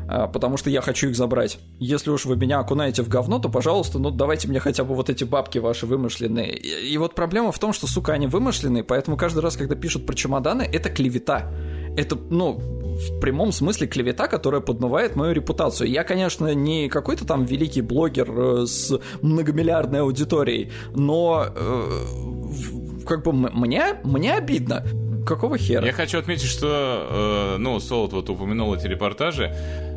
А, 0.09 0.27
потому 0.27 0.57
что 0.57 0.71
я 0.71 0.81
хочу 0.81 1.09
их 1.09 1.17
забрать. 1.17 1.59
Если 1.79 2.11
уж 2.11 2.25
вы 2.25 2.37
меня 2.37 2.59
окунаете 2.59 3.03
в 3.03 3.09
говно, 3.09 3.39
то, 3.39 3.49
пожалуйста, 3.49 3.99
ну 3.99 4.11
давайте 4.11 4.49
мне 4.49 4.61
хотя 4.61 4.85
бы 4.85 4.95
вот 4.95 5.11
эти 5.11 5.25
бабки 5.25 5.59
ваши 5.59 5.87
вымышленные. 5.87 6.57
И, 6.57 6.93
и 6.93 6.99
вот 6.99 7.15
проблема 7.15 7.53
в 7.53 7.59
том, 7.59 7.73
что, 7.73 7.87
сука, 7.87 8.13
они 8.13 8.27
вымышленные, 8.27 8.85
поэтому 8.85 9.17
каждый 9.17 9.41
раз, 9.41 9.57
когда 9.57 9.75
пишут 9.75 10.07
про 10.07 10.15
чемоданы, 10.15 10.63
это 10.63 10.91
клевета. 10.91 11.51
Это, 11.97 12.17
ну, 12.17 12.61
в 12.95 13.21
прямом 13.21 13.53
смысле 13.53 13.87
клевета, 13.87 14.29
которая 14.29 14.61
подмывает 14.61 15.17
мою 15.17 15.33
репутацию. 15.33 15.91
Я, 15.91 16.05
конечно, 16.05 16.53
не 16.55 16.89
какой-то 16.89 17.27
там 17.27 17.45
великий 17.45 17.83
блогер 17.83 18.31
э, 18.31 18.67
с 18.67 18.99
многомиллиардной 19.23 20.01
аудиторией, 20.01 20.73
но 20.95 21.47
э, 21.55 23.05
как 23.07 23.25
бы 23.25 23.33
мне, 23.33 23.97
мне 24.05 24.35
обидно. 24.35 24.85
Какого 25.27 25.57
хера? 25.57 25.87
Я 25.87 25.93
хочу 25.93 26.19
отметить, 26.19 26.49
что, 26.49 27.55
э, 27.57 27.57
ну, 27.59 27.81
Солод 27.81 28.13
вот 28.13 28.29
упомянул 28.29 28.75
эти 28.75 28.87
репортажи. 28.87 29.55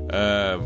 Э, 0.09 0.59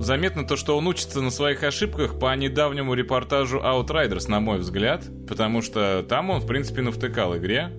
заметно 0.00 0.46
то, 0.46 0.56
что 0.56 0.76
он 0.76 0.86
учится 0.86 1.20
на 1.20 1.30
своих 1.30 1.62
ошибках 1.62 2.18
по 2.18 2.34
недавнему 2.36 2.94
репортажу 2.94 3.58
Outriders, 3.58 4.28
на 4.28 4.40
мой 4.40 4.58
взгляд, 4.58 5.04
потому 5.28 5.62
что 5.62 6.04
там 6.08 6.30
он, 6.30 6.40
в 6.40 6.46
принципе, 6.46 6.82
навтыкал 6.82 7.36
игре, 7.36 7.70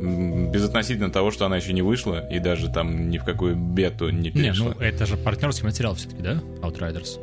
безотносительно 0.00 1.10
того, 1.10 1.30
что 1.30 1.46
она 1.46 1.56
еще 1.56 1.72
не 1.72 1.82
вышла 1.82 2.26
и 2.28 2.38
даже 2.38 2.68
там 2.68 3.08
ни 3.08 3.18
в 3.18 3.24
какую 3.24 3.56
бету 3.56 4.10
не 4.10 4.30
перешла. 4.30 4.68
Не, 4.68 4.74
ну 4.74 4.80
это 4.80 5.06
же 5.06 5.16
партнерский 5.16 5.64
материал 5.64 5.94
все-таки, 5.94 6.22
да? 6.22 6.42
Outriders. 6.62 7.18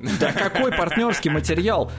Да 0.00 0.32
какой 0.32 0.72
партнерский 0.72 1.30
материал? 1.30 1.90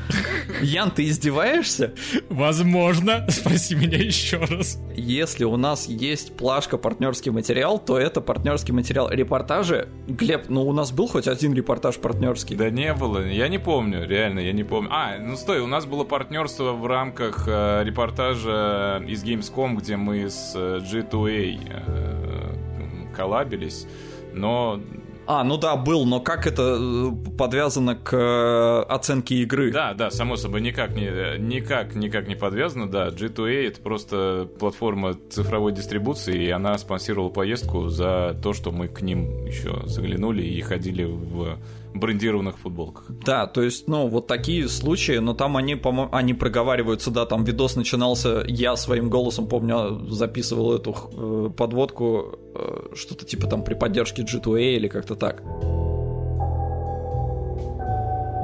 Ян, 0.61 0.91
ты 0.91 1.05
издеваешься? 1.05 1.93
Возможно. 2.29 3.25
Спроси 3.29 3.75
меня 3.75 3.97
еще 3.97 4.37
раз. 4.37 4.79
Если 4.95 5.43
у 5.43 5.57
нас 5.57 5.87
есть 5.87 6.35
плашка 6.37 6.77
партнерский 6.77 7.31
материал, 7.31 7.79
то 7.79 7.97
это 7.97 8.21
партнерский 8.21 8.71
материал. 8.71 9.09
Репортажи, 9.09 9.89
Глеб, 10.07 10.45
ну 10.49 10.67
у 10.67 10.73
нас 10.73 10.91
был 10.91 11.07
хоть 11.07 11.27
один 11.27 11.53
репортаж 11.53 11.97
партнерский? 11.97 12.55
Да 12.55 12.69
не 12.69 12.93
было, 12.93 13.25
я 13.25 13.47
не 13.47 13.57
помню, 13.57 14.07
реально, 14.07 14.39
я 14.39 14.53
не 14.53 14.63
помню. 14.63 14.89
А, 14.91 15.17
ну 15.19 15.35
стой, 15.35 15.59
у 15.59 15.67
нас 15.67 15.85
было 15.85 16.03
партнерство 16.03 16.73
в 16.73 16.85
рамках 16.85 17.45
э, 17.47 17.83
репортажа 17.83 19.03
из 19.07 19.23
Gamescom, 19.23 19.75
где 19.75 19.97
мы 19.97 20.29
с 20.29 20.53
э, 20.55 20.79
G2A 20.79 21.59
э, 21.69 23.13
коллабились, 23.15 23.87
но 24.33 24.79
а, 25.27 25.43
ну 25.43 25.57
да, 25.57 25.75
был, 25.75 26.05
но 26.05 26.21
как 26.21 26.47
это 26.47 26.77
э, 26.79 27.11
подвязано 27.37 27.95
к 27.95 28.13
э, 28.13 28.81
оценке 28.87 29.35
игры? 29.35 29.71
Да, 29.71 29.93
да, 29.93 30.09
само 30.09 30.37
собой, 30.37 30.61
никак 30.61 30.95
не, 30.95 31.37
никак, 31.37 31.95
никак 31.95 32.27
не 32.27 32.35
подвязано, 32.35 32.89
да. 32.89 33.09
G2A 33.09 33.67
это 33.67 33.81
просто 33.81 34.49
платформа 34.57 35.17
цифровой 35.29 35.73
дистрибуции, 35.73 36.45
и 36.45 36.49
она 36.49 36.77
спонсировала 36.77 37.29
поездку 37.29 37.89
за 37.89 38.37
то, 38.41 38.53
что 38.53 38.71
мы 38.71 38.87
к 38.87 39.01
ним 39.01 39.45
еще 39.45 39.81
заглянули 39.85 40.43
и 40.43 40.61
ходили 40.61 41.03
в 41.03 41.59
брендированных 41.99 42.57
футболках. 42.57 43.05
Да, 43.25 43.47
то 43.47 43.61
есть, 43.61 43.87
ну, 43.87 44.07
вот 44.07 44.27
такие 44.27 44.67
случаи, 44.69 45.17
но 45.17 45.33
там 45.33 45.57
они, 45.57 45.75
по 45.75 46.09
они 46.11 46.33
проговариваются, 46.33 47.11
да, 47.11 47.25
там 47.25 47.43
видос 47.43 47.75
начинался, 47.75 48.43
я 48.47 48.75
своим 48.75 49.09
голосом, 49.09 49.47
помню, 49.47 50.05
записывал 50.09 50.73
эту 50.75 50.95
э, 51.11 51.49
подводку, 51.55 52.39
э, 52.55 52.95
что-то 52.95 53.25
типа 53.25 53.47
там 53.47 53.63
при 53.63 53.73
поддержке 53.73 54.23
G2A 54.23 54.75
или 54.75 54.87
как-то 54.87 55.15
так. 55.15 55.41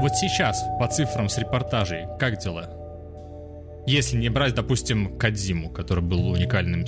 Вот 0.01 0.11
сейчас, 0.15 0.63
по 0.79 0.87
цифрам 0.87 1.29
с 1.29 1.37
репортажей, 1.37 2.07
как 2.19 2.37
дела? 2.37 2.82
Если 3.85 4.17
не 4.17 4.29
брать, 4.29 4.55
допустим, 4.55 5.17
Кадзиму, 5.17 5.69
который 5.69 6.03
был 6.03 6.29
уникальным, 6.29 6.85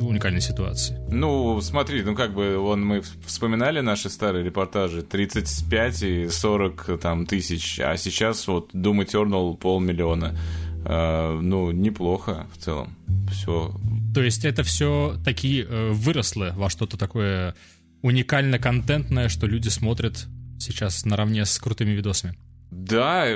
уникальной 0.00 0.40
ситуацией. 0.40 0.98
Ну, 1.10 1.60
смотри, 1.60 2.02
ну 2.02 2.14
как 2.14 2.32
бы 2.34 2.56
он, 2.56 2.84
мы 2.84 3.02
вспоминали 3.26 3.80
наши 3.80 4.08
старые 4.08 4.44
репортажи, 4.44 5.02
35 5.02 6.02
и 6.02 6.28
40 6.28 6.98
там, 7.00 7.26
тысяч, 7.26 7.78
а 7.80 7.96
сейчас 7.96 8.46
вот 8.48 8.74
Doom 8.74 9.04
Eternal 9.06 9.56
полмиллиона. 9.56 10.36
Uh, 10.84 11.40
ну, 11.40 11.70
неплохо 11.72 12.46
в 12.54 12.64
целом. 12.64 12.96
Все. 13.30 13.74
То 14.14 14.22
есть 14.22 14.44
это 14.44 14.62
все 14.62 15.16
такие 15.24 15.64
э, 15.64 15.90
выросло 15.90 16.54
во 16.56 16.70
что-то 16.70 16.96
такое 16.96 17.54
уникально-контентное, 18.02 19.28
что 19.28 19.46
люди 19.46 19.68
смотрят 19.68 20.28
сейчас 20.58 21.04
наравне 21.04 21.44
с 21.44 21.58
крутыми 21.58 21.90
видосами. 21.90 22.38
Да, 22.70 23.26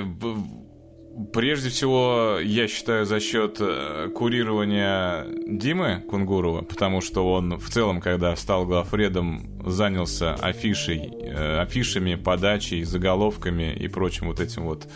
Прежде 1.33 1.69
всего, 1.69 2.39
я 2.43 2.69
считаю, 2.69 3.05
за 3.05 3.21
счет 3.21 3.59
э, 3.61 4.09
курирования 4.15 5.27
Димы 5.47 6.03
Кунгурова, 6.09 6.63
потому 6.63 7.03
что 7.03 7.31
он 7.31 7.59
в 7.59 7.69
целом, 7.69 8.01
когда 8.01 8.35
стал 8.35 8.65
главредом, 8.65 9.61
занялся 9.67 10.35
афишей, 10.35 11.13
э, 11.13 11.61
афишами, 11.61 12.15
подачей, 12.15 12.85
заголовками 12.85 13.75
и 13.75 13.89
прочим 13.89 14.29
вот 14.29 14.41
этим 14.41 14.63
вот 14.63 14.89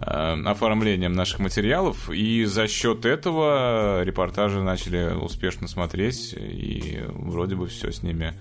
э, 0.00 0.04
оформлением 0.44 1.14
наших 1.14 1.38
материалов, 1.38 2.10
и 2.10 2.44
за 2.44 2.68
счет 2.68 3.06
этого 3.06 4.02
репортажи 4.02 4.62
начали 4.62 5.14
успешно 5.14 5.68
смотреть, 5.68 6.34
и 6.38 7.00
вроде 7.08 7.54
бы 7.54 7.68
все 7.68 7.92
с 7.92 8.02
ними 8.02 8.34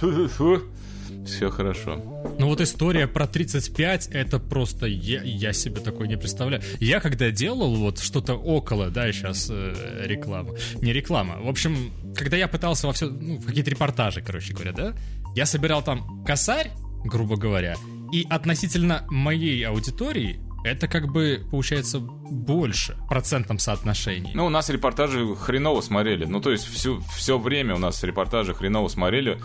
все 1.26 1.50
хорошо. 1.50 1.96
Ну 2.38 2.46
вот 2.46 2.60
история 2.60 3.06
про 3.06 3.26
35, 3.26 4.08
это 4.08 4.38
просто 4.38 4.86
я, 4.86 5.22
я 5.22 5.52
себе 5.52 5.80
такой 5.80 6.08
не 6.08 6.16
представляю. 6.16 6.62
Я 6.78 7.00
когда 7.00 7.30
делал 7.30 7.74
вот 7.76 7.98
что-то 7.98 8.34
около, 8.34 8.90
да, 8.90 9.10
сейчас 9.12 9.48
э, 9.50 10.04
реклама. 10.06 10.54
Не 10.80 10.92
реклама. 10.92 11.38
В 11.40 11.48
общем, 11.48 11.92
когда 12.16 12.36
я 12.36 12.48
пытался 12.48 12.86
во 12.86 12.92
все, 12.92 13.08
ну, 13.08 13.38
в 13.38 13.46
какие-то 13.46 13.70
репортажи, 13.70 14.22
короче 14.22 14.54
говоря, 14.54 14.72
да, 14.72 14.94
я 15.34 15.46
собирал 15.46 15.82
там 15.82 16.24
косарь, 16.24 16.70
грубо 17.04 17.36
говоря, 17.36 17.76
и 18.12 18.26
относительно 18.28 19.06
моей 19.08 19.62
аудитории 19.66 20.40
это 20.64 20.88
как 20.88 21.10
бы 21.10 21.42
получается 21.50 22.00
больше 22.00 22.96
процентом 23.08 23.58
соотношений. 23.58 24.32
Ну, 24.34 24.46
у 24.46 24.50
нас 24.50 24.68
репортажи 24.68 25.34
хреново 25.34 25.80
смотрели. 25.80 26.24
Ну, 26.26 26.40
то 26.40 26.50
есть 26.50 26.64
всю, 26.64 27.00
все 27.16 27.38
время 27.38 27.74
у 27.74 27.78
нас 27.78 28.02
репортажи 28.02 28.54
хреново 28.54 28.88
смотрели. 28.88 29.40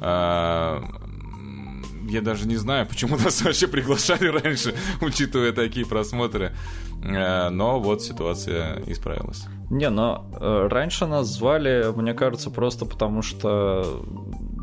А, 0.00 0.84
я 2.08 2.20
даже 2.20 2.46
не 2.46 2.56
знаю, 2.56 2.86
почему 2.86 3.16
нас 3.16 3.42
вообще 3.44 3.68
приглашали 3.68 4.26
раньше, 4.26 4.74
учитывая 5.00 5.52
такие 5.52 5.86
просмотры. 5.86 6.54
Э, 7.02 7.48
но 7.50 7.80
вот 7.80 8.02
ситуация 8.02 8.82
исправилась. 8.86 9.44
Не, 9.70 9.90
но 9.90 10.26
э, 10.40 10.68
раньше 10.70 11.06
нас 11.06 11.26
звали, 11.28 11.92
мне 11.94 12.14
кажется, 12.14 12.50
просто 12.50 12.86
потому 12.86 13.22
что 13.22 14.02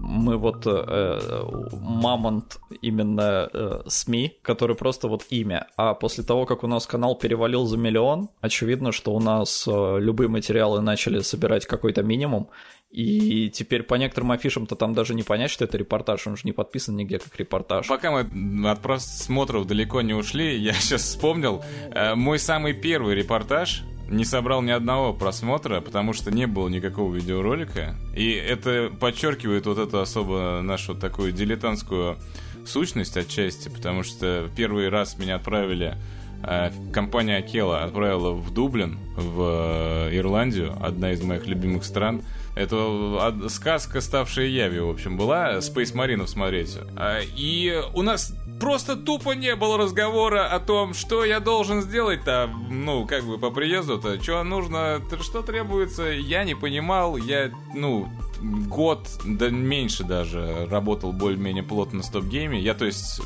мы 0.05 0.37
вот 0.37 0.63
э, 0.65 1.43
мамонт 1.73 2.59
именно 2.81 3.49
э, 3.51 3.81
СМИ, 3.87 4.37
который 4.41 4.75
просто 4.75 5.07
вот 5.07 5.25
имя. 5.29 5.67
А 5.77 5.93
после 5.93 6.23
того, 6.23 6.45
как 6.45 6.63
у 6.63 6.67
нас 6.67 6.85
канал 6.85 7.15
перевалил 7.15 7.65
за 7.65 7.77
миллион, 7.77 8.29
очевидно, 8.39 8.91
что 8.91 9.13
у 9.13 9.19
нас 9.19 9.67
э, 9.67 9.99
любые 9.99 10.29
материалы 10.29 10.81
начали 10.81 11.19
собирать 11.19 11.65
какой-то 11.65 12.03
минимум, 12.03 12.49
и 12.95 13.49
теперь 13.49 13.83
по 13.83 13.95
некоторым 13.95 14.31
афишам-то 14.31 14.75
там 14.75 14.93
даже 14.93 15.13
не 15.15 15.23
понять, 15.23 15.51
что 15.51 15.65
это 15.65 15.77
репортаж, 15.77 16.25
он 16.27 16.37
же 16.37 16.43
не 16.45 16.53
подписан 16.53 16.95
нигде 16.95 17.19
как 17.19 17.37
репортаж. 17.37 17.87
Пока 17.87 18.09
мы 18.11 18.69
от 18.69 18.81
просмотров 18.81 19.67
далеко 19.67 20.01
не 20.01 20.13
ушли, 20.13 20.57
я 20.57 20.73
сейчас 20.79 21.01
вспомнил, 21.01 21.63
э, 21.93 22.15
мой 22.15 22.39
самый 22.39 22.73
первый 22.73 23.15
репортаж 23.15 23.83
не 24.07 24.23
собрал 24.23 24.61
ни 24.61 24.71
одного 24.71 25.13
просмотра, 25.13 25.81
потому 25.81 26.13
что 26.13 26.31
не 26.31 26.47
было 26.47 26.69
никакого 26.69 27.13
видеоролика. 27.13 27.95
И 28.15 28.31
это 28.31 28.91
подчеркивает 28.99 29.65
вот 29.65 29.77
эту 29.77 29.99
особо 29.99 30.61
нашу 30.61 30.95
такую 30.95 31.31
дилетантскую 31.31 32.17
сущность 32.65 33.17
отчасти, 33.17 33.69
потому 33.69 34.03
что 34.03 34.49
первый 34.55 34.89
раз 34.89 35.17
меня 35.17 35.35
отправили 35.35 35.97
э, 36.43 36.71
компания 36.93 37.37
Акела 37.37 37.83
отправила 37.83 38.31
в 38.31 38.53
Дублин, 38.53 38.99
в 39.15 40.09
э, 40.11 40.17
Ирландию, 40.17 40.77
одна 40.81 41.11
из 41.11 41.21
моих 41.21 41.45
любимых 41.47 41.83
стран. 41.83 42.21
Это 42.55 43.47
сказка, 43.49 43.99
ставшая 43.99 44.47
явью, 44.47 44.87
в 44.87 44.91
общем, 44.91 45.17
была 45.17 45.57
Space 45.57 45.93
Marine 45.93 46.25
смотреть. 46.25 46.77
А, 46.95 47.19
и 47.21 47.81
у 47.93 48.01
нас 48.01 48.33
просто 48.59 48.95
тупо 48.95 49.31
не 49.31 49.55
было 49.55 49.77
разговора 49.77 50.47
о 50.47 50.59
том, 50.59 50.93
что 50.93 51.25
я 51.25 51.41
должен 51.41 51.81
сделать-то, 51.81 52.49
ну, 52.69 53.05
как 53.05 53.25
бы 53.25 53.37
по 53.37 53.51
приезду-то, 53.51 54.21
что 54.21 54.43
нужно, 54.43 55.01
что 55.21 55.41
требуется, 55.41 56.03
я 56.03 56.45
не 56.45 56.55
понимал, 56.55 57.17
я, 57.17 57.51
ну, 57.73 58.07
год, 58.41 59.07
да 59.25 59.49
меньше 59.49 60.03
даже, 60.03 60.67
работал 60.69 61.11
более-менее 61.11 61.63
плотно 61.63 61.97
на 61.97 62.03
стоп-гейме. 62.03 62.59
Я, 62.59 62.73
то 62.73 62.85
есть, 62.85 63.21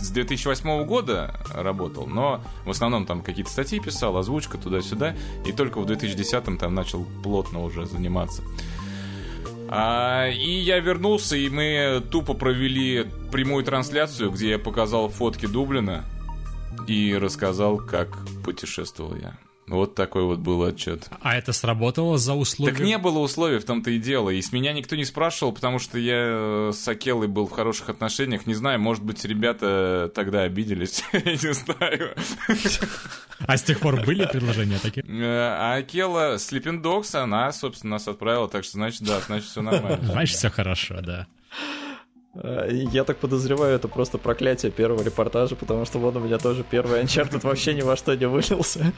с 0.00 0.10
2008 0.10 0.84
года 0.84 1.34
работал, 1.54 2.06
но 2.06 2.42
в 2.64 2.70
основном 2.70 3.06
там 3.06 3.22
какие-то 3.22 3.50
статьи 3.50 3.80
писал, 3.80 4.16
озвучка 4.16 4.58
туда-сюда, 4.58 5.14
и 5.46 5.52
только 5.52 5.80
в 5.80 5.86
2010 5.86 6.58
там 6.58 6.74
начал 6.74 7.06
плотно 7.22 7.62
уже 7.62 7.86
заниматься. 7.86 8.42
А, 9.72 10.26
и 10.28 10.50
я 10.50 10.80
вернулся, 10.80 11.36
и 11.36 11.48
мы 11.48 12.02
тупо 12.10 12.34
провели 12.34 13.06
прямую 13.30 13.62
трансляцию, 13.62 14.32
где 14.32 14.50
я 14.50 14.58
показал 14.58 15.08
фотки 15.08 15.46
Дублина 15.46 16.04
и 16.88 17.16
рассказал, 17.16 17.78
как 17.78 18.18
путешествовал 18.44 19.14
я. 19.14 19.38
Вот 19.66 19.94
такой 19.94 20.24
вот 20.24 20.40
был 20.40 20.64
отчет. 20.64 21.08
А 21.20 21.36
это 21.36 21.52
сработало 21.52 22.18
за 22.18 22.34
условия? 22.34 22.72
Так 22.72 22.80
не 22.80 22.98
было 22.98 23.20
условий, 23.20 23.58
в 23.58 23.64
том-то 23.64 23.90
и 23.90 23.98
дело. 24.00 24.30
И 24.30 24.42
с 24.42 24.52
меня 24.52 24.72
никто 24.72 24.96
не 24.96 25.04
спрашивал, 25.04 25.52
потому 25.52 25.78
что 25.78 25.96
я 25.96 26.70
с 26.72 26.88
Акелой 26.88 27.28
был 27.28 27.46
в 27.46 27.52
хороших 27.52 27.88
отношениях. 27.88 28.46
Не 28.46 28.54
знаю, 28.54 28.80
может 28.80 29.04
быть, 29.04 29.24
ребята 29.24 30.10
тогда 30.12 30.42
обиделись. 30.42 31.04
Я 31.12 31.20
не 31.20 31.54
знаю. 31.54 32.16
А 33.46 33.56
с 33.56 33.62
тех 33.62 33.78
пор 33.78 34.04
были 34.04 34.26
предложения 34.26 34.78
такие? 34.82 35.06
Э, 35.06 35.54
а 35.56 35.76
Акела 35.76 36.34
Sleeping 36.34 36.82
Dogs, 36.82 37.16
она, 37.16 37.52
собственно, 37.52 37.92
нас 37.92 38.08
отправила, 38.08 38.48
так 38.48 38.64
что, 38.64 38.72
значит, 38.72 39.02
да, 39.02 39.20
значит, 39.20 39.48
все 39.48 39.62
нормально. 39.62 40.00
Значит, 40.02 40.36
все 40.36 40.50
хорошо, 40.50 41.00
да. 41.00 41.26
Э, 42.34 42.68
я 42.70 43.04
так 43.04 43.18
подозреваю, 43.18 43.74
это 43.74 43.88
просто 43.88 44.18
проклятие 44.18 44.70
первого 44.70 45.02
репортажа, 45.02 45.56
потому 45.56 45.84
что 45.84 45.98
вот 45.98 46.14
у 46.16 46.20
меня 46.20 46.38
тоже 46.38 46.64
первый 46.68 47.02
Uncharted 47.02 47.40
вообще 47.42 47.74
ни 47.74 47.82
во 47.82 47.96
что 47.96 48.14
не 48.14 48.26
вылился. 48.26 48.92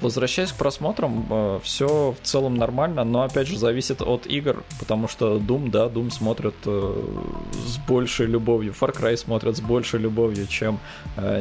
Возвращаясь 0.00 0.52
к 0.52 0.56
просмотрам, 0.56 1.26
э, 1.28 1.60
все 1.64 2.14
в 2.20 2.24
целом 2.24 2.54
нормально, 2.54 3.04
но 3.04 3.22
опять 3.22 3.48
же 3.48 3.58
зависит 3.58 4.00
от 4.00 4.26
игр, 4.26 4.62
потому 4.78 5.08
что 5.08 5.38
Doom, 5.38 5.70
да, 5.70 5.86
Doom 5.86 6.10
смотрят 6.10 6.54
э, 6.66 7.04
с 7.66 7.78
большей 7.78 8.26
любовью, 8.26 8.74
Far 8.78 8.94
Cry 8.94 9.16
смотрят 9.16 9.56
с 9.56 9.60
большей 9.60 9.98
любовью, 9.98 10.46
чем 10.46 10.78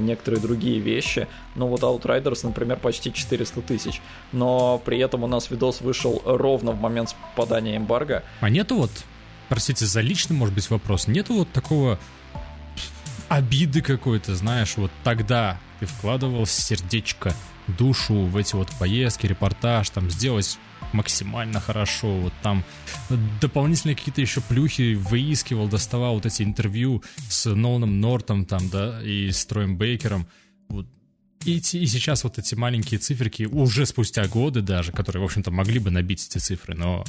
некоторые 0.01 0.41
другие 0.41 0.79
вещи. 0.79 1.27
Ну 1.55 1.67
вот 1.67 1.81
Outriders, 1.81 2.39
например, 2.43 2.77
почти 2.77 3.11
400 3.11 3.61
тысяч, 3.61 4.01
но 4.31 4.81
при 4.83 4.99
этом 4.99 5.23
у 5.23 5.27
нас 5.27 5.51
видос 5.51 5.81
вышел 5.81 6.21
ровно 6.25 6.71
в 6.71 6.81
момент 6.81 7.15
попадания 7.35 7.77
эмбарго. 7.77 8.23
А 8.39 8.49
нету 8.49 8.75
вот 8.75 8.91
простите 9.49 9.85
за 9.85 10.01
личный, 10.01 10.35
может 10.35 10.55
быть, 10.55 10.69
вопрос, 10.69 11.07
нету 11.07 11.33
вот 11.33 11.51
такого 11.51 11.99
обиды 13.29 13.81
какой-то, 13.81 14.35
знаешь, 14.35 14.77
вот 14.77 14.91
тогда 15.03 15.59
ты 15.79 15.85
вкладывал 15.85 16.45
сердечко, 16.45 17.35
душу 17.67 18.25
в 18.25 18.37
эти 18.37 18.55
вот 18.55 18.69
поездки, 18.79 19.25
репортаж, 19.25 19.89
там 19.89 20.09
сделать 20.09 20.59
максимально 20.91 21.59
хорошо, 21.59 22.13
вот 22.19 22.33
там 22.41 22.63
дополнительные 23.41 23.95
какие-то 23.95 24.21
еще 24.21 24.41
плюхи 24.41 24.95
выискивал, 24.95 25.67
доставал 25.67 26.15
вот 26.15 26.25
эти 26.25 26.43
интервью 26.43 27.03
с 27.29 27.49
Ноланом 27.49 27.99
Нортом 27.99 28.45
там, 28.45 28.69
да, 28.69 29.01
и 29.01 29.31
с 29.31 29.45
Троем 29.45 29.77
Бейкером, 29.77 30.27
вот. 30.69 30.85
И, 31.45 31.57
и 31.57 31.87
сейчас 31.87 32.23
вот 32.23 32.37
эти 32.37 32.55
маленькие 32.55 32.99
циферки, 32.99 33.43
уже 33.43 33.85
спустя 33.85 34.25
годы 34.27 34.61
даже, 34.61 34.91
которые, 34.91 35.21
в 35.21 35.25
общем-то, 35.25 35.51
могли 35.51 35.79
бы 35.79 35.91
набить 35.91 36.25
эти 36.27 36.37
цифры, 36.37 36.75
но 36.75 37.03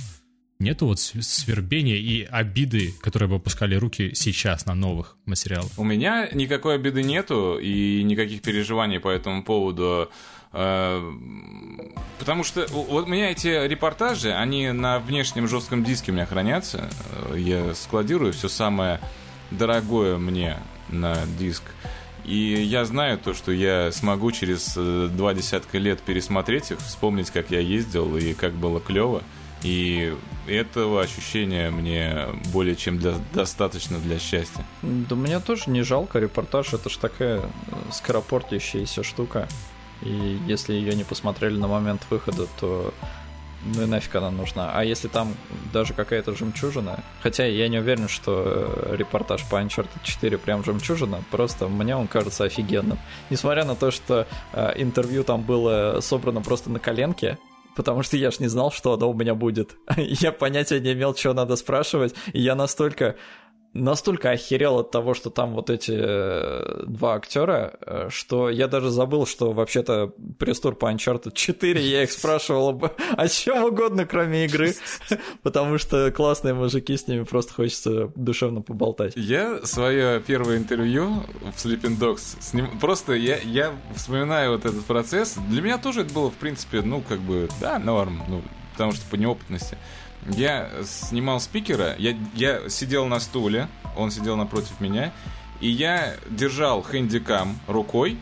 Нету 0.60 0.86
вот 0.86 1.01
свербения 1.01 1.97
и 1.97 2.22
обиды, 2.22 2.94
которые 3.01 3.28
бы 3.28 3.36
опускали 3.36 3.74
руки 3.74 4.12
сейчас 4.14 4.66
на 4.66 4.74
новых 4.74 5.16
материалах? 5.26 5.70
У 5.76 5.85
меня 5.85 6.28
никакой 6.32 6.76
обиды 6.76 7.02
нету 7.02 7.59
и 7.59 8.02
никаких 8.05 8.43
переживаний 8.43 9.01
по 9.01 9.09
этому 9.09 9.43
поводу. 9.43 10.10
Э, 10.52 11.12
потому 12.20 12.44
что 12.44 12.66
вот 12.70 13.06
у 13.06 13.09
меня 13.09 13.31
эти 13.31 13.66
репортажи, 13.66 14.32
они 14.32 14.70
на 14.70 15.01
внешнем 15.01 15.48
жестком 15.48 15.82
диске 15.82 16.12
у 16.12 16.14
меня 16.14 16.26
хранятся. 16.26 16.89
Э, 17.31 17.35
я 17.36 17.74
складирую 17.74 18.32
все 18.32 18.48
самое 18.48 19.01
дорогое 19.51 20.16
мне 20.16 20.59
на 20.89 21.18
диск. 21.39 21.64
И 22.24 22.36
я 22.36 22.85
знаю 22.85 23.18
то, 23.18 23.35
что 23.35 23.52
я 23.52 23.93
смогу 23.93 24.32
через 24.32 24.74
э, 24.76 25.09
два 25.12 25.35
десятка 25.35 25.78
лет 25.78 26.01
пересмотреть 26.01 26.70
их, 26.70 26.78
вспомнить, 26.78 27.31
как 27.31 27.51
я 27.51 27.60
ездил 27.60 28.16
и 28.16 28.32
как 28.32 28.55
было 28.55 28.81
клево. 28.81 29.22
И 29.65 30.15
этого 30.47 31.01
ощущения 31.01 31.70
мне 31.70 32.27
более 32.53 32.77
чем 32.77 32.99
для, 32.99 33.15
достаточно 33.32 33.99
для 33.99 34.19
счастья. 34.19 34.65
Да 34.82 35.16
мне 35.16 35.41
тоже 35.41 35.70
не 35.70 35.82
жалко, 35.82 36.19
репортаж 36.19 36.74
это 36.74 36.91
ж 36.91 36.97
такая 36.99 37.41
э, 37.41 37.45
скоропортящаяся 37.91 39.03
штука. 39.03 39.49
И 40.03 40.39
если 40.47 40.74
ее 40.74 40.95
не 40.95 41.03
посмотрели 41.03 41.57
на 41.57 41.66
момент 41.66 42.03
выхода, 42.11 42.47
то 42.61 42.93
ну 43.65 43.82
и 43.82 43.86
нафиг 43.86 44.15
она 44.16 44.31
нужна. 44.31 44.70
А 44.74 44.85
если 44.85 45.09
там 45.09 45.35
даже 45.73 45.95
какая-то 45.95 46.36
жемчужина, 46.36 47.03
хотя 47.23 47.47
я 47.47 47.66
не 47.69 47.78
уверен, 47.78 48.09
что 48.09 48.45
э, 48.47 48.97
репортаж 48.97 49.43
по 49.49 49.57
Uncharted 49.57 49.89
4 50.03 50.36
прям 50.36 50.62
жемчужина, 50.62 51.24
просто 51.31 51.69
мне 51.69 51.97
он 51.97 52.07
кажется 52.07 52.45
офигенным. 52.45 52.99
Несмотря 53.31 53.65
на 53.65 53.74
то, 53.74 53.91
что 53.91 54.27
э, 54.53 54.73
интервью 54.77 55.24
там 55.24 55.43
было 55.43 56.01
собрано 56.03 56.43
просто 56.43 56.70
на 56.70 56.78
коленке, 56.78 57.39
потому 57.74 58.02
что 58.02 58.16
я 58.16 58.30
ж 58.30 58.40
не 58.40 58.48
знал, 58.48 58.70
что 58.70 58.92
оно 58.92 59.10
у 59.10 59.14
меня 59.14 59.34
будет. 59.34 59.76
Я 59.96 60.32
понятия 60.32 60.80
не 60.80 60.92
имел, 60.92 61.14
что 61.14 61.34
надо 61.34 61.56
спрашивать, 61.56 62.14
и 62.32 62.40
я 62.40 62.55
настолько 62.55 63.16
настолько 63.74 64.30
охерел 64.30 64.78
от 64.78 64.90
того, 64.90 65.14
что 65.14 65.30
там 65.30 65.52
вот 65.52 65.68
эти 65.68 65.92
э, 65.94 66.84
два 66.86 67.14
актера, 67.14 67.74
э, 67.80 68.09
что 68.09 68.48
я 68.48 68.68
даже 68.68 68.90
забыл, 68.90 69.26
что 69.26 69.52
вообще-то 69.52 70.12
пресс-тур 70.38 70.76
по 70.76 70.90
Uncharted 70.90 71.32
4, 71.34 71.80
я 71.82 72.05
их 72.05 72.12
спрашивал 72.12 72.68
об, 72.68 72.84
о 73.16 73.28
чем 73.28 73.64
угодно, 73.64 74.06
кроме 74.06 74.46
игры, 74.46 74.74
потому 75.42 75.78
что 75.78 76.10
классные 76.12 76.55
мужики, 76.55 76.96
с 76.96 77.09
ними 77.09 77.24
просто 77.24 77.52
хочется 77.52 78.12
душевно 78.14 78.62
поболтать. 78.62 79.14
Я 79.16 79.60
свое 79.64 80.20
первое 80.20 80.56
интервью 80.56 81.24
в 81.42 81.64
Sleeping 81.64 81.98
Dogs, 81.98 82.36
с 82.40 82.55
ним, 82.55 82.78
просто 82.78 83.14
я, 83.14 83.38
я 83.38 83.74
вспоминаю 83.94 84.52
вот 84.52 84.64
этот 84.64 84.84
процесс, 84.84 85.36
для 85.48 85.60
меня 85.60 85.78
тоже 85.78 86.02
это 86.02 86.14
было, 86.14 86.30
в 86.30 86.34
принципе, 86.34 86.80
ну, 86.82 87.02
как 87.02 87.18
бы, 87.18 87.48
да, 87.60 87.80
норм, 87.80 88.22
ну, 88.28 88.42
потому 88.72 88.92
что 88.92 89.05
по 89.10 89.16
неопытности. 89.16 89.76
Я 90.28 90.70
снимал 90.84 91.40
спикера, 91.40 91.94
я, 91.98 92.16
я 92.34 92.68
сидел 92.68 93.06
на 93.06 93.20
стуле, 93.20 93.68
он 93.96 94.10
сидел 94.10 94.36
напротив 94.36 94.80
меня, 94.80 95.12
и 95.60 95.68
я 95.68 96.14
держал 96.30 96.82
хэндикам 96.82 97.59
рукой, 97.66 98.16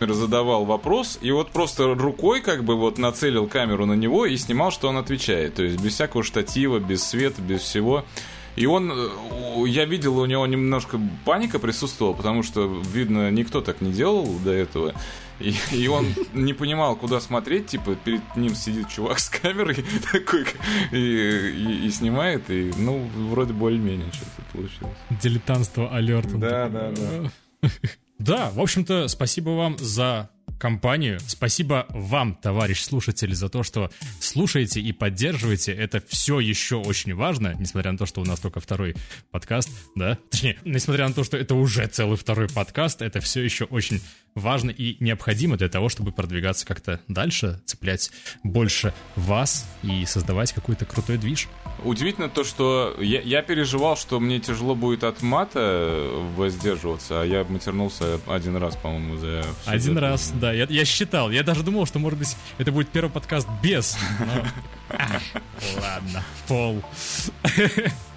задавал 0.00 0.64
вопрос, 0.64 1.18
и 1.20 1.30
вот 1.32 1.50
просто 1.50 1.94
рукой 1.94 2.40
как 2.40 2.64
бы 2.64 2.76
вот 2.76 2.98
нацелил 2.98 3.48
камеру 3.48 3.86
на 3.86 3.94
него 3.94 4.26
и 4.26 4.36
снимал, 4.36 4.70
что 4.70 4.88
он 4.88 4.96
отвечает. 4.96 5.56
То 5.56 5.64
есть 5.64 5.80
без 5.80 5.94
всякого 5.94 6.22
штатива, 6.22 6.78
без 6.78 7.02
света, 7.04 7.42
без 7.42 7.62
всего. 7.62 8.04
И 8.56 8.66
он, 8.66 8.90
э, 8.92 9.08
я 9.68 9.84
видел, 9.84 10.18
у 10.18 10.26
него 10.26 10.46
немножко 10.46 11.00
паника 11.24 11.58
присутствовала, 11.58 12.12
потому 12.12 12.42
что, 12.42 12.66
видно, 12.92 13.30
никто 13.30 13.60
так 13.60 13.80
не 13.80 13.92
делал 13.92 14.26
до 14.44 14.52
этого. 14.52 14.94
И, 15.40 15.54
и 15.72 15.88
он 15.88 16.06
не 16.32 16.52
понимал, 16.52 16.96
куда 16.96 17.20
смотреть, 17.20 17.66
типа, 17.66 17.94
перед 17.94 18.36
ним 18.36 18.54
сидит 18.54 18.88
чувак 18.88 19.18
с 19.18 19.28
камерой 19.28 19.84
такой, 20.12 20.46
и, 20.92 20.96
и, 20.96 21.86
и 21.86 21.90
снимает, 21.90 22.50
и, 22.50 22.72
ну, 22.76 23.08
вроде 23.30 23.52
более-менее 23.52 24.10
что-то 24.12 24.42
получилось. 24.52 24.98
Дилетантство 25.22 25.94
алерт. 25.94 26.38
Да, 26.38 26.68
да, 26.68 26.92
да. 26.92 27.70
Да, 28.18 28.50
в 28.50 28.60
общем-то, 28.60 29.06
спасибо 29.06 29.50
вам 29.50 29.78
за 29.78 30.30
компанию. 30.58 31.18
Спасибо 31.26 31.86
вам, 31.90 32.34
товарищ 32.34 32.82
слушатель, 32.82 33.34
за 33.34 33.48
то, 33.48 33.62
что 33.62 33.90
слушаете 34.20 34.80
и 34.80 34.92
поддерживаете. 34.92 35.72
Это 35.72 36.02
все 36.06 36.40
еще 36.40 36.76
очень 36.76 37.14
важно, 37.14 37.54
несмотря 37.58 37.92
на 37.92 37.98
то, 37.98 38.06
что 38.06 38.20
у 38.20 38.24
нас 38.24 38.40
только 38.40 38.60
второй 38.60 38.96
подкаст, 39.30 39.70
да? 39.94 40.18
Точнее, 40.30 40.58
несмотря 40.64 41.08
на 41.08 41.14
то, 41.14 41.24
что 41.24 41.36
это 41.36 41.54
уже 41.54 41.86
целый 41.86 42.16
второй 42.16 42.48
подкаст, 42.48 43.02
это 43.02 43.20
все 43.20 43.42
еще 43.42 43.64
очень 43.64 44.00
важно 44.38 44.70
и 44.70 44.96
необходимо 45.00 45.56
для 45.56 45.68
того, 45.68 45.88
чтобы 45.88 46.12
продвигаться 46.12 46.66
как-то 46.66 47.00
дальше, 47.08 47.60
цеплять 47.64 48.10
больше 48.42 48.94
вас 49.16 49.68
и 49.82 50.04
создавать 50.06 50.52
какой-то 50.52 50.84
крутой 50.84 51.18
движ. 51.18 51.48
Удивительно 51.84 52.28
то, 52.28 52.44
что 52.44 52.96
я, 53.00 53.20
я 53.20 53.42
переживал, 53.42 53.96
что 53.96 54.18
мне 54.20 54.40
тяжело 54.40 54.74
будет 54.74 55.04
от 55.04 55.22
мата 55.22 56.10
воздерживаться, 56.36 57.22
а 57.22 57.24
я 57.24 57.44
матернулся 57.44 58.20
один 58.26 58.56
раз, 58.56 58.76
по-моему, 58.76 59.16
за... 59.16 59.44
Один 59.66 59.92
это. 59.92 60.00
раз, 60.00 60.32
да. 60.34 60.52
Я, 60.52 60.66
я 60.68 60.84
считал. 60.84 61.30
Я 61.30 61.42
даже 61.42 61.62
думал, 61.62 61.86
что, 61.86 61.98
может 61.98 62.18
быть, 62.18 62.36
это 62.58 62.72
будет 62.72 62.88
первый 62.88 63.10
подкаст 63.10 63.48
без. 63.62 63.96
Ладно, 65.80 66.24
пол 66.46 66.82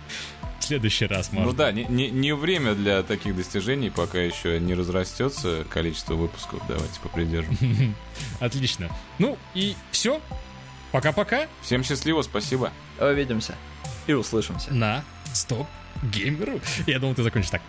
следующий 0.64 1.06
раз, 1.06 1.32
может. 1.32 1.52
Ну 1.52 1.58
да, 1.58 1.72
не, 1.72 1.86
не, 1.86 2.10
не 2.10 2.34
время 2.34 2.74
для 2.74 3.04
таких 3.04 3.36
достижений, 3.36 3.90
пока 3.90 4.20
еще 4.20 4.60
не 4.60 4.74
разрастется 4.74 5.66
количество 5.70 6.16
выпусков. 6.16 6.62
Давайте 6.68 7.00
попридержим. 7.02 7.96
Отлично. 8.40 8.90
Ну 9.20 9.38
и 9.54 9.76
все. 9.92 10.22
Пока-пока. 10.92 11.48
Всем 11.62 11.84
счастливо, 11.84 12.22
спасибо. 12.22 12.72
Увидимся 13.00 13.56
и 14.08 14.14
услышимся. 14.14 14.74
На 14.74 15.04
Стоп 15.34 15.68
Геймеру. 16.04 16.60
Я 16.88 17.00
думал, 17.00 17.16
ты 17.16 17.24
закончишь 17.24 17.52
так. 17.52 17.62